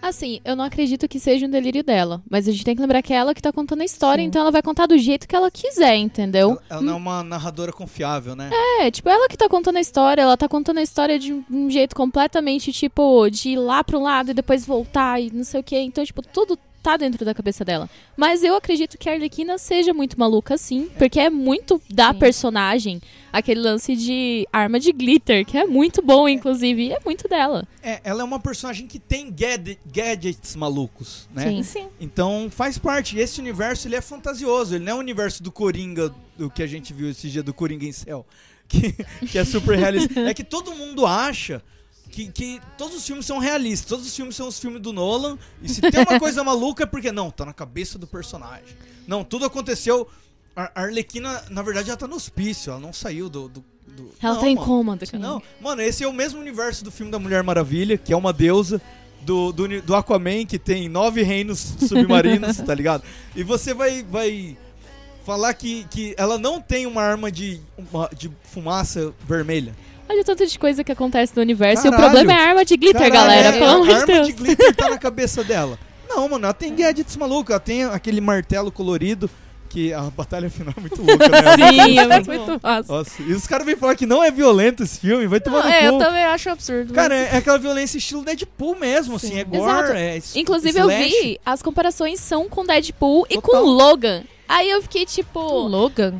Assim, 0.00 0.40
eu 0.44 0.54
não 0.54 0.64
acredito 0.64 1.08
que 1.08 1.18
seja 1.18 1.46
um 1.46 1.50
delírio 1.50 1.82
dela. 1.82 2.22
Mas 2.30 2.48
a 2.48 2.52
gente 2.52 2.64
tem 2.64 2.74
que 2.74 2.80
lembrar 2.80 3.02
que 3.02 3.12
é 3.12 3.16
ela 3.16 3.34
que 3.34 3.42
tá 3.42 3.52
contando 3.52 3.80
a 3.82 3.84
história, 3.84 4.22
Sim. 4.22 4.28
então 4.28 4.40
ela 4.42 4.50
vai 4.50 4.62
contar 4.62 4.86
do 4.86 4.96
jeito 4.96 5.26
que 5.26 5.34
ela 5.34 5.50
quiser, 5.50 5.96
entendeu? 5.96 6.50
Ela, 6.50 6.62
ela 6.70 6.82
não 6.82 6.92
é 6.92 6.96
uma 6.96 7.24
narradora 7.24 7.72
confiável, 7.72 8.36
né? 8.36 8.50
É, 8.80 8.90
tipo, 8.90 9.08
ela 9.08 9.28
que 9.28 9.36
tá 9.36 9.48
contando 9.48 9.76
a 9.76 9.80
história, 9.80 10.22
ela 10.22 10.36
tá 10.36 10.48
contando 10.48 10.78
a 10.78 10.82
história 10.82 11.18
de 11.18 11.32
um 11.50 11.68
jeito 11.68 11.96
completamente, 11.96 12.72
tipo, 12.72 13.28
de 13.28 13.50
ir 13.50 13.56
lá 13.56 13.82
pra 13.82 13.98
um 13.98 14.02
lado 14.02 14.30
e 14.30 14.34
depois 14.34 14.64
voltar 14.64 15.20
e 15.20 15.30
não 15.32 15.44
sei 15.44 15.60
o 15.60 15.64
quê. 15.64 15.78
Então, 15.80 16.04
tipo, 16.04 16.22
tudo 16.22 16.58
tá 16.82 16.96
dentro 16.96 17.24
da 17.24 17.34
cabeça 17.34 17.64
dela. 17.64 17.90
Mas 18.16 18.42
eu 18.42 18.56
acredito 18.56 18.96
que 18.96 19.08
a 19.08 19.12
Arlequina 19.12 19.58
seja 19.58 19.92
muito 19.92 20.18
maluca, 20.18 20.56
sim, 20.56 20.88
porque 20.96 21.20
é 21.20 21.28
muito 21.28 21.80
da 21.90 22.12
Sim. 22.12 22.18
personagem 22.18 23.02
aquele 23.32 23.60
lance 23.60 23.94
de 23.96 24.46
arma 24.52 24.78
de 24.80 24.92
glitter, 24.92 25.44
que 25.44 25.56
é 25.58 25.66
muito 25.66 26.00
bom, 26.02 26.28
inclusive, 26.28 26.86
e 26.88 26.92
é 26.92 26.98
muito 27.04 27.28
dela. 27.28 27.66
É, 27.82 28.00
ela 28.04 28.22
é 28.22 28.24
uma 28.24 28.40
personagem 28.40 28.86
que 28.86 28.98
tem 28.98 29.30
gad- 29.30 29.76
gadgets 29.86 30.56
malucos, 30.56 31.28
né? 31.34 31.44
Sim. 31.44 31.62
Sim. 31.62 31.88
Então 32.00 32.48
faz 32.50 32.78
parte. 32.78 33.18
Esse 33.18 33.40
universo 33.40 33.88
ele 33.88 33.96
é 33.96 34.00
fantasioso. 34.00 34.74
Ele 34.74 34.84
não 34.84 34.92
é 34.92 34.96
o 34.96 34.98
universo 34.98 35.42
do 35.42 35.50
Coringa, 35.52 36.14
do 36.36 36.50
que 36.50 36.62
a 36.62 36.66
gente 36.66 36.92
viu 36.92 37.10
esse 37.10 37.28
dia 37.28 37.42
do 37.42 37.52
Coringa 37.54 37.84
em 37.84 37.92
Céu, 37.92 38.24
que, 38.68 38.92
que 39.26 39.38
é 39.38 39.44
super 39.44 39.78
realista. 39.78 40.20
é 40.20 40.32
que 40.34 40.44
todo 40.44 40.74
mundo 40.74 41.06
acha 41.06 41.62
que, 42.10 42.30
que 42.30 42.60
todos 42.76 42.96
os 42.96 43.06
filmes 43.06 43.26
são 43.26 43.38
realistas. 43.38 43.88
Todos 43.88 44.06
os 44.06 44.14
filmes 44.16 44.34
são 44.36 44.48
os 44.48 44.58
filmes 44.58 44.80
do 44.80 44.92
Nolan. 44.92 45.38
E 45.62 45.68
se 45.68 45.80
tem 45.80 46.00
uma 46.08 46.18
coisa 46.20 46.42
maluca 46.42 46.84
é 46.84 46.86
porque, 46.86 47.12
não, 47.12 47.30
tá 47.30 47.44
na 47.44 47.52
cabeça 47.52 47.98
do 47.98 48.06
personagem. 48.06 48.76
Não, 49.06 49.22
tudo 49.24 49.44
aconteceu. 49.46 50.08
A 50.60 50.70
a 50.74 50.82
Arlequina, 50.82 51.42
na 51.50 51.62
verdade, 51.62 51.88
ela 51.88 51.96
tá 51.96 52.06
no 52.08 52.16
hospício. 52.16 52.70
Ela 52.70 52.80
não 52.80 52.92
saiu 52.92 53.28
do. 53.28 53.48
do, 53.48 53.64
do- 53.86 54.10
Ela 54.22 54.34
não, 54.34 54.40
tá 54.40 54.48
em 54.48 54.54
mano. 54.56 54.66
coma, 54.66 54.96
do 54.96 55.18
Não, 55.18 55.42
mano, 55.60 55.82
esse 55.82 56.02
é 56.02 56.08
o 56.08 56.12
mesmo 56.12 56.40
universo 56.40 56.82
do 56.84 56.90
filme 56.90 57.12
da 57.12 57.18
Mulher 57.18 57.42
Maravilha, 57.44 57.96
que 57.96 58.12
é 58.12 58.16
uma 58.16 58.32
deusa. 58.32 58.80
Do, 59.20 59.50
do, 59.52 59.82
do 59.82 59.94
Aquaman, 59.96 60.46
que 60.46 60.58
tem 60.60 60.88
nove 60.88 61.22
reinos 61.22 61.58
submarinos, 61.88 62.56
tá 62.58 62.72
ligado? 62.72 63.02
E 63.34 63.42
você 63.42 63.74
vai, 63.74 64.02
vai 64.08 64.56
falar 65.26 65.52
que, 65.54 65.84
que 65.90 66.14
ela 66.16 66.38
não 66.38 66.60
tem 66.60 66.86
uma 66.86 67.02
arma 67.02 67.30
de, 67.30 67.60
uma- 67.76 68.08
de 68.16 68.30
fumaça 68.44 69.12
vermelha. 69.26 69.74
Olha 70.08 70.20
o 70.22 70.24
tanto 70.24 70.46
de 70.46 70.58
coisa 70.58 70.82
que 70.84 70.92
acontece 70.92 71.34
no 71.36 71.42
universo. 71.42 71.86
E 71.86 71.88
o 71.88 71.90
Caralho. 71.90 72.10
problema 72.12 72.32
é 72.32 72.42
a 72.42 72.48
arma 72.48 72.64
de 72.64 72.76
glitter, 72.76 73.00
Caralho, 73.12 73.12
galera. 73.12 73.48
é, 73.48 73.58
Pelo 73.58 73.66
a 73.66 73.74
amor 73.74 73.86
de 73.86 73.92
arma 73.92 74.06
Deus. 74.06 74.26
de 74.28 74.32
glitter 74.32 74.74
tá 74.76 74.88
na 74.88 74.98
cabeça 74.98 75.42
dela. 75.44 75.78
Não, 76.08 76.28
mano, 76.28 76.44
ela 76.46 76.54
tem 76.54 76.74
gadgets 76.74 77.16
malucos. 77.16 77.50
Ela 77.50 77.60
tem 77.60 77.84
aquele 77.84 78.20
martelo 78.20 78.70
colorido, 78.72 79.28
que 79.68 79.92
a 79.92 80.02
batalha 80.02 80.48
final 80.50 80.74
é 80.76 80.80
muito 80.80 81.00
louca, 81.02 81.28
né? 81.28 81.56
Sim, 81.70 81.98
é 81.98 82.06
muito 82.06 82.46
bom. 82.46 82.60
Nossa. 82.62 82.92
Nossa, 82.92 83.22
e 83.22 83.32
os 83.32 83.46
caras 83.46 83.66
vêm 83.66 83.76
falar 83.76 83.94
que 83.94 84.06
não 84.06 84.22
é 84.22 84.30
violento 84.30 84.82
esse 84.82 84.98
filme, 85.00 85.26
vai 85.26 85.40
tomar 85.40 85.64
no 85.64 85.68
é, 85.70 85.80
cu. 85.80 85.84
eu 85.86 85.98
também 85.98 86.24
acho 86.24 86.50
absurdo. 86.50 86.92
Cara, 86.94 87.14
mas- 87.14 87.32
é, 87.32 87.34
é 87.34 87.38
aquela 87.38 87.58
violência 87.58 87.98
estilo 87.98 88.24
Deadpool 88.24 88.76
mesmo, 88.76 89.16
assim, 89.16 89.38
é 89.38 89.44
gore, 89.44 89.62
Exato. 89.62 89.92
é 89.92 90.18
Inclusive, 90.36 90.78
eu 90.78 90.90
slash. 90.90 91.08
vi, 91.08 91.40
as 91.44 91.62
comparações 91.62 92.20
são 92.20 92.48
com 92.48 92.64
Deadpool 92.64 93.26
e 93.28 93.34
Total. 93.34 93.62
com 93.62 93.68
Logan. 93.68 94.22
Aí 94.48 94.70
eu 94.70 94.80
fiquei 94.82 95.04
tipo. 95.04 95.38
o 95.40 95.66
Logan. 95.68 96.14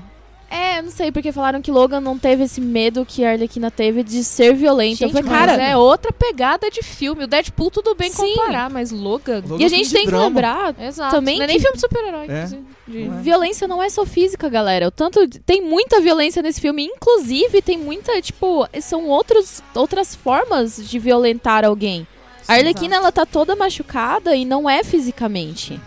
É, 0.51 0.81
não 0.81 0.91
sei, 0.91 1.13
porque 1.13 1.31
falaram 1.31 1.61
que 1.61 1.71
Logan 1.71 2.01
não 2.01 2.19
teve 2.19 2.45
esse 2.45 2.59
medo 2.61 3.05
que 3.05 3.23
a 3.25 3.33
Arlequina 3.33 3.71
teve 3.71 4.03
de 4.03 4.25
ser 4.25 4.55
violenta. 4.55 5.05
eu 5.05 5.09
Gente, 5.09 5.23
falei, 5.23 5.31
mas 5.31 5.51
cara. 5.51 5.63
é 5.63 5.77
outra 5.77 6.11
pegada 6.11 6.71
de 6.71 6.83
filme. 6.83 7.25
O 7.25 7.27
Deadpool 7.27 7.71
tudo 7.71 7.95
bem 7.95 8.11
Sim. 8.11 8.35
comparar, 8.35 8.71
mas 8.71 8.91
Logan... 8.91 9.43
Logan 9.47 9.59
E 9.61 9.65
a 9.65 9.67
é 9.67 9.69
gente 9.69 9.91
tem 9.93 10.05
que 10.05 10.09
drama. 10.11 10.25
lembrar. 10.25 10.75
Exato. 10.81 11.15
Também 11.15 11.37
não 11.37 11.45
é 11.45 11.47
que- 11.49 11.53
nem 11.53 11.61
filme 11.61 11.75
de 11.77 11.81
super-herói. 11.83 12.27
É. 12.29 12.35
inclusive, 12.45 12.65
de- 12.89 13.05
Não 13.09 13.19
é. 13.19 13.23
Violência 13.23 13.69
não 13.69 13.83
é 13.83 13.91
só 13.91 14.07
física, 14.07 14.49
galera. 14.49 14.89
O 14.89 14.91
tanto 14.91 15.29
tem 15.45 15.61
muita 15.61 16.01
violência 16.01 16.41
nesse 16.41 16.61
filme, 16.63 16.83
inclusive 16.85 17.61
tem 17.61 17.77
muita, 17.77 18.21
tipo, 18.23 18.67
são 18.81 19.07
outros 19.09 19.63
outras 19.75 20.15
formas 20.15 20.77
de 20.89 20.99
violentar 20.99 21.65
alguém. 21.67 22.07
A 22.49 22.55
Arlequina 22.55 22.97
ela 22.97 23.13
tá 23.13 23.27
toda 23.27 23.55
machucada 23.55 24.35
e 24.35 24.47
não 24.47 24.69
é 24.71 24.83
fisicamente. 24.83 25.79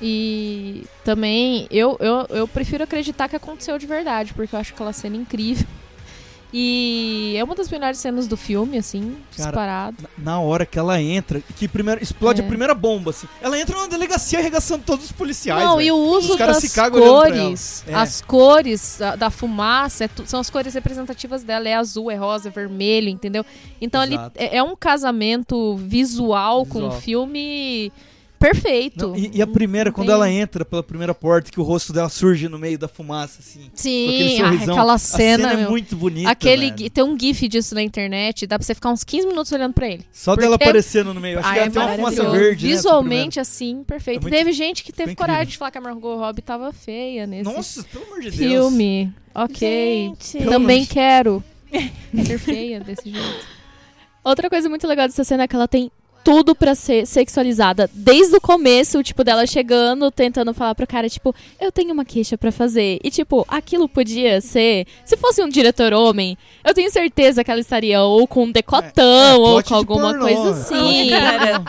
E 0.00 0.84
também 1.04 1.66
eu, 1.70 1.96
eu, 2.00 2.26
eu 2.36 2.48
prefiro 2.48 2.84
acreditar 2.84 3.28
que 3.28 3.36
aconteceu 3.36 3.78
de 3.78 3.86
verdade, 3.86 4.34
porque 4.34 4.54
eu 4.54 4.58
acho 4.60 4.74
aquela 4.74 4.92
cena 4.92 5.16
incrível. 5.16 5.66
E 6.52 7.34
é 7.36 7.42
uma 7.42 7.54
das 7.56 7.68
melhores 7.68 7.98
cenas 7.98 8.28
do 8.28 8.36
filme, 8.36 8.78
assim, 8.78 9.16
Cara, 9.36 9.50
disparado. 9.50 9.96
Na- 10.16 10.40
hora 10.40 10.64
que 10.64 10.78
ela 10.78 10.98
entra, 11.02 11.40
que 11.40 11.66
primeiro 11.66 12.02
explode 12.02 12.40
É. 12.40 12.44
a 12.44 12.46
primeira 12.46 12.72
bomba, 12.72 13.10
assim. 13.10 13.26
Ela 13.42 13.58
entra 13.58 13.78
na 13.78 13.88
delegacia 13.88 14.38
arregaçando 14.38 14.84
todos 14.86 15.06
os 15.06 15.12
policiais. 15.12 15.62
Não, 15.62 15.76
velho. 15.76 15.88
e 15.88 15.92
o 15.92 15.96
uso 15.96 16.32
Os 16.32 16.38
das 16.38 16.74
cores. 16.74 17.84
É. 17.86 17.94
as 17.94 18.20
cores 18.22 18.96
da, 18.98 19.16
da 19.16 19.28
fumaça, 19.28 20.04
é 20.04 20.10
são 20.24 20.38
as 20.40 20.48
cores 20.48 20.72
representativas 20.72 21.42
dela. 21.42 21.68
É 21.68 21.74
azul, 21.74 22.10
é 22.10 22.14
rosa, 22.14 22.48
é 22.48 22.50
vermelho, 22.50 23.08
entendeu? 23.08 23.44
Então 23.80 24.02
Exato. 24.04 24.32
é, 24.36 24.56
é 24.58 24.62
um 24.62 24.76
casamento 24.76 25.76
visual, 25.76 26.64
com 26.64 26.74
Visual. 26.74 26.96
um 26.96 27.00
filme 27.00 27.92
perfeito. 28.38 29.08
Não, 29.08 29.16
e, 29.16 29.30
e 29.34 29.42
a 29.42 29.46
primeira, 29.46 29.90
quando 29.92 30.10
ela 30.10 30.30
entra 30.30 30.64
pela 30.64 30.82
primeira 30.82 31.14
porta, 31.14 31.50
que 31.50 31.58
o 31.60 31.62
rosto 31.62 31.92
dela 31.92 32.08
surge 32.08 32.48
no 32.48 32.58
meio 32.58 32.78
da 32.78 32.88
fumaça, 32.88 33.40
assim. 33.40 33.60
com 33.60 33.66
aquele 33.66 34.28
Sim, 34.28 34.40
ah, 34.42 34.44
sorrisão. 34.44 34.74
aquela 34.74 34.94
A 34.94 34.98
cena, 34.98 35.52
é 35.52 35.56
meu. 35.56 35.70
muito 35.70 35.96
bonita. 35.96 36.30
Aquele, 36.30 36.70
velho. 36.70 36.90
tem 36.90 37.04
um 37.04 37.18
gif 37.18 37.48
disso 37.48 37.74
na 37.74 37.82
internet, 37.82 38.46
dá 38.46 38.58
pra 38.58 38.64
você 38.66 38.74
ficar 38.74 38.90
uns 38.90 39.02
15 39.04 39.26
minutos 39.26 39.50
olhando 39.52 39.72
pra 39.74 39.88
ele. 39.88 40.04
Só 40.12 40.34
dela 40.36 40.52
porque- 40.58 40.64
aparecendo 40.64 41.12
no 41.14 41.20
meio. 41.20 41.38
Acho 41.38 41.48
Ah, 41.48 41.52
que 41.52 41.58
é 41.58 41.62
ela 41.62 41.70
tem 41.70 41.82
uma 41.82 41.96
fumaça 41.96 42.30
verde, 42.30 42.66
né, 42.66 42.72
Visualmente, 42.72 43.40
assim, 43.40 43.82
perfeito. 43.84 44.18
É 44.18 44.22
muito- 44.22 44.34
Teve 44.36 44.52
gente 44.52 44.82
que 44.84 44.92
teve 44.92 45.14
coragem 45.14 45.46
de 45.46 45.58
falar 45.58 45.70
que 45.70 45.78
a 45.78 45.80
Margot 45.80 46.16
Robbie 46.16 46.42
tava 46.42 46.72
feia 46.72 47.26
nesse. 47.26 47.44
Nossa, 47.44 47.84
pelo 47.84 48.04
amor 48.04 48.20
de 48.20 48.30
Deus. 48.30 48.36
filme. 48.36 49.12
Ok. 49.34 50.14
Gente. 50.18 50.44
Também 50.48 50.84
quero 50.86 51.42
ser 52.24 52.38
feia 52.38 52.80
desse 52.80 53.10
jeito. 53.10 53.56
Outra 54.24 54.48
coisa 54.50 54.68
muito 54.68 54.86
legal 54.88 55.06
dessa 55.06 55.22
cena 55.22 55.44
é 55.44 55.48
que 55.48 55.54
ela 55.54 55.68
tem 55.68 55.90
tudo 56.26 56.56
pra 56.56 56.74
ser 56.74 57.06
sexualizada. 57.06 57.88
Desde 57.94 58.34
o 58.34 58.40
começo, 58.40 59.00
tipo, 59.00 59.22
dela 59.22 59.46
chegando, 59.46 60.10
tentando 60.10 60.52
falar 60.52 60.74
pro 60.74 60.84
cara, 60.84 61.08
tipo, 61.08 61.32
eu 61.60 61.70
tenho 61.70 61.92
uma 61.92 62.04
queixa 62.04 62.36
pra 62.36 62.50
fazer. 62.50 62.98
E, 63.04 63.12
tipo, 63.12 63.46
aquilo 63.48 63.88
podia 63.88 64.40
ser. 64.40 64.88
Se 65.04 65.16
fosse 65.16 65.40
um 65.40 65.48
diretor 65.48 65.92
homem, 65.92 66.36
eu 66.64 66.74
tenho 66.74 66.90
certeza 66.90 67.44
que 67.44 67.50
ela 67.50 67.60
estaria 67.60 68.02
ou 68.02 68.26
com 68.26 68.42
um 68.42 68.50
decotão, 68.50 69.04
É, 69.04 69.30
é, 69.30 69.34
ou 69.36 69.62
com 69.62 69.68
de 69.68 69.74
alguma 69.74 70.10
pornô. 70.14 70.24
coisa 70.26 70.42
Não, 70.42 70.50
assim. 70.90 71.10
Cara, 71.10 71.64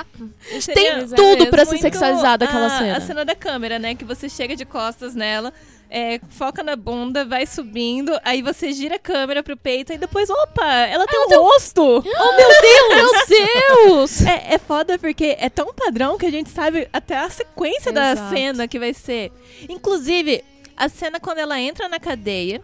Tem 0.73 1.07
tudo 1.15 1.47
pra 1.51 1.63
ser 1.63 1.77
sexualizada 1.77 2.45
aquela 2.45 2.65
a- 2.65 2.77
cena. 2.79 2.97
A 2.97 3.01
cena 3.01 3.23
da 3.25 3.35
câmera, 3.35 3.77
né? 3.77 3.93
Que 3.93 4.03
você 4.05 4.27
chega 4.27 4.55
de 4.55 4.65
costas 4.65 5.13
nela, 5.13 5.53
é, 5.89 6.19
foca 6.29 6.61
na 6.63 6.75
bunda, 6.75 7.23
vai 7.25 7.45
subindo, 7.45 8.11
aí 8.23 8.41
você 8.41 8.73
gira 8.73 8.95
a 8.95 8.99
câmera 8.99 9.41
pro 9.41 9.55
peito 9.55 9.93
e 9.93 9.97
depois, 9.97 10.29
opa, 10.29 10.65
ela 10.65 11.05
tem 11.07 11.19
um 11.19 11.41
rosto! 11.41 12.03
Oh, 12.19 12.35
meu 12.35 12.49
Deus! 12.61 13.29
Meu 13.29 13.87
Deus! 13.87 14.21
É, 14.21 14.55
é 14.55 14.57
foda 14.57 14.97
porque 14.99 15.35
é 15.39 15.49
tão 15.49 15.73
padrão 15.73 16.17
que 16.17 16.25
a 16.25 16.31
gente 16.31 16.49
sabe 16.49 16.87
até 16.91 17.17
a 17.17 17.29
sequência 17.29 17.91
da 17.91 18.11
Exato. 18.11 18.35
cena 18.35 18.67
que 18.67 18.79
vai 18.79 18.93
ser. 18.93 19.31
Inclusive, 19.69 20.43
a 20.75 20.89
cena 20.89 21.19
quando 21.19 21.37
ela 21.39 21.59
entra 21.59 21.87
na 21.87 21.99
cadeia, 21.99 22.61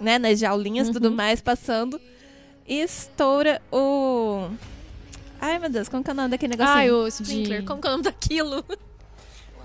né, 0.00 0.18
nas 0.18 0.38
jaulinhas 0.38 0.88
e 0.88 0.92
tudo 0.92 1.10
mais, 1.10 1.40
passando, 1.40 2.00
e 2.66 2.80
estoura 2.80 3.60
o... 3.70 4.48
Ai, 5.40 5.58
meu 5.58 5.68
Deus, 5.70 5.88
como 5.88 6.02
que 6.02 6.10
é 6.10 6.12
o 6.12 6.16
nome 6.16 6.30
daquele 6.30 6.56
negocinho? 6.56 6.76
Ai, 6.76 6.90
o 6.90 7.06
Sprinkler, 7.06 7.60
De- 7.60 7.66
como 7.66 7.80
que 7.80 7.86
é 7.86 7.90
o 7.90 7.92
nome 7.92 8.04
daquilo? 8.04 8.64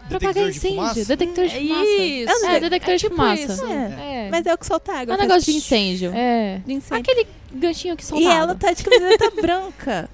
Pra 0.09 0.17
apagar 0.17 0.51
de 0.51 0.59
fumaça? 0.59 0.99
incêndio. 0.99 1.05
Detector 1.17 1.47
de 1.47 1.55
É 1.55 1.59
fumaça. 1.61 1.85
isso. 1.85 2.45
É, 2.45 2.59
detector 2.59 2.95
de 2.95 2.99
tipo 3.01 3.15
fumaça. 3.15 3.41
isso. 3.53 3.65
É. 3.65 4.25
É. 4.25 4.29
Mas 4.31 4.45
é 4.45 4.53
o 4.53 4.57
que 4.57 4.65
solta 4.65 4.91
água. 4.93 5.13
É 5.13 5.17
um 5.17 5.21
negócio 5.21 5.51
de 5.51 5.57
incêndio. 5.57 6.11
É. 6.13 6.61
de 6.65 6.73
incêndio. 6.73 7.01
Aquele 7.01 7.27
ganchinho 7.53 7.95
que 7.95 8.05
solta 8.05 8.23
E 8.23 8.27
ela 8.27 8.43
água. 8.43 8.55
tá 8.55 8.73
de 8.73 8.83
camiseta 8.83 9.31
branca. 9.41 10.09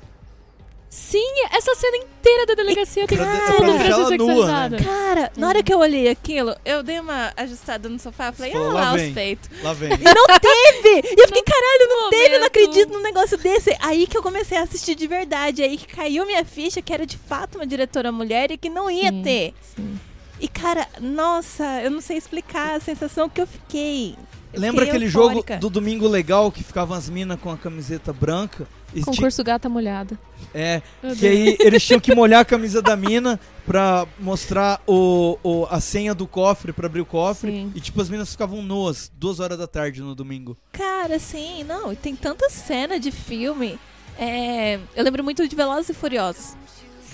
Sim, 0.98 1.44
essa 1.52 1.76
cena 1.76 1.98
inteira 1.98 2.46
da 2.46 2.54
delegacia 2.54 3.06
tem 3.06 3.18
de- 3.18 3.24
tudo 3.26 3.74
pra 3.74 3.84
ser 3.84 3.90
nua, 3.90 4.08
sexualizada. 4.08 4.78
Cara, 4.82 5.30
na 5.36 5.50
hora 5.50 5.62
que 5.62 5.74
eu 5.74 5.80
olhei 5.80 6.08
aquilo, 6.08 6.56
eu 6.64 6.82
dei 6.82 7.02
uma 7.02 7.34
ajustada 7.36 7.90
no 7.90 8.00
sofá, 8.00 8.32
falei, 8.32 8.54
ah 8.56 8.60
lá 8.60 8.74
lá 8.74 8.96
os 8.96 9.12
peitos. 9.12 9.50
Lá 9.62 9.74
vem. 9.74 9.90
E 9.92 9.98
não 9.98 10.26
teve! 10.40 11.08
E 11.18 11.22
eu 11.22 11.28
fiquei, 11.28 11.44
caralho, 11.44 11.90
não 11.90 12.10
teve, 12.10 12.24
eu 12.24 12.30
não 12.30 12.38
momento. 12.38 12.46
acredito 12.48 12.94
num 12.94 13.02
negócio 13.04 13.38
desse. 13.38 13.76
Aí 13.82 14.08
que 14.08 14.18
eu 14.18 14.24
comecei 14.24 14.58
a 14.58 14.62
assistir 14.64 14.96
de 14.96 15.06
verdade, 15.06 15.62
aí 15.62 15.78
que 15.78 15.86
caiu 15.88 16.26
minha 16.26 16.46
ficha 16.46 16.82
que 16.82 16.94
era 16.94 17.06
de 17.06 17.18
fato 17.18 17.56
uma 17.58 17.68
diretora 17.68 18.10
mulher 18.10 18.50
e 18.52 18.58
que 18.58 18.70
não 18.70 18.90
ia 18.90 19.10
Sim, 19.12 19.22
ter. 19.22 19.54
sim. 19.76 20.00
E 20.40 20.48
cara, 20.48 20.88
nossa, 21.02 21.82
eu 21.82 21.92
não 21.92 22.00
sei 22.00 22.16
explicar 22.16 22.76
a 22.76 22.80
sensação 22.80 23.28
que 23.28 23.42
eu 23.42 23.48
fiquei. 23.48 24.16
Eu 24.54 24.62
Lembra 24.62 24.86
fiquei 24.86 24.90
aquele 24.98 25.06
eufórica. 25.12 25.54
jogo 25.56 25.60
do 25.60 25.70
Domingo 25.70 26.08
Legal 26.08 26.50
que 26.50 26.64
ficavam 26.64 26.96
as 26.96 27.10
minas 27.10 27.38
com 27.42 27.52
a 27.52 27.58
camiseta 27.58 28.14
branca? 28.14 28.66
Concurso 29.04 29.44
gata 29.44 29.68
molhada. 29.68 30.18
É, 30.54 30.82
Meu 31.04 31.16
que 31.16 31.28
aí 31.28 31.58
eles 31.60 31.84
tinham 31.86 32.00
que 32.00 32.14
molhar 32.16 32.42
a 32.42 32.46
camisa 32.46 32.82
da 32.82 32.96
mina 32.96 33.40
pra 33.66 34.08
mostrar 34.20 34.82
o, 34.88 35.38
o- 35.44 35.68
a 35.70 35.80
senha 35.82 36.14
do 36.16 36.26
cofre, 36.28 36.72
pra 36.72 36.86
abrir 36.86 37.02
o 37.02 37.06
cofre. 37.06 37.52
Sim. 37.52 37.72
E 37.76 37.82
tipo, 37.82 38.02
as 38.02 38.10
minas 38.10 38.32
ficavam 38.32 38.62
nuas, 38.62 39.12
duas 39.18 39.40
horas 39.40 39.58
da 39.58 39.68
tarde 39.68 40.02
no 40.02 40.16
domingo. 40.16 40.56
Cara, 40.72 41.20
sim, 41.20 41.64
não, 41.64 41.92
e 41.92 41.96
tem 41.96 42.16
tanta 42.16 42.50
cena 42.50 43.00
de 43.00 43.12
filme. 43.12 43.78
É, 44.18 44.80
eu 44.96 45.04
lembro 45.04 45.24
muito 45.24 45.46
de 45.48 45.56
Velozes 45.56 45.90
e 45.90 45.94
Furiosos. 45.94 46.56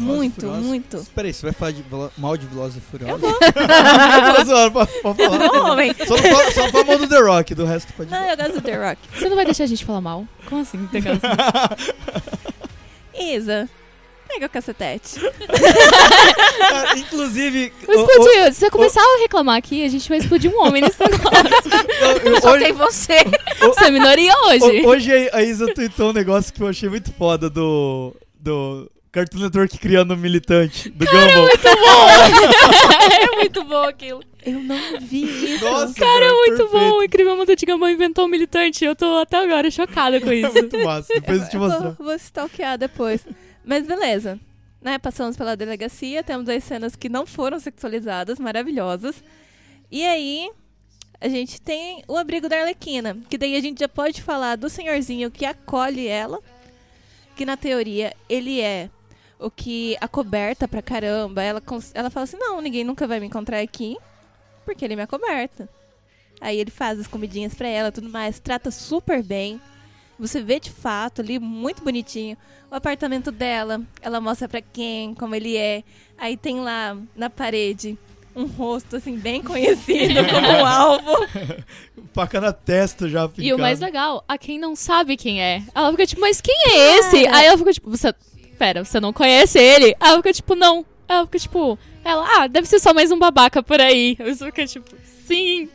Muito, 0.01 0.35
Furiosos? 0.35 0.65
muito. 0.65 1.05
Peraí, 1.15 1.33
você 1.33 1.41
vai 1.43 1.53
falar 1.53 1.71
de 1.71 1.83
mal 2.17 2.37
de 2.37 2.45
Velozes 2.47 2.77
e 2.77 2.81
Furiosos? 2.81 3.21
Eu 3.23 3.29
vou. 3.29 3.39
Tô 4.35 4.43
zoando, 4.45 4.71
pode, 4.71 4.91
pode 5.01 5.17
falar. 5.25 5.37
Não, 5.39 5.71
homem. 5.71 5.95
Só 6.07 6.17
só 6.51 6.61
não 6.63 6.71
fala 6.71 6.83
mal 6.85 6.97
do 6.99 7.07
The 7.07 7.19
Rock, 7.21 7.55
do 7.55 7.65
resto 7.65 7.93
pode 7.93 8.09
Não, 8.11 8.23
eu 8.29 8.37
gosto 8.37 8.53
do 8.53 8.61
The 8.61 8.75
Rock. 8.89 8.97
Você 9.17 9.29
não 9.29 9.35
vai 9.35 9.45
deixar 9.45 9.63
a 9.63 9.67
gente 9.67 9.85
falar 9.85 10.01
mal? 10.01 10.27
Como 10.47 10.61
assim? 10.61 10.87
Tem 10.91 11.03
Isa, 13.35 13.69
pega 14.27 14.45
o 14.45 14.49
cacetete. 14.49 15.19
Ah, 16.61 16.97
Inclusive, 16.97 17.71
o- 17.87 17.91
explodir. 17.91 18.53
Se 18.53 18.59
você 18.61 18.69
começar 18.69 19.01
a 19.01 19.19
reclamar 19.19 19.57
aqui, 19.57 19.83
a 19.85 19.89
gente 19.89 20.07
vai 20.09 20.17
explodir 20.17 20.49
um 20.51 20.61
homem 20.65 20.81
nesse 20.81 20.97
negócio. 21.03 21.29
o- 22.31 22.37
o- 22.37 22.41
Só 22.41 22.51
hoje, 22.53 22.63
tem 22.63 22.73
você. 22.73 23.17
Você 23.59 23.85
é 23.85 23.91
minoria 23.91 24.33
hoje. 24.47 24.81
o- 24.81 24.87
hoje 24.87 25.29
a 25.29 25.37
a 25.37 25.43
Isa 25.43 25.71
tweetou 25.73 26.09
um 26.09 26.13
negócio 26.13 26.53
que 26.53 26.61
eu 26.61 26.67
achei 26.67 26.89
muito 26.89 27.11
foda 27.13 27.49
do, 27.49 28.15
do 28.39 28.89
Cartoon 29.11 29.39
Network 29.39 29.77
criando 29.77 30.13
um 30.13 30.17
militante 30.17 30.89
do 30.89 31.05
Gumball. 31.05 31.49
é 33.11 33.35
muito 33.35 33.63
bom 33.65 33.83
aquilo. 33.83 34.23
Eu 34.45 34.59
não 34.61 34.77
vi 35.01 35.23
isso. 35.55 35.65
Nossa, 35.65 35.93
Cara, 35.95 36.25
é 36.25 36.31
muito 36.33 36.57
perfeito. 36.63 36.71
bom. 36.71 36.97
O 36.97 37.03
Incrível 37.03 37.35
Mundo 37.35 37.55
de 37.55 37.65
Gumball 37.65 37.89
inventou 37.89 38.25
um 38.25 38.29
militante. 38.29 38.85
Eu 38.85 38.95
tô 38.95 39.17
até 39.17 39.37
agora 39.37 39.69
chocada 39.69 40.19
com 40.21 40.29
É 40.31 40.35
isso. 40.35 40.53
muito 40.53 40.77
massa, 40.83 41.13
depois 41.13 41.41
eu 41.43 41.49
te 41.49 41.55
Eu 41.55 41.61
mostrar. 41.61 41.89
vou, 41.91 42.05
vou 42.05 42.15
stalkear 42.15 42.77
depois. 42.77 43.25
Mas 43.65 43.85
beleza. 43.85 44.39
Né, 44.81 44.97
passamos 44.97 45.37
pela 45.37 45.55
delegacia, 45.55 46.23
temos 46.23 46.49
as 46.49 46.63
cenas 46.63 46.95
que 46.95 47.07
não 47.07 47.27
foram 47.27 47.59
sexualizadas, 47.59 48.39
maravilhosas. 48.39 49.23
E 49.91 50.03
aí, 50.03 50.49
a 51.19 51.27
gente 51.29 51.61
tem 51.61 52.01
o 52.07 52.17
abrigo 52.17 52.49
da 52.49 52.61
Arlequina, 52.61 53.15
que 53.29 53.37
daí 53.37 53.55
a 53.55 53.61
gente 53.61 53.79
já 53.81 53.87
pode 53.87 54.23
falar 54.23 54.55
do 54.55 54.69
senhorzinho 54.69 55.29
que 55.29 55.45
acolhe 55.45 56.07
ela, 56.07 56.39
que 57.35 57.45
na 57.45 57.55
teoria 57.55 58.11
ele 58.27 58.59
é 58.59 58.89
o 59.41 59.49
que 59.49 59.97
a 59.99 60.07
coberta 60.07 60.67
pra 60.67 60.81
caramba. 60.81 61.41
Ela, 61.43 61.61
ela 61.93 62.09
fala 62.09 62.23
assim: 62.23 62.37
não, 62.37 62.61
ninguém 62.61 62.83
nunca 62.83 63.07
vai 63.07 63.19
me 63.19 63.25
encontrar 63.25 63.59
aqui, 63.59 63.97
porque 64.63 64.85
ele 64.85 64.95
me 64.95 65.01
acoberta. 65.01 65.67
Aí 66.39 66.59
ele 66.59 66.71
faz 66.71 66.99
as 66.99 67.07
comidinhas 67.07 67.53
pra 67.53 67.67
ela 67.67 67.91
tudo 67.91 68.09
mais, 68.09 68.39
trata 68.39 68.71
super 68.71 69.21
bem. 69.21 69.59
Você 70.17 70.41
vê 70.41 70.59
de 70.59 70.69
fato 70.69 71.21
ali, 71.21 71.39
muito 71.39 71.83
bonitinho, 71.83 72.37
o 72.69 72.75
apartamento 72.75 73.31
dela. 73.31 73.81
Ela 74.01 74.21
mostra 74.21 74.47
pra 74.47 74.61
quem, 74.61 75.15
como 75.15 75.35
ele 75.35 75.57
é. 75.57 75.83
Aí 76.17 76.37
tem 76.37 76.59
lá 76.59 76.95
na 77.15 77.29
parede 77.29 77.97
um 78.35 78.45
rosto 78.45 78.95
assim 78.95 79.17
bem 79.17 79.41
conhecido 79.43 80.25
como 80.29 80.47
um 80.47 80.65
alvo. 80.65 81.27
Faca 82.13 82.41
na 82.41 82.51
testa 82.51 83.07
já, 83.07 83.29
E 83.37 83.53
o 83.53 83.57
mais 83.57 83.79
legal, 83.79 84.23
a 84.27 84.37
quem 84.37 84.59
não 84.59 84.75
sabe 84.75 85.15
quem 85.15 85.41
é. 85.41 85.63
Ela 85.73 85.91
fica 85.91 86.05
tipo, 86.07 86.21
mas 86.21 86.41
quem 86.41 86.55
é 86.67 86.97
esse? 86.99 87.27
Aí 87.27 87.45
ela 87.45 87.57
fica 87.57 87.73
tipo, 87.73 87.89
você. 87.89 88.13
Pera, 88.61 88.85
você 88.85 88.99
não 88.99 89.11
conhece 89.11 89.57
ele? 89.57 89.85
Aí 89.99 90.09
ela 90.11 90.17
fica 90.17 90.31
tipo, 90.33 90.53
não. 90.53 90.85
Ela 91.07 91.25
fica 91.25 91.39
tipo, 91.39 91.79
ela, 92.05 92.43
ah, 92.43 92.47
deve 92.47 92.67
ser 92.67 92.77
só 92.77 92.93
mais 92.93 93.11
um 93.11 93.17
babaca 93.17 93.63
por 93.63 93.81
aí. 93.81 94.15
Você 94.19 94.45
fica 94.45 94.67
tipo, 94.67 94.95
sim. 95.25 95.67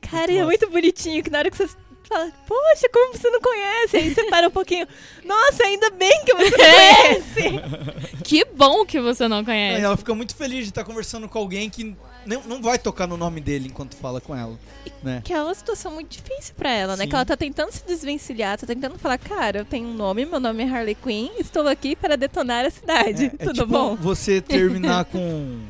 Cara, 0.00 0.32
e 0.32 0.38
é 0.38 0.44
muito 0.46 0.66
bonitinho 0.70 1.22
que 1.22 1.28
na 1.28 1.40
hora 1.40 1.50
que 1.50 1.58
você 1.58 1.68
fala, 2.08 2.32
poxa, 2.48 2.88
como 2.90 3.12
você 3.12 3.28
não 3.28 3.38
conhece? 3.38 3.98
Aí 3.98 4.14
você 4.14 4.24
para 4.30 4.48
um 4.48 4.50
pouquinho, 4.50 4.88
nossa, 5.26 5.64
ainda 5.64 5.90
bem 5.90 6.24
que 6.24 6.34
você 6.34 6.52
conhece. 6.56 8.22
Que 8.24 8.46
bom 8.46 8.86
que 8.86 8.98
você 8.98 9.28
não 9.28 9.44
conhece. 9.44 9.84
ela 9.84 9.96
fica 9.98 10.14
muito 10.14 10.34
feliz 10.34 10.62
de 10.62 10.70
estar 10.70 10.84
conversando 10.84 11.28
com 11.28 11.38
alguém 11.38 11.68
que 11.68 11.94
não, 12.26 12.42
não 12.42 12.62
vai 12.62 12.78
tocar 12.78 13.06
no 13.06 13.16
nome 13.16 13.40
dele 13.40 13.68
enquanto 13.68 13.96
fala 13.96 14.20
com 14.20 14.34
ela, 14.34 14.58
né? 15.02 15.22
Que 15.24 15.32
é 15.32 15.42
uma 15.42 15.54
situação 15.54 15.92
muito 15.92 16.10
difícil 16.10 16.54
pra 16.56 16.70
ela, 16.70 16.96
né? 16.96 17.04
Sim. 17.04 17.10
Que 17.10 17.14
ela 17.14 17.24
tá 17.24 17.36
tentando 17.36 17.70
se 17.72 17.84
desvencilhar, 17.86 18.58
tá 18.58 18.66
tentando 18.66 18.98
falar, 18.98 19.18
cara, 19.18 19.58
eu 19.60 19.64
tenho 19.64 19.88
um 19.88 19.94
nome, 19.94 20.26
meu 20.26 20.40
nome 20.40 20.62
é 20.62 20.68
Harley 20.68 20.94
Quinn, 20.94 21.30
estou 21.38 21.66
aqui 21.68 21.94
para 21.94 22.16
detonar 22.16 22.64
a 22.64 22.70
cidade. 22.70 23.24
É, 23.24 23.26
é 23.26 23.30
Tudo 23.46 23.60
tipo 23.60 23.66
bom? 23.66 23.96
você 23.96 24.40
terminar 24.42 25.04
com 25.06 25.60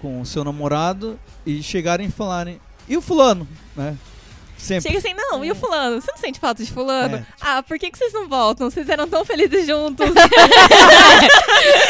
com 0.00 0.22
o 0.22 0.24
seu 0.24 0.42
namorado 0.42 1.20
e 1.44 1.62
chegarem 1.62 2.06
e 2.06 2.10
falarem 2.10 2.58
e 2.88 2.96
o 2.96 3.02
fulano, 3.02 3.46
né? 3.76 3.96
Sempre. 4.60 4.90
Chega 4.90 4.98
assim, 4.98 5.14
não, 5.14 5.42
e 5.44 5.50
o 5.50 5.54
fulano? 5.54 6.00
Você 6.00 6.10
não 6.10 6.18
sente 6.18 6.38
falta 6.38 6.62
de 6.62 6.70
fulano? 6.70 7.16
É. 7.16 7.26
Ah, 7.40 7.62
por 7.62 7.78
que, 7.78 7.90
que 7.90 7.96
vocês 7.96 8.12
não 8.12 8.28
voltam? 8.28 8.70
Vocês 8.70 8.88
eram 8.88 9.08
tão 9.08 9.24
felizes 9.24 9.66
juntos. 9.66 10.06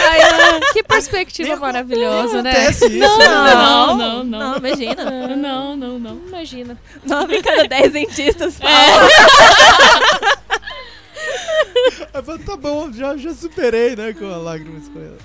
Ai, 0.09 0.22
ah, 0.22 0.60
que 0.72 0.82
perspectiva 0.82 1.56
maravilhosa, 1.56 2.42
né? 2.42 2.52
Acontece 2.52 2.86
isso, 2.86 2.98
Não, 2.98 3.18
né? 3.18 3.26
não, 3.28 3.97
não, 3.97 4.24
não. 4.24 4.38
Não, 4.38 4.56
imagina. 4.59 5.05
Não, 5.36 5.76
não, 5.76 5.98
não. 5.98 6.16
Imagina. 6.28 6.78
Nove 7.05 7.38
em 7.38 7.42
cada 7.42 7.64
dez 7.64 7.92
dentistas 7.92 8.56
falam. 8.56 8.76
Aí 12.14 12.22
fala, 12.22 12.38
tá 12.38 12.56
bom, 12.56 12.92
já, 12.92 13.16
já 13.16 13.34
superei, 13.34 13.97
né? 13.97 14.12
Com 14.12 14.32
a 14.32 14.36
lágrima 14.36 14.78
escorrendo. 14.78 15.18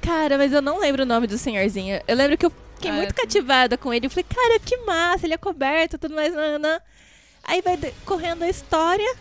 Cara, 0.00 0.38
mas 0.38 0.52
eu 0.52 0.62
não 0.62 0.78
lembro 0.78 1.02
o 1.02 1.06
nome 1.06 1.26
do 1.26 1.36
senhorzinho. 1.36 2.00
Eu 2.06 2.16
lembro 2.16 2.38
que 2.38 2.46
eu 2.46 2.52
fiquei 2.76 2.90
Ah, 2.90 2.94
muito 2.94 3.10
é. 3.10 3.12
cativada 3.14 3.76
com 3.76 3.92
ele. 3.92 4.06
Eu 4.06 4.10
falei, 4.10 4.24
cara, 4.32 4.58
que 4.60 4.76
massa, 4.78 5.26
ele 5.26 5.34
é 5.34 5.38
coberto, 5.38 5.98
tudo 5.98 6.14
mais, 6.14 6.32
nanã. 6.32 6.80
Aí 7.44 7.60
vai 7.62 7.76
correndo 8.04 8.42
a 8.44 8.48
história. 8.48 9.14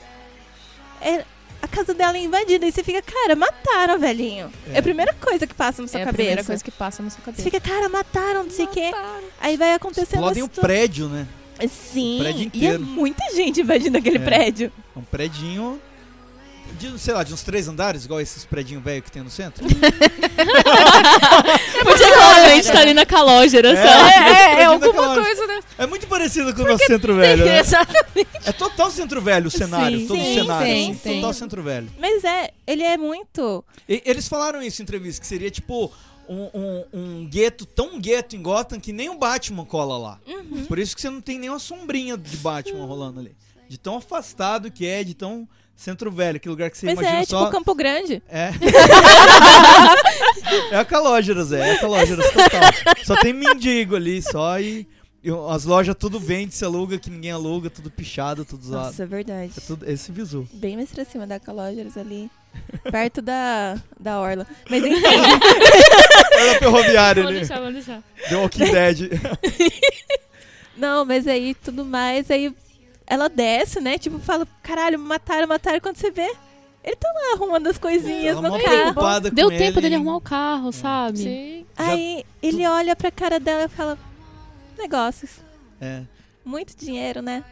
É, 1.01 1.23
a 1.61 1.67
casa 1.67 1.93
dela 1.93 2.17
é 2.17 2.21
invadida. 2.21 2.65
E 2.65 2.71
você 2.71 2.83
fica, 2.83 3.01
cara, 3.01 3.35
mataram 3.35 3.95
o 3.95 3.99
velhinho. 3.99 4.51
É, 4.71 4.75
É. 4.75 4.79
a 4.79 4.83
primeira 4.83 5.13
coisa 5.13 5.45
que 5.47 5.53
passa 5.53 5.81
na 5.81 5.87
sua 5.87 5.99
É 5.99 6.03
a 6.03 6.05
cabeça. 6.05 6.17
primeira 6.17 6.43
coisa 6.43 6.63
que 6.63 6.71
passa 6.71 7.01
na 7.03 7.09
sua 7.09 7.19
Você 7.19 7.25
cabeça. 7.25 7.43
fica, 7.43 7.59
cara, 7.59 7.89
mataram, 7.89 8.43
não 8.43 8.51
sei 8.51 8.65
o 8.65 8.69
quê. 8.69 8.91
Aí 9.39 9.57
vai 9.57 9.73
acontecendo 9.73 10.19
Explodem 10.19 10.41
a 10.41 10.45
um 10.45 10.49
prédio, 10.49 11.07
né? 11.09 11.27
Sim, 11.69 12.17
o 12.17 12.23
prédio 12.23 12.41
e 12.41 12.43
é 12.43 12.47
inteiro. 12.73 12.83
muita 12.83 13.33
gente 13.33 13.61
invadindo 13.61 13.97
aquele 13.97 14.17
É. 14.17 14.21
prédio. 14.21 14.71
Um 14.95 15.01
predinho 15.03 15.81
de, 16.79 16.99
sei 16.99 17.13
lá, 17.13 17.23
de 17.23 17.33
uns 17.33 17.41
três 17.43 17.67
andares, 17.67 18.05
igual 18.05 18.19
esses 18.19 18.43
predinhos 18.45 18.83
velhos 18.83 19.05
que 19.05 19.11
tem 19.11 19.23
no 19.23 19.29
centro. 19.29 19.63
Podia 21.83 22.13
falar, 22.13 22.35
a 22.45 22.49
gente 22.55 22.71
tá 22.71 22.79
ali 22.79 22.93
na 22.93 23.05
calógera, 23.05 23.69
É. 23.71 23.75
sabe? 23.75 24.09
É, 24.13 24.17
é, 24.17 24.21
é 24.21 24.55
Prédio 24.55 24.71
alguma 24.71 24.93
daquela- 24.93 25.23
coisa, 25.23 25.47
né? 25.47 25.59
É 25.77 25.85
muito 25.87 26.07
parecido 26.07 26.53
com 26.53 26.61
o 26.63 26.67
nosso 26.67 26.85
centro 26.85 27.15
velho, 27.15 27.45
né? 27.45 27.59
Exatamente. 27.59 28.27
É 28.45 28.51
total 28.51 28.91
centro 28.91 29.21
velho 29.21 29.47
o 29.47 29.51
cenário, 29.51 29.99
Sim, 29.99 30.07
todo 30.07 30.19
sim, 30.19 30.31
o 30.31 30.33
cenário. 30.41 30.67
sim, 30.67 30.91
assim, 30.91 30.99
sim. 31.03 31.15
Total 31.15 31.33
centro 31.33 31.63
velho. 31.63 31.89
Mas 31.99 32.23
é, 32.23 32.51
ele 32.67 32.83
é 32.83 32.97
muito. 32.97 33.63
E- 33.87 34.01
eles 34.05 34.27
falaram 34.27 34.61
isso 34.61 34.81
em 34.81 34.83
entrevista, 34.83 35.21
que 35.21 35.27
seria 35.27 35.51
tipo 35.51 35.91
um, 36.27 36.49
um, 36.53 36.83
um 36.93 37.25
gueto, 37.27 37.65
tão 37.65 37.99
gueto 37.99 38.35
em 38.35 38.41
Gotham 38.41 38.79
que 38.79 38.91
nem 38.93 39.09
o 39.09 39.15
Batman 39.17 39.65
cola 39.65 39.97
lá. 39.97 40.19
Uhum. 40.27 40.65
Por 40.65 40.79
isso 40.79 40.95
que 40.95 41.01
você 41.01 41.09
não 41.09 41.21
tem 41.21 41.37
nenhuma 41.39 41.59
sombrinha 41.59 42.17
de 42.17 42.37
Batman 42.37 42.85
rolando 42.85 43.19
ali. 43.19 43.35
De 43.67 43.77
tão 43.77 43.97
afastado 43.97 44.71
que 44.71 44.85
é, 44.85 45.03
de 45.03 45.13
tão 45.13 45.47
centro 45.75 46.11
velho, 46.11 46.37
aquele 46.37 46.51
lugar 46.51 46.71
que 46.71 46.77
você 46.77 46.85
Mas 46.85 46.99
imagina 46.99 47.19
é, 47.19 47.25
só. 47.25 47.39
tipo 47.39 47.51
Campo 47.51 47.75
Grande. 47.75 48.23
É. 48.29 48.51
é 50.71 50.77
a 50.77 50.85
Calógeras, 50.85 51.51
é. 51.51 51.69
É 51.69 51.73
a 51.73 51.79
Calógeras 51.79 52.25
total. 52.31 52.95
Só 53.03 53.15
tem 53.17 53.33
mendigo 53.33 53.95
ali, 53.95 54.21
só 54.21 54.59
e, 54.59 54.87
e 55.23 55.29
as 55.49 55.65
lojas 55.65 55.95
tudo 55.97 56.19
vende, 56.19 56.55
se 56.55 56.63
aluga, 56.63 56.97
que 56.97 57.09
ninguém 57.09 57.31
aluga, 57.31 57.69
tudo 57.69 57.91
pichado, 57.91 58.45
tudo 58.45 58.65
zoado. 58.65 58.85
Nossa, 58.87 59.03
é 59.03 59.05
verdade. 59.05 59.51
É 59.57 59.61
tudo 59.61 59.89
esse 59.89 60.11
visu. 60.11 60.47
Bem 60.53 60.75
mais 60.75 60.91
pra 60.91 61.03
cima 61.03 61.27
da 61.27 61.39
Calógeras 61.39 61.97
ali. 61.97 62.29
Perto 62.89 63.21
da, 63.21 63.77
da 63.99 64.19
Orla. 64.19 64.47
Mas 64.69 64.83
enfim. 64.83 65.01
Olha 66.35 66.51
a 66.51 66.59
ferroviária 66.59 67.23
Vamos 67.23 67.37
ali. 67.37 67.39
deixar, 67.39 67.59
vamos 67.59 67.73
deixar. 67.73 68.03
The 68.29 68.35
Walking 68.35 68.71
Dead. 68.71 69.09
não, 70.77 71.05
mas 71.05 71.27
aí 71.27 71.53
tudo 71.55 71.83
mais. 71.83 72.29
Aí 72.31 72.53
ela 73.07 73.27
desce, 73.29 73.79
né? 73.79 73.97
Tipo, 73.97 74.19
fala, 74.19 74.47
caralho, 74.63 74.97
mataram, 74.99 75.47
mataram. 75.47 75.79
Quando 75.79 75.97
você 75.97 76.09
vê, 76.11 76.33
Ele 76.83 76.95
tá 76.95 77.07
lá 77.11 77.33
arrumando 77.35 77.65
as 77.67 77.77
coisinhas 77.79 78.37
Ela 78.37 78.49
no 78.49 78.63
carro. 78.63 79.19
Deu 79.31 79.49
com 79.49 79.57
tempo 79.57 79.79
ele. 79.79 79.81
dele 79.81 79.95
arrumar 79.95 80.17
o 80.17 80.21
carro, 80.21 80.71
sabe? 80.71 81.17
Sim. 81.17 81.65
Aí 81.75 82.23
ele 82.41 82.67
olha 82.67 82.95
pra 82.95 83.09
cara 83.11 83.39
dela 83.39 83.65
e 83.65 83.69
fala: 83.69 83.97
Negócios. 84.77 85.39
É, 85.81 86.03
Muito 86.43 86.75
dinheiro, 86.77 87.21
né? 87.21 87.43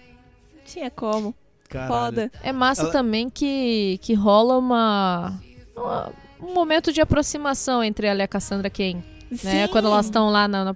Tinha 0.66 0.90
como. 0.92 1.34
caralho. 1.68 1.92
Foda. 1.94 2.32
É 2.44 2.52
massa 2.52 2.84
Ela- 2.84 2.92
também 2.92 3.30
que, 3.30 3.98
que 4.04 4.14
rola 4.14 4.58
uma, 4.58 5.40
uma- 5.76 6.12
um 6.40 6.54
momento 6.54 6.94
de 6.94 7.02
aproximação 7.02 7.84
entre 7.84 8.06
ela 8.08 8.20
e 8.20 8.24
a 8.24 8.28
Cassandra 8.28 8.70
Cain. 8.70 9.04
Né? 9.32 9.66
Sim. 9.66 9.72
Quando 9.72 9.88
elas 9.88 10.06
estão 10.06 10.30
lá 10.30 10.48
na, 10.48 10.64
na- 10.66 10.76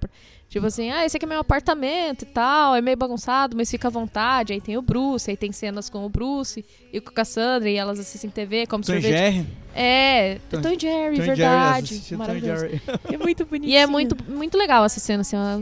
Tipo 0.58 0.68
assim, 0.68 0.90
ah, 0.92 1.06
esse 1.06 1.16
aqui 1.18 1.26
é 1.26 1.30
meu 1.30 1.40
apartamento 1.40 2.24
e 2.24 2.26
tal, 2.26 2.76
é 2.76 2.82
meio 2.82 2.98
bagunçado, 2.98 3.56
mas 3.56 3.70
fica 3.70 3.88
à 3.88 3.92
vontade. 3.92 4.54
Aí 4.54 4.62
tem 4.62 4.78
o 4.78 4.82
Bruce, 4.82 5.30
aí 5.30 5.38
tem 5.38 5.52
cenas 5.52 5.90
com 5.90 6.06
o 6.06 6.10
Bruce 6.10 6.64
e 6.92 7.00
com 7.00 7.10
a 7.10 7.14
Cassandra, 7.14 7.70
e 7.70 7.76
elas 7.76 8.00
assistem 8.00 8.30
TV, 8.30 8.66
como 8.68 8.84
Tom 8.84 8.94
e 8.94 9.02
sorvete. 9.02 9.12
Jerry. 9.18 9.48
É, 9.76 10.40
Tom- 10.50 10.62
Tom 10.62 10.70
e 10.70 10.80
Jerry, 10.80 11.16
Tom 11.18 11.24
Jerry, 11.24 11.38
verdade. 11.38 12.16
maravilhoso. 12.16 12.62
Jerry. 12.68 12.82
É 13.14 13.18
muito 13.18 13.46
bonitinho. 13.46 13.72
E 13.72 13.76
é 13.78 13.86
muito, 13.86 14.16
muito 14.32 14.58
legal 14.58 14.84
essa 14.84 15.00
cena, 15.00 15.22
assim, 15.22 15.36
uma, 15.36 15.58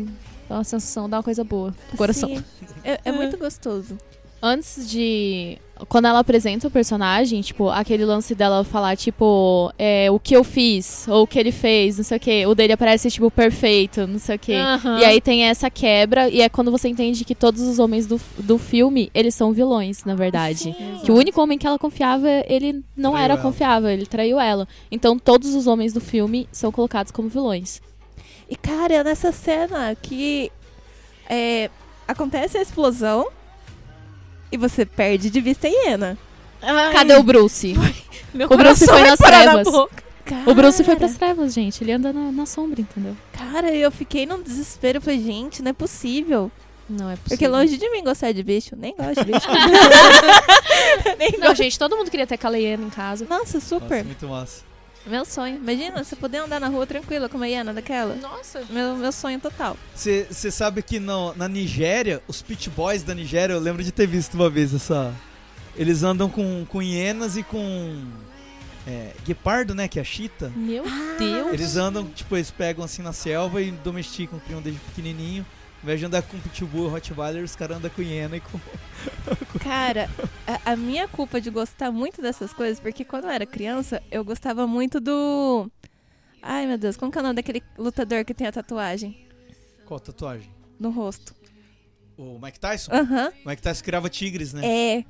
dá 0.48 0.56
uma 0.56 0.64
sensação, 0.64 1.10
dá 1.10 1.18
uma 1.18 1.24
coisa 1.24 1.44
boa 1.44 1.74
no 1.92 1.98
coração. 1.98 2.30
Sim. 2.30 2.44
É, 2.84 3.00
é 3.06 3.12
muito 3.12 3.38
gostoso. 3.38 3.98
Antes 4.42 4.90
de. 4.90 5.58
Quando 5.88 6.06
ela 6.06 6.20
apresenta 6.20 6.68
o 6.68 6.72
personagem, 6.72 7.42
tipo, 7.42 7.70
aquele 7.70 8.06
lance 8.06 8.34
dela 8.36 8.64
falar, 8.64 8.96
tipo, 8.96 9.72
é, 9.78 10.10
o 10.12 10.20
que 10.20 10.36
eu 10.36 10.44
fiz, 10.44 11.08
ou 11.08 11.24
o 11.24 11.28
que 11.28 11.40
ele 11.40 11.52
fez, 11.52 11.98
não 11.98 12.04
sei 12.04 12.18
o 12.18 12.20
quê. 12.20 12.46
O 12.46 12.56
dele 12.56 12.74
aparece, 12.74 13.10
tipo, 13.10 13.30
perfeito, 13.32 14.06
não 14.08 14.20
sei 14.20 14.36
o 14.36 14.40
quê. 14.40 14.54
Aham. 14.56 15.00
E 15.00 15.06
aí 15.06 15.22
tem 15.22 15.44
essa 15.44 15.70
quebra, 15.70 16.30
e 16.30 16.42
é 16.42 16.50
quando 16.50 16.72
você 16.72 16.88
entende 16.88 17.24
que 17.24 17.36
todos 17.36 17.62
os 17.62 17.80
homens 17.80 18.06
do, 18.06 18.20
do 18.38 18.58
filme, 18.58 19.10
eles 19.14 19.36
são 19.36 19.52
vilões, 19.52 20.04
na 20.04 20.16
verdade. 20.16 20.76
Que 21.04 21.12
o 21.12 21.16
único 21.16 21.42
homem 21.42 21.58
que 21.58 21.68
ela 21.68 21.78
confiava, 21.80 22.28
ele 22.48 22.84
não 22.96 23.12
Traiu 23.12 23.24
era 23.24 23.34
ela. 23.34 23.42
confiável, 23.42 23.90
ele 23.90 24.06
traiu 24.06 24.40
ela. 24.40 24.68
Então 24.92 25.18
todos 25.20 25.54
os 25.56 25.68
homens 25.68 25.94
do 25.94 26.02
filme 26.02 26.48
são 26.52 26.72
colocados 26.72 27.12
como 27.12 27.30
vilões. 27.30 27.82
E, 28.50 28.56
cara, 28.56 29.04
nessa 29.04 29.32
cena 29.32 29.96
que 30.00 30.52
é, 31.30 31.70
acontece 32.08 32.58
a 32.58 32.62
explosão 32.62 33.28
e 34.56 34.58
você 34.58 34.86
perde 34.86 35.30
de 35.30 35.40
vista 35.42 35.68
a 35.68 35.70
hiena. 35.70 36.18
Cadê 36.92 37.16
o 37.16 37.24
Bruce? 37.24 37.76
Meu 38.34 38.48
O 38.52 38.58
Bruce 38.58 38.86
foi 38.86 39.02
nas 39.04 39.20
na 39.20 39.28
trevas. 39.28 39.68
boca. 39.72 40.04
O 40.48 40.54
Bruce 40.56 40.84
foi 40.84 40.96
pras 40.96 41.16
trevas, 41.16 41.54
gente. 41.54 41.84
Ele 41.84 41.92
anda 41.92 42.12
na, 42.12 42.32
na 42.32 42.46
sombra, 42.48 42.82
entendeu? 42.82 43.16
Cara, 43.32 43.72
eu 43.72 43.92
fiquei 43.92 44.26
num 44.26 44.42
desespero. 44.42 44.98
Eu 44.98 45.02
falei, 45.02 45.22
gente, 45.22 45.62
não 45.62 45.70
é 45.70 45.74
possível. 45.74 46.52
Não 46.90 47.10
é 47.10 47.16
possível. 47.16 47.30
Porque 47.38 47.48
longe 47.48 47.78
de 47.78 47.90
mim 47.92 48.04
gostar 48.04 48.32
de 48.32 48.42
bicho. 48.42 48.76
Nem 48.76 48.96
gosto 48.96 49.24
de 49.24 49.32
bicho. 49.32 49.48
Nem 51.20 51.32
Não, 51.34 51.48
gosto. 51.48 51.56
gente, 51.58 51.78
todo 51.78 51.96
mundo 51.96 52.10
queria 52.10 52.26
ter 52.26 52.36
aquela 52.36 52.58
hiena 52.58 52.84
em 52.86 52.90
casa. 52.90 53.26
Nossa, 53.30 53.60
super. 53.60 53.98
Nossa, 53.98 54.04
muito 54.04 54.28
massa. 54.28 54.64
Meu 55.06 55.24
sonho. 55.26 55.58
Imagina, 55.58 56.04
você 56.04 56.16
poder 56.16 56.40
andar 56.40 56.60
na 56.60 56.68
rua 56.68 56.86
tranquila 56.88 57.30
com 57.30 57.38
uma 57.38 57.48
hiena 57.48 57.74
daquela. 57.74 58.16
Nossa. 58.16 58.64
Meu, 58.70 58.96
meu 58.96 59.12
sonho 59.12 59.40
total. 59.40 59.78
Você 59.94 60.26
sabe 60.52 60.82
que 60.82 61.00
no- 61.00 61.34
na 61.36 61.48
Nigéria, 61.48 62.22
os 62.28 62.42
pit 62.42 62.70
boys 62.70 63.04
da 63.04 63.14
Nigéria, 63.14 63.54
eu 63.54 63.60
lembro 63.60 63.84
de 63.84 63.92
ter 63.92 64.08
visto 64.08 64.34
uma 64.34 64.50
vez 64.50 64.74
essa. 64.74 65.14
Eles 65.76 66.04
andam 66.04 66.30
com, 66.30 66.66
com 66.68 66.82
hienas 66.82 67.38
e 67.38 67.44
com. 67.44 68.04
É, 68.88 69.14
guepardo, 69.26 69.74
né? 69.74 69.88
Que 69.88 69.98
é 70.00 70.02
a 70.02 70.06
chita. 70.06 70.52
Meu 70.56 70.84
Deus. 71.18 71.54
Eles 71.54 71.76
andam, 71.76 72.06
tipo, 72.06 72.36
eles 72.36 72.52
pegam 72.52 72.84
assim 72.86 73.02
na 73.02 73.12
selva 73.14 73.60
e 73.62 73.72
domesticam, 73.72 74.40
criam 74.46 74.62
desde 74.62 74.80
pequenininho. 74.82 75.46
Invés 75.86 76.00
de 76.00 76.08
andar 76.08 76.24
com 76.24 76.40
pitbull 76.40 76.88
e 76.88 76.90
rottweiler, 76.90 77.44
os 77.44 77.56
caras 77.56 77.78
andam 77.78 77.92
com 77.92 78.02
hiena 78.02 78.38
e 78.38 78.40
com... 78.40 78.60
Cara, 79.62 80.10
a, 80.48 80.72
a 80.72 80.76
minha 80.76 81.08
culpa 81.08 81.40
de 81.40 81.52
gostar 81.52 81.92
muito 81.92 82.24
dessas 82.24 82.52
coisas, 82.52 82.80
porque 82.80 83.06
quando 83.06 83.26
eu 83.26 83.30
era 83.30 83.46
criança, 83.46 84.02
eu 84.10 84.26
gostava 84.26 84.66
muito 84.66 85.00
do. 85.00 85.70
Ai, 86.42 86.66
meu 86.66 86.80
Deus, 86.80 86.98
como 86.98 87.12
que 87.12 87.20
é 87.20 87.22
o 87.22 87.24
nome 87.24 87.36
daquele 87.36 87.62
lutador 87.78 88.26
que 88.26 88.34
tem 88.34 88.48
a 88.48 88.52
tatuagem 88.52 89.28
Qual 89.86 90.00
tatuagem? 90.00 90.50
no 90.80 90.90
rosto? 90.90 91.36
O 92.18 92.40
Mike 92.42 92.60
Tyson? 92.60 92.92
Aham. 92.92 93.32
O 93.46 93.48
Mike 93.48 93.62
Tyson 93.62 93.84
criava 93.84 94.10
tigres, 94.10 94.54
né? 94.54 94.62
É. 94.66 95.06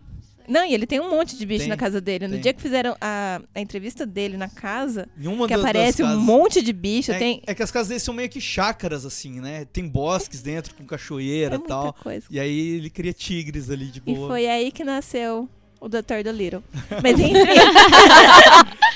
Não, 0.47 0.65
e 0.65 0.73
ele 0.73 0.85
tem 0.85 0.99
um 0.99 1.09
monte 1.09 1.37
de 1.37 1.45
bicho 1.45 1.61
Tem, 1.61 1.69
na 1.69 1.77
casa 1.77 1.99
dele. 1.99 2.27
No 2.27 2.33
tem. 2.33 2.41
dia 2.41 2.53
que 2.53 2.61
fizeram 2.61 2.95
a, 3.01 3.41
a 3.53 3.59
entrevista 3.61 4.05
dele 4.05 4.37
na 4.37 4.47
casa, 4.49 5.07
Em 5.19 5.27
uma 5.27 5.47
que 5.47 5.53
da- 5.53 5.57
das 5.61 5.65
aparece 5.69 6.03
um 6.03 6.05
casas- 6.07 6.21
monte 6.23 6.61
de 6.61 6.71
bicho, 6.73 7.11
É, 7.11 7.17
tem. 7.17 7.41
é 7.47 7.53
que 7.55 7.63
as 7.63 7.71
casas 7.71 7.87
deles 7.89 8.03
são 8.03 8.13
meio 8.13 8.29
que 8.29 8.39
chácaras, 8.41 9.05
assim, 9.05 9.39
né? 9.39 9.65
Tem 9.71 9.87
bosques 9.87 10.41
dentro 10.41 10.75
com 10.75 10.85
cachoeira 10.85 11.53
É 11.53 11.55
e 11.55 11.59
muita 11.59 11.73
tal. 11.73 11.93
coisa. 11.93 12.25
E 12.29 12.39
aí 12.39 12.75
ele 12.77 12.89
cria 12.89 13.13
tigres 13.13 13.69
ali 13.69 13.85
de 13.87 13.99
E 14.05 14.13
boa. 14.13 14.27
foi 14.29 14.47
aí 14.47 14.71
que 14.71 14.83
nasceu 14.83 15.49
o 15.81 15.89
Dr. 15.89 16.23
Dolittle. 16.23 16.63
Mas 17.03 17.19
enfim. 17.19 17.35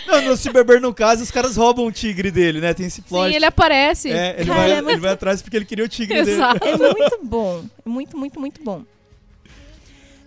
Não, 0.08 0.22
no 0.24 0.38
Se 0.38 0.52
Beber 0.52 0.82
no 0.82 0.94
caso, 0.94 1.22
os 1.22 1.30
caras 1.30 1.56
roubam 1.56 1.86
o 1.86 1.92
tigre 1.92 2.32
dele, 2.32 2.60
né? 2.60 2.74
Tem 2.74 2.86
esse 2.88 3.02
plot. 3.02 3.30
Sim, 3.30 3.36
ele 3.36 3.46
aparece. 3.46 4.10
É, 4.12 4.36
ele, 4.40 4.46
Cara, 4.46 4.60
vai, 4.60 4.72
é 4.72 4.76
muito- 4.76 4.90
ele 4.92 5.02
vai 5.02 5.12
atrás 5.12 5.42
porque 5.42 5.56
ele 5.58 5.66
queria 5.66 5.86
o 5.86 5.88
tigre 5.90 6.24
dele. 6.24 6.32
Exato. 6.38 6.66
É 6.68 6.78
muito 6.78 7.20
bom. 7.24 7.64
É 7.86 7.90
muito, 7.90 8.18
muito, 8.18 8.40
muito 8.40 8.64
bom. 8.64 8.84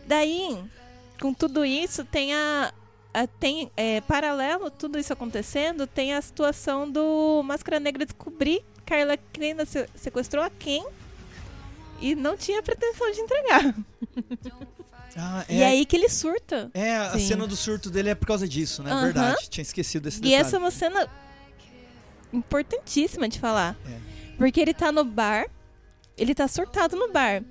Daí, 0.07 0.57
com 1.23 1.33
tudo 1.33 1.65
isso, 1.65 2.05
tem 2.05 2.35
a. 2.35 2.73
a- 3.15 3.27
tem 3.27 3.71
é, 3.77 4.01
paralelo 4.03 4.71
tudo 4.71 4.99
isso 4.99 5.13
acontecendo, 5.13 5.87
tem 5.87 6.13
a 6.15 6.21
situação 6.21 6.91
do 6.91 7.43
Máscara 7.45 7.79
Negra 7.81 8.05
descobrir 8.05 8.63
que 8.85 8.93
a 8.93 8.99
Arlequina 9.03 9.65
se- 9.65 9.89
sequestrou 9.95 10.43
a 10.45 10.51
quem 10.51 10.85
e 12.01 12.15
não 12.17 12.37
tinha 12.37 12.61
pretensão 12.63 13.11
de 13.13 13.21
entregar. 13.21 13.75
Ah, 15.17 15.45
E 15.49 15.61
é, 15.63 15.67
aí 15.67 15.85
que 15.87 15.95
ele 15.95 16.09
surta. 16.09 16.71
é, 16.75 16.97
a 16.97 17.13
Sim. 17.13 17.29
cena 17.29 17.47
do 17.47 17.55
surto 17.55 17.91
dele 17.91 18.09
é 18.11 18.15
por 18.15 18.27
causa 18.27 18.49
disso, 18.49 18.83
né? 18.83 18.91
Aham. 18.91 19.03
Verdade. 19.05 19.49
Tinha 19.51 19.63
esquecido 19.63 20.05
desse 20.05 20.19
E 20.19 20.23
detalhe. 20.23 20.35
essa 20.41 20.57
é 20.57 20.59
uma 20.59 20.71
cena 20.71 21.07
importantíssima 22.33 23.29
de 23.29 23.39
falar. 23.39 23.77
É. 23.87 23.99
Porque 24.39 24.59
ele 24.61 24.73
tá 24.75 24.91
no 24.91 25.05
bar, 25.05 25.47
ele 26.17 26.35
tá 26.35 26.49
surtado 26.49 26.97
no 26.97 27.13
bar. 27.13 27.43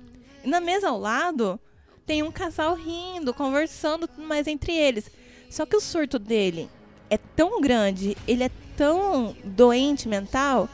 E 0.44 0.48
na 0.48 0.60
mesa 0.60 0.88
ao 0.88 0.98
lado 0.98 1.58
tem 2.06 2.22
um 2.22 2.32
casal 2.32 2.74
rindo, 2.74 3.32
conversando 3.34 4.06
tudo 4.06 4.26
mais 4.26 4.46
entre 4.46 4.72
eles. 4.72 5.10
Só 5.50 5.66
que 5.66 5.76
o 5.76 5.80
surto 5.80 6.18
dele 6.18 6.68
é 7.10 7.16
tão 7.18 7.60
grande, 7.60 8.16
ele 8.26 8.44
é 8.44 8.50
tão 8.76 9.36
doente 9.44 10.08
mental, 10.08 10.68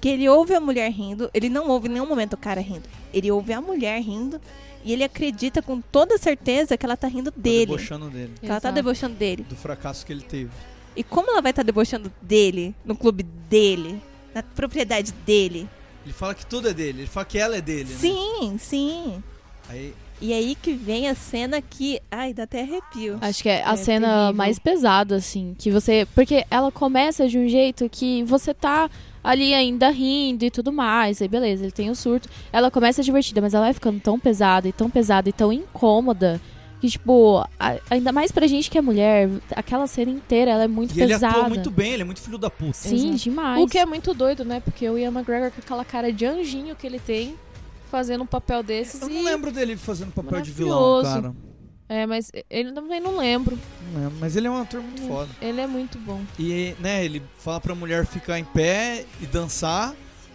que 0.00 0.08
ele 0.08 0.28
ouve 0.28 0.54
a 0.54 0.60
mulher 0.60 0.90
rindo, 0.90 1.30
ele 1.34 1.48
não 1.48 1.68
ouve 1.68 1.88
em 1.88 1.92
nenhum 1.92 2.06
momento 2.06 2.34
o 2.34 2.38
cara 2.38 2.60
rindo. 2.60 2.88
Ele 3.12 3.30
ouve 3.30 3.52
a 3.52 3.60
mulher 3.60 4.00
rindo 4.00 4.40
e 4.84 4.92
ele 4.92 5.04
acredita 5.04 5.60
com 5.60 5.80
toda 5.80 6.16
certeza 6.16 6.76
que 6.76 6.86
ela 6.86 6.96
tá 6.96 7.06
rindo 7.08 7.30
Tá 7.30 7.38
dele. 7.40 7.66
debochando 7.66 8.08
dele. 8.10 8.32
Que 8.40 8.46
ela 8.46 8.60
tá 8.60 8.70
debochando 8.70 9.14
dele. 9.14 9.42
Do 9.48 9.56
fracasso 9.56 10.06
que 10.06 10.12
ele 10.12 10.22
teve. 10.22 10.50
E 10.96 11.02
como 11.04 11.30
ela 11.30 11.40
vai 11.42 11.50
estar 11.50 11.62
debochando 11.62 12.12
dele, 12.22 12.74
no 12.84 12.96
clube 12.96 13.22
dele, 13.22 14.00
na 14.34 14.42
propriedade 14.42 15.12
dele? 15.12 15.68
Ele 16.04 16.12
fala 16.14 16.34
que 16.34 16.46
tudo 16.46 16.68
é 16.68 16.72
dele. 16.74 17.00
Ele 17.02 17.06
fala 17.08 17.26
que 17.26 17.38
ela 17.38 17.56
é 17.56 17.60
dele, 17.60 17.90
né? 17.90 17.96
Sim, 17.98 18.56
sim. 18.58 19.22
Aí, 19.68 19.94
E 20.20 20.32
aí 20.34 20.54
que 20.54 20.72
vem 20.72 21.08
a 21.08 21.14
cena 21.14 21.62
que. 21.62 21.98
Ai, 22.10 22.34
dá 22.34 22.42
até 22.42 22.60
arrepio. 22.60 23.16
Acho 23.22 23.42
que 23.42 23.48
é 23.48 23.64
a 23.64 23.72
É 23.72 23.76
cena 23.76 24.06
terrível. 24.08 24.34
mais 24.34 24.58
pesada, 24.58 25.16
assim, 25.16 25.54
que 25.58 25.70
você. 25.70 26.06
Porque 26.14 26.44
ela 26.50 26.70
começa 26.70 27.26
de 27.28 27.38
um 27.38 27.48
jeito 27.48 27.88
que 27.88 28.22
você 28.24 28.52
tá 28.52 28.90
ali 29.24 29.54
ainda 29.54 29.88
rindo 29.90 30.44
e 30.44 30.50
tudo 30.50 30.70
mais. 30.72 31.22
Aí 31.22 31.28
beleza, 31.28 31.62
ele 31.64 31.72
tem 31.72 31.88
o 31.88 31.94
surto. 31.94 32.28
Ela 32.52 32.70
começa 32.70 33.02
divertida, 33.02 33.40
mas 33.40 33.54
ela 33.54 33.64
vai 33.64 33.72
ficando 33.74 33.98
tão 34.00 34.18
pesada 34.18 34.68
e 34.68 34.72
tão 34.72 34.90
pesada 34.90 35.28
e 35.28 35.32
tão 35.32 35.50
incômoda. 35.52 36.40
Que, 36.82 36.88
tipo, 36.88 37.44
a- 37.58 37.76
ainda 37.90 38.10
mais 38.10 38.32
pra 38.32 38.46
gente 38.46 38.70
que 38.70 38.78
é 38.78 38.80
mulher, 38.80 39.28
aquela 39.54 39.86
cena 39.86 40.10
inteira 40.10 40.50
ela 40.52 40.64
é 40.64 40.68
muito 40.68 40.96
e 40.96 41.00
ele 41.02 41.12
pesada. 41.12 41.36
atua 41.36 41.48
muito 41.50 41.70
bem, 41.70 41.92
ele 41.92 42.02
é 42.02 42.04
muito 42.06 42.22
filho 42.22 42.38
da 42.38 42.48
puta. 42.48 42.72
Sim, 42.72 43.08
Exato. 43.08 43.16
demais. 43.24 43.62
O 43.62 43.66
que 43.66 43.76
é 43.78 43.84
muito 43.84 44.14
doido, 44.14 44.46
né? 44.46 44.60
Porque 44.60 44.88
o 44.88 44.96
Ian 44.96 45.10
McGregor 45.12 45.50
com 45.50 45.60
aquela 45.60 45.84
cara 45.84 46.10
de 46.10 46.24
anjinho 46.24 46.74
que 46.74 46.86
ele 46.86 46.98
tem, 46.98 47.34
fazendo 47.90 48.22
um 48.22 48.26
papel 48.26 48.62
desses 48.62 49.02
Eu 49.02 49.08
não 49.08 49.24
lembro 49.24 49.50
dele 49.50 49.76
fazendo 49.76 50.12
papel 50.12 50.40
de 50.40 50.50
vilão, 50.50 51.02
cara. 51.02 51.34
É, 51.88 52.06
mas 52.06 52.30
ele 52.48 52.72
também 52.72 53.00
não 53.00 53.16
lembro. 53.16 53.58
Não 53.92 54.02
lembro, 54.02 54.18
mas 54.20 54.36
ele 54.36 54.46
é 54.46 54.50
um 54.50 54.62
ator 54.62 54.80
muito 54.80 55.02
foda. 55.08 55.28
Ele 55.42 55.60
é 55.60 55.66
muito 55.66 55.98
bom. 55.98 56.22
E, 56.38 56.72
né, 56.78 57.04
ele 57.04 57.20
fala 57.38 57.60
pra 57.60 57.74
mulher 57.74 58.06
ficar 58.06 58.38
em 58.38 58.44
pé 58.44 59.04
e 59.20 59.26
dançar. 59.26 59.92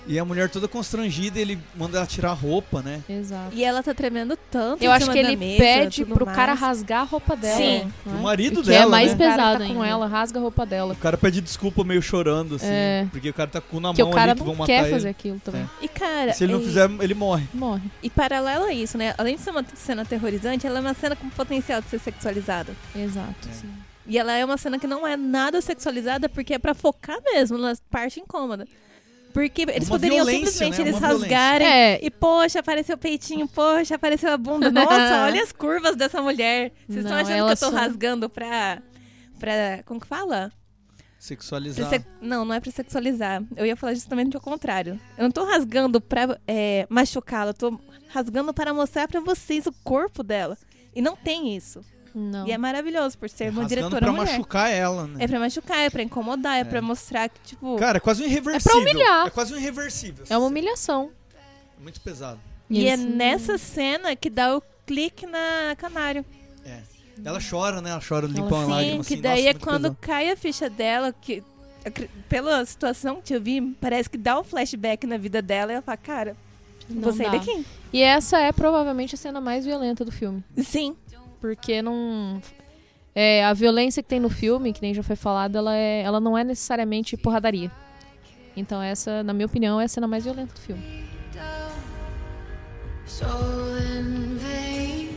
E 0.08 0.20
a 0.20 0.26
mulher 0.26 0.50
toda 0.50 0.68
constrangida, 0.68 1.40
ele 1.40 1.58
manda 1.76 1.98
ela 1.98 2.06
tirar 2.06 2.30
a 2.30 2.34
roupa, 2.34 2.82
né? 2.82 3.02
Exato. 3.10 3.56
E 3.56 3.64
ela 3.64 3.82
tá 3.82 3.94
tremendo 3.94 4.38
tanto. 4.52 4.84
Eu 4.84 4.92
acho 4.92 5.10
que 5.12 5.18
ele 5.18 5.36
mesa, 5.36 5.58
pede 5.58 6.06
pro 6.06 6.26
mais. 6.26 6.36
cara 6.38 6.54
rasgar 6.54 7.02
a 7.02 7.04
roupa 7.04 7.36
dela. 7.36 7.58
Sim. 7.58 7.92
não 8.06 8.16
O 8.16 8.20
é? 8.20 8.22
marido 8.22 8.62
Que 8.62 8.70
é 8.70 8.74
dela, 8.80 8.92
mais 8.92 9.10
né? 9.10 9.16
O 9.16 9.18
cara 9.18 9.32
pesado 9.36 9.68
tá 9.68 9.74
com 9.74 9.84
ela, 9.84 10.08
rasga 10.08 10.40
a 10.40 10.42
roupa 10.42 10.66
dela. 10.66 10.94
O 10.94 10.98
cara 10.98 11.18
pede 11.18 11.42
desculpa 11.42 11.84
meio 11.84 12.02
chorando, 12.02 12.56
assim. 12.56 12.68
É. 12.70 13.08
Porque 13.12 13.30
o 13.30 13.34
cara 13.34 13.50
tá 13.50 13.60
com 13.62 13.68
o 13.68 13.70
cu 13.72 13.80
na 13.80 13.94
Que 13.94 14.04
mão 14.04 14.12
o 14.12 14.14
cara 14.16 14.32
ali 14.32 14.40
que 14.40 14.46
vão 14.46 14.56
matar 14.56 14.66
quer 14.68 14.82
ele. 14.84 14.92
fazer 14.92 15.10
aquilo 15.10 15.40
também. 15.44 15.62
É. 15.62 15.86
E 15.86 15.88
cara. 15.88 16.32
E 16.32 16.34
se 16.36 16.44
ele 16.44 16.54
não 16.54 16.62
e- 16.62 16.66
fizer, 16.66 16.90
ele 17.02 17.14
morre. 17.16 17.48
Morre. 17.54 17.90
E 18.04 18.10
paralelo 18.10 18.66
a 18.66 18.74
isso, 18.74 18.98
né? 18.98 19.16
Além 19.18 19.36
de 19.36 19.42
ser 19.42 19.50
uma 19.50 19.66
cena 19.74 20.04
aterrorizante, 20.04 20.68
ela 20.68 20.78
é 20.78 20.82
uma 20.82 20.94
cena 20.94 21.16
com 21.16 21.28
potencial 21.30 21.82
de 21.82 21.90
ser 21.90 22.00
sexualizada. 22.00 22.74
Exato. 22.96 23.50
É. 23.50 23.86
E 24.08 24.20
ela 24.20 24.34
é 24.34 24.46
uma 24.46 24.56
cena 24.58 24.78
que 24.78 24.86
não 24.86 25.08
é 25.08 25.18
nada 25.18 25.60
sexualizada 25.62 26.30
porque 26.30 26.54
é 26.54 26.60
pra 26.60 26.76
focar 26.76 27.18
mesmo 27.24 27.58
na 27.58 27.74
parte 27.90 28.20
incômoda. 28.20 28.68
Porque 29.36 29.64
eles 29.64 29.84
Uma 29.90 29.96
poderiam 29.98 30.26
violência, 30.26 30.48
simplesmente 30.52 30.82
né? 30.82 30.90
eles 30.90 30.98
rasgarem 31.02 31.68
É, 31.68 32.00
e, 32.02 32.10
poxa, 32.10 32.62
apareceu 32.62 32.96
o 32.96 32.98
peitinho, 32.98 33.46
poxa, 33.50 33.96
apareceu 33.96 34.32
a 34.32 34.38
bunda. 34.38 34.72
Nossa, 34.72 35.26
olha 35.26 35.44
as 35.44 35.52
curvas 35.52 35.98
dessa 35.98 36.22
mulher. 36.22 36.72
Vocês 36.88 37.04
estão 37.04 37.18
achando 37.18 37.46
que 37.46 37.52
eu 37.52 37.58
tô 37.58 37.70
só- 37.70 37.70
rasgando 37.70 38.30
pra, 38.30 38.82
pra. 39.38 39.84
Como 39.86 40.00
que 40.00 40.08
fala? 40.08 40.50
Sexualizar. 41.20 41.90
Se- 41.90 42.06
Não, 42.22 42.46
não 42.46 42.54
é 42.56 42.60
pra 42.62 42.72
sexualizar. 42.72 43.44
Eu 43.58 43.66
ia 43.66 43.76
falar 43.76 43.94
justamente 43.94 44.38
o 44.38 44.40
contrário. 44.40 44.98
Eu 45.18 45.24
não 45.24 45.32
tô 45.32 45.44
rasgando 45.44 46.00
pra 46.00 46.40
é, 46.48 46.88
machucá-la, 46.90 47.50
eu 47.50 47.54
tô 47.54 47.80
rasgando 48.08 48.54
para 48.54 48.74
mostrar 48.74 49.06
pra 49.08 49.20
vocês 49.20 49.66
o 49.66 49.74
corpo 49.84 50.24
dela. 50.24 50.58
E 50.96 51.02
não 51.02 51.16
tem 51.18 51.54
isso. 51.58 51.82
Não. 52.18 52.48
E 52.48 52.52
é 52.54 52.58
maravilhoso 52.58 53.18
por 53.18 53.30
ser 53.30 53.50
uma 53.50 53.66
diretora 53.66 53.98
pra 54.06 54.12
mulher. 54.12 54.32
machucar 54.32 54.72
ela, 54.72 55.06
né? 55.06 55.26
É 55.26 55.28
pra 55.28 55.38
machucar, 55.38 55.80
é 55.80 55.90
pra 55.90 56.02
incomodar, 56.02 56.58
é, 56.58 56.64
pra 56.64 56.82
mostrar 56.82 57.28
que, 57.28 57.42
tipo. 57.42 57.76
Cara, 57.76 57.98
é 57.98 58.00
quase 58.00 58.24
um 58.24 58.26
irreversível. 58.26 58.80
humilhar. 58.80 59.28
É 59.28 59.30
quase 59.30 59.54
um 59.54 59.58
irreversível. 59.58 60.26
É 60.30 60.38
uma 60.38 60.48
humilhação. 60.48 61.12
Muito 61.82 62.00
pesado. 62.00 62.40
e 62.70 62.88
é 62.88 62.94
Isso. 62.96 63.06
nessa 63.06 63.58
cena 63.58 64.16
que 64.16 64.30
dá 64.30 64.56
o 64.56 64.64
clique 64.88 65.26
na 65.26 65.76
Canário. 65.78 66.24
É. 66.66 66.80
Ela 67.24 67.40
chora, 67.42 67.82
né? 67.82 67.90
Ela 67.92 68.02
chora, 68.08 68.28
limpa 68.28 68.56
uma 68.56 68.66
Sim, 68.66 68.72
lágrima 68.72 69.04
que 69.04 69.14
assim. 69.14 69.22
daí 69.22 69.44
Nossa, 69.46 69.50
é 69.58 69.60
quando 69.60 69.82
pesado. 69.84 69.98
cai 70.00 70.32
a 70.32 70.38
ficha 70.38 70.70
dela, 70.70 71.14
que 71.14 71.44
pela 72.30 72.66
situação 72.66 73.22
que 73.24 73.36
eu 73.36 73.42
vi, 73.42 73.62
parece 73.82 74.10
que 74.10 74.18
dá 74.18 74.40
um 74.40 74.44
flashback 74.44 75.06
na 75.06 75.18
vida 75.18 75.42
dela 75.42 75.72
e 75.72 75.76
ela 75.76 75.82
fala, 75.82 75.98
cara, 75.98 76.36
Não 76.90 77.02
vou 77.02 77.14
sair 77.14 77.26
dá. 77.30 77.38
daqui. 77.38 77.66
E 77.94 78.02
essa 78.02 78.40
é 78.40 78.52
provavelmente 78.52 79.16
a 79.16 79.18
cena 79.18 79.40
mais 79.40 79.66
violenta 79.66 80.04
do 80.04 80.12
filme. 80.12 80.44
Sim. 80.64 80.96
Porque 81.46 81.80
não. 81.80 82.42
É, 83.14 83.46
a 83.46 83.54
violência 83.54 84.02
que 84.02 84.10
tem 84.10 84.20
no 84.20 84.32
filme, 84.32 84.74
que 84.74 84.82
nem 84.82 84.96
já 84.96 85.04
foi 85.04 85.16
falado, 85.16 85.56
ela, 85.56 85.76
é, 85.76 86.02
ela 86.02 86.20
não 86.20 86.36
é 86.36 86.44
necessariamente 86.44 87.16
porradaria. 87.16 87.72
Então 88.58 88.82
essa, 88.82 89.22
na 89.22 89.32
minha 89.32 89.46
opinião, 89.46 89.80
é 89.80 89.86
a 89.86 89.88
cena 89.88 90.08
mais 90.08 90.24
violenta 90.24 90.56
do 90.56 90.60
filme. 90.60 91.06
So 93.06 93.28
in 93.78 94.38
vain, 94.40 95.10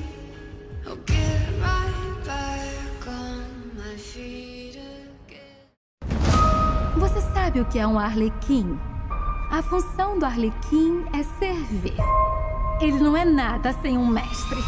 I'll 0.87 0.99
get 1.07 1.49
right 1.63 2.27
back 2.27 3.09
on 3.09 3.43
my 3.75 3.97
feet 3.97 4.79
again. 5.27 5.71
Você 6.99 7.23
sabe 7.33 7.61
o 7.61 7.65
que 7.65 7.79
é 7.79 7.87
um 7.87 7.99
arlequim? 7.99 8.79
A 9.51 9.63
função 9.63 10.19
do 10.19 10.27
arlequim 10.27 11.07
é 11.19 11.23
servir. 11.39 11.97
Ele 12.83 13.01
não 13.01 13.17
é 13.17 13.25
nada 13.25 13.73
sem 13.81 13.97
um 13.97 14.07
mestre. 14.07 14.59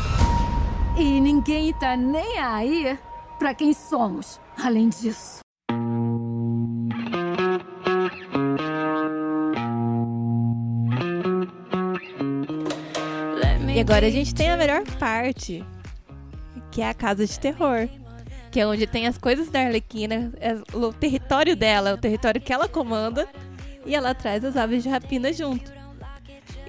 E 1.01 1.19
ninguém 1.19 1.73
tá 1.73 1.97
nem 1.97 2.39
aí 2.39 2.99
pra 3.39 3.55
quem 3.55 3.73
somos, 3.73 4.39
além 4.63 4.91
disso. 4.91 5.39
E 13.75 13.81
agora 13.81 14.07
a 14.07 14.11
gente 14.11 14.35
tem 14.35 14.51
a 14.51 14.59
melhor 14.59 14.83
parte, 14.99 15.65
que 16.71 16.83
é 16.83 16.91
a 16.91 16.93
casa 16.93 17.27
de 17.27 17.41
terror. 17.41 17.89
Que 18.51 18.61
é 18.61 18.67
onde 18.67 18.87
tem 18.87 19.07
as 19.07 19.17
coisas 19.17 19.49
da 19.49 19.61
Arlequina, 19.61 20.31
é 20.39 20.55
o 20.77 20.93
território 20.93 21.57
dela, 21.57 21.95
o 21.95 21.99
território 21.99 22.43
que 22.43 22.53
ela 22.53 22.69
comanda, 22.69 23.27
e 23.87 23.95
ela 23.95 24.15
traz 24.15 24.45
as 24.45 24.55
aves 24.55 24.83
de 24.83 24.91
rapina 24.91 25.33
junto. 25.33 25.80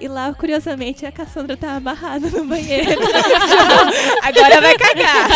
E 0.02 0.08
lá, 0.08 0.34
curiosamente, 0.34 1.06
a 1.06 1.12
Cassandra 1.12 1.56
tá 1.56 1.76
amarrada 1.76 2.28
no 2.28 2.44
banheiro. 2.44 3.00
agora 4.20 4.60
vai 4.60 4.76
cagar. 4.76 5.26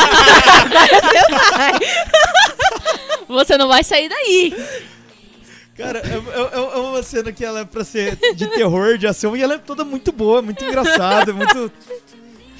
Agora 0.64 1.01
você 1.01 1.52
vai. 1.52 1.72
Você 3.28 3.56
não 3.59 3.68
vai 3.68 3.84
sair 3.84 4.09
daí. 4.09 4.52
Cara, 5.76 6.01
é, 6.01 6.56
é- 6.56 6.74
é 6.74 6.78
uma 6.78 7.01
cena 7.05 7.30
que 7.30 7.44
ela 7.44 7.60
é 7.60 7.64
pra 7.64 7.84
ser 7.84 8.16
de 8.34 8.48
terror, 8.48 8.98
de 8.98 9.06
ação, 9.06 9.36
e 9.36 9.43
ela 9.43 9.55
é 9.55 9.59
toda 9.59 9.84
muito 9.84 10.10
boa, 10.10 10.43
muito 10.43 10.64
engraçada, 10.64 11.32
muito. 11.32 11.70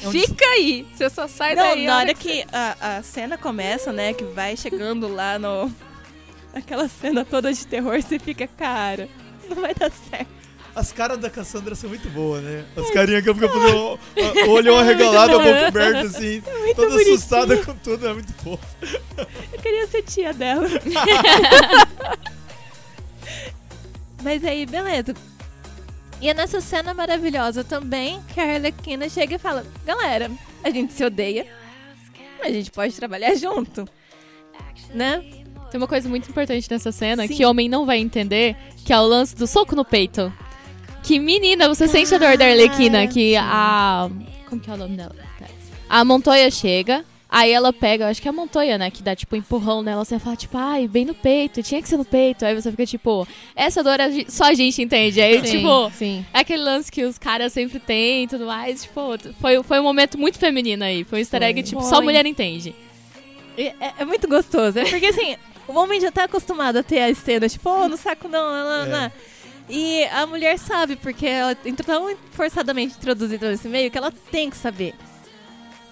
É 0.05 0.07
um 0.07 0.13
Fica 0.13 0.45
aí! 0.45 0.87
Você 0.95 1.11
só 1.11 1.27
sai 1.27 1.57
Não, 1.57 1.63
daí. 1.65 1.87
na 1.87 1.99
hora 1.99 2.15
que 2.15 2.45
a, 2.53 2.99
a 2.99 3.03
cena 3.03 3.37
começa, 3.37 3.93
né, 3.93 4.13
que 4.13 4.23
vai 4.23 4.57
chegando 4.57 5.09
lá 5.13 5.41
no... 5.41 5.73
Aquela 6.55 6.87
cena 6.89 7.25
toda 7.25 7.53
de 7.53 7.67
terror, 7.67 8.01
você 8.01 8.17
fica, 8.19 8.47
cara, 8.47 9.09
não 9.49 9.57
vai 9.61 9.75
dar 9.75 9.91
certo. 9.91 10.36
As 10.77 10.93
caras 10.93 11.17
da 11.17 11.31
Cassandra 11.31 11.75
são 11.75 11.89
muito 11.89 12.07
boas, 12.11 12.43
né? 12.43 12.63
As 12.77 12.91
carinhas 12.91 13.23
que 13.23 13.31
ela 13.31 13.39
fica 13.39 13.49
fazendo 13.49 13.79
o, 13.79 13.99
o 14.47 14.51
olho 14.51 14.77
arregalado, 14.77 15.37
a 15.37 15.39
boca 15.39 15.69
aberta, 15.69 16.01
assim, 16.03 16.43
toda 16.75 16.91
bonitinho. 16.91 17.15
assustada 17.15 17.57
com 17.65 17.75
tudo, 17.77 18.07
é 18.07 18.13
muito 18.13 18.31
fofo. 18.35 18.77
Eu 19.55 19.59
queria 19.63 19.87
ser 19.87 20.03
tia 20.03 20.35
dela. 20.35 20.69
Mas 24.23 24.45
aí, 24.45 24.67
beleza. 24.67 25.15
E 26.21 26.29
é 26.29 26.35
nessa 26.35 26.61
cena 26.61 26.93
maravilhosa 26.93 27.65
também 27.65 28.21
que 28.35 28.39
a 28.39 28.57
Arlequina 28.57 29.09
chega 29.09 29.37
e 29.37 29.39
fala: 29.39 29.65
Galera, 29.87 30.31
a 30.63 30.69
gente 30.69 30.93
se 30.93 31.03
odeia, 31.03 31.47
mas 32.39 32.49
a 32.49 32.55
gente 32.55 32.71
pode 32.71 32.95
trabalhar 32.95 33.35
junto. 33.35 33.89
Né? 34.93 35.25
Tem 35.71 35.79
uma 35.79 35.89
coisa 35.89 36.07
muito 36.07 36.29
importante 36.29 36.71
nessa 36.71 36.93
cena 36.93 37.27
Sim. 37.27 37.35
que 37.35 37.47
homem 37.47 37.67
não 37.67 37.87
vai 37.87 37.97
entender, 37.99 38.55
que 38.85 38.93
é 38.93 38.99
o 38.99 39.07
lance 39.07 39.35
do 39.35 39.47
soco 39.47 39.75
no 39.75 39.85
peito. 39.85 40.31
Que 41.07 41.21
menina, 41.21 41.69
você 41.69 41.87
sente 41.87 42.13
a 42.13 42.19
dor 42.19 42.37
da 42.37 42.47
Arlequina, 42.47 43.07
que 43.07 43.37
a... 43.37 44.11
Como 44.49 44.61
que 44.61 44.69
é 44.69 44.75
o 44.75 44.77
nome 44.77 44.97
dela? 44.97 45.15
A 45.89 46.05
Montoya 46.05 46.51
chega, 46.51 47.05
aí 47.31 47.53
ela 47.53 47.73
pega, 47.73 48.05
eu 48.05 48.09
acho 48.09 48.21
que 48.21 48.27
é 48.27 48.31
a 48.31 48.35
Montoya, 48.35 48.77
né, 48.77 48.91
que 48.91 49.05
dá, 49.05 49.15
tipo, 49.15 49.37
um 49.37 49.39
empurrão 49.39 49.85
nela, 49.85 50.05
você 50.05 50.19
fala, 50.19 50.35
tipo, 50.35 50.59
ai, 50.59 50.89
bem 50.89 51.05
no 51.05 51.15
peito, 51.15 51.63
tinha 51.63 51.81
que 51.81 51.89
ser 51.89 51.97
no 51.97 52.05
peito. 52.05 52.45
Aí 52.45 52.57
você 52.57 52.73
fica, 52.73 52.85
tipo, 52.85 53.27
essa 53.55 53.85
dor 53.85 54.01
a 54.01 54.09
só 54.29 54.47
a 54.47 54.55
gente 54.55 54.83
entende. 54.83 55.21
Aí, 55.21 55.47
Sim, 55.47 55.59
tipo, 55.59 55.91
sim. 55.93 56.27
é 56.35 56.41
aquele 56.41 56.65
lance 56.65 56.91
que 56.91 57.05
os 57.05 57.19
caras 57.19 57.53
sempre 57.53 57.79
têm 57.79 58.25
e 58.25 58.27
tudo 58.27 58.47
mais, 58.47 58.83
tipo, 58.83 59.01
foi, 59.41 59.63
foi 59.63 59.79
um 59.79 59.85
momento 59.85 60.19
muito 60.19 60.41
feminino 60.41 60.83
aí. 60.83 61.05
Foi 61.05 61.19
um 61.19 61.21
easter 61.21 61.41
egg, 61.41 61.63
tipo, 61.63 61.83
só 61.83 61.97
Foi. 61.97 62.05
mulher 62.05 62.27
entende. 62.27 62.75
É, 63.57 63.75
é 64.01 64.05
muito 64.05 64.27
gostoso. 64.27 64.81
É 64.81 64.85
porque 64.85 65.07
assim, 65.07 65.37
o 65.69 65.75
homem 65.79 66.01
já 66.01 66.11
tá 66.11 66.25
acostumado 66.25 66.79
a 66.79 66.83
ter 66.83 67.01
as 67.01 67.17
cenas, 67.19 67.53
tipo, 67.53 67.71
oh, 67.71 67.89
no 67.89 67.97
saco 67.97 68.27
não, 68.27 68.55
ela, 68.57 69.05
É. 69.07 69.36
E 69.69 70.05
a 70.05 70.27
mulher 70.27 70.59
sabe, 70.59 70.97
porque 70.97 71.27
ela 71.27 71.57
entrou 71.65 71.87
tão 71.87 72.17
forçadamente 72.31 72.97
introduzida 72.97 73.51
nesse 73.51 73.69
meio 73.69 73.91
que 73.91 73.99
ela 73.99 74.13
tem 74.31 74.49
que 74.49 74.57
saber. 74.57 74.95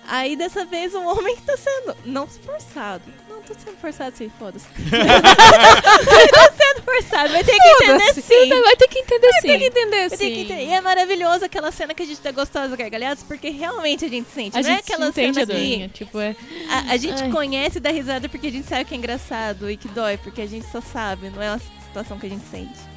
Aí 0.07 0.37
dessa 0.37 0.65
vez 0.65 0.95
o 0.95 1.03
homem 1.03 1.37
tá 1.39 1.57
sendo. 1.57 1.97
Não 2.05 2.27
forçado. 2.27 3.03
Não 3.29 3.43
tô 3.43 3.55
sendo 3.55 3.77
forçado 3.79 4.17
sim, 4.17 4.31
foda-se. 4.39 4.67
tá 4.91 6.53
sendo 6.57 6.83
forçado, 6.85 7.33
vai 7.33 7.43
ter 7.43 7.59
que 7.59 7.69
entender 7.69 8.23
sim. 8.23 8.49
Vai 8.49 8.77
ter 8.77 8.89
que 8.89 8.99
entender 8.99 9.33
sim. 9.33 9.41
Tem 9.43 9.59
que 9.59 9.65
entender, 9.67 10.09
Vai 10.09 10.11
ter 10.11 10.17
que 10.17 10.35
sim. 10.35 10.41
entender. 10.43 10.65
E 10.65 10.73
é 10.73 10.81
maravilhoso 10.81 11.45
aquela 11.45 11.73
cena 11.73 11.95
que 11.95 12.03
a 12.03 12.07
gente 12.07 12.21
tá 12.21 12.31
gostosa 12.31 12.77
gargalhadas, 12.77 13.23
porque 13.23 13.49
realmente 13.51 14.05
a 14.05 14.09
gente 14.09 14.31
sente. 14.31 14.57
A 14.57 14.63
não 14.63 14.69
é 14.69 14.73
gente 14.77 14.93
aquela 14.93 15.09
entende 15.09 15.41
a 15.41 15.47
cena 15.47 15.59
que 15.59 15.89
tipo, 15.89 16.21
é... 16.21 16.37
a, 16.71 16.93
a 16.93 16.97
gente 16.97 17.23
Ai. 17.23 17.31
conhece 17.31 17.79
e 17.79 17.81
dá 17.81 17.91
risada 17.91 18.29
porque 18.29 18.47
a 18.47 18.53
gente 18.53 18.69
sabe 18.69 18.85
que 18.85 18.95
é 18.95 18.97
engraçado 18.99 19.71
e 19.71 19.77
que 19.77 19.89
dói, 19.89 20.17
porque 20.19 20.43
a 20.43 20.47
gente 20.47 20.67
só 20.71 20.81
sabe, 20.81 21.31
não 21.31 21.43
é 21.43 21.51
uma 21.51 21.61
situação 21.87 22.19
que 22.19 22.27
a 22.27 22.31
gente 22.31 22.45
sente. 22.51 22.94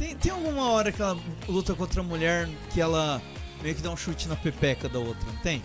Tem, 0.00 0.16
tem 0.16 0.32
alguma 0.32 0.70
hora 0.70 0.90
que 0.90 1.02
ela 1.02 1.14
luta 1.46 1.74
contra 1.74 2.00
a 2.00 2.02
mulher 2.04 2.48
que 2.72 2.80
ela 2.80 3.20
meio 3.62 3.74
que 3.74 3.82
dá 3.82 3.90
um 3.90 3.96
chute 3.98 4.26
na 4.28 4.34
pepeca 4.34 4.88
da 4.88 4.98
outra, 4.98 5.20
não 5.26 5.36
tem? 5.42 5.62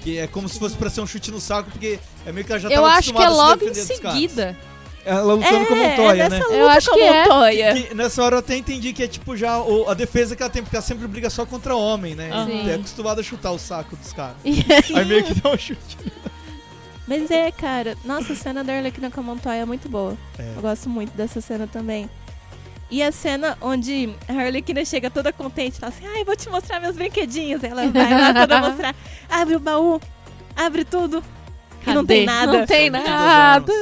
Que 0.00 0.16
é 0.16 0.26
como 0.26 0.48
se 0.48 0.58
fosse 0.58 0.74
pra 0.74 0.88
ser 0.88 1.02
um 1.02 1.06
chute 1.06 1.30
no 1.30 1.38
saco, 1.38 1.70
porque 1.70 1.98
é 2.24 2.32
meio 2.32 2.46
que 2.46 2.52
ela 2.52 2.58
já 2.58 2.70
Eu 2.70 2.86
acho 2.86 3.12
que 3.12 3.22
é 3.22 3.28
logo 3.28 3.68
em 3.68 3.74
seguida. 3.74 4.56
Ela 5.04 5.34
lutando 5.34 5.66
com 5.66 5.74
a 5.74 5.76
Montoya, 5.76 6.22
é 6.24 6.28
né? 6.30 6.40
Eu 6.40 6.62
luta 6.62 6.72
acho 6.72 6.88
com 6.88 6.96
que 6.96 7.02
a 7.02 7.14
é. 7.14 7.22
Montoya. 7.24 7.74
Que 7.74 7.94
nessa 7.94 8.24
hora 8.24 8.36
eu 8.36 8.38
até 8.38 8.56
entendi 8.56 8.92
que 8.94 9.02
é 9.02 9.06
tipo 9.06 9.36
já 9.36 9.58
o- 9.60 9.88
a 9.90 9.94
defesa 9.94 10.34
que 10.34 10.42
ela 10.42 10.50
tem, 10.50 10.62
porque 10.62 10.74
ela 10.74 10.82
sempre 10.82 11.06
briga 11.06 11.28
só 11.28 11.44
contra 11.44 11.76
homem, 11.76 12.14
né? 12.14 12.30
E 12.64 12.70
É 12.70 12.74
acostumada 12.76 13.20
a 13.20 13.24
chutar 13.24 13.52
o 13.52 13.58
saco 13.58 13.94
dos 13.94 14.12
caras. 14.12 14.36
Aí 14.42 15.04
meio 15.04 15.22
que 15.22 15.34
dá 15.34 15.50
um 15.50 15.58
chute. 15.58 15.98
Mas 17.06 17.30
é, 17.30 17.52
cara, 17.52 17.96
nossa, 18.04 18.32
a 18.32 18.36
cena 18.36 18.64
da 18.64 18.72
Arlequina 18.72 19.10
com 19.10 19.20
a 19.20 19.22
Montoya 19.22 19.60
é 19.60 19.64
muito 19.64 19.86
boa. 19.88 20.16
É. 20.38 20.54
Eu 20.56 20.62
gosto 20.62 20.88
muito 20.88 21.14
dessa 21.14 21.40
cena 21.40 21.66
também. 21.68 22.10
E 22.90 23.02
a 23.02 23.10
cena 23.10 23.58
onde 23.60 24.10
a 24.28 24.32
Arlequina 24.32 24.84
chega 24.84 25.10
toda 25.10 25.32
contente, 25.32 25.78
fala 25.80 25.92
assim, 25.92 26.06
ai, 26.06 26.24
vou 26.24 26.36
te 26.36 26.48
mostrar 26.48 26.78
meus 26.80 26.94
brinquedinhos. 26.96 27.64
Ela 27.64 27.88
vai 27.90 28.14
lá 28.14 28.32
toda 28.32 28.58
mostrar, 28.70 28.94
abre 29.28 29.56
o 29.56 29.60
baú, 29.60 30.00
abre 30.56 30.84
tudo. 30.84 31.22
E 31.86 31.92
não 31.92 32.04
tem 32.06 32.24
Cadê? 32.24 32.38
nada. 32.40 32.58
Não 32.60 32.66
tem 32.66 32.90
nada. 32.90 33.72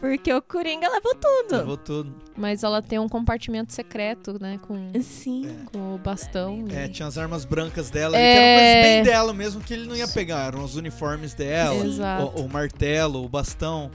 Porque 0.00 0.32
o 0.32 0.40
Coringa 0.40 0.88
levou 0.88 1.14
tudo. 1.14 1.56
Levou 1.56 1.76
tudo. 1.76 2.14
Mas 2.36 2.62
ela 2.62 2.80
tem 2.80 3.00
um 3.00 3.08
compartimento 3.08 3.72
secreto, 3.72 4.36
né? 4.40 4.60
Com, 4.62 4.92
Sim. 5.02 5.66
com 5.72 5.96
o 5.96 5.98
bastão. 5.98 6.64
É, 6.70 6.84
e- 6.84 6.88
tinha 6.88 7.08
as 7.08 7.18
armas 7.18 7.44
brancas 7.44 7.90
dela, 7.90 8.16
ali, 8.16 8.24
É. 8.24 8.32
que 8.32 8.38
eram 8.38 8.58
coisas 8.60 8.82
bem 8.84 9.02
dela 9.02 9.34
mesmo, 9.34 9.60
que 9.60 9.74
ele 9.74 9.88
não 9.88 9.96
ia 9.96 10.06
pegar. 10.06 10.46
Eram 10.46 10.62
os 10.62 10.76
uniformes 10.76 11.34
dela, 11.34 11.84
Exato. 11.84 12.32
o, 12.40 12.44
o 12.44 12.48
martelo, 12.48 13.24
o 13.24 13.28
bastão. 13.28 13.90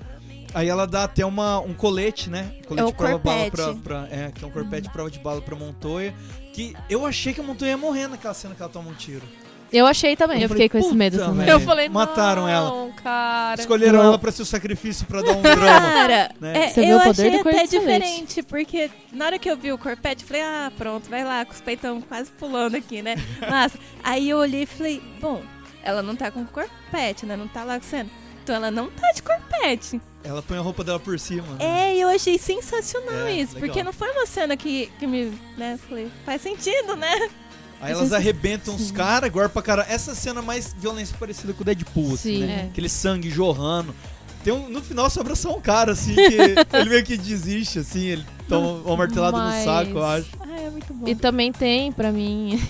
Aí 0.54 0.68
ela 0.70 0.86
dá 0.86 1.06
até 1.06 1.26
uma, 1.26 1.60
um 1.60 1.74
colete, 1.74 2.30
né? 2.30 2.52
Colete 2.68 2.88
É 2.88 2.90
o 2.90 2.94
prova 2.94 3.18
bala 3.18 3.50
pra, 3.52 3.64
corpete. 3.66 3.82
pra- 3.84 4.08
É, 4.12 4.32
que 4.32 4.44
é 4.44 4.48
um 4.48 4.52
corpete 4.52 4.90
prova 4.90 5.10
de 5.10 5.20
bala 5.20 5.42
pra 5.42 5.56
Montoya. 5.56 6.14
Que 6.54 6.76
eu 6.90 7.06
achei 7.06 7.34
que 7.34 7.42
a 7.42 7.44
Montoya 7.44 7.70
ia 7.72 7.78
morrer 7.78 8.08
naquela 8.08 8.34
cena 8.34 8.54
que 8.54 8.62
ela 8.62 8.72
toma 8.72 8.90
um 8.90 8.94
tiro. 8.94 9.24
Eu 9.72 9.88
achei 9.88 10.16
também. 10.16 10.40
Eu 10.44 10.50
fiquei 10.50 10.70
com 10.70 10.78
esse 10.78 10.94
medo 10.94 11.18
também. 11.18 11.50
Eu 11.50 11.60
falei, 11.60 11.90
Mataram 11.90 12.44
não, 12.44 12.50
ela. 12.50 12.92
cara. 13.02 13.60
Escolheram 13.60 13.98
Não. 13.98 14.06
ela 14.06 14.20
pra 14.20 14.32
ser 14.32 14.44
o 14.44 14.46
sacrifício 14.46 15.08
pra 15.08 15.24
dar 15.24 15.32
um 15.32 15.42
drama. 15.42 15.66
Cara, 15.66 16.32
né? 16.40 16.66
é, 16.66 16.68
Você 16.70 16.82
vê 16.82 16.92
eu 16.92 16.98
o 16.98 17.04
poder 17.04 17.10
achei 17.28 17.32
do 17.32 17.44
corpo 17.44 17.58
até 17.58 17.66
diferente, 17.68 18.44
porque 18.44 18.92
na 19.12 19.26
hora 19.26 19.40
que 19.40 19.50
eu 19.50 19.58
vi 19.58 19.72
o 19.72 19.78
corpete, 19.80 20.22
eu 20.22 20.28
falei, 20.28 20.44
ah, 20.44 20.72
pronto, 20.78 21.10
vai 21.10 21.24
lá, 21.24 21.44
com 21.44 21.54
os 21.54 21.62
peitão 21.62 22.00
quase 22.02 22.30
pulando 22.34 22.76
aqui, 22.76 23.02
né? 23.02 23.16
Mas, 23.50 23.76
aí 24.04 24.30
eu 24.30 24.38
olhei 24.38 24.62
e 24.62 24.66
falei, 24.68 25.02
bom, 25.20 25.42
ela 25.84 26.04
não 26.04 26.16
tá 26.16 26.30
com 26.30 26.46
corpete, 26.46 27.26
né? 27.26 27.36
Não 27.36 27.48
tá 27.48 27.64
lá 27.64 27.80
sendo. 27.82 28.12
Então 28.44 28.56
ela 28.56 28.70
não 28.70 28.92
tá 28.92 29.12
de 29.12 29.24
corpete. 29.24 30.00
Ela 30.24 30.42
põe 30.42 30.58
a 30.58 30.62
roupa 30.62 30.84
dela 30.84 31.00
por 31.00 31.20
cima. 31.20 31.44
né? 31.60 31.90
É, 31.92 31.96
e 31.98 32.02
eu 32.02 32.08
achei 32.08 32.38
sensacional 32.38 33.28
É, 33.28 33.34
isso, 33.34 33.56
legal. 33.56 33.68
porque 33.68 33.84
não 33.84 33.92
foi 33.94 34.10
uma 34.12 34.26
cena 34.26 34.56
que, 34.56 34.90
que 34.98 35.06
me, 35.06 35.38
né, 35.58 35.78
falei, 35.88 36.10
faz 36.26 36.42
sentido, 36.42 36.96
né? 36.96 37.30
Aí 37.82 37.92
elas 37.92 38.14
arrebentam 38.14 38.74
os 38.74 38.92
caras, 38.92 39.30
agora 39.30 39.50
pra 39.50 39.62
cara. 39.62 39.86
Essa 39.90 40.16
cena 40.16 40.42
mais 40.42 40.74
violência 40.74 41.14
parecida 41.20 41.52
com 41.52 41.62
o 41.64 41.66
Deadpool, 41.66 42.14
assim, 42.14 42.40
Sim, 42.40 42.46
né? 42.46 42.62
é. 42.64 42.66
Aquele 42.72 42.88
sangue 42.88 43.30
jorrando. 43.30 43.94
Tem 44.42 44.54
um, 44.54 44.70
no 44.70 44.82
final 44.82 45.10
sobra 45.10 45.36
só 45.36 45.54
um 45.56 45.60
cara, 45.60 45.92
assim, 45.92 46.16
que 46.16 46.22
ele 46.78 46.90
meio 46.90 47.04
que 47.04 47.18
desiste, 47.18 47.80
assim, 47.80 48.06
ele 48.06 48.26
toma 48.48 48.82
uma 48.86 48.96
martelada 48.96 49.38
Mas- 49.38 49.60
no 49.60 49.64
saco, 49.66 49.92
eu 49.98 50.06
acho. 50.06 50.30
Ah, 50.40 50.62
é 50.62 50.70
muito 50.70 50.94
bom. 50.94 51.08
E 51.10 51.16
também 51.16 51.52
tem, 51.52 51.92
pra 51.92 52.10
mim, 52.12 52.62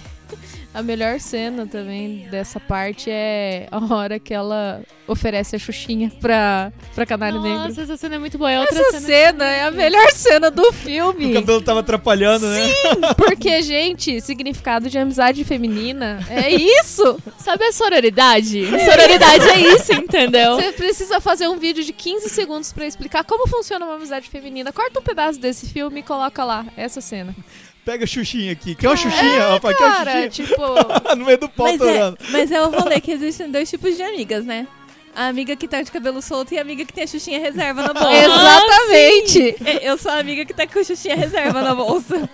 a 0.73 0.81
melhor 0.81 1.19
cena 1.19 1.67
também 1.67 2.27
dessa 2.31 2.59
parte 2.59 3.09
é 3.09 3.67
a 3.71 3.93
hora 3.93 4.19
que 4.19 4.33
ela 4.33 4.81
oferece 5.07 5.55
a 5.55 5.59
Xuxinha 5.59 6.11
pra, 6.19 6.71
pra 6.95 7.05
Canário 7.05 7.41
Negro. 7.41 7.59
Nossa, 7.59 7.81
essa 7.81 7.95
cena 7.97 8.15
é 8.15 8.17
muito 8.17 8.37
boa. 8.37 8.49
É 8.51 8.59
outra 8.59 8.79
Essa 8.79 8.91
cena. 9.01 9.05
cena 9.07 9.45
é 9.45 9.63
a 9.63 9.71
melhor 9.71 10.09
cena 10.11 10.49
do 10.49 10.61
O 10.63 10.73
filme. 10.73 11.33
cabelo 11.33 11.61
tava 11.61 11.81
atrapalhando, 11.81 12.47
né? 12.47 12.67
Porque, 13.17 13.61
gente, 13.61 14.19
significado 14.21 14.89
de 14.89 14.97
amizade 14.97 15.43
feminina 15.43 16.19
é 16.29 16.49
isso. 16.49 17.19
Sabe 17.37 17.65
a 17.65 17.71
sororidade? 17.71 18.65
Sororidade 18.65 19.49
é 19.49 19.59
isso, 19.75 19.93
entendeu? 19.93 20.55
Você 20.55 20.71
precisa 20.71 21.19
fazer 21.21 21.47
um 21.47 21.57
vídeo 21.57 21.83
de 21.83 21.93
15 21.93 22.29
segundos 22.29 22.73
pra 22.73 22.87
explicar 22.87 23.23
como 23.23 23.47
funciona 23.47 23.85
uma 23.85 23.95
amizade 23.95 24.29
feminina. 24.29 24.71
Corta 24.73 24.99
um 24.99 25.03
pedaço 25.03 25.39
desse 25.39 25.67
filme 25.69 25.99
e 25.99 26.03
coloca 26.03 26.43
lá 26.43 26.65
essa 26.75 27.01
cena. 27.01 27.35
Pega 27.85 28.05
a 28.05 28.07
Xuxinha 28.07 28.51
aqui. 28.53 28.75
Quer 28.75 28.87
uma 28.87 28.95
Xuxinha, 28.97 29.47
rapaz? 29.49 29.77
Quer 29.77 29.83
uma 29.83 29.93
Cara, 29.95 30.11
Xuxinha? 30.11 30.29
tipo, 30.29 30.61
no 31.17 31.25
meio 31.25 31.37
do 31.37 31.49
pau 31.49 31.67
Mas 31.67 31.81
é, 31.81 32.13
mas 32.31 32.51
é 32.51 32.61
o 32.61 32.69
rolê 32.69 32.99
que 33.01 33.11
existem 33.11 33.51
dois 33.51 33.69
tipos 33.69 33.95
de 33.97 34.01
amigas, 34.03 34.45
né? 34.45 34.67
A 35.15 35.27
amiga 35.27 35.55
que 35.55 35.67
tá 35.67 35.81
de 35.81 35.91
cabelo 35.91 36.21
solto 36.21 36.53
e 36.53 36.57
a 36.57 36.61
amiga 36.61 36.83
que 36.85 36.91
tem 36.93 37.03
a 37.03 37.07
xuxinha 37.07 37.39
reserva 37.39 37.81
na 37.83 37.93
bolsa. 37.93 38.09
exatamente. 38.13 39.55
É, 39.65 39.89
Eu 39.89 39.97
sou 39.97 40.11
a 40.11 40.17
amiga 40.19 40.43
que 40.45 40.53
tá 40.53 40.65
com 40.65 40.79
a 40.79 40.83
xuxinha 40.83 41.15
reserva 41.15 41.61
na 41.61 41.75
bolsa. 41.75 42.27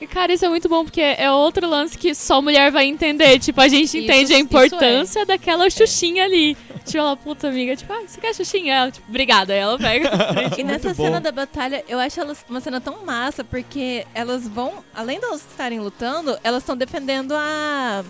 E, 0.00 0.06
Cara, 0.06 0.32
isso 0.32 0.44
é 0.44 0.48
muito 0.48 0.68
bom, 0.68 0.84
porque 0.84 1.00
é 1.00 1.30
outro 1.32 1.66
lance 1.68 1.96
que 1.98 2.14
só 2.14 2.40
mulher 2.42 2.70
vai 2.70 2.86
entender. 2.86 3.38
Tipo, 3.40 3.60
a 3.60 3.66
gente 3.68 3.84
Isso- 3.84 3.96
entende 3.98 4.34
a 4.34 4.38
importância 4.38 5.24
daquela 5.26 5.68
xuxinha 5.70 6.24
ali. 6.24 6.56
Tipo, 6.88 6.98
ela, 6.98 7.16
puta 7.16 7.48
amiga, 7.48 7.76
tipo, 7.76 7.92
ah, 7.92 8.02
você 8.06 8.20
quer 8.20 8.34
xuxinha? 8.34 8.74
Ela, 8.74 8.90
tipo, 8.90 9.06
obrigada. 9.08 9.52
Aí 9.52 9.58
ela 9.58 9.78
pega. 9.78 10.10
E 10.58 10.62
nessa 10.64 10.88
bom. 10.94 11.04
cena 11.04 11.20
da 11.20 11.30
batalha, 11.30 11.84
eu 11.88 11.98
acho 11.98 12.20
elas 12.20 12.44
uma 12.48 12.60
cena 12.60 12.80
tão 12.80 13.04
massa, 13.04 13.44
porque 13.44 14.06
elas 14.14 14.46
vão, 14.48 14.72
além 14.94 15.18
de 15.18 15.24
elas 15.26 15.40
estarem 15.40 15.78
lutando, 15.80 16.38
elas 16.42 16.62
estão 16.62 16.76
defendendo 16.76 17.32
a. 17.34 18.04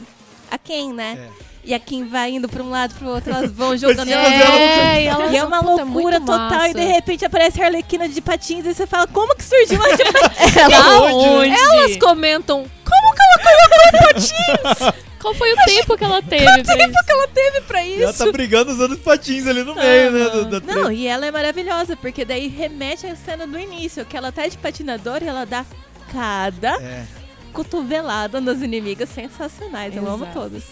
a 0.50 0.58
Ken, 0.58 0.92
né? 0.92 1.28
É. 1.44 1.48
E 1.64 1.74
a 1.74 1.78
Kim 1.78 2.08
vai 2.08 2.30
indo 2.30 2.48
pra 2.48 2.62
um 2.62 2.70
lado 2.70 2.94
pro 2.94 3.08
outro, 3.08 3.30
elas 3.30 3.52
vão 3.52 3.76
jogando. 3.76 4.08
É, 4.10 5.02
e, 5.02 5.06
elas 5.06 5.32
E 5.32 5.36
é 5.36 5.44
uma 5.44 5.58
puta, 5.62 5.84
loucura 5.84 6.18
muito 6.18 6.26
total, 6.32 6.48
massa. 6.50 6.68
e 6.70 6.74
de 6.74 6.84
repente 6.84 7.24
aparece 7.26 7.60
a 7.60 7.66
Arlequina 7.66 8.08
de 8.08 8.22
patins, 8.22 8.64
e 8.64 8.72
você 8.72 8.86
fala, 8.86 9.06
como 9.06 9.34
que 9.36 9.44
surgiu 9.44 9.78
a 9.84 9.94
de 9.94 10.02
patins? 10.04 10.54
Da 10.54 11.00
onde? 11.02 11.50
Elas 11.50 11.96
comentam, 11.98 12.64
como 12.84 13.14
que 13.14 13.20
ela 13.22 13.38
colocou 13.44 14.08
patins? 14.14 15.04
Qual 15.20 15.34
foi 15.34 15.52
o 15.52 15.56
tempo 15.64 15.96
que 15.96 16.04
ela 16.04 16.22
teve? 16.22 16.44
pra 16.44 16.58
isso? 16.58 17.04
que 17.04 17.10
ela 17.12 17.28
teve 17.28 17.60
pra 17.62 17.84
E 17.84 18.02
ela 18.02 18.10
isso? 18.12 18.24
tá 18.24 18.30
brigando 18.32 18.70
usando 18.72 18.92
os 18.92 19.00
patins 19.00 19.46
ali 19.46 19.62
no 19.64 19.74
meio, 19.74 20.10
né? 20.12 20.28
do- 20.30 20.60
da 20.60 20.74
Não, 20.74 20.92
e 20.92 21.06
ela 21.06 21.26
é 21.26 21.30
maravilhosa, 21.30 21.96
porque 21.96 22.24
daí 22.24 22.46
remete 22.48 23.06
à 23.06 23.16
cena 23.16 23.46
do 23.46 23.58
início, 23.58 24.04
que 24.04 24.16
ela 24.16 24.30
tá 24.30 24.46
de 24.46 24.56
patinador 24.56 25.22
e 25.22 25.26
ela 25.26 25.44
dá 25.44 25.64
cada 26.12 26.80
É. 26.80 27.04
cotovelada 27.52 28.40
nas 28.40 28.62
inimigas 28.62 29.08
sensacionais. 29.08 29.94
Eu 29.96 30.06
amo 30.08 30.24
Exato. 30.24 30.38
todas. 30.40 30.64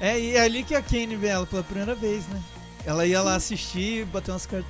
É, 0.00 0.18
e 0.20 0.36
é 0.36 0.40
ali 0.40 0.62
que 0.62 0.74
a 0.74 0.82
Kane 0.82 1.16
vê 1.16 1.28
ela 1.28 1.46
pela 1.46 1.62
primeira 1.62 1.94
vez, 1.94 2.26
né? 2.28 2.40
Ela 2.84 3.06
ia 3.06 3.22
lá 3.22 3.34
assistir, 3.36 4.04
bater 4.06 4.30
umas 4.32 4.44
cartas. 4.44 4.68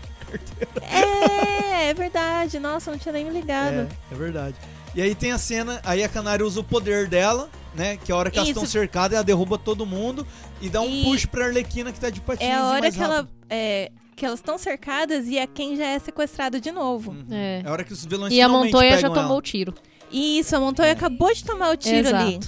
É, 0.82 1.89
é 1.90 1.94
verdade. 1.94 2.59
Nossa, 2.59 2.90
não 2.90 2.98
tinha 2.98 3.12
nem 3.12 3.24
me 3.24 3.31
ligado. 3.31 3.74
É, 3.74 3.89
é 4.12 4.15
verdade. 4.15 4.55
E 4.94 5.02
aí 5.02 5.15
tem 5.15 5.32
a 5.32 5.39
cena, 5.39 5.81
aí 5.85 6.05
a 6.05 6.09
Canária 6.09 6.44
usa 6.47 6.61
o 6.61 6.65
poder 6.65 7.09
dela, 7.09 7.48
né? 7.74 7.96
Que 7.96 8.12
é 8.12 8.14
a 8.14 8.18
hora 8.18 8.30
que 8.30 8.38
elas 8.38 8.48
Isso. 8.51 8.59
estão 8.59 8.70
cercadas, 8.70 9.14
ela 9.16 9.24
derruba 9.24 9.59
todo 9.59 9.84
mundo 9.84 10.26
e 10.60 10.68
dá 10.68 10.80
um 10.80 10.88
E- 10.88 11.05
push 11.05 11.26
pra 11.26 11.46
Arlequina 11.46 11.92
que 11.92 12.01
tá 12.01 12.10
de 12.10 12.20
patins 12.20 12.48
É 12.48 12.55
a 12.55 12.66
hora 12.66 12.80
mais 12.80 12.96
que 12.96 13.02
ela. 13.02 13.16
rápido. 13.16 13.32
É, 13.51 13.90
que 14.16 14.24
elas 14.24 14.38
estão 14.38 14.56
cercadas 14.56 15.26
e 15.26 15.38
a 15.38 15.46
Ken 15.46 15.74
já 15.76 15.86
é 15.86 15.98
sequestrado 15.98 16.60
de 16.60 16.70
novo. 16.70 17.10
Uhum. 17.10 17.26
É. 17.30 17.62
É 17.64 17.68
a 17.68 17.72
hora 17.72 17.82
que 17.84 17.92
os 17.92 18.05
vilões 18.05 18.32
E 18.32 18.40
a 18.40 18.48
Montoya 18.48 18.98
já 18.98 19.09
tomou 19.09 19.24
ela. 19.24 19.34
o 19.34 19.42
tiro. 19.42 19.74
E 20.10 20.38
isso, 20.38 20.55
a 20.55 20.60
Montoya 20.60 20.92
acabou 20.92 21.32
de 21.34 21.44
tomar 21.44 21.70
o 21.72 21.76
tiro 21.76 22.09
Exato. 22.09 22.16
ali. 22.24 22.40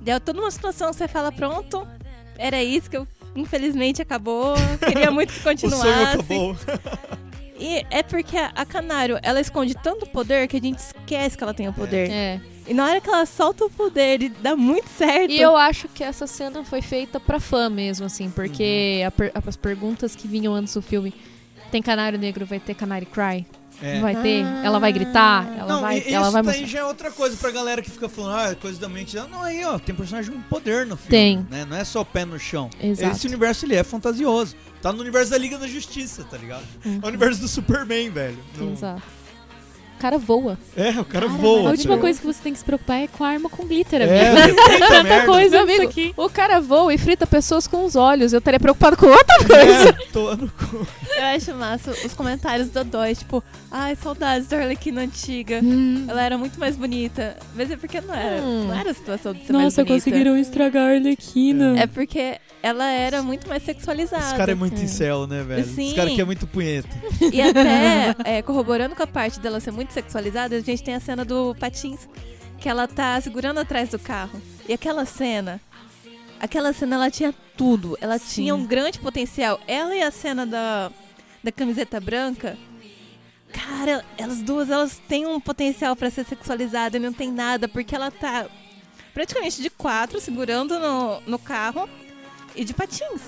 Deu 0.00 0.18
toda 0.18 0.40
uma 0.40 0.50
situação 0.50 0.92
você 0.92 1.06
fala, 1.06 1.30
pronto, 1.30 1.86
era 2.36 2.60
isso 2.62 2.90
que 2.90 2.96
eu. 2.96 3.06
Infelizmente 3.36 4.02
acabou. 4.02 4.54
Queria 4.86 5.10
muito 5.10 5.32
que 5.32 5.38
O 5.40 5.42
sonho 5.42 5.60
continuasse. 5.60 6.14
acabou. 6.14 6.56
E 7.58 7.86
é 7.90 8.02
porque 8.02 8.36
a, 8.36 8.46
a 8.54 8.66
Canário, 8.66 9.18
ela 9.22 9.40
esconde 9.40 9.74
tanto 9.74 10.04
poder 10.06 10.48
que 10.48 10.56
a 10.56 10.60
gente 10.60 10.78
esquece 10.78 11.38
que 11.38 11.44
ela 11.44 11.54
tem 11.54 11.68
o 11.68 11.72
poder. 11.72 12.10
É. 12.10 12.40
E 12.66 12.74
na 12.74 12.86
hora 12.86 13.00
que 13.00 13.08
ela 13.08 13.26
solta 13.26 13.64
o 13.64 13.70
poder 13.70 14.22
e 14.22 14.28
dá 14.28 14.54
muito 14.56 14.88
certo. 14.88 15.30
E 15.32 15.40
eu 15.40 15.56
acho 15.56 15.88
que 15.88 16.02
essa 16.04 16.26
cena 16.26 16.64
foi 16.64 16.80
feita 16.82 17.18
pra 17.18 17.40
fã 17.40 17.68
mesmo, 17.68 18.06
assim, 18.06 18.30
porque 18.30 19.02
a 19.06 19.10
per- 19.10 19.32
as 19.34 19.56
perguntas 19.56 20.14
que 20.16 20.28
vinham 20.28 20.54
antes 20.54 20.74
do 20.74 20.82
filme. 20.82 21.12
Tem 21.70 21.80
canário 21.82 22.18
negro, 22.18 22.44
vai 22.44 22.60
ter 22.60 22.74
canário 22.74 23.06
cry? 23.06 23.46
É. 23.80 23.98
Vai 24.00 24.14
ter? 24.22 24.44
Ela 24.62 24.78
vai 24.78 24.92
gritar? 24.92 25.44
Ela 25.58 25.66
Não, 25.72 25.80
vai, 25.80 25.98
e 26.06 26.12
ela 26.14 26.24
isso 26.26 26.32
vai 26.32 26.42
daí 26.42 26.60
mostrar. 26.60 26.66
já 26.68 26.78
é 26.80 26.84
outra 26.84 27.10
coisa 27.10 27.36
pra 27.36 27.50
galera 27.50 27.82
que 27.82 27.90
fica 27.90 28.08
falando, 28.08 28.36
ah, 28.36 28.50
é 28.50 28.54
coisa 28.54 28.78
da 28.78 28.88
mente. 28.88 29.16
Não, 29.16 29.42
aí, 29.42 29.64
ó, 29.64 29.76
tem 29.78 29.92
personagem 29.94 30.32
com 30.32 30.40
poder 30.42 30.86
no 30.86 30.96
filme. 30.96 31.10
Tem. 31.10 31.46
Né? 31.50 31.64
Não 31.64 31.76
é 31.76 31.82
só 31.82 32.04
pé 32.04 32.24
no 32.24 32.38
chão. 32.38 32.70
Exato. 32.80 33.16
Esse 33.16 33.26
universo, 33.26 33.64
ele 33.66 33.74
é 33.74 33.82
fantasioso. 33.82 34.54
Tá 34.80 34.92
no 34.92 35.00
universo 35.00 35.30
da 35.32 35.38
Liga 35.38 35.58
da 35.58 35.66
Justiça, 35.66 36.22
tá 36.30 36.36
ligado? 36.36 36.62
É 36.84 37.04
o 37.04 37.08
universo 37.08 37.40
do 37.40 37.48
Superman, 37.48 38.10
velho. 38.10 38.38
No- 38.56 38.72
Exato. 38.72 39.02
O 40.02 40.04
cara 40.04 40.18
voa. 40.18 40.58
É, 40.76 40.90
o 40.98 41.04
cara 41.04 41.26
A 41.26 41.28
voa. 41.28 41.70
última 41.70 41.94
tá 41.94 42.00
coisa 42.00 42.20
que 42.20 42.26
você 42.26 42.42
tem 42.42 42.52
que 42.52 42.58
se 42.58 42.64
preocupar 42.64 43.02
é 43.02 43.06
com 43.06 43.22
a 43.22 43.28
arma 43.28 43.48
com 43.48 43.64
glitter, 43.64 44.02
É, 44.02 44.30
amigo. 44.30 44.46
tem 44.46 44.54
tanta 44.80 44.88
Tanta 44.88 45.02
merda. 45.04 45.26
coisa 45.26 45.60
amigo, 45.60 45.82
aqui. 45.84 46.12
o 46.16 46.28
cara 46.28 46.60
voa 46.60 46.92
e 46.92 46.98
frita 46.98 47.24
pessoas 47.24 47.68
com 47.68 47.84
os 47.84 47.94
olhos. 47.94 48.32
Eu 48.32 48.40
estaria 48.40 48.58
preocupado 48.58 48.96
com 48.96 49.06
outra 49.06 49.36
coisa. 49.46 49.88
É, 49.90 49.92
tô 50.12 50.34
no 50.34 50.48
cu. 50.50 50.84
Eu 51.16 51.24
acho 51.36 51.54
massa 51.54 51.92
os 51.92 52.12
comentários 52.14 52.68
do 52.70 52.82
Dói, 52.82 53.14
tipo, 53.14 53.44
ai, 53.70 53.94
saudades 53.94 54.48
da 54.48 54.56
Arlequina 54.58 55.02
antiga. 55.02 55.60
Hum. 55.62 56.04
Ela 56.08 56.22
era 56.24 56.36
muito 56.36 56.58
mais 56.58 56.74
bonita. 56.74 57.36
Mas 57.54 57.70
é 57.70 57.76
porque 57.76 58.00
não 58.00 58.12
era, 58.14 58.42
Hum. 58.42 58.64
não 58.66 58.74
era 58.74 58.90
a 58.90 58.94
situação 58.94 59.32
de 59.32 59.46
ser 59.46 59.52
mais 59.52 59.66
Nossa, 59.66 59.84
bonita. 59.84 59.94
conseguiram 60.04 60.36
estragar 60.36 60.88
a 60.90 60.94
Arlequina. 60.94 61.78
É 61.78 61.86
porque 61.86 62.38
ela 62.62 62.88
era 62.88 63.22
muito 63.22 63.48
mais 63.48 63.64
sexualizada. 63.64 64.24
Esse 64.24 64.36
cara 64.36 64.52
é 64.52 64.54
muito 64.54 64.80
incel, 64.80 65.26
né, 65.26 65.42
velho? 65.42 65.64
Sim. 65.66 65.86
Esse 65.86 65.96
cara 65.96 66.10
aqui 66.10 66.20
é 66.20 66.24
muito 66.24 66.46
punheta. 66.46 66.88
E 67.32 67.42
até, 67.42 68.14
é, 68.24 68.40
corroborando 68.40 68.94
com 68.94 69.02
a 69.02 69.06
parte 69.06 69.40
dela 69.40 69.58
ser 69.58 69.72
muito 69.72 69.92
sexualizada, 69.92 70.54
a 70.54 70.60
gente 70.60 70.82
tem 70.82 70.94
a 70.94 71.00
cena 71.00 71.24
do 71.24 71.56
Patins, 71.56 72.08
que 72.58 72.68
ela 72.68 72.86
tá 72.86 73.20
segurando 73.20 73.58
atrás 73.58 73.88
do 73.88 73.98
carro. 73.98 74.40
E 74.68 74.72
aquela 74.72 75.04
cena, 75.04 75.60
aquela 76.38 76.72
cena 76.72 76.94
ela 76.94 77.10
tinha 77.10 77.34
tudo. 77.56 77.98
Ela 78.00 78.16
Sim. 78.18 78.34
tinha 78.34 78.54
um 78.54 78.64
grande 78.64 79.00
potencial. 79.00 79.60
Ela 79.66 79.96
e 79.96 80.02
a 80.02 80.12
cena 80.12 80.46
da, 80.46 80.92
da 81.42 81.50
camiseta 81.50 82.00
branca, 82.00 82.56
cara, 83.52 84.04
elas 84.16 84.40
duas, 84.40 84.70
elas 84.70 85.02
têm 85.08 85.26
um 85.26 85.40
potencial 85.40 85.96
pra 85.96 86.10
ser 86.10 86.24
sexualizada 86.24 86.96
e 86.96 87.00
não 87.00 87.12
tem 87.12 87.32
nada, 87.32 87.66
porque 87.66 87.92
ela 87.92 88.12
tá 88.12 88.46
praticamente 89.12 89.60
de 89.60 89.68
quatro, 89.68 90.20
segurando 90.20 90.78
no, 90.78 91.20
no 91.22 91.38
carro 91.40 91.88
e 92.54 92.64
de 92.64 92.74
patins. 92.74 93.22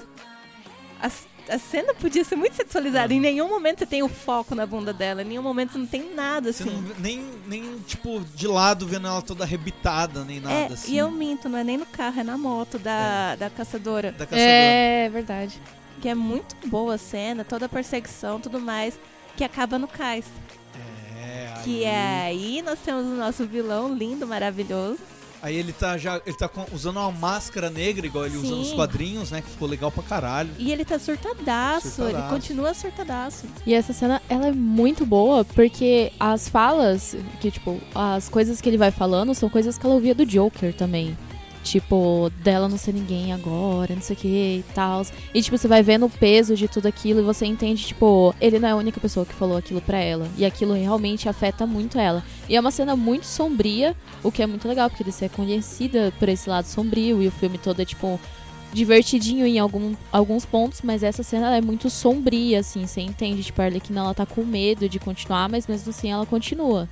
A, 1.00 1.10
a 1.48 1.58
cena 1.58 1.92
podia 1.94 2.24
ser 2.24 2.36
muito 2.36 2.54
sexualizada. 2.56 3.12
Em 3.12 3.20
nenhum 3.20 3.48
momento 3.48 3.80
você 3.80 3.86
tem 3.86 4.02
o 4.02 4.08
foco 4.08 4.54
na 4.54 4.64
bunda 4.64 4.92
dela. 4.92 5.22
Em 5.22 5.26
nenhum 5.26 5.42
momento 5.42 5.72
você 5.72 5.78
não 5.78 5.86
tem 5.86 6.14
nada, 6.14 6.52
Você 6.52 6.62
assim. 6.62 6.72
não 6.72 6.94
nem, 6.98 7.24
nem, 7.46 7.78
tipo, 7.80 8.20
de 8.34 8.46
lado 8.48 8.86
vendo 8.86 9.06
ela 9.06 9.20
toda 9.20 9.44
arrebitada, 9.44 10.24
nem 10.24 10.40
nada 10.40 10.54
é, 10.54 10.66
assim. 10.66 10.92
e 10.92 10.98
eu 10.98 11.10
minto, 11.10 11.48
não 11.48 11.58
é 11.58 11.64
nem 11.64 11.76
no 11.76 11.86
carro, 11.86 12.20
é 12.20 12.24
na 12.24 12.38
moto 12.38 12.78
da, 12.78 13.36
da 13.36 13.50
caçadora. 13.50 14.12
Da 14.12 14.26
caçadora. 14.26 14.40
É 14.40 15.10
verdade. 15.12 15.60
Que 16.00 16.08
é 16.08 16.14
muito 16.14 16.56
boa 16.66 16.94
a 16.94 16.98
cena, 16.98 17.44
toda 17.44 17.66
a 17.66 17.68
perseguição, 17.68 18.40
tudo 18.40 18.60
mais, 18.60 18.98
que 19.36 19.44
acaba 19.44 19.78
no 19.78 19.88
cais. 19.88 20.26
É, 21.16 21.52
aí, 21.56 21.62
Que 21.62 21.84
é 21.84 22.22
aí 22.26 22.62
nós 22.62 22.78
temos 22.80 23.04
o 23.04 23.16
nosso 23.16 23.46
vilão 23.46 23.94
lindo, 23.94 24.26
maravilhoso. 24.26 24.98
Aí 25.44 25.56
ele 25.56 25.74
tá 25.74 25.98
já. 25.98 26.22
Ele 26.24 26.34
tá 26.34 26.48
usando 26.72 26.96
uma 26.96 27.12
máscara 27.12 27.68
negra, 27.68 28.06
igual 28.06 28.24
ele 28.24 28.38
usa 28.38 28.54
nos 28.56 28.68
Sim. 28.68 28.76
quadrinhos, 28.76 29.30
né? 29.30 29.42
Que 29.42 29.50
ficou 29.50 29.68
legal 29.68 29.92
pra 29.92 30.02
caralho. 30.02 30.48
E 30.58 30.72
ele 30.72 30.86
tá 30.86 30.98
surtadaço, 30.98 31.86
ele 31.86 31.94
Surtadaço. 32.12 32.34
continua 32.34 32.72
surtadaço. 32.72 33.44
E 33.66 33.74
essa 33.74 33.92
cena, 33.92 34.22
ela 34.26 34.46
é 34.46 34.52
muito 34.52 35.04
boa, 35.04 35.44
porque 35.44 36.10
as 36.18 36.48
falas, 36.48 37.14
que 37.42 37.50
tipo, 37.50 37.78
as 37.94 38.26
coisas 38.30 38.62
que 38.62 38.70
ele 38.70 38.78
vai 38.78 38.90
falando 38.90 39.34
são 39.34 39.50
coisas 39.50 39.76
que 39.76 39.84
ela 39.84 39.94
ouvia 39.94 40.14
do 40.14 40.24
Joker 40.24 40.74
também. 40.74 41.14
Tipo, 41.64 42.30
dela 42.42 42.68
não 42.68 42.76
ser 42.76 42.92
ninguém 42.92 43.32
agora, 43.32 43.94
não 43.94 44.02
sei 44.02 44.14
o 44.14 44.18
que 44.18 44.28
e 44.28 44.64
tal. 44.74 45.04
E, 45.32 45.40
tipo, 45.40 45.56
você 45.56 45.66
vai 45.66 45.82
vendo 45.82 46.04
o 46.04 46.10
peso 46.10 46.54
de 46.54 46.68
tudo 46.68 46.86
aquilo 46.86 47.20
e 47.20 47.24
você 47.24 47.46
entende, 47.46 47.86
tipo, 47.86 48.34
ele 48.38 48.58
não 48.58 48.68
é 48.68 48.72
a 48.72 48.76
única 48.76 49.00
pessoa 49.00 49.24
que 49.24 49.32
falou 49.32 49.56
aquilo 49.56 49.80
pra 49.80 49.98
ela. 49.98 50.28
E 50.36 50.44
aquilo 50.44 50.74
realmente 50.74 51.26
afeta 51.26 51.66
muito 51.66 51.98
ela. 51.98 52.22
E 52.50 52.54
é 52.54 52.60
uma 52.60 52.70
cena 52.70 52.94
muito 52.94 53.24
sombria, 53.24 53.96
o 54.22 54.30
que 54.30 54.42
é 54.42 54.46
muito 54.46 54.68
legal, 54.68 54.90
porque 54.90 55.10
você 55.10 55.24
é 55.24 55.28
conhecida 55.30 56.12
por 56.18 56.28
esse 56.28 56.50
lado 56.50 56.66
sombrio 56.66 57.22
e 57.22 57.28
o 57.28 57.32
filme 57.32 57.56
todo 57.56 57.80
é, 57.80 57.84
tipo, 57.86 58.20
divertidinho 58.70 59.46
em 59.46 59.58
algum, 59.58 59.94
alguns 60.12 60.44
pontos, 60.44 60.82
mas 60.82 61.02
essa 61.02 61.22
cena 61.22 61.46
ela 61.46 61.56
é 61.56 61.62
muito 61.62 61.88
sombria, 61.88 62.60
assim. 62.60 62.86
Você 62.86 63.00
entende, 63.00 63.42
tipo, 63.42 63.62
a 63.62 63.64
Arlequina 63.64 64.00
ela 64.00 64.12
tá 64.12 64.26
com 64.26 64.44
medo 64.44 64.86
de 64.86 64.98
continuar, 64.98 65.48
mas 65.48 65.66
mesmo 65.66 65.88
assim 65.88 66.12
ela 66.12 66.26
continua. 66.26 66.86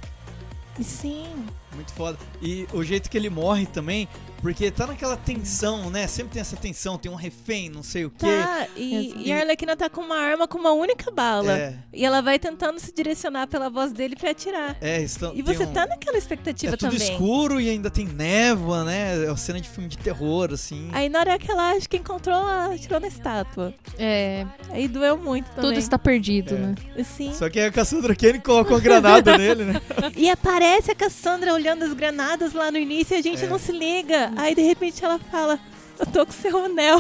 Sim. 0.80 1.26
Muito 1.74 1.92
foda. 1.92 2.18
E 2.40 2.66
o 2.72 2.82
jeito 2.82 3.10
que 3.10 3.16
ele 3.16 3.30
morre 3.30 3.66
também, 3.66 4.08
porque 4.42 4.70
tá 4.70 4.86
naquela 4.86 5.16
tensão, 5.16 5.88
né? 5.88 6.06
Sempre 6.06 6.32
tem 6.32 6.40
essa 6.42 6.56
tensão, 6.56 6.98
tem 6.98 7.10
um 7.10 7.14
refém, 7.14 7.70
não 7.70 7.82
sei 7.82 8.04
o 8.04 8.10
quê. 8.10 8.26
Tá, 8.26 8.66
e, 8.76 9.28
e 9.28 9.32
a 9.32 9.38
Arlequina 9.40 9.76
tá 9.76 9.88
com 9.88 10.00
uma 10.00 10.16
arma 10.18 10.48
com 10.48 10.58
uma 10.58 10.72
única 10.72 11.10
bala. 11.10 11.52
É. 11.56 11.74
E 11.92 12.04
ela 12.04 12.20
vai 12.20 12.38
tentando 12.38 12.78
se 12.80 12.92
direcionar 12.92 13.46
pela 13.46 13.70
voz 13.70 13.92
dele 13.92 14.16
pra 14.16 14.30
atirar. 14.32 14.76
É, 14.80 15.00
estão, 15.00 15.32
E 15.34 15.42
você 15.42 15.64
um- 15.64 15.72
tá 15.72 15.86
naquela 15.86 16.18
expectativa 16.18 16.74
É 16.74 16.76
tudo 16.76 16.90
também. 16.90 17.12
escuro 17.12 17.60
e 17.60 17.70
ainda 17.70 17.88
tem 17.90 18.04
névoa, 18.06 18.84
né? 18.84 19.24
É 19.24 19.28
uma 19.28 19.36
cena 19.36 19.60
de 19.60 19.68
filme 19.68 19.88
de 19.88 19.96
terror, 19.98 20.50
assim. 20.52 20.88
Aí 20.92 21.08
na 21.08 21.20
hora 21.20 21.38
que 21.38 21.50
ela 21.50 21.70
acha 21.70 21.88
que 21.88 21.96
encontrou, 21.96 22.34
ela 22.36 22.74
atirou 22.74 22.98
na 22.98 23.06
estátua. 23.06 23.72
É, 23.96 24.44
Aí 24.70 24.88
doeu 24.88 25.16
muito 25.16 25.46
também. 25.52 25.70
tudo 25.70 25.78
está 25.78 25.96
perdido, 25.98 26.54
É. 26.54 26.58
né? 26.58 26.74
Sim. 27.04 27.32
Só 27.32 27.48
que 27.48 27.60
a 27.60 27.70
Cassandra 27.70 28.16
Kane 28.16 28.40
coloca 28.40 28.70
uma 28.74 28.80
granada 28.80 29.36
nele, 29.38 29.64
né? 29.64 29.80
E 30.16 30.28
aparece 30.28 30.90
a 30.90 30.94
Cassandra 30.94 31.52
olhando 31.54 31.84
as 31.84 31.92
granadas 31.92 32.52
lá 32.52 32.70
no 32.72 32.78
início 32.78 33.14
e 33.14 33.18
a 33.18 33.22
gente 33.22 33.44
É. 33.44 33.48
não 33.48 33.58
se 33.58 33.70
liga. 33.70 34.31
Aí 34.36 34.54
de 34.54 34.62
repente 34.62 35.04
ela 35.04 35.18
fala: 35.18 35.58
Eu 35.98 36.06
tô 36.06 36.26
com 36.26 36.32
seu 36.32 36.64
anel. 36.64 36.98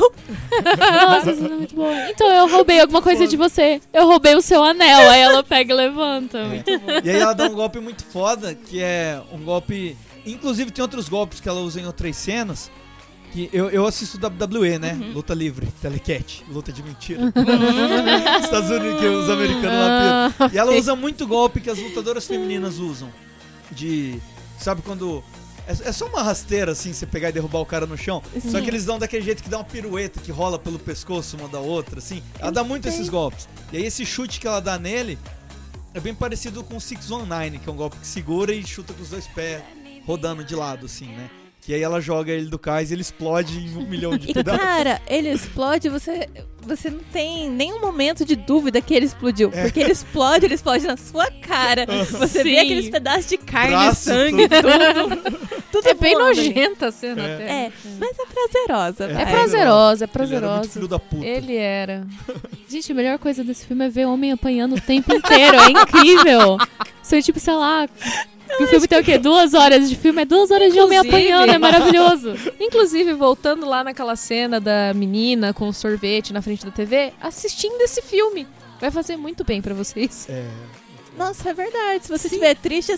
Nossa, 1.06 1.34
cena 1.34 1.54
é 1.54 1.56
muito 1.56 1.74
boa. 1.74 2.10
Então 2.10 2.30
eu 2.32 2.48
roubei 2.48 2.80
alguma 2.80 3.02
coisa 3.02 3.26
de 3.26 3.36
você. 3.36 3.80
Eu 3.92 4.06
roubei 4.06 4.34
o 4.36 4.42
seu 4.42 4.62
anel. 4.62 5.10
Aí 5.10 5.20
ela 5.20 5.42
pega 5.42 5.72
e 5.72 5.76
levanta. 5.76 6.44
Muito 6.44 6.78
bom. 6.78 6.92
E 7.02 7.10
aí 7.10 7.20
ela 7.20 7.32
dá 7.32 7.46
um 7.46 7.54
golpe 7.54 7.80
muito 7.80 8.04
foda, 8.04 8.54
que 8.54 8.80
é 8.80 9.20
um 9.32 9.38
golpe. 9.38 9.96
Inclusive 10.24 10.70
tem 10.70 10.82
outros 10.82 11.08
golpes 11.08 11.40
que 11.40 11.48
ela 11.48 11.60
usa 11.60 11.80
em 11.80 11.86
outras 11.86 12.16
cenas. 12.16 12.70
Que 13.32 13.48
eu, 13.50 13.70
eu 13.70 13.86
assisto 13.86 14.18
WWE, 14.18 14.78
né? 14.78 14.92
Luta 15.14 15.32
livre, 15.32 15.66
telecat, 15.80 16.44
luta 16.50 16.70
de 16.70 16.82
mentira. 16.82 17.32
Estados 18.44 18.70
Unidos, 18.70 19.00
que 19.00 19.06
os 19.06 19.30
americanos 19.30 19.78
lá 19.78 20.32
piram. 20.38 20.50
E 20.52 20.58
ela 20.58 20.72
usa 20.72 20.94
muito 20.94 21.26
golpe 21.26 21.60
que 21.60 21.70
as 21.70 21.78
lutadoras 21.78 22.26
femininas 22.26 22.78
usam. 22.78 23.10
De. 23.70 24.20
Sabe 24.58 24.82
quando. 24.82 25.24
É, 25.66 25.88
é 25.88 25.92
só 25.92 26.06
uma 26.06 26.22
rasteira, 26.22 26.72
assim, 26.72 26.92
você 26.92 27.06
pegar 27.06 27.28
e 27.28 27.32
derrubar 27.32 27.60
o 27.60 27.66
cara 27.66 27.86
no 27.86 27.96
chão. 27.96 28.22
Só 28.50 28.60
que 28.60 28.68
eles 28.68 28.84
dão 28.84 28.98
daquele 28.98 29.24
jeito 29.24 29.42
que 29.42 29.48
dá 29.48 29.58
uma 29.58 29.64
pirueta, 29.64 30.20
que 30.20 30.32
rola 30.32 30.58
pelo 30.58 30.78
pescoço 30.78 31.36
uma 31.36 31.48
da 31.48 31.60
outra, 31.60 31.98
assim. 31.98 32.22
Ela 32.38 32.50
dá 32.50 32.64
muito 32.64 32.88
esses 32.88 33.08
golpes. 33.08 33.48
E 33.72 33.76
aí 33.76 33.84
esse 33.84 34.04
chute 34.04 34.40
que 34.40 34.46
ela 34.46 34.60
dá 34.60 34.78
nele 34.78 35.18
é 35.94 36.00
bem 36.00 36.14
parecido 36.14 36.64
com 36.64 36.76
o 36.76 36.80
619, 36.80 37.58
que 37.58 37.68
é 37.68 37.72
um 37.72 37.76
golpe 37.76 37.96
que 37.98 38.06
segura 38.06 38.52
e 38.52 38.64
chuta 38.66 38.92
com 38.92 39.02
os 39.02 39.10
dois 39.10 39.26
pés 39.28 39.62
rodando 40.06 40.42
de 40.44 40.54
lado, 40.56 40.86
assim, 40.86 41.06
né? 41.06 41.30
Que 41.60 41.72
aí 41.74 41.80
ela 41.82 42.00
joga 42.00 42.32
ele 42.32 42.46
do 42.46 42.58
cais 42.58 42.90
e 42.90 42.94
ele 42.94 43.02
explode 43.02 43.56
em 43.56 43.76
um 43.76 43.86
milhão 43.88 44.16
de 44.18 44.30
E 44.30 44.34
pedaços. 44.34 44.60
cara, 44.60 45.00
ele 45.06 45.28
explode, 45.30 45.88
você, 45.88 46.28
você 46.66 46.90
não 46.90 47.00
tem 47.12 47.50
nenhum 47.50 47.80
momento 47.80 48.24
de 48.24 48.34
dúvida 48.36 48.80
que 48.80 48.94
ele 48.94 49.06
explodiu. 49.06 49.50
É. 49.52 49.62
Porque 49.64 49.80
ele 49.80 49.92
explode, 49.92 50.44
ele 50.46 50.54
explode 50.54 50.86
na 50.86 50.96
sua 50.96 51.30
cara. 51.30 51.86
Você 52.18 52.42
vê 52.42 52.50
Sim. 52.56 52.58
aqueles 52.58 52.88
pedaços 52.90 53.26
de 53.26 53.36
carne, 53.36 53.70
Braço, 53.70 54.04
sangue, 54.04 54.48
tudo. 54.48 55.40
tudo 55.72 55.88
É 55.88 55.94
bem 55.94 56.14
nojenta 56.14 56.88
a 56.88 56.92
cena 56.92 57.22
É. 57.22 57.34
até. 57.34 57.44
É, 57.44 57.72
mas 57.98 58.18
é 58.18 58.24
prazerosa. 58.26 59.04
É. 59.04 59.22
É 59.22 59.26
prazerosa, 59.26 60.04
é 60.04 60.06
Ele 60.06 60.06
era 60.06 60.06
muito 60.06 60.12
prazerosa. 60.12 60.68
filho 60.70 60.88
da 60.88 60.98
puta. 60.98 61.26
Ele 61.26 61.56
era. 61.56 62.06
Gente, 62.68 62.92
a 62.92 62.94
melhor 62.94 63.18
coisa 63.18 63.42
desse 63.44 63.66
filme 63.66 63.84
é 63.84 63.88
ver 63.88 64.06
homem 64.06 64.32
apanhando 64.32 64.76
o 64.76 64.80
tempo 64.80 65.14
inteiro. 65.14 65.56
É 65.60 65.70
incrível. 65.70 66.58
São 67.02 67.20
tipo, 67.20 67.38
sei 67.40 67.54
lá. 67.54 67.88
que 68.56 68.64
o 68.64 68.66
filme 68.66 68.86
tem 68.86 69.00
o 69.00 69.04
quê? 69.04 69.16
Duas 69.18 69.54
horas 69.54 69.88
de 69.88 69.96
filme? 69.96 70.22
É 70.22 70.24
duas 70.24 70.50
horas 70.50 70.72
de 70.72 70.78
homem 70.80 70.98
Inclusive- 70.98 71.28
apanhando, 71.32 71.50
é 71.52 71.58
maravilhoso. 71.58 72.34
Inclusive, 72.60 73.12
voltando 73.14 73.66
lá 73.66 73.82
naquela 73.82 74.14
cena 74.14 74.60
da 74.60 74.92
menina 74.94 75.52
com 75.54 75.68
o 75.68 75.72
sorvete 75.72 76.32
na 76.34 76.42
frente 76.42 76.51
da 76.60 76.70
TV, 76.70 77.12
assistindo 77.20 77.80
esse 77.82 78.02
filme. 78.02 78.46
Vai 78.80 78.90
fazer 78.90 79.16
muito 79.16 79.44
bem 79.44 79.62
pra 79.62 79.74
vocês. 79.74 80.26
É. 80.28 80.44
Nossa, 81.16 81.50
é 81.50 81.54
verdade. 81.54 82.04
Se 82.06 82.08
você 82.08 82.26
estiver 82.26 82.54
triste, 82.56 82.92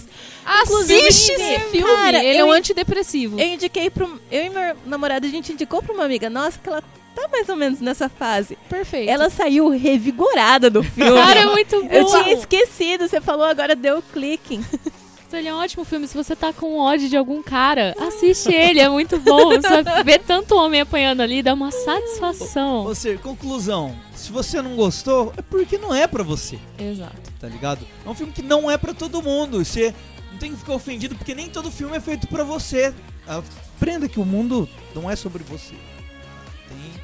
Assiste 0.46 1.32
esse 1.32 1.58
filme. 1.70 1.82
cara, 1.96 2.22
Ele 2.22 2.38
é 2.38 2.44
um 2.44 2.50
antidepressivo. 2.52 3.38
eu 3.40 3.46
indiquei 3.46 3.90
pro. 3.90 4.20
Eu 4.30 4.44
e 4.44 4.50
meu 4.50 4.76
namorado, 4.86 5.26
a 5.26 5.28
gente 5.30 5.52
indicou 5.52 5.82
pra 5.82 5.92
uma 5.92 6.04
amiga 6.04 6.30
nossa 6.30 6.58
que 6.58 6.68
ela 6.68 6.82
tá 7.14 7.28
mais 7.28 7.48
ou 7.48 7.56
menos 7.56 7.80
nessa 7.80 8.08
fase. 8.08 8.56
Perfeito. 8.68 9.10
Ela 9.10 9.28
saiu 9.30 9.68
revigorada 9.68 10.70
do 10.70 10.82
filme. 10.82 11.12
Cara, 11.20 11.40
é 11.40 11.46
muito 11.46 11.82
bom. 11.82 11.88
Eu 11.90 12.06
tinha 12.06 12.32
esquecido, 12.32 13.08
você 13.08 13.20
falou, 13.20 13.44
agora 13.46 13.74
deu 13.74 14.00
clique. 14.12 14.60
Ele 15.38 15.48
é 15.48 15.54
um 15.54 15.58
ótimo 15.58 15.84
filme. 15.84 16.06
Se 16.08 16.14
você 16.16 16.34
tá 16.36 16.52
com 16.52 16.78
ódio 16.78 17.08
de 17.08 17.16
algum 17.16 17.42
cara, 17.42 17.94
assiste 17.98 18.52
ele, 18.52 18.80
é 18.80 18.88
muito 18.88 19.18
bom. 19.18 19.50
Você 19.50 19.82
vai 19.82 20.04
ver 20.04 20.20
tanto 20.20 20.54
homem 20.56 20.80
apanhando 20.80 21.20
ali, 21.20 21.42
dá 21.42 21.52
uma 21.54 21.70
satisfação. 21.70 22.84
Ou 22.86 22.94
seja, 22.94 23.18
conclusão. 23.18 23.96
Se 24.14 24.30
você 24.32 24.60
não 24.62 24.76
gostou, 24.76 25.32
é 25.36 25.42
porque 25.42 25.76
não 25.78 25.94
é 25.94 26.06
pra 26.06 26.22
você, 26.22 26.58
Exato. 26.78 27.16
tá 27.40 27.48
ligado? 27.48 27.86
É 28.04 28.08
um 28.08 28.14
filme 28.14 28.32
que 28.32 28.42
não 28.42 28.70
é 28.70 28.78
pra 28.78 28.94
todo 28.94 29.22
mundo. 29.22 29.64
Você 29.64 29.94
não 30.32 30.38
tem 30.38 30.52
que 30.52 30.58
ficar 30.58 30.74
ofendido 30.74 31.14
porque 31.14 31.34
nem 31.34 31.48
todo 31.48 31.70
filme 31.70 31.96
é 31.96 32.00
feito 32.00 32.26
pra 32.28 32.44
você. 32.44 32.94
Aprenda 33.26 34.08
que 34.08 34.20
o 34.20 34.24
mundo 34.24 34.68
não 34.94 35.10
é 35.10 35.16
sobre 35.16 35.42
você. 35.42 35.74
Tem- 36.68 37.02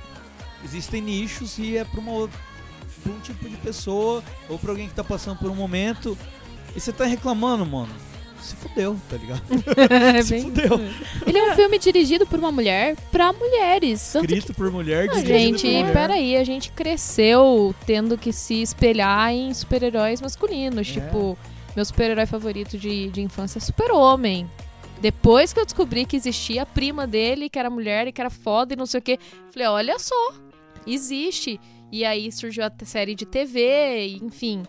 existem 0.65 1.01
nichos 1.01 1.59
e 1.59 1.77
é 1.77 1.85
pra, 1.85 2.01
uma, 2.01 2.13
outra- 2.13 2.39
pra 3.03 3.13
um 3.13 3.21
tipo 3.21 3.49
de 3.49 3.57
pessoa 3.57 4.23
ou 4.49 4.59
pra 4.59 4.71
alguém 4.71 4.89
que 4.89 4.95
tá 4.95 5.05
passando 5.05 5.39
por 5.39 5.51
um 5.51 5.55
momento. 5.55 6.17
E 6.77 6.81
você 6.81 6.93
tá 6.93 7.05
reclamando, 7.05 7.67
mano. 7.67 7.93
Se 8.41 8.57
fudeu, 8.57 8.97
tá 9.09 9.17
ligado? 9.17 9.43
É 10.17 10.23
Se 10.23 10.41
fudeu. 10.43 10.81
Ele 11.27 11.39
é 11.39 11.53
um 11.53 11.57
filme 11.57 11.79
dirigido 11.79 12.27
por 12.27 12.39
uma 12.39 12.51
mulher 12.51 12.97
pra 13.13 13.33
mulheres. 13.33 14.13
Tanto 14.13 14.27
que 14.29 14.35
Escrito 14.35 14.55
por 14.57 14.71
mulher, 14.71 15.09
Ah, 15.11 15.21
gente, 15.21 15.63
por 15.63 15.73
mulher. 15.73 15.93
peraí, 15.93 16.37
a 16.37 16.45
gente 16.45 16.73
cresceu 16.73 17.75
tendo 17.87 18.17
que 18.19 18.33
se 18.33 18.63
espelhar 18.63 19.33
em 19.33 19.53
super-heróis 19.55 20.21
masculinos. 20.21 20.89
É. 20.89 20.93
Tipo, 20.93 21.37
meu 21.77 21.85
super-herói 21.85 22.27
favorito 22.27 22.77
de, 22.79 23.09
de 23.11 23.21
infância 23.21 23.59
é 23.59 23.61
Super-Homem. 23.61 24.49
Depois 25.01 25.53
que 25.53 25.61
eu 25.61 25.65
descobri 25.65 26.05
que 26.05 26.17
existia 26.17 26.63
a 26.63 26.67
prima 26.67 27.07
dele, 27.07 27.49
que 27.49 27.59
era 27.59 27.71
mulher 27.71 28.07
e 28.07 28.13
que 28.13 28.21
era 28.21 28.29
foda 28.29 28.75
e 28.75 28.77
não 28.77 28.85
sei 28.87 29.01
o 29.01 29.03
quê, 29.03 29.19
falei, 29.51 29.69
olha 29.69 29.99
só, 29.99 30.35
existe. 30.87 31.59
E 31.93 32.05
aí 32.05 32.31
surgiu 32.31 32.65
a 32.65 32.73
série 32.85 33.15
de 33.15 33.25
TV, 33.27 34.19
enfim. 34.23 34.63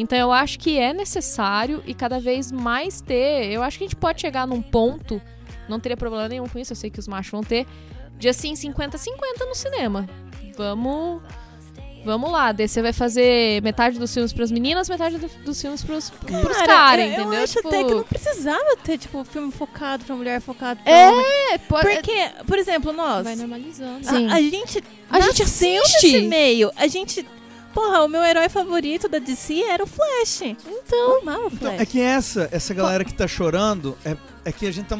Então 0.00 0.18
eu 0.18 0.32
acho 0.32 0.58
que 0.58 0.78
é 0.78 0.92
necessário 0.92 1.82
e 1.86 1.94
cada 1.94 2.18
vez 2.18 2.50
mais 2.50 3.00
ter. 3.00 3.46
Eu 3.52 3.62
acho 3.62 3.78
que 3.78 3.84
a 3.84 3.86
gente 3.86 3.96
pode 3.96 4.20
chegar 4.20 4.46
num 4.46 4.62
ponto, 4.62 5.20
não 5.68 5.78
teria 5.78 5.96
problema 5.96 6.28
nenhum 6.28 6.48
com 6.48 6.58
isso, 6.58 6.72
eu 6.72 6.76
sei 6.76 6.90
que 6.90 6.98
os 6.98 7.06
machos 7.08 7.30
vão 7.30 7.42
ter, 7.42 7.66
de 8.18 8.28
assim 8.28 8.54
50-50 8.54 9.06
no 9.46 9.54
cinema. 9.54 10.08
Vamos. 10.56 11.22
Vamos 12.02 12.32
lá, 12.32 12.50
você 12.50 12.80
vai 12.80 12.94
fazer 12.94 13.60
metade 13.62 13.98
dos 13.98 14.14
filmes 14.14 14.32
pras 14.32 14.50
meninas, 14.50 14.88
metade 14.88 15.18
do- 15.18 15.28
dos 15.44 15.60
filmes 15.60 15.82
pros, 15.84 16.08
pros 16.08 16.56
Cara, 16.56 16.66
caras, 16.66 17.04
eu, 17.04 17.12
entendeu? 17.12 17.32
Eu 17.34 17.42
acho 17.44 17.52
Tipo, 17.56 17.68
até 17.68 17.84
que 17.84 17.90
não 17.94 18.02
precisava 18.04 18.76
ter, 18.82 18.96
tipo, 18.96 19.22
filme 19.22 19.52
focado 19.52 20.02
pra 20.06 20.16
mulher, 20.16 20.40
focado 20.40 20.82
pra 20.82 20.90
É, 20.90 21.10
homem. 21.10 21.26
pode- 21.68 21.86
Porque, 21.96 22.30
por 22.46 22.58
exemplo, 22.58 22.90
nós, 22.94 23.22
vai 23.24 23.36
normalizando. 23.36 24.08
a, 24.08 24.10
Sim. 24.14 24.30
a 24.30 24.40
gente 24.40 24.82
A 25.10 25.20
gente 25.20 25.42
assiste. 25.42 26.06
nesse 26.12 26.22
meio. 26.26 26.72
A 26.74 26.86
gente... 26.86 27.26
Porra, 27.74 28.02
o 28.04 28.08
meu 28.08 28.22
herói 28.22 28.48
favorito 28.48 29.08
da 29.08 29.18
DC 29.18 29.62
era 29.62 29.84
o 29.84 29.86
Flash. 29.86 30.42
Então, 30.42 31.20
amava 31.22 31.44
o 31.44 31.46
Então, 31.46 31.58
Flash. 31.70 31.80
é 31.80 31.86
que 31.86 32.00
essa, 32.00 32.48
essa 32.50 32.74
galera 32.74 33.04
que 33.04 33.14
tá 33.14 33.28
chorando 33.28 33.96
é, 34.04 34.16
é 34.44 34.50
que 34.52 34.66
a 34.66 34.72
gente 34.72 34.86
tá 34.86 34.98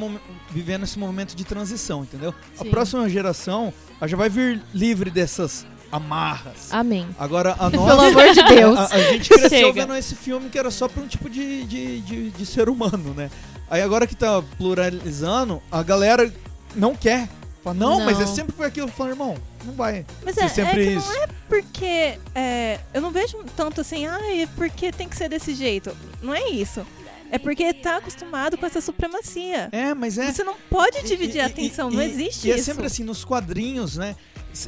vivendo 0.51 0.85
esse 0.85 0.99
momento 0.99 1.35
de 1.35 1.45
transição, 1.45 2.03
entendeu? 2.03 2.33
Sim. 2.55 2.69
A 2.69 2.71
próxima 2.71 3.09
geração 3.09 3.73
ela 4.01 4.07
já 4.09 4.17
vai 4.17 4.29
vir 4.29 4.63
livre 4.73 5.11
dessas 5.11 5.67
amarras. 5.91 6.69
Amém. 6.73 7.09
Agora, 7.19 7.57
a 7.59 7.69
Pelo 7.71 7.87
nossa. 7.87 8.07
amor 8.07 8.33
de 8.33 8.43
Deus. 8.45 8.79
A, 8.79 8.95
a 8.95 8.99
gente 9.03 9.29
cresceu 9.29 9.49
Chega. 9.49 9.73
vendo 9.73 9.95
esse 9.97 10.15
filme 10.15 10.49
que 10.49 10.59
era 10.59 10.71
só 10.71 10.87
pra 10.89 11.03
um 11.03 11.07
tipo 11.09 11.29
de, 11.29 11.65
de, 11.65 12.01
de, 12.01 12.31
de 12.31 12.47
ser 12.47 12.69
humano, 12.69 13.13
né? 13.15 13.29
Aí 13.69 13.83
agora 13.83 14.07
que 14.07 14.15
tá 14.15 14.43
pluralizando, 14.57 15.61
a 15.71 15.83
galera 15.83 16.33
não 16.75 16.95
quer. 16.95 17.29
Fala, 17.63 17.75
não, 17.75 17.99
Não. 17.99 18.05
mas 18.07 18.21
é 18.21 18.27
sempre 18.27 18.55
foi 18.57 18.67
aquilo. 18.67 18.89
Fala, 18.89 19.11
irmão, 19.11 19.37
não 19.65 19.75
vai. 19.75 20.05
Mas 20.25 20.35
ser 20.35 20.43
é, 20.43 20.45
é 20.45 20.49
sempre 20.49 20.85
que 20.87 20.91
isso. 20.93 21.09
não 21.09 21.23
é 21.23 21.27
porque... 21.49 22.19
é, 22.35 22.81
eu 22.95 23.01
não 23.01 23.11
vejo 23.11 23.39
tanto 23.57 23.81
assim, 23.81 24.07
ai, 24.07 24.49
porque 24.57 24.91
tem 24.93 25.09
que 25.09 25.17
ser 25.17 25.29
desse 25.29 25.55
jeito. 25.55 25.97
Não 26.23 26.35
é 26.35 26.49
isso. 26.51 26.87
É 27.33 27.39
porque 27.39 27.73
tá 27.73 27.99
acostumado 27.99 28.59
com 28.59 28.67
essa 28.67 28.81
supremacia. 28.81 29.69
É, 29.71 29.95
mas 29.95 30.19
é. 30.19 30.33
Você 30.33 30.43
não 30.43 30.57
pode 30.69 30.99
E- 30.99 31.03
dividir 31.05 31.37
e- 31.37 31.41
a 31.41 31.45
e- 31.45 31.47
atenção, 31.47 31.91
e- 31.91 31.95
não 31.95 32.03
existe 32.03 32.49
e 32.49 32.51
isso. 32.51 32.59
é 32.61 32.63
sempre 32.63 32.87
assim, 32.87 33.05
nos 33.05 33.25
quadrinhos, 33.25 33.97
né? 33.97 34.17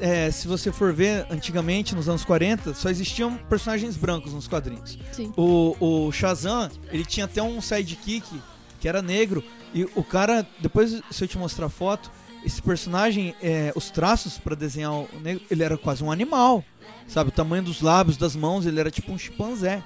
É, 0.00 0.30
se 0.30 0.46
você 0.46 0.70
for 0.70 0.92
ver, 0.92 1.26
antigamente, 1.28 1.92
nos 1.92 2.08
anos 2.08 2.24
40, 2.24 2.72
só 2.72 2.88
existiam 2.88 3.36
personagens 3.48 3.96
brancos 3.96 4.32
nos 4.32 4.46
quadrinhos. 4.46 4.96
Sim. 5.10 5.32
O, 5.36 5.74
o 6.06 6.12
Shazam, 6.12 6.70
ele 6.92 7.04
tinha 7.04 7.26
até 7.26 7.42
um 7.42 7.60
sidekick 7.60 8.40
que 8.78 8.88
era 8.88 9.02
negro. 9.02 9.42
E 9.74 9.84
o 9.96 10.04
cara, 10.04 10.46
depois 10.60 11.02
se 11.10 11.24
eu 11.24 11.26
te 11.26 11.36
mostrar 11.36 11.66
a 11.66 11.68
foto, 11.68 12.12
esse 12.44 12.60
personagem, 12.62 13.34
é, 13.42 13.72
os 13.74 13.90
traços 13.90 14.38
pra 14.38 14.54
desenhar 14.54 14.92
o 14.92 15.08
negro, 15.22 15.42
ele 15.50 15.62
era 15.62 15.76
quase 15.78 16.02
um 16.02 16.10
animal. 16.10 16.64
Sabe, 17.08 17.28
o 17.28 17.32
tamanho 17.32 17.62
dos 17.62 17.80
lábios, 17.82 18.16
das 18.16 18.34
mãos, 18.34 18.64
ele 18.64 18.78
era 18.80 18.90
tipo 18.90 19.12
um 19.12 19.18
chimpanzé. 19.18 19.82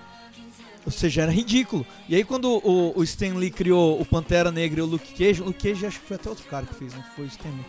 Ou 0.84 0.92
seja, 0.92 1.22
era 1.22 1.32
ridículo. 1.32 1.84
E 2.08 2.14
aí 2.14 2.22
quando 2.22 2.48
o, 2.64 2.92
o 2.96 3.02
Stan 3.02 3.34
Lee 3.34 3.50
criou 3.50 4.00
o 4.00 4.04
Pantera 4.04 4.52
Negra 4.52 4.78
e 4.78 4.82
o 4.82 4.86
Luke 4.86 5.12
Cage, 5.14 5.42
o 5.42 5.46
Luke 5.46 5.60
Cage 5.68 5.84
acho 5.86 5.98
que 6.00 6.06
foi 6.06 6.16
até 6.16 6.28
outro 6.28 6.44
cara 6.46 6.64
que 6.64 6.74
fez, 6.74 6.94
não 6.94 7.02
foi 7.16 7.24
o 7.24 7.28
Stan 7.28 7.48
Lee. 7.48 7.66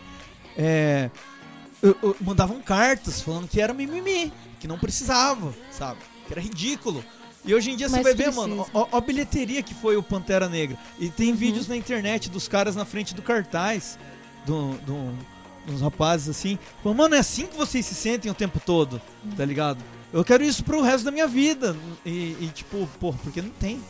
É, 0.56 1.10
eu- 1.82 1.96
eu- 2.02 2.16
mandavam 2.20 2.60
cartas 2.60 3.20
falando 3.20 3.48
que 3.48 3.60
era 3.60 3.74
mimimi, 3.74 4.32
que 4.60 4.68
não 4.68 4.78
precisava, 4.78 5.52
sabe? 5.72 5.98
Que 6.26 6.32
era 6.32 6.40
ridículo. 6.40 7.04
E 7.44 7.54
hoje 7.54 7.70
em 7.70 7.76
dia 7.76 7.88
você 7.88 7.96
Mas 7.96 8.04
vai 8.04 8.14
ver, 8.14 8.32
mano, 8.32 8.66
ó, 8.72 8.86
ó 8.92 8.96
a 8.98 9.00
bilheteria 9.00 9.62
que 9.62 9.74
foi 9.74 9.96
o 9.96 10.02
Pantera 10.02 10.48
Negra. 10.48 10.76
E 10.98 11.08
tem 11.08 11.32
vídeos 11.32 11.66
na 11.66 11.76
internet 11.76 12.28
dos 12.30 12.46
caras 12.46 12.76
na 12.76 12.84
frente 12.84 13.14
do 13.14 13.22
cartaz, 13.22 13.98
do, 14.46 14.72
do, 14.78 15.14
dos 15.66 15.80
rapazes 15.80 16.28
assim. 16.28 16.58
Falando, 16.82 16.98
mano, 16.98 17.14
é 17.14 17.18
assim 17.18 17.46
que 17.46 17.56
vocês 17.56 17.84
se 17.84 17.94
sentem 17.94 18.30
o 18.30 18.34
tempo 18.34 18.60
todo, 18.64 19.00
tá 19.36 19.44
ligado? 19.44 19.82
Eu 20.12 20.24
quero 20.24 20.42
isso 20.42 20.64
pro 20.64 20.82
resto 20.82 21.04
da 21.04 21.10
minha 21.10 21.26
vida. 21.26 21.76
E, 22.04 22.36
e, 22.40 22.50
tipo, 22.54 22.88
pô, 22.98 23.12
porque 23.12 23.42
não 23.42 23.50
tem. 23.50 23.80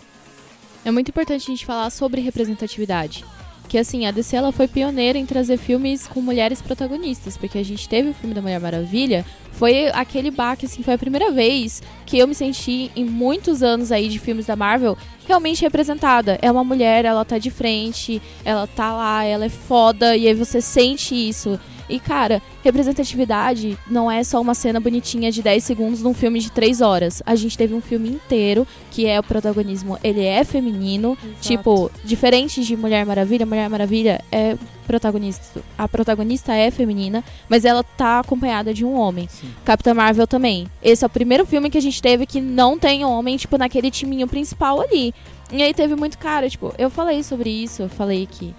É 0.85 0.91
muito 0.91 1.11
importante 1.11 1.43
a 1.43 1.51
gente 1.51 1.65
falar 1.65 1.91
sobre 1.91 2.21
representatividade. 2.21 3.25
Que 3.69 3.77
assim, 3.77 4.07
a 4.07 4.11
DC 4.11 4.35
ela 4.35 4.51
foi 4.51 4.67
pioneira 4.67 5.19
em 5.19 5.27
trazer 5.27 5.59
filmes 5.59 6.07
com 6.07 6.23
mulheres 6.23 6.63
protagonistas, 6.63 7.37
porque 7.37 7.59
a 7.59 7.65
gente 7.65 7.89
teve 7.89 8.09
o 8.09 8.15
filme 8.15 8.35
da 8.35 8.41
Mulher 8.41 8.59
Maravilha, 8.59 9.27
foi 9.53 9.89
aquele 9.89 10.31
baque, 10.31 10.67
assim, 10.67 10.83
foi 10.83 10.95
a 10.95 10.99
primeira 10.99 11.31
vez 11.33 11.83
que 12.07 12.17
eu 12.17 12.29
me 12.29 12.35
senti 12.35 12.91
em 12.95 13.05
muitos 13.05 13.63
anos 13.63 13.91
aí 13.91 14.09
de 14.09 14.19
filmes 14.19 14.47
da 14.47 14.55
Marvel 14.55 14.97
realmente 15.27 15.63
representada. 15.63 16.39
É 16.41 16.51
uma 16.51 16.65
mulher, 16.65 17.05
ela 17.05 17.25
tá 17.25 17.39
de 17.39 17.51
frente, 17.51 18.23
ela 18.45 18.67
tá 18.67 18.95
lá, 18.95 19.25
ela 19.25 19.45
é 19.45 19.51
foda, 19.51 20.17
e 20.17 20.29
aí 20.29 20.35
você 20.35 20.61
sente 20.61 21.15
isso. 21.15 21.59
E 21.89 21.99
cara, 21.99 22.43
representatividade 22.63 23.79
não 23.91 24.11
é 24.11 24.23
só 24.23 24.41
uma 24.41 24.55
cena 24.55 24.79
bonitinha 24.79 25.33
de 25.33 25.43
10 25.43 25.65
segundos 25.65 26.03
num 26.03 26.15
filme 26.15 26.39
de 26.41 26.51
3 26.51 26.81
horas. 26.81 27.23
A 27.25 27.35
gente 27.35 27.57
teve 27.57 27.75
um 27.75 27.81
filme 27.81 28.09
inteiro 28.09 28.67
que 28.91 29.07
é 29.07 29.19
o 29.19 29.23
protagonismo, 29.23 29.99
ele 30.03 30.25
é 30.25 30.45
feminino, 30.45 31.17
tipo, 31.41 31.91
diferente 32.05 32.65
de 32.65 32.77
Mulher 32.77 33.07
Maravilha, 33.07 33.47
Mulher 33.47 33.69
Maravilha 33.69 34.21
é 34.31 34.57
protagonista, 34.87 35.63
a 35.77 35.87
protagonista 35.87 36.55
é 36.55 36.71
feminina, 36.71 37.23
mas 37.49 37.65
ela 37.67 37.83
tá 37.83 38.21
acompanhada 38.21 38.73
de 38.73 38.85
um 38.85 38.95
homem. 38.95 39.29
Capitã 39.65 39.93
Marvel 39.93 40.27
também. 40.27 40.67
Esse 40.83 41.05
é 41.05 41.07
o 41.07 41.11
primeiro 41.11 41.45
filme 41.45 41.69
que 41.69 41.79
a 41.79 41.83
gente 41.83 42.01
teve 42.01 42.27
que 42.27 42.41
não 42.41 42.79
tem 42.79 43.05
homem, 43.05 43.37
tipo, 43.37 43.59
naquele 43.59 43.91
timinho 43.91 44.27
principal 44.27 44.81
ali. 44.81 45.15
E 45.53 45.63
aí 45.63 45.73
teve 45.73 45.95
muito 45.95 46.19
cara, 46.19 46.49
tipo, 46.49 46.75
eu 46.79 46.91
falei 46.91 47.23
sobre 47.23 47.51
isso, 47.51 47.83
eu 47.83 47.89
falei 47.89 48.27
que 48.27 48.55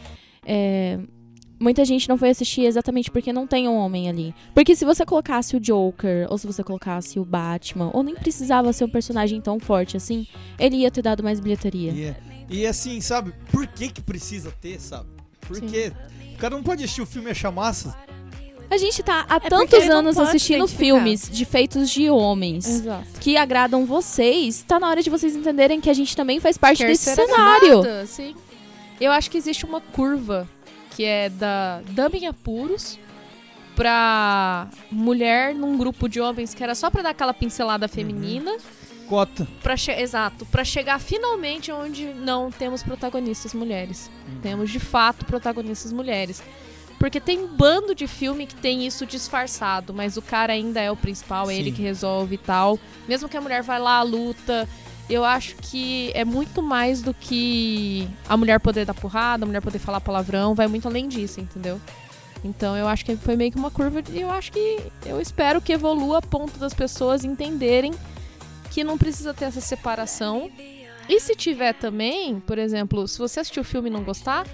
é, 0.45 0.99
muita 1.59 1.83
gente 1.85 2.07
não 2.07 2.17
foi 2.17 2.29
assistir 2.29 2.61
exatamente 2.63 3.11
porque 3.11 3.33
não 3.33 3.45
tem 3.45 3.67
um 3.67 3.75
homem 3.75 4.07
ali. 4.09 4.33
Porque 4.53 4.75
se 4.75 4.85
você 4.85 5.05
colocasse 5.05 5.55
o 5.55 5.59
Joker, 5.59 6.27
ou 6.29 6.37
se 6.37 6.47
você 6.47 6.63
colocasse 6.63 7.19
o 7.19 7.25
Batman, 7.25 7.89
ou 7.93 8.01
nem 8.03 8.15
precisava 8.15 8.71
ser 8.73 8.85
um 8.85 8.89
personagem 8.89 9.41
tão 9.41 9.59
forte 9.59 9.97
assim, 9.97 10.25
ele 10.57 10.77
ia 10.77 10.91
ter 10.91 11.01
dado 11.01 11.23
mais 11.23 11.39
bilheteria. 11.39 11.91
E, 11.91 12.03
é- 12.05 12.15
e 12.49 12.65
assim, 12.65 12.99
sabe, 13.01 13.33
por 13.51 13.67
que 13.67 13.89
que 13.89 14.01
precisa 14.01 14.51
ter, 14.61 14.79
sabe? 14.79 15.09
Porque 15.41 15.91
o 16.33 16.37
cara 16.37 16.55
não 16.55 16.63
pode 16.63 16.83
assistir 16.83 17.01
o 17.01 17.05
filme 17.05 17.27
e 17.29 17.31
achar 17.31 17.51
massa. 17.51 17.95
A 18.71 18.77
gente 18.77 19.01
tá 19.01 19.25
há 19.27 19.37
É 19.37 19.39
tantos 19.49 19.89
anos 19.89 20.17
assistindo 20.19 20.67
filmes 20.67 21.27
de 21.27 21.43
feitos 21.43 21.89
de 21.89 22.07
homens 22.07 22.67
Exato. 22.67 23.19
que 23.19 23.35
agradam 23.35 23.83
vocês. 23.83 24.63
Tá 24.67 24.79
na 24.79 24.87
hora 24.87 25.01
de 25.01 25.09
vocês 25.09 25.35
entenderem 25.35 25.81
que 25.81 25.89
a 25.89 25.93
gente 25.93 26.15
também 26.15 26.39
faz 26.39 26.55
parte 26.55 26.77
Quer 26.77 26.87
desse 26.87 27.15
cenário. 27.15 27.81
sim. 28.05 28.35
Eu 29.01 29.11
acho 29.11 29.31
que 29.31 29.37
existe 29.39 29.65
uma 29.65 29.81
curva 29.81 30.47
que 30.99 31.05
é 31.05 31.29
da 31.29 31.79
dama 31.91 32.17
em 32.17 32.27
apuros 32.27 32.99
pra 33.73 34.67
mulher 34.91 35.55
num 35.55 35.77
grupo 35.77 36.09
de 36.09 36.19
homens 36.19 36.53
que 36.53 36.61
era 36.61 36.75
só 36.75 36.91
pra 36.91 37.01
dar 37.01 37.11
aquela 37.11 37.33
pincelada 37.33 37.87
feminina. 37.87 38.57
Cota. 39.07 39.47
Pra 39.63 39.75
exato, 39.97 40.45
pra 40.47 40.65
chegar 40.65 40.99
finalmente 40.99 41.71
onde 41.71 42.13
não 42.13 42.51
temos 42.51 42.83
protagonistas 42.83 43.53
mulheres. 43.53 44.11
Temos 44.41 44.69
de 44.69 44.79
fato 44.81 45.23
protagonistas 45.23 45.93
mulheres. 45.93 46.43
Porque 46.99 47.21
tem 47.21 47.39
um 47.39 47.47
bando 47.47 47.95
de 47.95 48.05
filme 48.05 48.45
que 48.45 48.55
tem 48.55 48.85
isso 48.85 49.05
disfarçado, 49.05 49.93
mas 49.93 50.17
o 50.17 50.21
cara 50.21 50.51
ainda 50.51 50.81
é 50.81 50.91
o 50.91 50.97
principal, 50.97 51.49
é 51.49 51.55
ele 51.55 51.71
que 51.71 51.81
resolve 51.81 52.35
e 52.35 52.37
tal. 52.37 52.77
Mesmo 53.07 53.29
que 53.29 53.37
a 53.37 53.41
mulher 53.41 53.63
vai 53.63 53.79
lá, 53.79 54.01
luta. 54.01 54.67
Eu 55.09 55.25
acho 55.25 55.55
que 55.55 56.11
é 56.13 56.23
muito 56.23 56.61
mais 56.61 57.01
do 57.01 57.13
que 57.13 58.07
a 58.27 58.37
mulher 58.37 58.59
poder 58.59 58.85
dar 58.85 58.93
porrada, 58.93 59.43
a 59.43 59.47
mulher 59.47 59.61
poder 59.61 59.79
falar 59.79 59.99
palavrão, 59.99 60.53
vai 60.53 60.67
muito 60.67 60.87
além 60.87 61.07
disso, 61.07 61.41
entendeu? 61.41 61.81
Então 62.43 62.77
eu 62.77 62.87
acho 62.87 63.03
que 63.03 63.15
foi 63.15 63.35
meio 63.35 63.51
que 63.51 63.57
uma 63.57 63.71
curva 63.71 64.01
e 64.11 64.21
eu 64.21 64.31
acho 64.31 64.51
que 64.51 64.79
eu 65.05 65.19
espero 65.19 65.59
que 65.59 65.73
evolua 65.73 66.19
a 66.19 66.21
ponto 66.21 66.57
das 66.59 66.73
pessoas 66.73 67.23
entenderem 67.23 67.93
que 68.69 68.83
não 68.83 68.97
precisa 68.97 69.33
ter 69.33 69.45
essa 69.45 69.61
separação. 69.61 70.49
E 71.07 71.19
se 71.19 71.35
tiver 71.35 71.73
também, 71.73 72.39
por 72.39 72.57
exemplo, 72.57 73.07
se 73.07 73.17
você 73.17 73.39
assistir 73.39 73.59
o 73.59 73.63
filme 73.63 73.89
e 73.89 73.91
não 73.91 74.03
gostar, 74.03 74.45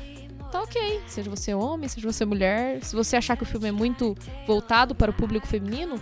tá 0.51 0.61
ok. 0.61 1.01
Seja 1.05 1.29
você 1.29 1.53
homem, 1.53 1.89
seja 1.89 2.09
você 2.09 2.23
mulher. 2.23 2.81
Se 2.81 2.95
você 2.95 3.17
achar 3.17 3.35
que 3.35 3.43
o 3.43 3.45
filme 3.45 3.67
é 3.67 3.71
muito 3.73 4.15
voltado 4.47 4.95
para 4.95 5.11
o 5.11 5.13
público 5.13 5.45
feminino, 5.45 5.99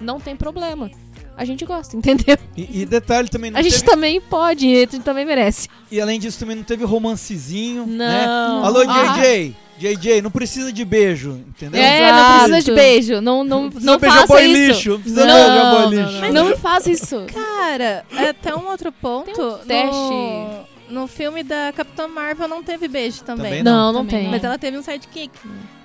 não 0.00 0.20
tem 0.20 0.36
problema. 0.36 0.90
A 1.36 1.44
gente 1.44 1.64
gosta, 1.64 1.94
entendeu? 1.98 2.36
E, 2.56 2.82
e 2.82 2.86
detalhe 2.86 3.28
também, 3.28 3.50
não 3.50 3.58
A 3.60 3.62
gente 3.62 3.74
teve- 3.80 3.86
também 3.86 4.20
pode, 4.20 4.66
a 4.66 4.78
gente 4.80 5.00
também 5.00 5.24
merece. 5.24 5.68
e 5.90 6.00
além 6.00 6.18
disso 6.18 6.38
também 6.38 6.56
não 6.56 6.62
teve 6.64 6.84
romancezinho, 6.84 7.86
né? 7.86 8.24
Não. 8.26 8.64
Alô, 8.64 8.80
Ah. 8.88 9.14
JJ! 9.18 9.54
JJ, 9.78 10.22
não 10.22 10.30
precisa 10.30 10.72
de 10.72 10.82
beijo, 10.86 11.38
entendeu? 11.48 11.78
É, 11.78 12.10
não 12.10 12.32
precisa 12.38 12.62
de 12.62 12.72
beijo. 12.72 13.20
Não, 13.20 13.44
não, 13.44 13.68
não 13.82 13.98
beijar 13.98 14.20
faça 14.20 14.32
boy 14.32 14.42
isso. 14.46 14.56
lixo, 14.72 14.90
não 14.92 15.00
precisa 15.02 15.26
não, 15.26 15.34
beijar 15.34 15.70
boy 15.70 15.80
não, 15.82 15.90
lixo. 15.90 16.32
não, 16.32 16.48
não 16.48 16.56
faça 16.56 16.90
isso. 16.90 17.26
Cara, 17.34 18.02
é 18.16 18.28
até 18.30 18.56
um 18.56 18.66
outro 18.70 18.90
ponto. 18.90 19.30
Tem 19.34 19.44
um 19.44 19.58
teste. 19.58 19.94
No, 19.94 20.75
no 20.88 21.06
filme 21.06 21.42
da 21.42 21.72
Capitã 21.74 22.06
Marvel 22.08 22.46
não 22.48 22.62
teve 22.62 22.86
beijo 22.88 23.22
também. 23.24 23.44
Também 23.46 23.62
Não, 23.62 23.92
não, 23.92 24.04
Também 24.04 24.22
tem. 24.22 24.30
Mas 24.30 24.44
ela 24.44 24.58
teve 24.58 24.78
um 24.78 24.82
sidekick. 24.82 25.30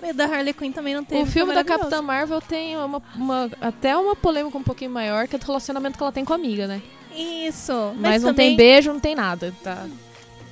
E 0.03 0.13
da 0.13 0.25
Harley 0.25 0.53
Quinn 0.53 0.71
também 0.71 0.93
não 0.95 1.03
teve. 1.03 1.21
O 1.21 1.25
filme 1.25 1.53
da. 1.53 1.63
Capitã 1.63 2.01
Marvel 2.01 2.41
tem 2.41 2.75
uma, 2.77 3.01
uma- 3.15 3.49
até 3.61 3.95
uma 3.95 4.15
polêmica 4.15 4.57
um 4.57 4.63
pouquinho 4.63 4.91
maior, 4.91 5.27
que 5.27 5.35
é 5.35 5.39
do 5.39 5.45
relacionamento 5.45 5.97
que 5.97 6.03
ela 6.03 6.11
tem 6.11 6.25
com 6.25 6.33
a 6.33 6.35
amiga, 6.35 6.67
né? 6.67 6.81
Isso. 7.15 7.73
Mas, 7.97 8.21
não 8.23 8.29
também- 8.29 8.49
tem 8.49 8.57
beijo, 8.57 8.91
não 8.93 8.99
tem 8.99 9.15
nada. 9.15 9.53
Tá? 9.63 9.85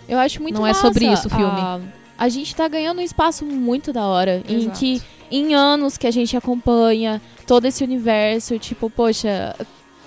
Eu 0.08 0.18
acho 0.20 0.42
muito 0.42 0.56
Não 0.60 0.66
é 0.68 0.70
massa 0.70 0.82
sobre 0.82 1.06
isso 1.06 1.28
o 1.28 1.30
filme. 1.30 1.46
A, 1.60 1.80
a 2.18 2.30
gente 2.30 2.56
tá 2.56 2.68
ganhando 2.68 3.00
um 3.00 3.04
espaço 3.04 3.46
muito 3.46 3.94
da 3.94 4.06
hora. 4.06 4.44
Em 4.48 4.62
Exato. 4.64 4.80
que, 4.80 5.02
em 5.32 5.54
anos 5.56 5.98
que 5.98 6.06
a 6.08 6.12
gente 6.12 6.36
acompanha 6.36 7.22
todo 7.48 7.66
esse 7.66 7.84
universo, 7.84 8.58
tipo, 8.60 8.90
poxa, 8.90 9.56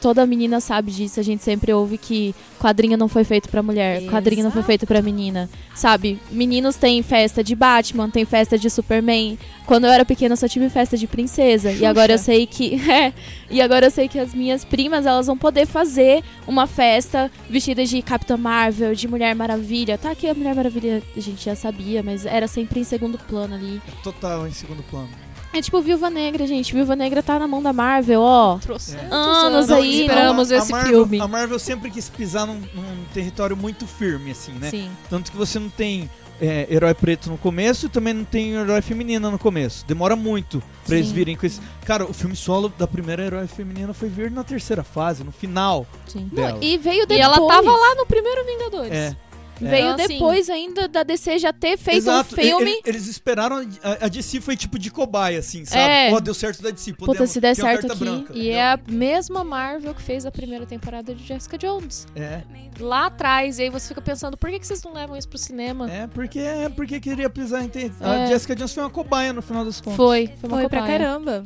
toda 0.02 0.26
menina 0.26 0.60
sabe 0.60 0.90
disso. 0.90 1.20
A 1.20 1.22
gente 1.22 1.44
sempre 1.44 1.72
ouve 1.72 1.96
que 1.96 2.34
quadrinho 2.58 2.98
não 2.98 3.08
foi 3.08 3.22
feito 3.22 3.48
pra 3.48 3.62
mulher, 3.62 4.02
quadrinho 4.10 4.42
não 4.42 4.50
foi 4.50 4.58
Exato. 4.58 4.66
feito 4.66 4.86
pra 4.86 5.00
menina. 5.00 5.48
Sabe? 5.76 6.18
Meninos 6.30 6.74
têm 6.74 7.02
festa 7.02 7.42
de 7.42 7.54
Batman, 7.54 8.10
tem 8.10 8.24
festa 8.24 8.58
de 8.58 8.68
Superman. 8.68 9.38
Quando 9.64 9.84
eu 9.84 9.90
era 9.90 10.04
pequena, 10.04 10.32
eu 10.32 10.36
só 10.36 10.48
tive 10.48 10.68
festa 10.68 10.98
de 10.98 11.06
princesa. 11.06 11.70
E 11.70 11.86
agora 11.86 12.12
eu 12.12 12.18
sei 12.18 12.46
que. 12.46 12.82
É, 12.92 13.12
e 13.48 13.60
agora 13.62 13.86
eu 13.86 13.90
sei 13.90 14.06
que 14.08 14.18
as 14.18 14.34
minhas 14.34 14.64
primas, 14.64 15.06
elas 15.06 15.26
vão 15.26 15.38
poder 15.38 15.66
fazer 15.66 16.22
uma 16.46 16.66
festa 16.66 17.30
vestida 17.48 17.84
de 17.86 18.02
Capitã 18.02 18.36
Marvel, 18.36 18.94
de 18.94 19.06
Mulher 19.08 19.34
Maravilha. 19.34 19.96
Tá 19.96 20.14
que 20.14 20.26
a 20.26 20.34
Mulher 20.34 20.54
Maravilha 20.54 21.02
a 21.16 21.20
gente 21.20 21.44
já 21.44 21.54
sabia, 21.54 22.02
mas 22.02 22.26
era 22.26 22.46
sempre 22.48 22.80
em 22.80 22.84
segundo 22.84 23.18
plano 23.18 23.54
ali. 23.54 23.80
Total, 24.02 24.46
em 24.46 24.52
segundo 24.52 24.82
plano. 24.82 25.08
É 25.52 25.60
tipo 25.60 25.80
Viúva 25.82 26.08
Negra, 26.08 26.46
gente. 26.46 26.72
Viúva 26.72 26.96
Negra 26.96 27.22
tá 27.22 27.38
na 27.38 27.46
mão 27.46 27.62
da 27.62 27.72
Marvel, 27.72 28.20
ó. 28.22 28.58
Trocentos 28.58 29.12
Anos 29.12 29.68
Não, 29.68 29.76
aí, 29.76 29.90
e 29.92 30.00
esperamos 30.02 30.50
a- 30.50 30.54
a 30.54 30.58
esse 30.58 30.72
Marvel- 30.72 30.90
filme. 31.02 31.20
A 31.20 31.28
Marvel 31.28 31.58
sempre 31.58 31.90
quis 31.90 32.08
pisar 32.08 32.46
num, 32.46 32.54
num 32.54 33.04
território 33.12 33.56
muito 33.56 33.86
firme, 33.86 34.30
assim, 34.30 34.52
né? 34.52 34.70
Sim. 34.70 34.90
Tanto 35.10 35.30
que 35.30 35.36
você 35.36 35.58
não 35.58 35.68
tem 35.68 36.08
é, 36.40 36.66
herói 36.68 36.92
preto 36.94 37.30
no 37.30 37.38
começo 37.38 37.86
e 37.86 37.88
também 37.88 38.12
não 38.12 38.24
tem 38.24 38.52
herói 38.54 38.80
feminina 38.82 39.30
no 39.30 39.38
começo. 39.38 39.84
Demora 39.86 40.16
muito 40.16 40.60
pra 40.84 40.96
eles 40.96 41.08
Sim. 41.08 41.14
virem 41.14 41.36
com 41.36 41.46
esse. 41.46 41.60
Cara, 41.84 42.04
o 42.04 42.12
filme 42.12 42.34
solo 42.34 42.72
da 42.76 42.86
primeira 42.86 43.22
herói 43.24 43.46
feminina 43.46 43.92
foi 43.94 44.08
vir 44.08 44.28
na 44.30 44.42
terceira 44.42 44.82
fase, 44.82 45.22
no 45.22 45.30
final 45.30 45.86
Sim. 46.06 46.28
dela. 46.32 46.58
E 46.60 46.76
veio 46.78 47.02
E 47.04 47.06
depois. 47.06 47.20
ela 47.20 47.46
tava 47.46 47.70
lá 47.70 47.94
no 47.94 48.06
primeiro 48.06 48.44
Vingadores. 48.44 48.90
É. 48.92 49.16
Veio 49.60 49.92
Então, 49.92 50.04
assim, 50.04 50.14
depois 50.14 50.50
ainda 50.50 50.88
da 50.88 51.02
DC 51.02 51.38
já 51.38 51.52
ter 51.52 51.76
feito 51.78 51.98
Exato. 51.98 52.34
um 52.34 52.36
filme. 52.42 52.70
E- 52.70 52.74
e- 52.74 52.80
Eles 52.84 53.06
esperaram. 53.06 53.58
A, 53.82 54.06
a 54.06 54.08
DC 54.08 54.40
foi 54.40 54.56
tipo 54.56 54.78
de 54.78 54.90
cobaia, 54.90 55.38
assim, 55.38 55.64
sabe? 55.64 55.80
É. 55.82 56.12
Ó, 56.12 56.18
deu 56.20 56.34
certo 56.34 56.62
da 56.62 56.70
DC. 56.70 56.92
Puta, 56.94 57.06
Podemos, 57.06 57.30
se 57.30 57.40
der 57.40 57.54
certo 57.54 57.86
aqui. 57.92 57.98
branca. 58.04 58.32
E 58.34 58.50
é 58.50 58.72
a 58.72 58.78
mesma 58.88 59.44
Marvel 59.44 59.94
que 59.94 60.02
fez 60.02 60.26
a 60.26 60.30
primeira 60.30 60.66
temporada 60.66 61.14
de 61.14 61.22
Jessica 61.24 61.56
Jones. 61.56 62.06
É, 62.16 62.42
Lá 62.80 63.06
atrás, 63.06 63.58
e 63.58 63.62
aí 63.62 63.70
você 63.70 63.88
fica 63.88 64.00
pensando, 64.00 64.36
por 64.36 64.50
que, 64.50 64.58
que 64.58 64.66
vocês 64.66 64.82
não 64.82 64.94
levam 64.94 65.16
isso 65.16 65.28
pro 65.28 65.38
cinema? 65.38 65.88
é 65.90 66.06
porque, 66.06 66.38
é 66.38 66.68
porque 66.68 66.98
queria 66.98 67.28
pisar 67.30 67.62
em. 67.62 67.68
ter- 67.68 67.92
É. 68.00 68.04
A 68.24 68.26
Jessica 68.26 68.56
Jones 68.56 68.72
foi 68.72 68.82
uma 68.82 68.90
cobaia 68.90 69.32
no 69.32 69.42
final 69.42 69.64
das 69.64 69.80
contas. 69.80 69.96
Foi, 69.96 70.26
foi 70.40 70.48
uma 70.48 70.58
Foi 70.60 70.68
pra 70.68 70.80
cobaia. 70.80 70.98
caramba. 70.98 71.42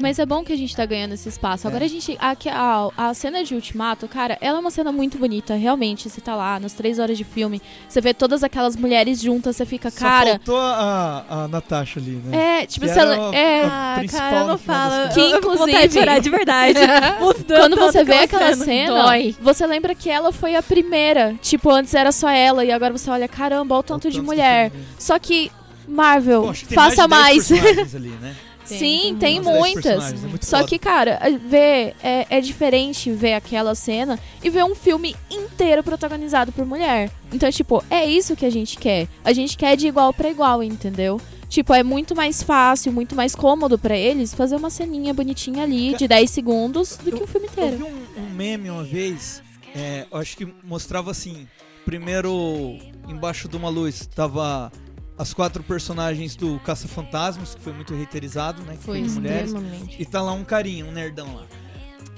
Mas 0.00 0.18
é 0.18 0.24
bom 0.26 0.44
que 0.44 0.52
a 0.52 0.56
gente 0.56 0.76
tá 0.76 0.86
ganhando 0.86 1.14
esse 1.14 1.28
espaço. 1.28 1.66
Agora 1.66 1.84
a 1.84 1.88
gente. 1.88 2.16
A, 2.20 2.36
a, 2.52 3.08
a 3.08 3.14
cena 3.14 3.42
de 3.42 3.54
Ultimato, 3.54 4.06
cara, 4.06 4.38
ela 4.40 4.58
é 4.58 4.60
uma 4.60 4.70
cena 4.70 4.92
muito 4.92 5.18
bonita, 5.18 5.54
realmente. 5.56 6.08
Você 6.08 6.20
tá 6.20 6.36
lá, 6.36 6.60
nas 6.60 6.72
três 6.72 6.98
horas 7.00 7.18
de 7.18 7.24
filme, 7.24 7.60
você 7.88 8.00
vê 8.00 8.14
todas 8.14 8.44
aquelas 8.44 8.76
mulheres 8.76 9.20
juntas, 9.20 9.56
você 9.56 9.66
fica, 9.66 9.90
Só 9.90 9.98
cara. 9.98 10.30
faltou 10.30 10.56
a, 10.56 11.24
a 11.28 11.48
Natasha 11.48 11.98
ali, 11.98 12.12
né? 12.24 12.62
É, 12.62 12.66
tipo, 12.66 12.86
Que 12.86 12.92
você. 12.92 13.00
era 13.00 13.10
le- 13.14 13.36
a- 13.36 13.38
É. 13.40 13.64
a 13.64 13.94
principal 13.98 14.20
cara, 14.30 14.36
eu 14.42 14.46
não 14.48 14.58
falo. 14.58 15.08
Que, 15.14 15.20
eu 15.20 15.38
inclusive- 15.38 15.90
chorar 15.90 16.18
de 16.20 16.30
verdade. 16.30 16.78
Quando 17.18 17.44
tanto 17.44 17.76
você 17.76 18.04
vê 18.04 18.18
aquela 18.18 18.52
cena. 18.54 18.64
cena, 18.64 19.02
Dói. 19.02 19.34
você 19.40 19.66
lembra 19.66 19.94
que 19.94 20.08
ela 20.08 20.32
foi 20.32 20.54
a 20.54 20.62
primeira. 20.62 21.34
Tipo, 21.42 21.70
antes 21.70 21.92
era 21.94 22.12
só 22.12 22.28
ela, 22.30 22.64
e 22.64 22.70
agora 22.70 22.92
você 22.96 23.10
olha, 23.10 23.26
caramba, 23.26 23.74
olha 23.74 23.80
o 23.80 23.82
tanto 23.82 24.10
de 24.10 24.20
mulher. 24.22 24.70
Só 24.98 25.18
que, 25.18 25.50
Marvel, 25.88 26.42
Poxa, 26.42 26.66
faça 26.72 27.08
mais. 27.08 27.08
mais. 27.08 27.48
de 27.48 27.54
10 27.54 27.62
personagens 27.64 27.94
ali, 27.96 28.08
né? 28.20 28.36
Sim, 28.68 29.16
Tem 29.18 29.40
tem 29.40 29.40
muitas. 29.40 30.12
é 30.12 30.16
Só 30.40 30.58
foda. 30.58 30.68
que, 30.68 30.78
cara, 30.78 31.18
ver 31.48 31.94
é, 32.02 32.26
é 32.28 32.40
diferente 32.40 33.10
ver 33.10 33.34
aquela 33.34 33.74
cena 33.74 34.18
e 34.42 34.50
ver 34.50 34.64
um 34.64 34.74
filme 34.74 35.14
inteiro 35.30 35.82
protagonizado 35.82 36.52
por 36.52 36.64
mulher. 36.66 37.10
Então, 37.32 37.50
tipo, 37.50 37.82
é 37.90 38.04
isso 38.04 38.34
que 38.36 38.44
a 38.46 38.50
gente 38.50 38.76
quer. 38.78 39.08
A 39.24 39.32
gente 39.32 39.56
quer 39.56 39.76
de 39.76 39.86
igual 39.88 40.12
pra 40.12 40.28
igual, 40.30 40.62
entendeu? 40.62 41.20
Tipo, 41.48 41.72
é 41.72 41.82
muito 41.82 42.14
mais 42.14 42.42
fácil, 42.42 42.92
muito 42.92 43.14
mais 43.16 43.34
cômodo 43.34 43.78
pra 43.78 43.96
eles 43.96 44.34
fazer 44.34 44.56
uma 44.56 44.68
ceninha 44.68 45.14
bonitinha 45.14 45.62
ali 45.64 45.96
de 45.96 46.06
10 46.06 46.30
segundos 46.30 46.98
do 46.98 47.10
que 47.10 47.22
o 47.22 47.26
filme 47.26 47.46
Eu 47.46 47.50
inteiro. 47.52 47.76
vi 47.78 47.82
um, 48.20 48.22
um 48.22 48.30
meme 48.34 48.68
uma 48.68 48.84
vez, 48.84 49.42
é, 49.74 50.04
eu 50.10 50.18
acho 50.18 50.36
que 50.36 50.46
mostrava 50.62 51.10
assim, 51.10 51.48
primeiro 51.86 52.76
embaixo 53.08 53.48
de 53.48 53.56
uma 53.56 53.70
luz 53.70 54.06
tava 54.14 54.70
as 55.18 55.34
quatro 55.34 55.62
personagens 55.62 56.36
do 56.36 56.60
Caça-Fantasmas, 56.60 57.54
que 57.54 57.60
foi 57.60 57.72
muito 57.72 57.94
reiterizado, 57.94 58.62
né? 58.62 58.76
Que 58.76 58.84
foi, 58.84 59.02
de 59.02 59.10
mulheres. 59.10 59.52
E 59.98 60.04
tá 60.04 60.22
lá 60.22 60.32
um 60.32 60.44
carinha, 60.44 60.84
um 60.84 60.92
nerdão 60.92 61.34
lá. 61.34 61.44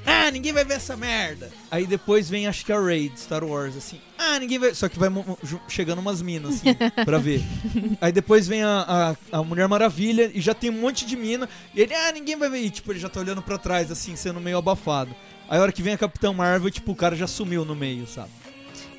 Ah, 0.04 0.30
ninguém 0.30 0.52
vai 0.52 0.64
ver 0.64 0.74
essa 0.74 0.96
merda. 0.96 1.50
Aí 1.70 1.86
depois 1.86 2.28
vem, 2.28 2.46
acho 2.46 2.64
que 2.64 2.72
a 2.72 2.80
Raid, 2.80 3.18
Star 3.18 3.44
Wars, 3.44 3.76
assim. 3.76 4.00
Ah, 4.18 4.38
ninguém 4.38 4.58
vai. 4.58 4.74
Só 4.74 4.88
que 4.88 4.98
vai 4.98 5.10
chegando 5.68 5.98
umas 5.98 6.22
minas, 6.22 6.54
assim, 6.54 6.74
pra 7.04 7.18
ver. 7.18 7.42
Aí 8.00 8.12
depois 8.12 8.46
vem 8.46 8.62
a, 8.62 9.16
a, 9.32 9.38
a 9.38 9.42
Mulher 9.42 9.68
Maravilha 9.68 10.30
e 10.34 10.40
já 10.40 10.54
tem 10.54 10.70
um 10.70 10.80
monte 10.80 11.04
de 11.04 11.16
mina. 11.16 11.48
E 11.74 11.80
ele, 11.80 11.94
ah, 11.94 12.12
ninguém 12.12 12.36
vai 12.36 12.48
ver. 12.48 12.60
E, 12.60 12.70
tipo, 12.70 12.92
ele 12.92 12.98
já 12.98 13.08
tá 13.08 13.20
olhando 13.20 13.42
pra 13.42 13.58
trás, 13.58 13.90
assim, 13.90 14.16
sendo 14.16 14.40
meio 14.40 14.58
abafado. 14.58 15.14
Aí 15.48 15.58
a 15.58 15.62
hora 15.62 15.72
que 15.72 15.82
vem 15.82 15.94
a 15.94 15.98
Capitã 15.98 16.32
Marvel, 16.32 16.70
tipo, 16.70 16.92
o 16.92 16.96
cara 16.96 17.16
já 17.16 17.26
sumiu 17.26 17.64
no 17.64 17.74
meio, 17.74 18.06
sabe? 18.06 18.30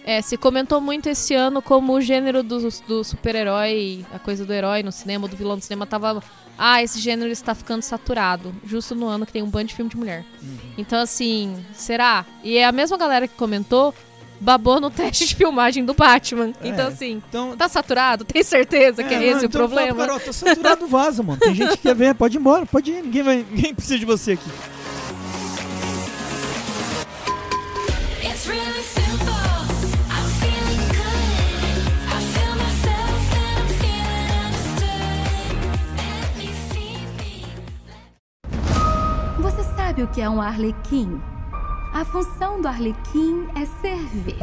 É, 0.04 0.22
se 0.22 0.36
comentou 0.38 0.82
muito 0.82 1.08
esse 1.10 1.34
ano 1.34 1.62
como 1.62 1.94
o 1.94 2.02
gênero 2.02 2.42
do, 2.42 2.70
do 2.88 3.04
super-herói, 3.04 4.06
a 4.14 4.20
coisa 4.20 4.46
do 4.46 4.52
herói 4.52 4.82
no 4.84 4.92
cinema, 4.92 5.28
do 5.28 5.36
vilão 5.38 5.56
no 5.56 5.62
cinema, 5.62 5.86
tava. 5.86 6.24
Ah, 6.58 6.82
esse 6.84 7.00
gênero 7.00 7.32
está 7.32 7.56
ficando 7.56 7.82
saturado. 7.82 8.54
Justo 8.66 8.94
no 8.94 9.08
ano 9.08 9.26
que 9.26 9.32
tem 9.32 9.42
um 9.42 9.50
bando 9.50 9.68
de 9.68 9.76
filme 9.76 9.90
de 9.90 9.98
mulher. 9.98 10.26
Então, 10.78 11.00
assim, 11.00 11.56
será? 11.74 12.26
E 12.44 12.58
é 12.58 12.66
a 12.66 12.72
mesma 12.72 12.98
galera 12.98 13.28
que 13.28 13.36
comentou 13.36 13.94
babou 14.40 14.82
no 14.82 14.90
teste 14.92 15.28
de 15.28 15.36
filmagem 15.36 15.86
do 15.86 15.94
Batman. 15.94 16.52
É. 16.62 16.68
Então, 16.68 16.88
assim, 16.88 17.22
Então. 17.30 17.56
tá 17.56 17.70
saturado? 17.70 18.26
Tem 18.26 18.44
certeza 18.44 19.04
que 19.04 19.14
é, 19.14 19.20
não, 19.20 19.26
esse 19.26 19.46
o 19.46 19.48
então 19.48 19.62
problema? 19.62 19.96
Carol, 19.96 20.20
tá 20.20 20.34
saturado, 20.34 20.88
vaza, 20.88 21.24
mano. 21.24 21.40
Tem 21.40 21.54
gente 21.56 21.72
que 21.72 21.78
quer 21.84 21.96
ver, 21.96 22.16
pode 22.16 22.38
ir 22.38 22.40
embora, 22.40 22.66
pode 22.66 22.92
ir. 22.92 23.04
Ninguém, 23.04 23.24
vai, 23.24 23.46
ninguém 23.50 23.74
precisa 23.74 24.00
de 24.00 24.06
você 24.06 24.34
aqui. 24.34 24.50
It's 28.24 28.46
really 28.48 28.82
simple. 28.84 29.41
Sabe 39.92 40.04
o 40.04 40.08
que 40.08 40.22
é 40.22 40.30
um 40.30 40.42
arlequim? 40.42 41.22
A 41.94 42.06
função 42.06 42.62
do 42.62 42.68
arlequim 42.70 43.46
é 43.62 43.66
servir. 43.82 44.40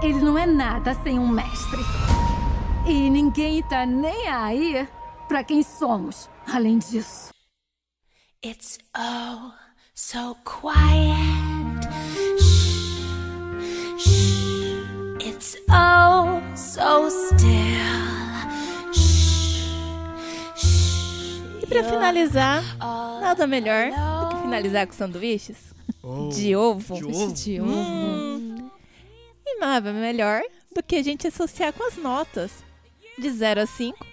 Ele 0.00 0.20
não 0.20 0.38
é 0.38 0.46
nada 0.46 0.94
sem 1.02 1.18
um 1.18 1.26
mestre. 1.26 1.80
E 2.86 3.10
ninguém 3.10 3.64
tá 3.64 3.84
nem 3.84 4.28
aí 4.28 4.88
pra 5.26 5.42
quem 5.42 5.64
somos, 5.64 6.30
além 6.48 6.78
disso. 6.78 7.32
It's 8.46 8.78
oh 8.96 9.50
so 9.92 10.36
quiet. 10.44 11.88
Shh, 12.38 13.98
shh. 13.98 15.26
It's 15.26 15.56
oh 15.68 16.40
so 16.54 17.10
still. 17.10 17.42
Shh, 18.92 19.64
shh. 20.54 21.60
E 21.60 21.66
pra 21.66 21.82
finalizar, 21.82 22.62
nada 23.20 23.48
melhor 23.48 24.19
finalizar 24.50 24.86
com 24.86 24.92
sanduíches 24.92 25.56
de 26.34 26.54
ovo. 26.56 26.94
De 26.96 27.04
ovo? 27.04 27.32
De 27.34 27.60
Hum. 27.60 28.70
E 29.46 29.58
nada 29.58 29.92
melhor 29.92 30.42
do 30.74 30.82
que 30.82 30.96
a 30.96 31.02
gente 31.02 31.26
associar 31.26 31.72
com 31.72 31.86
as 31.86 31.96
notas. 31.96 32.50
De 33.18 33.28
0 33.30 33.60
a 33.62 33.66
5, 33.66 34.06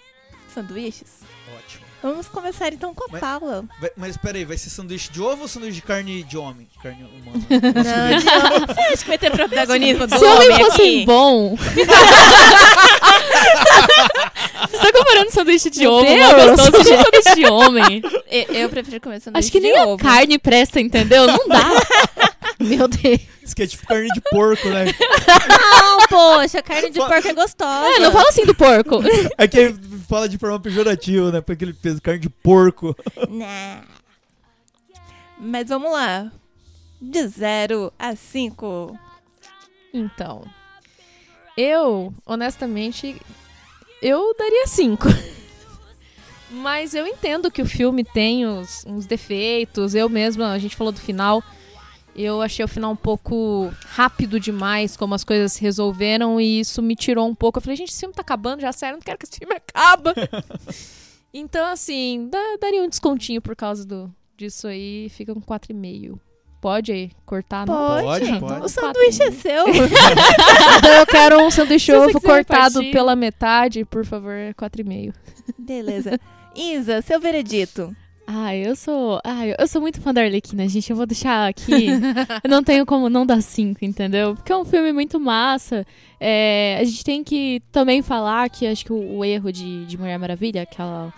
sanduíches. 0.54 1.20
Ótimo. 1.58 1.86
Vamos 2.04 2.28
começar 2.28 2.74
então 2.74 2.94
com 2.94 3.06
a 3.06 3.08
Mas- 3.14 3.22
Paula. 3.22 3.64
Vai- 3.80 3.92
mas 3.96 4.18
peraí, 4.18 4.44
vai 4.44 4.58
ser 4.58 4.70
sanduíche 4.70 5.10
de 5.12 5.22
ovo 5.22 5.44
ou 5.44 5.48
sanduíche 5.48 5.76
de 5.76 5.82
carne 5.82 6.24
de 6.24 6.38
homem? 6.38 6.68
De 6.72 6.78
carne 6.80 7.04
humana? 7.04 7.38
Não, 7.50 8.20
de 8.20 8.28
homem. 8.28 8.66
Você 8.76 8.82
acha 8.82 8.98
que 9.04 9.08
vai 9.08 9.18
ter 9.18 9.32
protagonismo 9.32 10.06
do 10.08 10.18
Se 10.18 10.26
homem 10.26 10.50
homem 10.52 10.66
fosse 10.66 10.82
aqui? 10.82 11.06
bom. 11.06 11.56
Você 14.72 14.92
tá 14.92 14.92
comparando 15.00 15.32
sanduíche 15.32 15.70
de 15.70 15.80
Meu 15.82 15.92
ovo, 15.92 16.06
Deus. 16.06 16.34
uma 16.34 16.56
gostoso 16.56 16.84
de 16.84 16.90
sanduíche 17.04 17.36
de 17.36 17.46
homem. 17.46 18.02
Eu, 18.30 18.54
eu 18.56 18.70
prefiro 18.70 19.02
comer 19.02 19.20
sanduíche 19.22 19.46
Acho 19.46 19.52
que 19.52 19.60
nem 19.60 19.78
a 19.78 19.86
ovo. 19.86 19.98
carne 20.04 20.38
presta, 20.40 20.80
entendeu? 20.80 21.28
Não 21.28 21.48
dá. 21.48 21.70
Meu 22.60 22.88
Deus. 22.88 23.20
Isso 23.44 23.56
que 23.56 23.64
é 23.64 23.68
tipo 23.68 23.86
carne 23.88 24.10
de 24.10 24.22
porco, 24.30 24.68
né? 24.70 24.86
Não, 25.48 26.08
poxa, 26.08 26.62
carne 26.62 26.90
de 26.90 27.00
porco 27.00 27.28
é 27.28 27.34
gostosa. 27.34 27.88
É, 27.96 28.00
não 28.00 28.12
fala 28.12 28.28
assim 28.30 28.46
do 28.46 28.54
porco. 28.56 29.00
É 29.38 29.48
que 29.48 29.74
fala 30.10 30.28
de 30.28 30.38
forma 30.38 30.60
pejorativa, 30.60 31.32
né? 31.32 31.40
Porque 31.42 31.64
ele 31.64 31.74
fez 31.74 32.00
carne 32.00 32.20
de 32.20 32.30
porco. 32.30 32.96
Nah. 33.30 33.82
Mas 35.40 35.70
vamos 35.70 35.92
lá. 35.92 36.32
De 37.00 37.26
0 37.28 37.94
a 37.98 38.16
5. 38.16 38.98
Então, 39.94 40.44
eu, 41.56 42.14
honestamente, 42.26 43.16
eu 44.02 44.34
daria 44.38 44.68
cinco. 44.68 45.08
Mas 46.50 46.94
eu 46.94 47.06
entendo 47.06 47.52
que 47.52 47.62
o 47.62 47.66
filme 47.66 48.04
tem 48.04 48.46
os, 48.46 48.86
uns 48.86 49.06
defeitos. 49.06 49.94
Eu 49.94 50.08
mesma, 50.08 50.52
a 50.52 50.58
gente 50.60 50.76
falou 50.76 50.94
do 50.94 51.00
final. 51.00 51.44
Eu 52.16 52.42
achei 52.42 52.66
o 52.66 52.68
final 52.68 52.92
um 52.92 52.96
pouco 52.96 53.72
rápido 53.86 54.40
demais, 54.40 54.98
como 54.98 55.14
as 55.14 55.24
coisas 55.24 55.54
se 55.54 55.62
resolveram, 55.62 56.42
e 56.42 56.62
isso 56.62 56.82
me 56.82 56.96
tirou 56.96 57.28
um 57.28 57.36
pouco. 57.36 57.60
Eu 57.60 57.62
falei, 57.62 57.76
gente, 57.78 57.90
esse 57.90 58.00
filme 58.00 58.16
tá 58.16 58.22
acabando 58.22 58.62
já, 58.62 58.72
sério, 58.72 58.96
não 58.96 59.02
quero 59.04 59.20
que 59.20 59.26
esse 59.26 59.38
filme 59.38 59.54
acabe. 59.70 60.10
então, 61.32 61.72
assim, 61.72 62.28
dá- 62.32 62.58
daria 62.60 62.82
um 62.82 62.90
descontinho 62.90 63.40
por 63.40 63.56
causa 63.56 63.86
do, 63.86 64.12
disso 64.36 64.68
aí, 64.68 65.10
fica 65.10 65.32
com 65.32 65.42
4,5. 65.42 66.20
Pode 66.60 66.92
aí, 66.92 67.12
cortar? 67.26 67.66
Não 67.68 67.76
Pode, 67.76 68.26
Pode, 68.26 68.34
O 68.34 68.40
pode. 68.40 68.72
sanduíche 68.72 69.24
é 69.24 69.32
seu. 69.32 69.66
Então 70.78 70.94
eu 70.96 71.06
quero 71.06 71.40
um 71.42 71.52
sanduíche 71.52 71.94
ovo 71.94 72.20
cortado 72.20 72.76
partir. 72.76 72.92
pela 72.92 73.16
metade, 73.16 73.86
por 73.86 74.06
favor, 74.06 74.34
4,5. 74.56 75.14
Beleza. 75.58 76.20
Isa, 76.56 77.02
seu 77.02 77.20
veredito. 77.20 77.96
Ai, 78.30 78.68
eu 78.68 78.76
sou. 78.76 79.22
Ai, 79.24 79.56
eu 79.58 79.68
sou 79.68 79.80
muito 79.80 80.02
fã 80.02 80.14
da 80.14 80.22
Arlequina, 80.22 80.68
gente. 80.68 80.90
Eu 80.90 80.98
vou 80.98 81.06
deixar 81.06 81.48
aqui. 81.48 81.88
eu 82.44 82.50
não 82.50 82.62
tenho 82.62 82.86
como 82.86 83.10
não 83.10 83.26
dar 83.26 83.42
cinco, 83.42 83.86
entendeu? 83.86 84.36
Porque 84.36 84.52
é 84.52 84.58
um 84.58 84.66
filme 84.66 84.92
muito 84.92 85.18
massa. 85.18 85.86
É, 86.20 86.78
a 86.82 86.84
gente 86.84 87.06
tem 87.06 87.24
que 87.24 87.62
também 87.72 88.02
falar 88.02 88.50
que 88.50 88.68
acho 88.68 88.84
que 88.84 88.92
o, 88.92 89.18
o 89.20 89.24
erro 89.24 89.50
de, 89.50 89.86
de 89.86 89.98
Mulher 89.98 90.20
Maravilha, 90.20 90.64
aquela. 90.64 91.14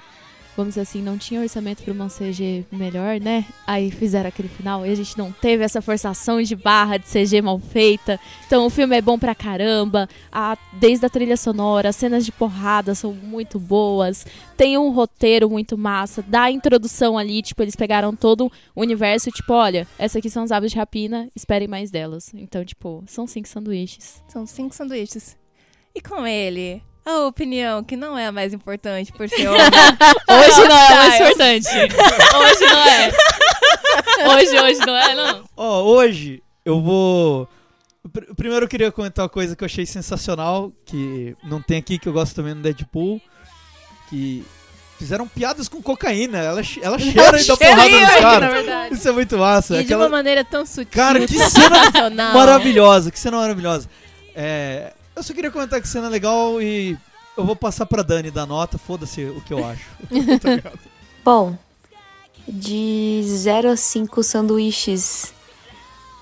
Vamos 0.59 0.73
dizer 0.73 0.81
assim, 0.81 1.01
não 1.01 1.17
tinha 1.17 1.39
orçamento 1.39 1.83
pra 1.83 1.93
uma 1.93 2.09
CG 2.09 2.65
melhor, 2.69 3.17
né? 3.21 3.45
Aí 3.65 3.89
fizeram 3.89 4.27
aquele 4.27 4.49
final 4.49 4.85
e 4.85 4.89
a 4.89 4.95
gente 4.95 5.17
não 5.17 5.31
teve 5.31 5.63
essa 5.63 5.81
forçação 5.81 6.41
de 6.41 6.53
barra 6.53 6.97
de 6.97 7.05
CG 7.05 7.41
mal 7.41 7.57
feita. 7.57 8.19
Então 8.45 8.65
o 8.65 8.69
filme 8.69 8.97
é 8.97 9.01
bom 9.01 9.17
pra 9.17 9.33
caramba. 9.33 10.09
A, 10.29 10.57
desde 10.73 11.05
a 11.05 11.09
trilha 11.09 11.37
sonora, 11.37 11.87
as 11.87 11.95
cenas 11.95 12.25
de 12.25 12.33
porrada 12.33 12.93
são 12.93 13.13
muito 13.13 13.57
boas 13.57 14.25
tem 14.57 14.77
um 14.77 14.89
roteiro 14.89 15.49
muito 15.49 15.77
massa, 15.77 16.21
da 16.21 16.51
introdução 16.51 17.17
ali, 17.17 17.41
tipo, 17.41 17.61
eles 17.61 17.77
pegaram 17.77 18.13
todo 18.13 18.51
o 18.75 18.81
universo, 18.81 19.31
tipo, 19.31 19.53
olha, 19.53 19.87
essa 19.97 20.19
aqui 20.19 20.29
são 20.29 20.43
as 20.43 20.51
aves 20.51 20.71
de 20.71 20.77
rapina, 20.77 21.29
esperem 21.33 21.65
mais 21.65 21.89
delas. 21.89 22.33
Então, 22.33 22.65
tipo, 22.65 23.01
são 23.07 23.25
cinco 23.25 23.47
sanduíches. 23.47 24.21
São 24.27 24.45
cinco 24.45 24.75
sanduíches. 24.75 25.37
E 25.95 26.01
com 26.01 26.27
ele, 26.27 26.83
a 27.09 27.27
opinião 27.27 27.83
que 27.83 27.95
não 27.97 28.17
é 28.17 28.27
a 28.27 28.31
mais 28.31 28.53
importante 28.53 29.11
por 29.11 29.27
ser 29.29 29.47
homem. 29.49 29.61
Hoje 29.61 30.67
não 30.67 30.77
é 30.77 30.95
mais 30.95 31.13
Styles. 31.13 31.65
importante. 31.65 31.67
Hoje 32.37 32.65
não 32.73 32.79
é. 32.79 33.11
Hoje, 34.35 34.59
hoje 34.59 34.79
não 34.85 34.95
é, 34.95 35.15
não. 35.15 35.43
Ó, 35.55 35.81
hoje 35.83 36.41
eu 36.65 36.81
vou. 36.81 37.47
Pr- 38.11 38.33
Primeiro 38.35 38.65
eu 38.65 38.69
queria 38.69 38.91
comentar 38.91 39.23
uma 39.23 39.29
coisa 39.29 39.55
que 39.55 39.63
eu 39.63 39.65
achei 39.65 39.85
sensacional, 39.85 40.71
que 40.85 41.35
não 41.43 41.61
tem 41.61 41.77
aqui, 41.77 41.97
que 41.99 42.07
eu 42.07 42.13
gosto 42.13 42.35
também 42.35 42.53
no 42.53 42.61
Deadpool, 42.61 43.21
que 44.09 44.43
fizeram 44.97 45.27
piadas 45.27 45.67
com 45.69 45.81
cocaína. 45.81 46.37
Ela, 46.39 46.61
ela 46.81 46.99
cheira 46.99 47.39
e 47.41 47.45
dá 47.45 47.57
porrada 47.57 47.89
nos 47.99 48.09
caras. 48.19 48.91
Isso 48.91 49.07
é 49.07 49.11
muito 49.11 49.37
massa. 49.37 49.75
e 49.75 49.77
de 49.79 49.83
Aquela 49.85 50.03
uma 50.05 50.09
maneira 50.17 50.43
tão 50.43 50.65
sutil, 50.65 50.87
Cara, 50.91 51.19
que 51.25 51.37
cena 51.37 52.09
maravilhosa, 52.33 53.11
que 53.11 53.19
cena 53.19 53.37
maravilhosa. 53.37 53.89
É, 54.35 54.93
eu 55.19 55.23
só 55.23 55.33
queria 55.33 55.51
comentar 55.51 55.81
que 55.81 55.87
cena 55.87 56.07
legal 56.07 56.61
e 56.61 56.97
eu 57.35 57.43
vou 57.43 57.55
passar 57.55 57.85
pra 57.85 58.01
Dani 58.01 58.31
dar 58.31 58.45
nota, 58.45 58.77
foda-se 58.77 59.25
o 59.25 59.41
que 59.41 59.53
eu 59.53 59.65
acho. 59.65 59.85
Bom, 61.23 61.57
de 62.47 63.21
0 63.25 63.71
a 63.71 63.75
5 63.75 64.23
sanduíches, 64.23 65.33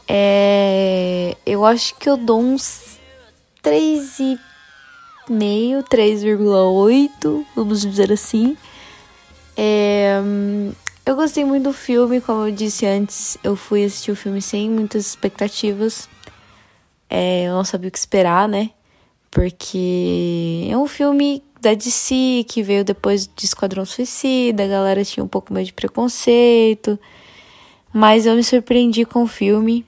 é, 0.08 1.38
eu 1.46 1.64
acho 1.64 1.94
que 1.96 2.10
eu 2.10 2.18
dou 2.18 2.42
uns 2.42 3.00
3,5, 3.64 4.40
3,8, 5.30 7.46
vamos 7.56 7.82
dizer 7.82 8.12
assim. 8.12 8.58
É, 9.56 10.20
eu 11.06 11.16
gostei 11.16 11.46
muito 11.46 11.66
do 11.66 11.74
filme, 11.74 12.20
como 12.20 12.48
eu 12.48 12.52
disse 12.52 12.88
antes, 12.88 13.38
eu 13.44 13.56
fui 13.56 13.86
assistir 13.86 14.12
o 14.12 14.16
filme 14.16 14.42
sem 14.42 14.72
muitas 14.72 15.06
expectativas. 15.06 16.10
É, 17.08 17.44
eu 17.44 17.54
não 17.54 17.64
sabia 17.64 17.90
o 17.90 17.92
que 17.92 18.00
esperar, 18.00 18.50
né? 18.50 18.72
Porque 19.38 20.68
é 20.68 20.76
um 20.76 20.88
filme 20.88 21.44
da 21.62 21.76
DC 21.76 22.44
que 22.48 22.64
veio 22.64 22.84
depois 22.84 23.30
de 23.36 23.46
Esquadrão 23.46 23.86
Suicida, 23.86 24.64
a 24.64 24.68
galera 24.68 25.06
tinha 25.06 25.24
um 25.24 25.28
pouco 25.28 25.54
mais 25.54 25.68
de 25.68 25.74
preconceito. 25.74 26.98
Mas 27.94 28.26
eu 28.26 28.34
me 28.34 28.44
surpreendi 28.44 29.06
com 29.06 29.22
o 29.22 29.28
filme. 29.28 29.86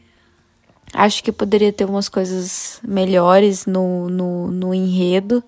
Acho 0.94 1.24
que 1.24 1.32
poderia 1.32 1.74
ter 1.74 1.86
umas 1.86 2.08
coisas 2.08 2.80
melhores 2.88 3.66
no, 3.66 4.08
no, 4.08 4.52
no 4.52 4.72
enredo. 4.72 5.44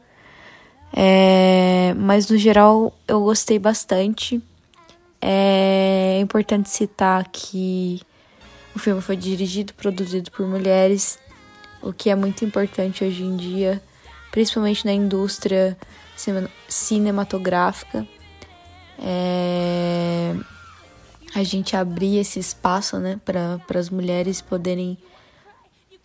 É, 0.92 1.94
mas 1.96 2.28
no 2.28 2.40
geral 2.40 2.98
eu 3.08 3.22
gostei 3.22 3.60
bastante. 3.60 4.42
É 5.22 6.18
importante 6.20 6.72
citar 6.72 7.30
que 7.32 8.02
o 8.76 8.80
filme 8.80 9.00
foi 9.00 9.16
dirigido 9.16 9.74
e 9.74 9.76
produzido 9.76 10.32
por 10.32 10.48
mulheres, 10.48 11.20
o 11.84 11.94
que 11.94 12.10
é 12.10 12.16
muito 12.16 12.44
importante 12.44 13.04
hoje 13.04 13.22
em 13.22 13.38
dia, 13.38 13.80
principalmente 14.32 14.86
na 14.86 14.94
indústria 14.94 15.78
cinematográfica. 16.68 18.08
É, 18.98 20.36
a 21.34 21.44
gente 21.44 21.76
abrir 21.76 22.18
esse 22.18 22.40
espaço 22.40 22.98
né, 22.98 23.20
para 23.26 23.80
as 23.80 23.90
mulheres 23.90 24.42
poderem 24.42 24.98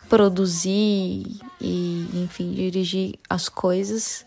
produzir 0.09 1.39
e, 1.61 2.09
enfim, 2.15 2.53
dirigir 2.53 3.19
as 3.29 3.49
coisas. 3.49 4.25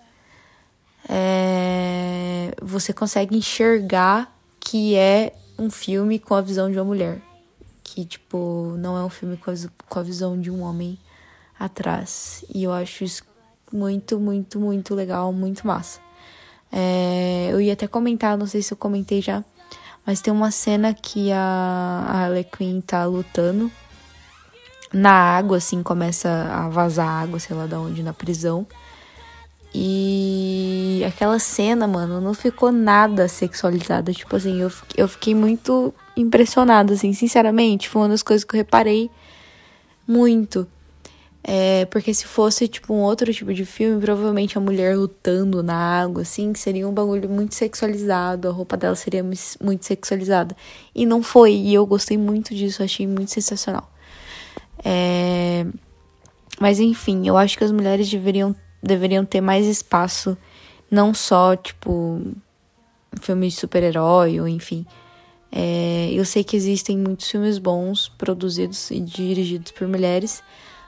É, 1.08 2.54
você 2.62 2.94
consegue 2.94 3.36
enxergar 3.36 4.36
que 4.60 4.96
é 4.96 5.34
um 5.58 5.70
filme 5.70 6.20
com 6.20 6.36
a 6.36 6.42
visão 6.42 6.70
de 6.70 6.78
uma 6.78 6.86
mulher. 6.86 7.22
Que, 7.84 8.06
tipo, 8.06 8.76
não 8.78 8.98
é 8.98 9.04
um 9.04 9.10
filme 9.10 9.38
com 9.38 10.00
a, 10.00 10.04
visão 10.04 10.40
de 10.40 10.52
um 10.52 10.62
homem 10.62 10.98
atrás. 11.60 12.46
E 12.54 12.64
eu 12.64 12.72
acho 12.72 13.04
isso 13.04 13.24
muito, 13.72 14.20
muito, 14.20 14.60
muito 14.60 14.96
legal, 14.96 15.32
muito 15.32 15.66
massa. 15.66 16.00
É, 16.72 17.50
eu 17.52 17.60
ia 17.60 17.74
até 17.74 17.88
comentar, 17.88 18.38
não 18.38 18.46
sei 18.46 18.62
se 18.62 18.74
eu 18.74 18.78
comentei 18.78 19.22
já, 19.22 19.44
mas 20.06 20.22
tem 20.22 20.32
uma 20.34 20.52
cena 20.52 20.94
que 20.94 21.32
a, 21.32 22.06
a 22.08 22.24
Harley 22.24 22.44
Quinn 22.44 22.82
tá 22.82 23.06
lutando 23.06 23.72
na 24.94 25.12
água, 25.12 25.58
assim, 25.58 25.84
começa 25.84 26.30
a 26.52 26.70
vazar 26.70 27.08
água, 27.08 27.40
sei 27.40 27.56
lá 27.56 27.68
de 27.68 27.76
onde, 27.76 28.04
na 28.04 28.14
prisão. 28.14 28.66
E 29.74 31.04
aquela 31.08 31.38
cena, 31.38 31.86
mano, 31.88 32.20
não 32.20 32.34
ficou 32.34 32.72
nada 32.72 33.28
sexualizada. 33.28 34.12
Tipo 34.12 34.36
assim, 34.36 34.60
eu, 34.60 34.72
eu 34.98 35.08
fiquei 35.08 35.36
muito 35.36 35.94
impressionada, 36.18 36.94
assim, 36.94 37.14
sinceramente. 37.14 37.88
Foi 37.88 38.02
uma 38.02 38.10
das 38.10 38.24
coisas 38.24 38.44
que 38.44 38.56
eu 38.56 38.58
reparei 38.58 39.12
muito. 40.08 40.68
É, 41.42 41.86
porque 41.86 42.14
se 42.14 42.26
fosse, 42.26 42.68
tipo, 42.68 42.94
um 42.94 43.02
outro 43.02 43.34
tipo 43.34 43.54
de 43.54 43.66
filme, 43.66 44.02
provavelmente 44.02 44.58
a 44.58 44.62
mulher 44.62 44.98
lutando 44.98 45.64
na 45.64 46.02
água, 46.02 46.22
assim, 46.22 46.54
seria 46.54 46.88
um 46.88 46.94
bagulho 46.94 47.30
muito 47.30 47.56
sexualizado, 47.56 48.50
a 48.50 48.52
roupa 48.52 48.76
dela 48.76 48.96
seria 48.96 49.24
muito 49.24 49.86
sexualizada. 49.86 50.56
E 50.94 51.06
não 51.06 51.24
foi, 51.24 51.54
e 51.54 51.74
eu 51.74 51.86
gostei 51.86 52.18
muito 52.18 52.54
disso, 52.54 52.84
achei 52.84 53.08
muito 53.08 53.32
sensacional. 53.32 53.90
É... 54.84 55.66
Mas 56.60 56.80
enfim, 56.80 57.26
eu 57.28 57.38
acho 57.38 57.58
que 57.58 57.64
as 57.64 57.72
mulheres 57.72 58.10
deveriam, 58.10 58.54
deveriam 58.84 59.24
ter 59.24 59.40
mais 59.40 59.66
espaço, 59.66 60.38
não 60.92 61.14
só, 61.14 61.56
tipo, 61.56 62.22
filme 63.22 63.48
de 63.48 63.56
super-herói, 63.56 64.42
ou 64.42 64.48
enfim. 64.48 64.86
É... 65.52 66.10
Eu 66.12 66.26
sei 66.26 66.44
que 66.44 66.58
existem 66.58 66.98
muitos 66.98 67.32
filmes 67.32 67.58
bons, 67.58 68.10
produzidos 68.18 68.92
e 68.92 69.00
dirigidos 69.00 69.72
por 69.72 69.88
mulheres 69.88 70.44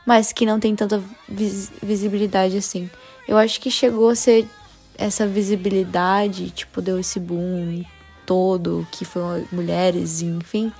mas 0.06 0.32
que 0.32 0.46
não 0.46 0.60
tem 0.60 0.76
tanta 0.76 1.02
vis 1.28 1.72
visibilidade 1.82 2.58
assim. 2.58 2.90
Eu 3.28 3.38
acho 3.38 3.60
que 3.62 3.70
chegou 3.70 4.10
a 4.10 4.16
ser 4.16 4.48
essa 4.98 5.26
visibilidade, 5.28 6.52
tipo, 6.52 6.82
deu 6.82 7.00
esse 7.00 7.20
boom 7.20 7.84
todo, 8.26 8.88
que 8.92 9.06
foi 9.06 9.46
mulheres, 9.52 10.22
enfim, 10.22 10.72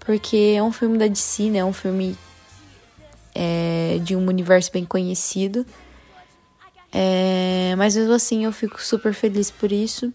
porque 0.00 0.54
é 0.56 0.62
um 0.62 0.72
filme 0.72 0.98
da 0.98 1.06
DC, 1.06 1.50
né? 1.50 1.58
É 1.58 1.64
um 1.64 1.72
filme 1.72 2.16
é, 3.34 3.98
de 4.02 4.14
um 4.14 4.26
universo 4.26 4.70
bem 4.72 4.84
conhecido. 4.84 5.66
É, 6.92 7.74
mas 7.76 7.96
mesmo 7.96 8.12
assim 8.12 8.44
eu 8.44 8.52
fico 8.52 8.80
super 8.80 9.12
feliz 9.12 9.50
por 9.50 9.72
isso. 9.72 10.12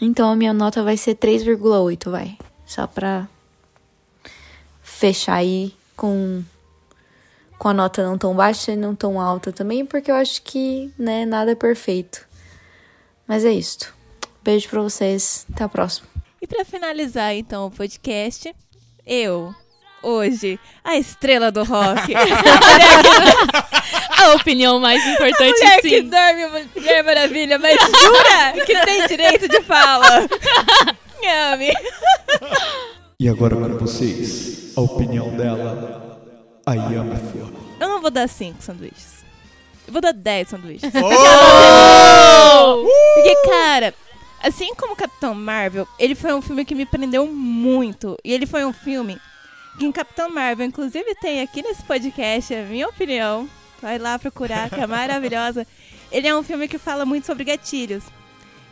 Então 0.00 0.30
a 0.30 0.36
minha 0.36 0.52
nota 0.52 0.82
vai 0.82 0.96
ser 0.96 1.14
3,8, 1.14 2.10
vai. 2.10 2.36
Só 2.66 2.86
pra 2.86 3.28
fechar 4.82 5.34
aí 5.34 5.74
com 5.96 6.42
com 7.58 7.68
a 7.68 7.74
nota 7.74 8.02
não 8.02 8.16
tão 8.16 8.34
baixa 8.34 8.72
e 8.72 8.76
não 8.76 8.94
tão 8.94 9.20
alta 9.20 9.52
também, 9.52 9.84
porque 9.84 10.10
eu 10.10 10.14
acho 10.14 10.40
que, 10.42 10.90
né, 10.98 11.26
nada 11.26 11.52
é 11.52 11.54
perfeito. 11.54 12.26
Mas 13.26 13.44
é 13.44 13.52
isto. 13.52 13.94
Beijo 14.42 14.68
pra 14.68 14.80
vocês. 14.80 15.46
Até 15.52 15.64
a 15.64 15.68
próxima. 15.68 16.08
E 16.40 16.46
para 16.46 16.64
finalizar, 16.64 17.34
então, 17.34 17.66
o 17.66 17.70
podcast, 17.70 18.54
eu, 19.04 19.54
hoje, 20.02 20.58
a 20.84 20.96
estrela 20.96 21.50
do 21.50 21.64
rock. 21.64 22.14
a 24.16 24.34
opinião 24.34 24.78
mais 24.78 25.04
importante, 25.06 25.62
a 25.62 25.64
mulher 25.64 25.82
sim. 25.82 25.88
que 25.88 26.02
dorme, 26.02 26.68
Mulher 26.76 27.04
Maravilha, 27.04 27.58
mas 27.58 27.78
jura 27.78 28.64
que 28.64 28.80
tem 28.84 29.06
direito 29.06 29.48
de 29.48 29.60
fala. 29.62 30.22
Ame. 31.52 31.72
E 33.20 33.28
agora 33.28 33.56
com 33.56 33.78
vocês, 33.78 34.72
a 34.76 34.80
opinião 34.80 35.36
dela, 35.36 36.20
a 36.64 36.74
Yami 36.74 37.16
Flor. 37.16 37.47
Eu 37.80 37.88
não 37.88 38.00
vou 38.00 38.10
dar 38.10 38.28
5 38.28 38.62
sanduíches. 38.62 39.24
Eu 39.86 39.92
vou 39.92 40.02
dar 40.02 40.12
10 40.12 40.48
sanduíches. 40.48 40.92
Oh! 40.94 42.84
Porque, 43.14 43.36
cara, 43.48 43.94
assim 44.42 44.74
como 44.74 44.96
Capitão 44.96 45.34
Marvel, 45.34 45.86
ele 45.98 46.14
foi 46.14 46.32
um 46.34 46.42
filme 46.42 46.64
que 46.64 46.74
me 46.74 46.84
prendeu 46.84 47.26
muito. 47.26 48.16
E 48.24 48.32
ele 48.32 48.46
foi 48.46 48.64
um 48.64 48.72
filme 48.72 49.18
que 49.78 49.86
em 49.86 49.92
Capitão 49.92 50.28
Marvel, 50.28 50.66
inclusive 50.66 51.14
tem 51.16 51.40
aqui 51.40 51.62
nesse 51.62 51.82
podcast 51.84 52.54
a 52.54 52.64
minha 52.64 52.88
opinião. 52.88 53.48
Vai 53.80 53.98
lá 53.98 54.18
procurar, 54.18 54.68
que 54.68 54.80
é 54.80 54.86
maravilhosa. 54.88 55.66
Ele 56.10 56.26
é 56.26 56.36
um 56.36 56.42
filme 56.42 56.66
que 56.66 56.78
fala 56.78 57.06
muito 57.06 57.26
sobre 57.26 57.44
gatilhos. 57.44 58.04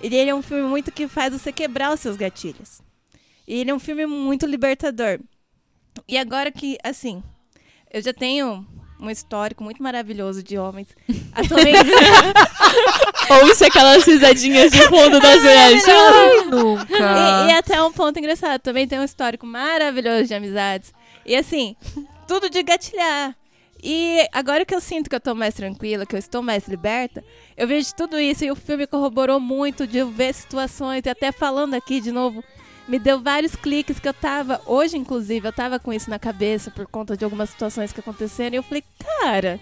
Ele, 0.03 0.17
ele 0.17 0.31
é 0.31 0.35
um 0.35 0.43
filme 0.43 0.69
muito 0.69 0.93
que 0.93 1.07
faz 1.09 1.33
você 1.33 1.53
quebrar 1.53 1.93
os 1.93 2.01
seus 2.01 2.17
gatilhos. 2.17 2.81
E 3.47 3.55
ele 3.61 3.71
é 3.71 3.75
um 3.75 3.79
filme 3.79 4.05
muito 4.05 4.47
libertador. 4.47 5.21
E 6.09 6.19
agora 6.19 6.51
que, 6.51 6.77
assim, 6.83 7.23
eu 7.91 8.03
já 8.03 8.13
tenho 8.13 8.67
um 9.01 9.11
histórico 9.11 9.63
muito 9.63 9.83
maravilhoso 9.83 10.43
de 10.43 10.59
homens. 10.59 10.89
Atualmente. 11.35 11.91
Ouça 13.43 13.67
aquelas 13.67 14.05
risadinhas 14.05 14.71
de 14.71 14.83
fundo 14.89 15.21
das 15.21 15.41
mulheres. 15.41 15.83
e, 15.87 17.51
e 17.51 17.53
até 17.55 17.83
um 17.83 17.93
ponto 17.93 18.19
engraçado. 18.19 18.61
Também 18.61 18.87
tem 18.87 18.99
um 18.99 19.05
histórico 19.05 19.47
maravilhoso 19.47 20.27
de 20.27 20.35
amizades. 20.35 20.93
E 21.25 21.35
assim, 21.35 21.77
tudo 22.27 22.49
de 22.49 22.63
gatilhar. 22.63 23.35
E 23.83 24.27
agora 24.33 24.65
que 24.65 24.75
eu 24.75 24.81
sinto 24.81 25.09
que 25.09 25.15
eu 25.15 25.21
tô 25.21 25.35
mais 25.35 25.55
tranquila, 25.55 26.07
que 26.07 26.15
eu 26.15 26.19
estou 26.19 26.43
mais 26.43 26.67
liberta, 26.67 27.23
eu 27.57 27.69
vejo 27.69 27.95
tudo 27.95 28.19
isso 28.19 28.45
e 28.45 28.51
o 28.51 28.57
filme 28.57 28.87
corroborou 28.87 29.39
muito 29.39 29.87
de 29.87 30.03
ver 30.03 30.35
situações 30.35 31.03
e 31.05 31.11
até 31.11 31.31
falando 31.31 31.75
aqui 31.75 32.01
de 32.01 32.11
novo 32.11 32.43
me 32.89 32.99
deu 32.99 33.21
vários 33.21 33.55
cliques 33.57 33.99
que 33.99 34.09
eu 34.09 34.15
tava, 34.15 34.61
hoje 34.67 34.97
inclusive, 34.97 35.47
eu 35.49 35.53
tava 35.53 35.79
com 35.79 35.93
isso 35.93 36.09
na 36.11 36.19
cabeça 36.19 36.71
por 36.71 36.87
conta 36.87 37.17
de 37.17 37.25
algumas 37.25 37.51
situações 37.51 37.93
que 37.93 38.01
aconteceram 38.01 38.55
e 38.55 38.59
eu 38.59 38.63
falei, 38.63 38.85
cara, 39.21 39.59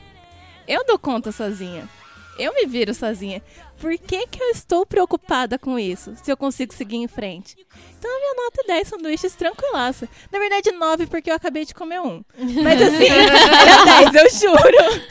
eu 0.68 0.84
dou 0.84 0.98
conta 0.98 1.32
sozinha. 1.32 1.88
Eu 2.36 2.52
me 2.52 2.66
viro 2.66 2.92
sozinha. 2.92 3.40
Por 3.80 3.96
que, 3.96 4.26
que 4.26 4.42
eu 4.42 4.48
estou 4.50 4.84
preocupada 4.84 5.56
com 5.56 5.78
isso? 5.78 6.14
Se 6.22 6.32
eu 6.32 6.36
consigo 6.36 6.74
seguir 6.74 6.96
em 6.96 7.06
frente? 7.06 7.54
Então 7.96 8.10
a 8.10 8.18
minha 8.18 8.34
nota 8.44 8.60
é 8.64 8.66
10 8.74 8.88
sanduíches 8.88 9.34
tranquilaça. 9.36 10.08
Na 10.32 10.38
verdade, 10.40 10.72
9 10.72 11.06
porque 11.06 11.30
eu 11.30 11.34
acabei 11.36 11.64
de 11.64 11.72
comer 11.74 12.00
um. 12.00 12.24
Mas 12.62 12.82
assim, 12.82 13.06
era 13.08 14.10
10, 14.10 14.14
eu 14.16 14.30
juro. 14.50 15.06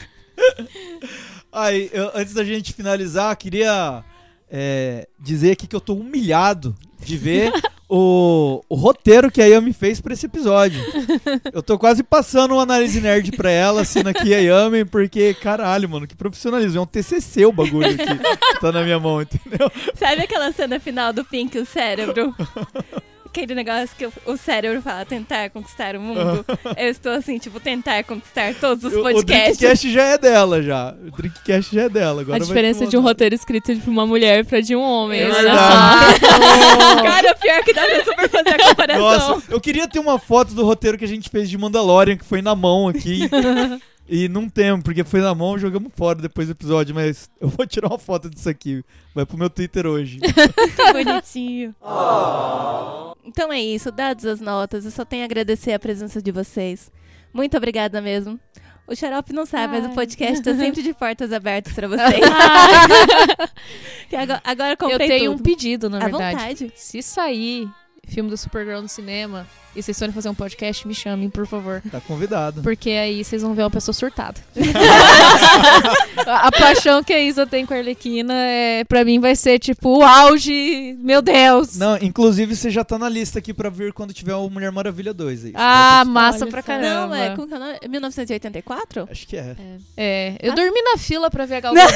Aí, 1.50 1.88
eu- 1.92 2.10
antes 2.14 2.34
da 2.34 2.44
gente 2.44 2.72
finalizar, 2.72 3.34
queria 3.36 4.04
é, 4.50 5.08
dizer 5.18 5.52
aqui 5.52 5.66
que 5.66 5.74
eu 5.76 5.80
tô 5.80 5.94
humilhado 5.94 6.76
de 7.00 7.16
ver 7.16 7.52
o, 7.88 8.64
o 8.68 8.74
roteiro 8.74 9.30
que 9.30 9.42
a 9.42 9.46
Yami 9.46 9.72
fez 9.72 10.00
pra 10.00 10.14
esse 10.14 10.26
episódio. 10.26 10.80
Eu 11.52 11.62
tô 11.62 11.78
quase 11.78 12.02
passando 12.02 12.52
uma 12.54 12.62
análise 12.62 13.00
nerd 13.00 13.32
pra 13.32 13.50
ela, 13.50 13.82
assina 13.82 14.10
aqui 14.10 14.34
a 14.34 14.38
Yami, 14.38 14.84
porque, 14.84 15.34
caralho, 15.34 15.88
mano, 15.88 16.06
que 16.06 16.16
profissionalismo. 16.16 16.78
É 16.78 16.82
um 16.82 16.86
TCC 16.86 17.46
o 17.46 17.52
bagulho 17.52 17.86
aqui 17.88 18.58
tá 18.60 18.72
na 18.72 18.82
minha 18.82 18.98
mão, 18.98 19.22
entendeu? 19.22 19.70
Sabe 19.94 20.22
aquela 20.22 20.52
cena 20.52 20.80
final 20.80 21.12
do 21.12 21.24
Pink, 21.24 21.58
o 21.58 21.66
cérebro? 21.66 22.34
aquele 23.42 23.54
negócio 23.54 23.90
que 23.96 24.06
o- 24.06 24.12
o 24.26 24.36
cérebro 24.36 24.80
fala 24.80 25.04
tentar 25.04 25.50
conquistar 25.50 25.96
o 25.96 26.00
mundo. 26.00 26.44
Eu 26.76 26.88
estou 26.88 27.12
assim, 27.12 27.38
tipo, 27.38 27.58
tentar 27.60 28.02
conquistar 28.04 28.54
todos 28.54 28.84
os 28.84 28.92
O- 28.94 29.00
O 29.00 29.02
podcasts. 29.02 29.58
Drinkcast 29.58 29.90
já 29.92 30.02
é 30.04 30.18
dela, 30.18 30.62
já. 30.62 30.94
O 31.06 31.10
Drinkcast 31.10 31.74
já 31.74 31.82
é 31.82 31.88
dela. 31.88 32.22
Agora 32.22 32.36
a 32.36 32.46
diferença 32.46 32.86
de 32.86 32.96
um 32.96 33.00
roteiro 33.00 33.34
escrito 33.34 33.74
de 33.74 33.88
uma 33.90 34.06
mulher 34.06 34.44
pra 34.44 34.60
de 34.60 34.74
um 34.76 34.80
homem. 34.82 35.20
É 35.24 35.30
olha 35.30 35.50
só. 35.52 37.02
Cara, 37.02 37.34
pior 37.34 37.62
que 37.64 37.72
dá 37.72 37.82
pra 37.84 38.04
super 38.04 38.28
fazer 38.28 38.60
a 38.62 38.68
comparação. 38.68 39.00
Nossa, 39.00 39.42
eu 39.52 39.60
queria 39.60 39.88
ter 39.88 39.98
uma 39.98 40.18
foto 40.18 40.54
do 40.54 40.64
roteiro 40.64 40.96
que 40.98 41.04
a 41.04 41.08
gente 41.08 41.28
fez 41.28 41.48
de 41.50 41.58
Mandalorian, 41.58 42.16
que 42.16 42.24
foi 42.24 42.40
na 42.42 42.54
mão 42.54 42.88
aqui. 42.88 43.28
e 44.08 44.28
não 44.28 44.48
temos, 44.48 44.82
porque 44.84 45.02
foi 45.04 45.20
na 45.20 45.34
mão, 45.34 45.58
jogamos 45.58 45.90
fora 45.96 46.20
depois 46.20 46.46
do 46.48 46.52
episódio, 46.52 46.94
mas 46.94 47.30
eu 47.40 47.48
vou 47.48 47.66
tirar 47.66 47.88
uma 47.88 47.98
foto 47.98 48.28
disso 48.28 48.48
aqui. 48.48 48.84
Vai 49.14 49.24
pro 49.24 49.36
meu 49.38 49.48
Twitter 49.50 49.86
hoje. 49.86 50.18
Que 50.76 50.92
bonitinho. 50.92 51.74
Então 53.24 53.52
é 53.52 53.60
isso, 53.60 53.90
dadas 53.90 54.24
as 54.26 54.40
notas, 54.40 54.84
eu 54.84 54.90
só 54.90 55.04
tenho 55.04 55.22
a 55.22 55.24
agradecer 55.24 55.72
a 55.72 55.78
presença 55.78 56.20
de 56.20 56.30
vocês. 56.30 56.90
Muito 57.32 57.56
obrigada 57.56 58.00
mesmo. 58.00 58.38
O 58.86 58.94
Xarope 58.94 59.32
não 59.32 59.46
sabe, 59.46 59.72
mas 59.78 59.84
o 59.86 59.88
Ai. 59.88 59.94
podcast 59.94 60.42
tá 60.42 60.54
sempre 60.54 60.82
de 60.82 60.92
portas 60.92 61.32
abertas 61.32 61.72
pra 61.72 61.88
vocês. 61.88 62.20
Agora, 64.12 64.40
agora 64.44 64.72
Eu 64.72 64.76
comprei 64.76 65.08
tenho 65.08 65.32
um 65.32 65.36
tudo. 65.36 65.44
pedido, 65.44 65.88
na 65.88 65.96
À 65.96 66.00
verdade. 66.04 66.36
vontade. 66.36 66.72
Se 66.76 67.02
sair 67.02 67.66
filme 68.06 68.28
do 68.28 68.36
Supergirl 68.36 68.82
no 68.82 68.88
cinema 68.88 69.46
e 69.76 69.82
vocês 69.82 69.98
forem 69.98 70.12
fazer 70.14 70.28
um 70.28 70.34
podcast, 70.34 70.86
me 70.86 70.94
chamem, 70.94 71.28
por 71.28 71.46
favor. 71.46 71.82
Tá 71.90 72.00
convidado. 72.00 72.62
Porque 72.62 72.90
aí 72.90 73.24
vocês 73.24 73.42
vão 73.42 73.54
ver 73.54 73.62
uma 73.62 73.70
pessoa 73.70 73.92
surtada. 73.92 74.40
a, 76.26 76.48
a 76.48 76.52
paixão 76.52 77.02
que 77.02 77.12
a 77.12 77.20
Isa 77.20 77.46
tem 77.46 77.66
com 77.66 77.74
a 77.74 77.76
Arlequina, 77.78 78.34
é, 78.34 78.84
pra 78.84 79.04
mim, 79.04 79.18
vai 79.18 79.34
ser 79.36 79.58
tipo 79.58 79.98
o 79.98 80.02
auge. 80.02 80.96
Meu 81.00 81.20
Deus! 81.20 81.76
Não, 81.76 81.96
inclusive 81.98 82.54
você 82.54 82.70
já 82.70 82.84
tá 82.84 82.98
na 82.98 83.08
lista 83.08 83.38
aqui 83.38 83.52
pra 83.52 83.68
ver 83.68 83.92
quando 83.92 84.12
tiver 84.12 84.34
o 84.34 84.48
Mulher 84.48 84.70
Maravilha 84.70 85.12
2 85.12 85.46
aí. 85.46 85.52
Ah, 85.54 86.04
massa 86.06 86.44
Olha 86.44 86.50
pra 86.50 86.60
só. 86.62 86.66
caramba. 86.66 87.06
Não, 87.08 87.14
é, 87.14 87.34
como 87.34 87.48
que 87.48 87.54
é 87.54 87.56
o 87.56 87.60
nome? 87.60 87.78
1984? 87.88 89.08
Acho 89.10 89.26
que 89.26 89.36
é. 89.36 89.56
É, 89.96 90.36
eu 90.40 90.54
dormi 90.54 90.80
na 90.82 90.98
fila 90.98 91.30
pra 91.30 91.46
ver 91.46 91.56
a 91.56 91.60
Gal 91.60 91.74
Gadot. 91.74 91.94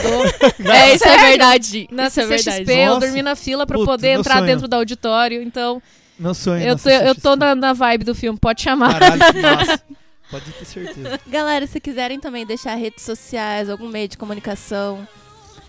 É, 0.68 0.94
isso 0.94 1.06
é 1.08 1.18
verdade. 1.18 1.88
Na 1.90 2.06
isso 2.08 2.20
é 2.20 2.26
verdade. 2.26 2.72
eu 2.72 2.86
Nossa. 2.86 3.00
dormi 3.00 3.22
na 3.22 3.34
fila 3.36 3.66
pra 3.66 3.76
Putz, 3.76 3.86
poder 3.86 4.08
entrar 4.18 4.36
sonho. 4.36 4.46
dentro 4.46 4.68
do 4.68 4.74
auditório. 4.74 5.42
Então, 5.42 5.82
Meu 6.18 6.34
sonho. 6.34 6.62
eu 6.62 6.74
na 6.74 6.78
tô, 6.82 6.88
eu 6.90 7.14
tô 7.14 7.36
na, 7.36 7.54
na 7.54 7.72
vibe 7.72 8.04
do 8.04 8.14
filme, 8.14 8.38
pode 8.38 8.62
chamar. 8.62 8.98
Caralho, 8.98 9.32
que 9.32 9.40
massa. 9.42 9.82
Pode 10.30 10.50
ter 10.52 10.64
certeza. 10.64 11.20
Galera, 11.26 11.66
se 11.66 11.80
quiserem 11.80 12.18
também 12.20 12.44
deixar 12.46 12.74
redes 12.74 13.04
sociais, 13.04 13.70
algum 13.70 13.88
meio 13.88 14.08
de 14.08 14.18
comunicação, 14.18 15.06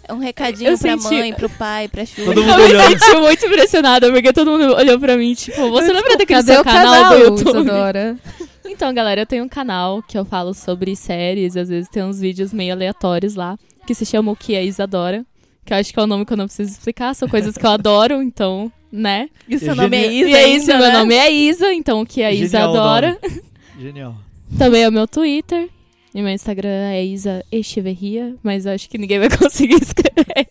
um 0.10 0.18
recadinho 0.18 0.72
Eu 0.72 0.78
pra 0.78 0.98
senti- 0.98 1.14
mãe, 1.16 1.34
pro 1.34 1.50
pai, 1.50 1.88
pra 1.88 2.06
Xuxa. 2.06 2.26
Todo 2.26 2.42
mundo 2.44 2.60
Eu 2.60 2.68
me 2.68 2.74
olhando. 2.76 3.00
senti 3.00 3.16
muito 3.18 3.46
impressionada, 3.46 4.12
porque 4.12 4.34
todo 4.34 4.52
mundo 4.52 4.76
olhou 4.76 5.00
pra 5.00 5.16
mim, 5.16 5.34
tipo, 5.34 5.70
você 5.70 5.94
lembra 5.94 6.18
daquele 6.18 6.40
Cadê 6.42 6.52
seu 6.54 6.62
o 6.62 6.64
canal, 6.66 6.94
canal, 6.94 7.14
do 7.14 7.20
YouTube? 7.24 7.50
Isadora? 7.62 8.18
Então, 8.72 8.94
galera, 8.94 9.22
eu 9.22 9.26
tenho 9.26 9.44
um 9.44 9.50
canal 9.50 10.02
que 10.04 10.16
eu 10.18 10.24
falo 10.24 10.54
sobre 10.54 10.96
séries, 10.96 11.58
às 11.58 11.68
vezes 11.70 11.90
tem 11.90 12.04
uns 12.04 12.20
vídeos 12.20 12.54
meio 12.54 12.72
aleatórios 12.72 13.34
lá, 13.36 13.58
que 13.86 13.96
se 13.96 14.06
chama 14.06 14.32
O 14.32 14.36
Que 14.36 14.54
é 14.56 14.64
Isadora, 14.64 15.26
que 15.66 15.74
eu 15.74 15.78
acho 15.78 15.92
que 15.92 16.00
é 16.00 16.04
o 16.04 16.08
nome 16.08 16.24
que 16.24 16.32
eu 16.32 16.38
não 16.38 16.46
preciso 16.46 16.70
explicar, 16.72 17.14
são 17.16 17.28
coisas 17.28 17.58
que 17.58 17.66
eu 17.66 17.70
adoro, 17.72 18.22
então, 18.22 18.72
né? 18.92 19.30
E 19.48 19.56
o 19.56 19.60
seu 19.60 19.72
É 19.74 19.76
nome 19.76 19.98
é. 19.98 20.08
Isa 20.12 20.30
e 20.30 20.34
é 20.34 20.48
isso, 20.50 20.72
ainda, 20.72 20.84
meu 20.84 20.92
né? 20.94 21.00
nome 21.00 21.16
é 21.16 21.32
Isa, 21.32 21.74
então 21.74 22.02
o 22.02 22.06
que 22.06 22.24
a 22.24 22.32
Isa 22.32 22.58
Genial 22.60 22.70
adora. 22.72 23.20
Genial. 23.80 24.16
Também 24.58 24.84
é 24.84 24.90
o 24.90 24.92
meu 24.92 25.08
Twitter. 25.08 25.70
E 26.14 26.22
meu 26.24 26.32
Instagram 26.34 26.70
é 26.92 27.06
Isa 27.06 27.46
Echeverria, 27.52 28.36
mas 28.42 28.66
eu 28.66 28.72
acho 28.74 28.90
que 28.90 28.98
ninguém 28.98 29.20
vai 29.20 29.30
conseguir 29.38 29.76
escrever. 29.82 30.50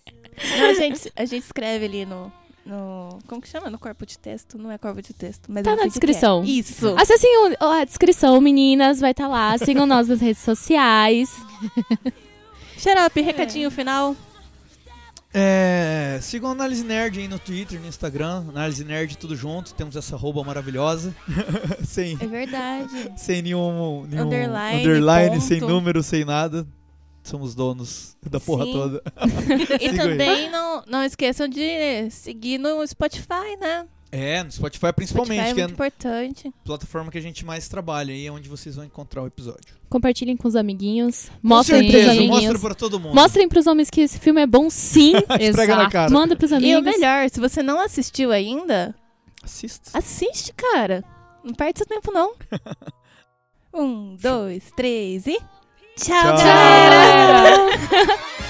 Não, 0.57 0.67
a, 0.71 0.75
gente, 0.75 1.13
a 1.17 1.25
gente 1.25 1.43
escreve 1.43 1.85
ali 1.87 2.07
no, 2.07 2.33
no... 2.65 3.19
Como 3.27 3.43
que 3.43 3.49
chama? 3.49 3.69
No 3.69 3.77
corpo 3.77 4.07
de 4.07 4.17
texto? 4.17 4.57
Não 4.57 4.71
é 4.71 4.79
corpo 4.79 5.03
de 5.03 5.13
texto, 5.13 5.47
mas 5.49 5.65
Tá 5.65 5.73
eu 5.73 5.77
na 5.77 5.83
é. 5.83 5.89
descrição. 5.89 6.45
Isso. 6.45 6.95
Acessem 6.97 7.29
o- 7.61 7.65
a 7.65 7.85
descrição, 7.85 8.41
meninas, 8.41 9.01
vai 9.01 9.11
estar 9.11 9.27
lá. 9.27 9.59
Sigam 9.59 9.85
nós 9.85 10.07
nas 10.07 10.21
redes 10.21 10.43
sociais. 10.43 11.29
Xarope, 12.79 13.21
recadinho 13.21 13.71
final. 13.71 14.15
É, 15.33 16.19
sigam 16.23 16.49
a 16.49 16.53
Análise 16.53 16.83
Nerd 16.83 17.19
aí 17.19 17.29
no 17.29 17.39
Twitter, 17.39 17.79
no 17.81 17.87
Instagram. 17.87 18.47
Análise 18.49 18.85
Nerd 18.85 19.17
tudo 19.19 19.37
junto. 19.37 19.75
Temos 19.75 19.95
essa 19.95 20.17
roupa 20.17 20.43
maravilhosa. 20.43 21.15
sem, 21.85 22.17
É 22.21 22.27
verdade. 22.27 23.13
sem 23.17 23.43
nenhum, 23.43 24.07
nenhum 24.07 24.27
Underline, 24.27 24.81
underline, 24.81 25.41
sem 25.41 25.61
número, 25.61 26.03
sem 26.03 26.25
nada. 26.25 26.67
Somos 27.23 27.55
donos 27.55 28.17
da 28.23 28.41
porra 28.41 28.65
Sim. 28.65 28.73
toda. 28.73 29.03
E 29.81 29.89
aí. 29.89 29.97
também 29.97 30.51
não, 30.51 30.83
não 30.87 31.03
esqueçam 31.05 31.47
de 31.47 32.11
seguir 32.11 32.57
no 32.57 32.87
Spotify, 32.87 33.57
né? 33.61 33.87
É, 34.11 34.43
no 34.43 34.51
Spotify 34.51 34.93
principalmente, 34.93 35.37
Spotify 35.41 35.51
é 35.51 35.55
que 35.55 35.61
é 35.61 35.65
muito 35.65 35.75
importante. 35.75 36.49
a 36.49 36.65
plataforma 36.67 37.11
que 37.11 37.19
a 37.19 37.21
gente 37.21 37.45
mais 37.45 37.69
trabalha 37.69 38.13
aí, 38.15 38.27
é 38.27 38.33
onde 38.33 38.49
vocês 38.49 38.75
vão 38.77 38.85
encontrar 38.85 39.23
o 39.23 39.27
episódio. 39.27 39.77
Compartilhem 39.91 40.37
com 40.37 40.49
os 40.49 40.57
amiguinhos. 40.57 41.29
Com 41.43 41.49
Mostrem 41.49 41.81
pros 41.83 41.93
certeza, 41.93 42.11
amiguinhos. 42.13 42.43
mostra 42.43 42.59
pra 42.59 42.75
todo 42.75 42.99
mundo. 42.99 43.15
Mostrem 43.15 43.49
pros 43.49 43.67
homens 43.67 43.91
que 43.91 44.01
esse 44.01 44.19
filme 44.19 44.41
é 44.41 44.47
bom 44.47 44.71
sim. 44.71 45.13
Esfrega 45.39 45.77
na 45.77 45.91
cara. 45.91 46.11
Manda 46.11 46.35
pros 46.37 46.51
E 46.51 46.55
o 46.55 46.57
amigos. 46.57 46.85
melhor, 46.85 47.29
se 47.29 47.39
você 47.39 47.63
não 47.63 47.81
assistiu 47.81 48.33
ainda, 48.33 48.95
Assista. 49.43 49.91
assiste, 49.97 50.53
cara. 50.55 51.05
Não 51.45 51.53
perde 51.55 51.79
seu 51.79 51.87
tempo, 51.87 52.11
não. 52.13 52.33
um, 53.75 54.17
dois, 54.17 54.65
três 54.77 55.27
e... 55.27 55.39
Tchau, 55.97 56.15
Tchau. 56.23 56.37
galera! 56.39 57.57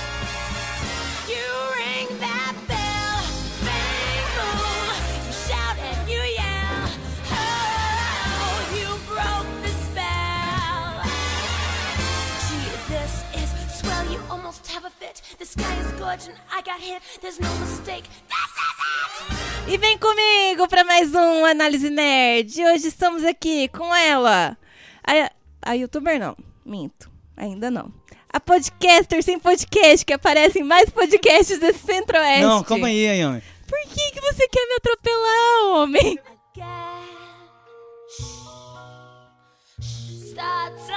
The 15.39 15.45
sky 15.45 15.73
is 15.81 15.93
gorgeous 16.01 16.27
and 16.27 16.37
I 16.53 16.63
got 16.63 16.81
hit. 16.81 17.01
There's 17.21 17.39
no 17.39 17.49
mistake. 17.61 18.03
This 18.27 18.51
is 18.59 19.69
it. 19.69 19.73
E 19.73 19.79
vem 19.79 19.97
comigo 19.97 20.67
pra 20.67 20.83
mais 20.83 21.15
um 21.15 21.45
Análise 21.45 21.89
Nerd. 21.91 22.61
Hoje 22.65 22.89
estamos 22.89 23.23
aqui 23.25 23.69
com 23.69 23.95
ela. 23.95 24.59
A, 25.07 25.31
a 25.63 25.75
youtuber 25.75 26.19
não, 26.19 26.37
minto. 26.67 27.09
Ainda 27.37 27.71
não. 27.71 27.93
A 28.33 28.41
podcaster 28.41 29.23
sem 29.23 29.39
podcast, 29.39 30.05
que 30.05 30.13
aparece 30.13 30.59
em 30.59 30.65
mais 30.65 30.91
podcasts 30.91 31.61
desse 31.61 31.87
centro-oeste. 31.87 32.43
Não, 32.43 32.65
calma 32.65 32.89
aí, 32.89 33.09
Ayame. 33.09 33.41
Por 33.69 33.79
que, 33.95 34.11
que 34.11 34.21
você 34.21 34.49
quer 34.49 34.67
me 34.67 34.75
atropelar, 34.75 35.67
homem? 35.77 36.19
Starts 40.33 40.91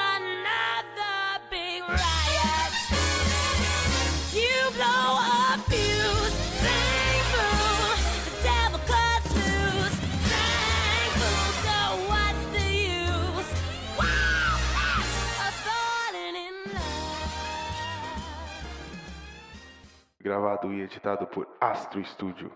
Gravado 20.21 20.71
e 20.71 20.81
editado 20.81 21.25
por 21.25 21.47
Astro 21.59 22.03
Studio. 22.05 22.51